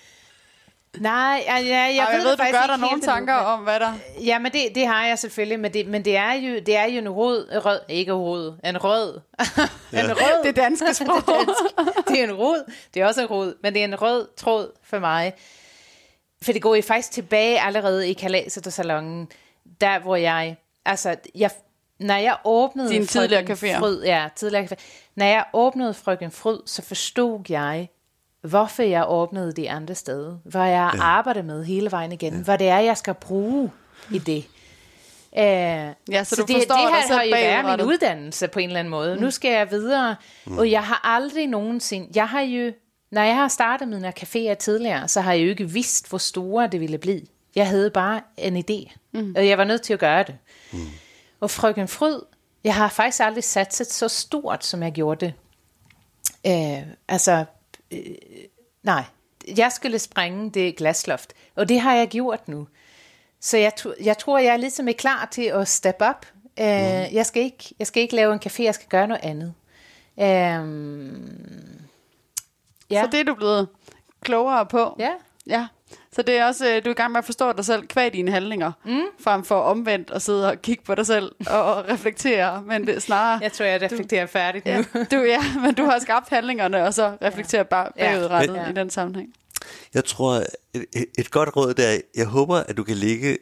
Nej, 1.00 1.44
ja, 1.48 1.58
ja, 1.58 1.60
jeg, 1.60 1.96
Jeg, 1.96 2.08
ved, 2.08 2.14
jeg 2.14 2.22
ved, 2.24 2.32
det 2.32 2.38
du 2.40 2.44
faktisk 2.44 2.54
gør 2.54 2.62
ikke 2.62 2.72
dig 2.72 2.80
nogle 2.80 3.02
tanker 3.02 3.34
om, 3.34 3.60
hvad 3.60 3.80
der... 3.80 3.94
Ja, 4.26 4.40
men 4.40 4.52
det, 4.52 4.62
det 4.76 4.88
har 4.88 5.06
jeg 5.06 5.20
selvfølgelig, 5.20 5.60
men 5.60 5.74
det, 5.74 5.88
men 5.88 6.06
det 6.06 6.18
er 6.18 6.34
jo, 6.34 6.60
det 6.66 6.76
er 6.76 6.86
jo 6.86 6.98
en 6.98 7.10
rød, 7.10 7.66
rød, 7.66 7.80
ikke 7.90 8.12
rød, 8.12 8.54
en 8.64 8.84
rød, 8.84 9.20
en 9.94 10.12
rød, 10.12 10.44
Det 10.44 10.56
danske 10.56 10.94
sprog. 11.04 11.22
det, 11.28 11.34
er 11.34 11.46
dansk. 11.46 12.08
det 12.08 12.20
er 12.20 12.24
en 12.24 12.34
rod, 12.34 12.72
det 12.94 13.02
er 13.02 13.08
også 13.08 13.22
en 13.22 13.28
rod, 13.28 13.54
men 13.64 13.74
det 13.74 13.80
er 13.80 13.86
en 13.86 14.02
rød 14.02 14.28
tråd 14.38 14.72
for 14.84 15.00
mig. 15.00 15.34
For 16.42 16.52
det 16.52 16.62
går 16.62 16.76
jo 16.76 16.82
faktisk 16.82 17.12
tilbage 17.12 17.62
allerede 17.62 18.10
i 18.10 18.14
kalaset 18.14 18.68
og 18.68 18.74
salongen, 18.74 19.28
der 19.82 20.00
hvor 20.00 20.16
jeg, 20.16 20.56
altså, 20.86 21.16
jeg, 21.36 21.50
når 22.00 22.16
jeg 22.16 22.38
åbnede 22.46 22.90
Dine 22.90 23.06
tidligere 23.06 23.44
caféer. 23.44 23.80
Fryd, 23.80 24.04
ja, 24.04 24.28
tidligere 24.36 24.66
café. 24.66 24.76
Når 25.16 25.26
jeg 25.26 25.46
åbnede 25.54 25.94
Frøken 25.94 26.32
Fryd, 26.32 26.58
så 26.66 26.82
forstod 26.82 27.40
jeg, 27.50 27.90
hvorfor 28.46 28.84
jeg 28.84 29.06
åbnede 29.08 29.52
de 29.52 29.72
andre 29.72 29.96
steder. 29.96 30.38
Hvad 30.44 30.62
jeg 30.62 30.92
ja. 30.94 31.02
arbejder 31.02 31.42
med 31.42 31.66
hele 31.66 31.92
vejen 31.92 32.12
igen. 32.12 32.34
Ja. 32.34 32.44
Hvad 32.44 32.58
det 32.58 32.68
er, 32.68 32.80
jeg 32.80 32.98
skal 32.98 33.14
bruge 33.14 33.72
i 34.12 34.20
det. 34.20 34.46
Uh, 35.32 35.42
ja, 35.42 36.24
så 36.24 36.36
du 36.36 36.42
det, 36.42 36.56
forstår 36.56 36.76
det 36.76 36.96
her 36.96 37.02
selv 37.08 37.18
har 37.18 37.24
jo 37.24 37.32
været 37.32 37.80
min 37.80 37.88
uddannelse 37.88 38.48
på 38.48 38.60
en 38.60 38.70
eller 38.70 38.80
anden 38.80 38.92
måde. 38.92 39.16
Mm. 39.16 39.22
Nu 39.22 39.32
skal 39.32 39.52
jeg 39.52 39.72
videre, 39.72 40.16
mm. 40.46 40.58
og 40.58 40.72
jeg 40.72 40.84
har 40.84 41.02
aldrig 41.04 41.48
nogensinde... 41.48 42.08
Jeg 42.16 42.28
har 42.28 42.42
jo, 42.42 42.72
når 43.12 43.22
jeg 43.22 43.36
har 43.36 43.48
startet 43.48 43.88
mine 43.88 44.14
caféer 44.20 44.54
tidligere, 44.54 45.08
så 45.08 45.22
har 45.22 45.34
jeg 45.34 45.44
jo 45.44 45.50
ikke 45.50 45.70
vidst, 45.70 46.10
hvor 46.10 46.18
store 46.18 46.68
det 46.68 46.80
ville 46.80 46.98
blive. 46.98 47.22
Jeg 47.56 47.68
havde 47.68 47.90
bare 47.90 48.22
en 48.38 48.58
idé, 48.58 48.98
mm. 49.12 49.36
og 49.38 49.48
jeg 49.48 49.58
var 49.58 49.64
nødt 49.64 49.82
til 49.82 49.94
at 49.94 50.00
gøre 50.00 50.24
det. 50.24 50.36
Mm. 50.74 50.80
Og 51.40 51.52
Frøken 51.52 51.88
Fryd, 51.88 52.20
jeg 52.64 52.76
har 52.76 52.90
faktisk 52.90 53.24
aldrig 53.24 53.44
satset 53.44 53.88
så 53.88 54.08
stort, 54.08 54.66
som 54.66 54.84
jeg 54.84 54.92
gjorde 54.92 55.26
det. 55.26 55.34
Øh, 56.48 56.88
altså, 57.08 57.46
øh, 57.92 58.00
nej. 58.84 59.04
Jeg 59.58 59.72
skulle 59.72 60.00
sprænge 60.00 60.50
det 60.50 60.76
glasloft, 60.76 61.34
og 61.56 61.70
det 61.70 61.80
har 61.80 61.94
jeg 61.96 62.08
gjort 62.08 62.48
nu. 62.48 62.68
Så 63.40 63.58
jeg, 63.58 63.72
jeg 64.04 64.18
tror, 64.18 64.38
jeg 64.38 64.54
er 64.54 64.58
ligesom 64.58 64.88
er 64.88 64.94
klar 64.94 65.28
til 65.32 65.42
at 65.42 65.68
step 65.68 66.02
up. 66.10 66.26
Øh, 66.60 67.14
jeg, 67.14 67.26
skal 67.26 67.44
ikke, 67.44 67.76
jeg 67.80 67.88
skal 67.88 68.04
ikke 68.04 68.16
lave 68.16 68.34
en 68.34 68.40
café, 68.46 68.64
jeg 68.64 68.76
skal 68.76 68.88
gøre 68.90 69.08
noget 69.08 69.24
andet. 69.24 69.54
Øh, 70.20 70.26
ja. 72.90 73.04
Så 73.04 73.10
det 73.12 73.20
er 73.20 73.24
du 73.24 73.36
blevet 73.36 73.68
klogere 74.22 74.66
på. 74.66 74.96
Ja. 75.00 75.12
Ja. 75.48 75.68
Så 76.12 76.22
det 76.22 76.38
er 76.38 76.46
også, 76.46 76.68
øh, 76.76 76.86
du 76.86 76.90
er 76.90 76.94
i 76.94 76.96
gang 76.96 77.12
med 77.12 77.20
at 77.20 77.26
forstå 77.26 77.54
dig 77.54 77.66
selv 77.66 77.88
kvad 77.88 78.12
dine 78.12 78.32
handlinger, 78.32 78.72
mm. 78.86 79.02
frem 79.24 79.44
for 79.44 79.56
omvendt 79.56 80.12
at 80.12 80.22
sidde 80.22 80.48
og 80.50 80.62
kigge 80.62 80.84
på 80.84 80.96
dig 80.96 81.06
selv 81.06 81.32
og, 81.48 81.64
og 81.76 81.86
reflektere, 81.90 82.62
men 82.62 82.88
det 82.88 82.96
er 82.96 83.00
snarere... 83.00 83.40
Jeg 83.44 83.52
tror, 83.52 83.66
jeg 83.66 83.82
reflekterer 83.82 84.26
færdigt 84.26 84.66
nu. 84.66 84.72
Ja, 84.72 84.84
du, 85.12 85.18
ja, 85.24 85.40
men 85.66 85.74
du 85.74 85.84
har 85.86 86.00
skabt 86.00 86.30
handlingerne, 86.30 86.84
og 86.84 86.94
så 86.94 87.18
reflekterer 87.22 87.64
bare 87.64 87.90
Ja. 87.98 88.12
bagudrettet 88.16 88.56
Ja. 88.56 88.70
i 88.70 88.74
den 88.74 88.90
sammenhæng. 88.90 89.34
Jeg 89.94 90.06
tror, 90.06 90.44
et, 90.74 90.86
et- 91.18 91.32
godt 91.32 91.56
råd 91.56 91.74
der 91.74 91.88
er, 91.88 91.98
jeg 92.16 92.26
håber, 92.26 92.56
at 92.58 92.78
du 92.78 92.84
kan 92.84 92.96
ligge 92.96 93.38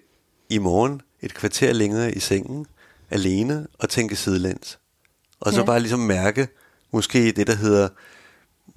i 0.49 0.57
morgen 0.57 1.01
et 1.21 1.33
kvarter 1.33 1.73
længere 1.73 2.11
i 2.13 2.19
sengen, 2.19 2.65
alene, 3.11 3.67
og 3.79 3.89
tænke 3.89 4.15
sidelæns. 4.15 4.79
Og 5.39 5.53
så 5.53 5.59
Ja. 5.59 5.65
bare 5.65 5.79
ligesom 5.79 5.99
mærke, 5.99 6.47
måske 6.91 7.31
det, 7.31 7.47
der 7.47 7.55
hedder, 7.55 7.89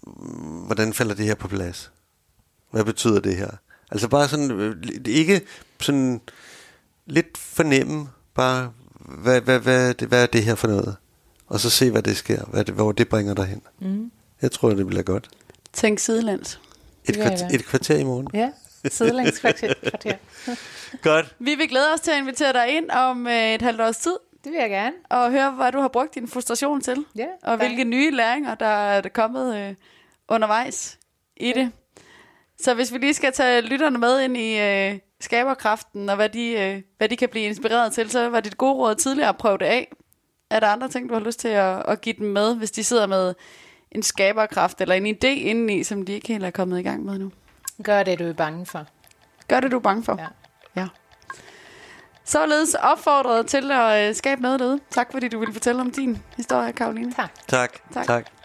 mm, 0.06 0.12
hvordan 0.66 0.92
falder 0.92 1.14
det 1.14 1.24
her 1.24 1.34
på 1.34 1.48
plads? 1.48 1.92
Hvad 2.70 2.84
betyder 2.84 3.20
det 3.20 3.36
her? 3.36 3.50
Altså 3.90 4.08
bare 4.08 4.28
sådan, 4.28 4.50
øh, 4.50 4.76
lidt- 4.82 5.06
ikke 5.06 5.40
sådan 5.80 6.20
lidt 7.06 7.38
fornemme, 7.38 8.08
bare, 8.34 8.72
hvad, 8.98 9.40
hvad, 9.40 9.58
hvad, 9.60 9.88
er 9.88 9.92
det, 9.92 10.08
hvad 10.08 10.22
er 10.22 10.26
det 10.26 10.44
her 10.44 10.54
for 10.54 10.68
noget? 10.68 10.96
Og 11.46 11.60
så 11.60 11.70
se, 11.70 11.90
hvad 11.90 12.02
det 12.02 12.16
sker, 12.16 12.44
hvad 12.44 12.64
det, 12.64 12.74
hvor 12.74 12.92
det 12.92 13.08
bringer 13.08 13.34
dig 13.34 13.44
hen. 13.46 13.62
Mm. 13.78 14.10
Jeg 14.42 14.52
tror, 14.52 14.70
det 14.70 14.86
bliver 14.86 15.02
godt. 15.02 15.28
Tænk 15.72 15.98
sidelæns. 15.98 16.60
Et, 17.04 17.14
kvarter, 17.14 17.48
et 17.52 17.64
kvarter 17.64 17.96
i 17.96 18.04
morgen. 18.04 18.28
Ja, 18.34 18.50
sidelængs 18.90 19.38
kvarter. 19.38 19.72
Godt. 21.02 21.34
Vi 21.38 21.54
vil 21.54 21.68
glæde 21.68 21.92
os 21.94 22.00
til 22.00 22.10
at 22.10 22.18
invitere 22.18 22.52
dig 22.52 22.68
ind 22.76 22.90
om 22.90 23.26
øh, 23.26 23.54
et 23.54 23.62
halvt 23.62 23.80
års 23.80 23.96
tid, 23.96 24.16
Det 24.44 24.52
vil 24.52 24.58
jeg 24.60 24.70
gerne. 24.70 24.96
og 25.10 25.30
høre, 25.30 25.50
hvad 25.50 25.72
du 25.72 25.80
har 25.80 25.88
brugt 25.88 26.14
din 26.14 26.28
frustration 26.28 26.80
til, 26.80 27.04
Ja, 27.16 27.26
og 27.42 27.58
tak. 27.58 27.58
hvilke 27.58 27.84
nye 27.84 28.10
læringer, 28.10 28.54
der 28.54 28.66
er 28.66 29.08
kommet 29.08 29.56
øh, 29.56 29.74
undervejs 30.28 30.98
i 31.36 31.52
det. 31.52 31.72
Så 32.60 32.74
hvis 32.74 32.92
vi 32.92 32.98
lige 32.98 33.14
skal 33.14 33.32
tage 33.32 33.60
lytterne 33.60 33.98
med 33.98 34.20
ind 34.20 34.36
i 34.36 34.60
øh, 34.60 34.98
skaberkraften, 35.20 36.08
og 36.08 36.16
hvad 36.16 36.28
de, 36.28 36.50
øh, 36.50 36.82
hvad 36.98 37.08
de 37.08 37.16
kan 37.16 37.28
blive 37.28 37.44
inspireret 37.44 37.92
til, 37.92 38.10
så 38.10 38.28
var 38.28 38.40
dit 38.40 38.58
gode 38.58 38.74
råd 38.74 38.94
tidligere 38.94 39.28
at 39.28 39.36
prøve 39.36 39.58
det 39.58 39.64
af. 39.64 39.92
Er 40.50 40.60
der 40.60 40.66
andre 40.66 40.88
ting, 40.88 41.08
du 41.08 41.14
har 41.14 41.20
lyst 41.20 41.40
til 41.40 41.48
at, 41.48 41.82
at 41.88 42.00
give 42.00 42.14
dem 42.18 42.26
med, 42.26 42.56
hvis 42.56 42.70
de 42.70 42.84
sidder 42.84 43.06
med 43.06 43.34
en 43.90 44.02
skaberkraft 44.02 44.80
eller 44.80 44.94
en 44.94 45.06
idé 45.06 45.26
indeni, 45.26 45.84
som 45.84 46.04
de 46.04 46.12
ikke 46.12 46.28
helt 46.28 46.44
er 46.44 46.50
kommet 46.50 46.78
i 46.78 46.82
gang 46.82 47.04
med 47.04 47.18
nu? 47.18 47.32
Gør 47.82 48.02
det, 48.02 48.18
du 48.18 48.24
er 48.24 48.32
bange 48.32 48.66
for. 48.66 48.86
Gør 49.48 49.60
det, 49.60 49.70
du 49.70 49.76
er 49.76 49.80
bange 49.80 50.04
for. 50.04 50.20
Ja. 50.20 50.26
ja. 50.80 50.88
Således 52.24 52.74
opfordret 52.74 53.46
til 53.46 53.72
at 53.72 54.08
øh, 54.08 54.14
skabe 54.14 54.42
noget 54.42 54.60
derude. 54.60 54.80
Tak 54.90 55.12
fordi 55.12 55.28
du 55.28 55.38
ville 55.38 55.52
fortælle 55.52 55.80
om 55.80 55.90
din 55.90 56.22
historie, 56.36 56.72
Karoline. 56.72 57.12
Tak. 57.12 57.30
Tak. 57.48 57.78
Tak. 57.94 58.06
tak. 58.06 58.35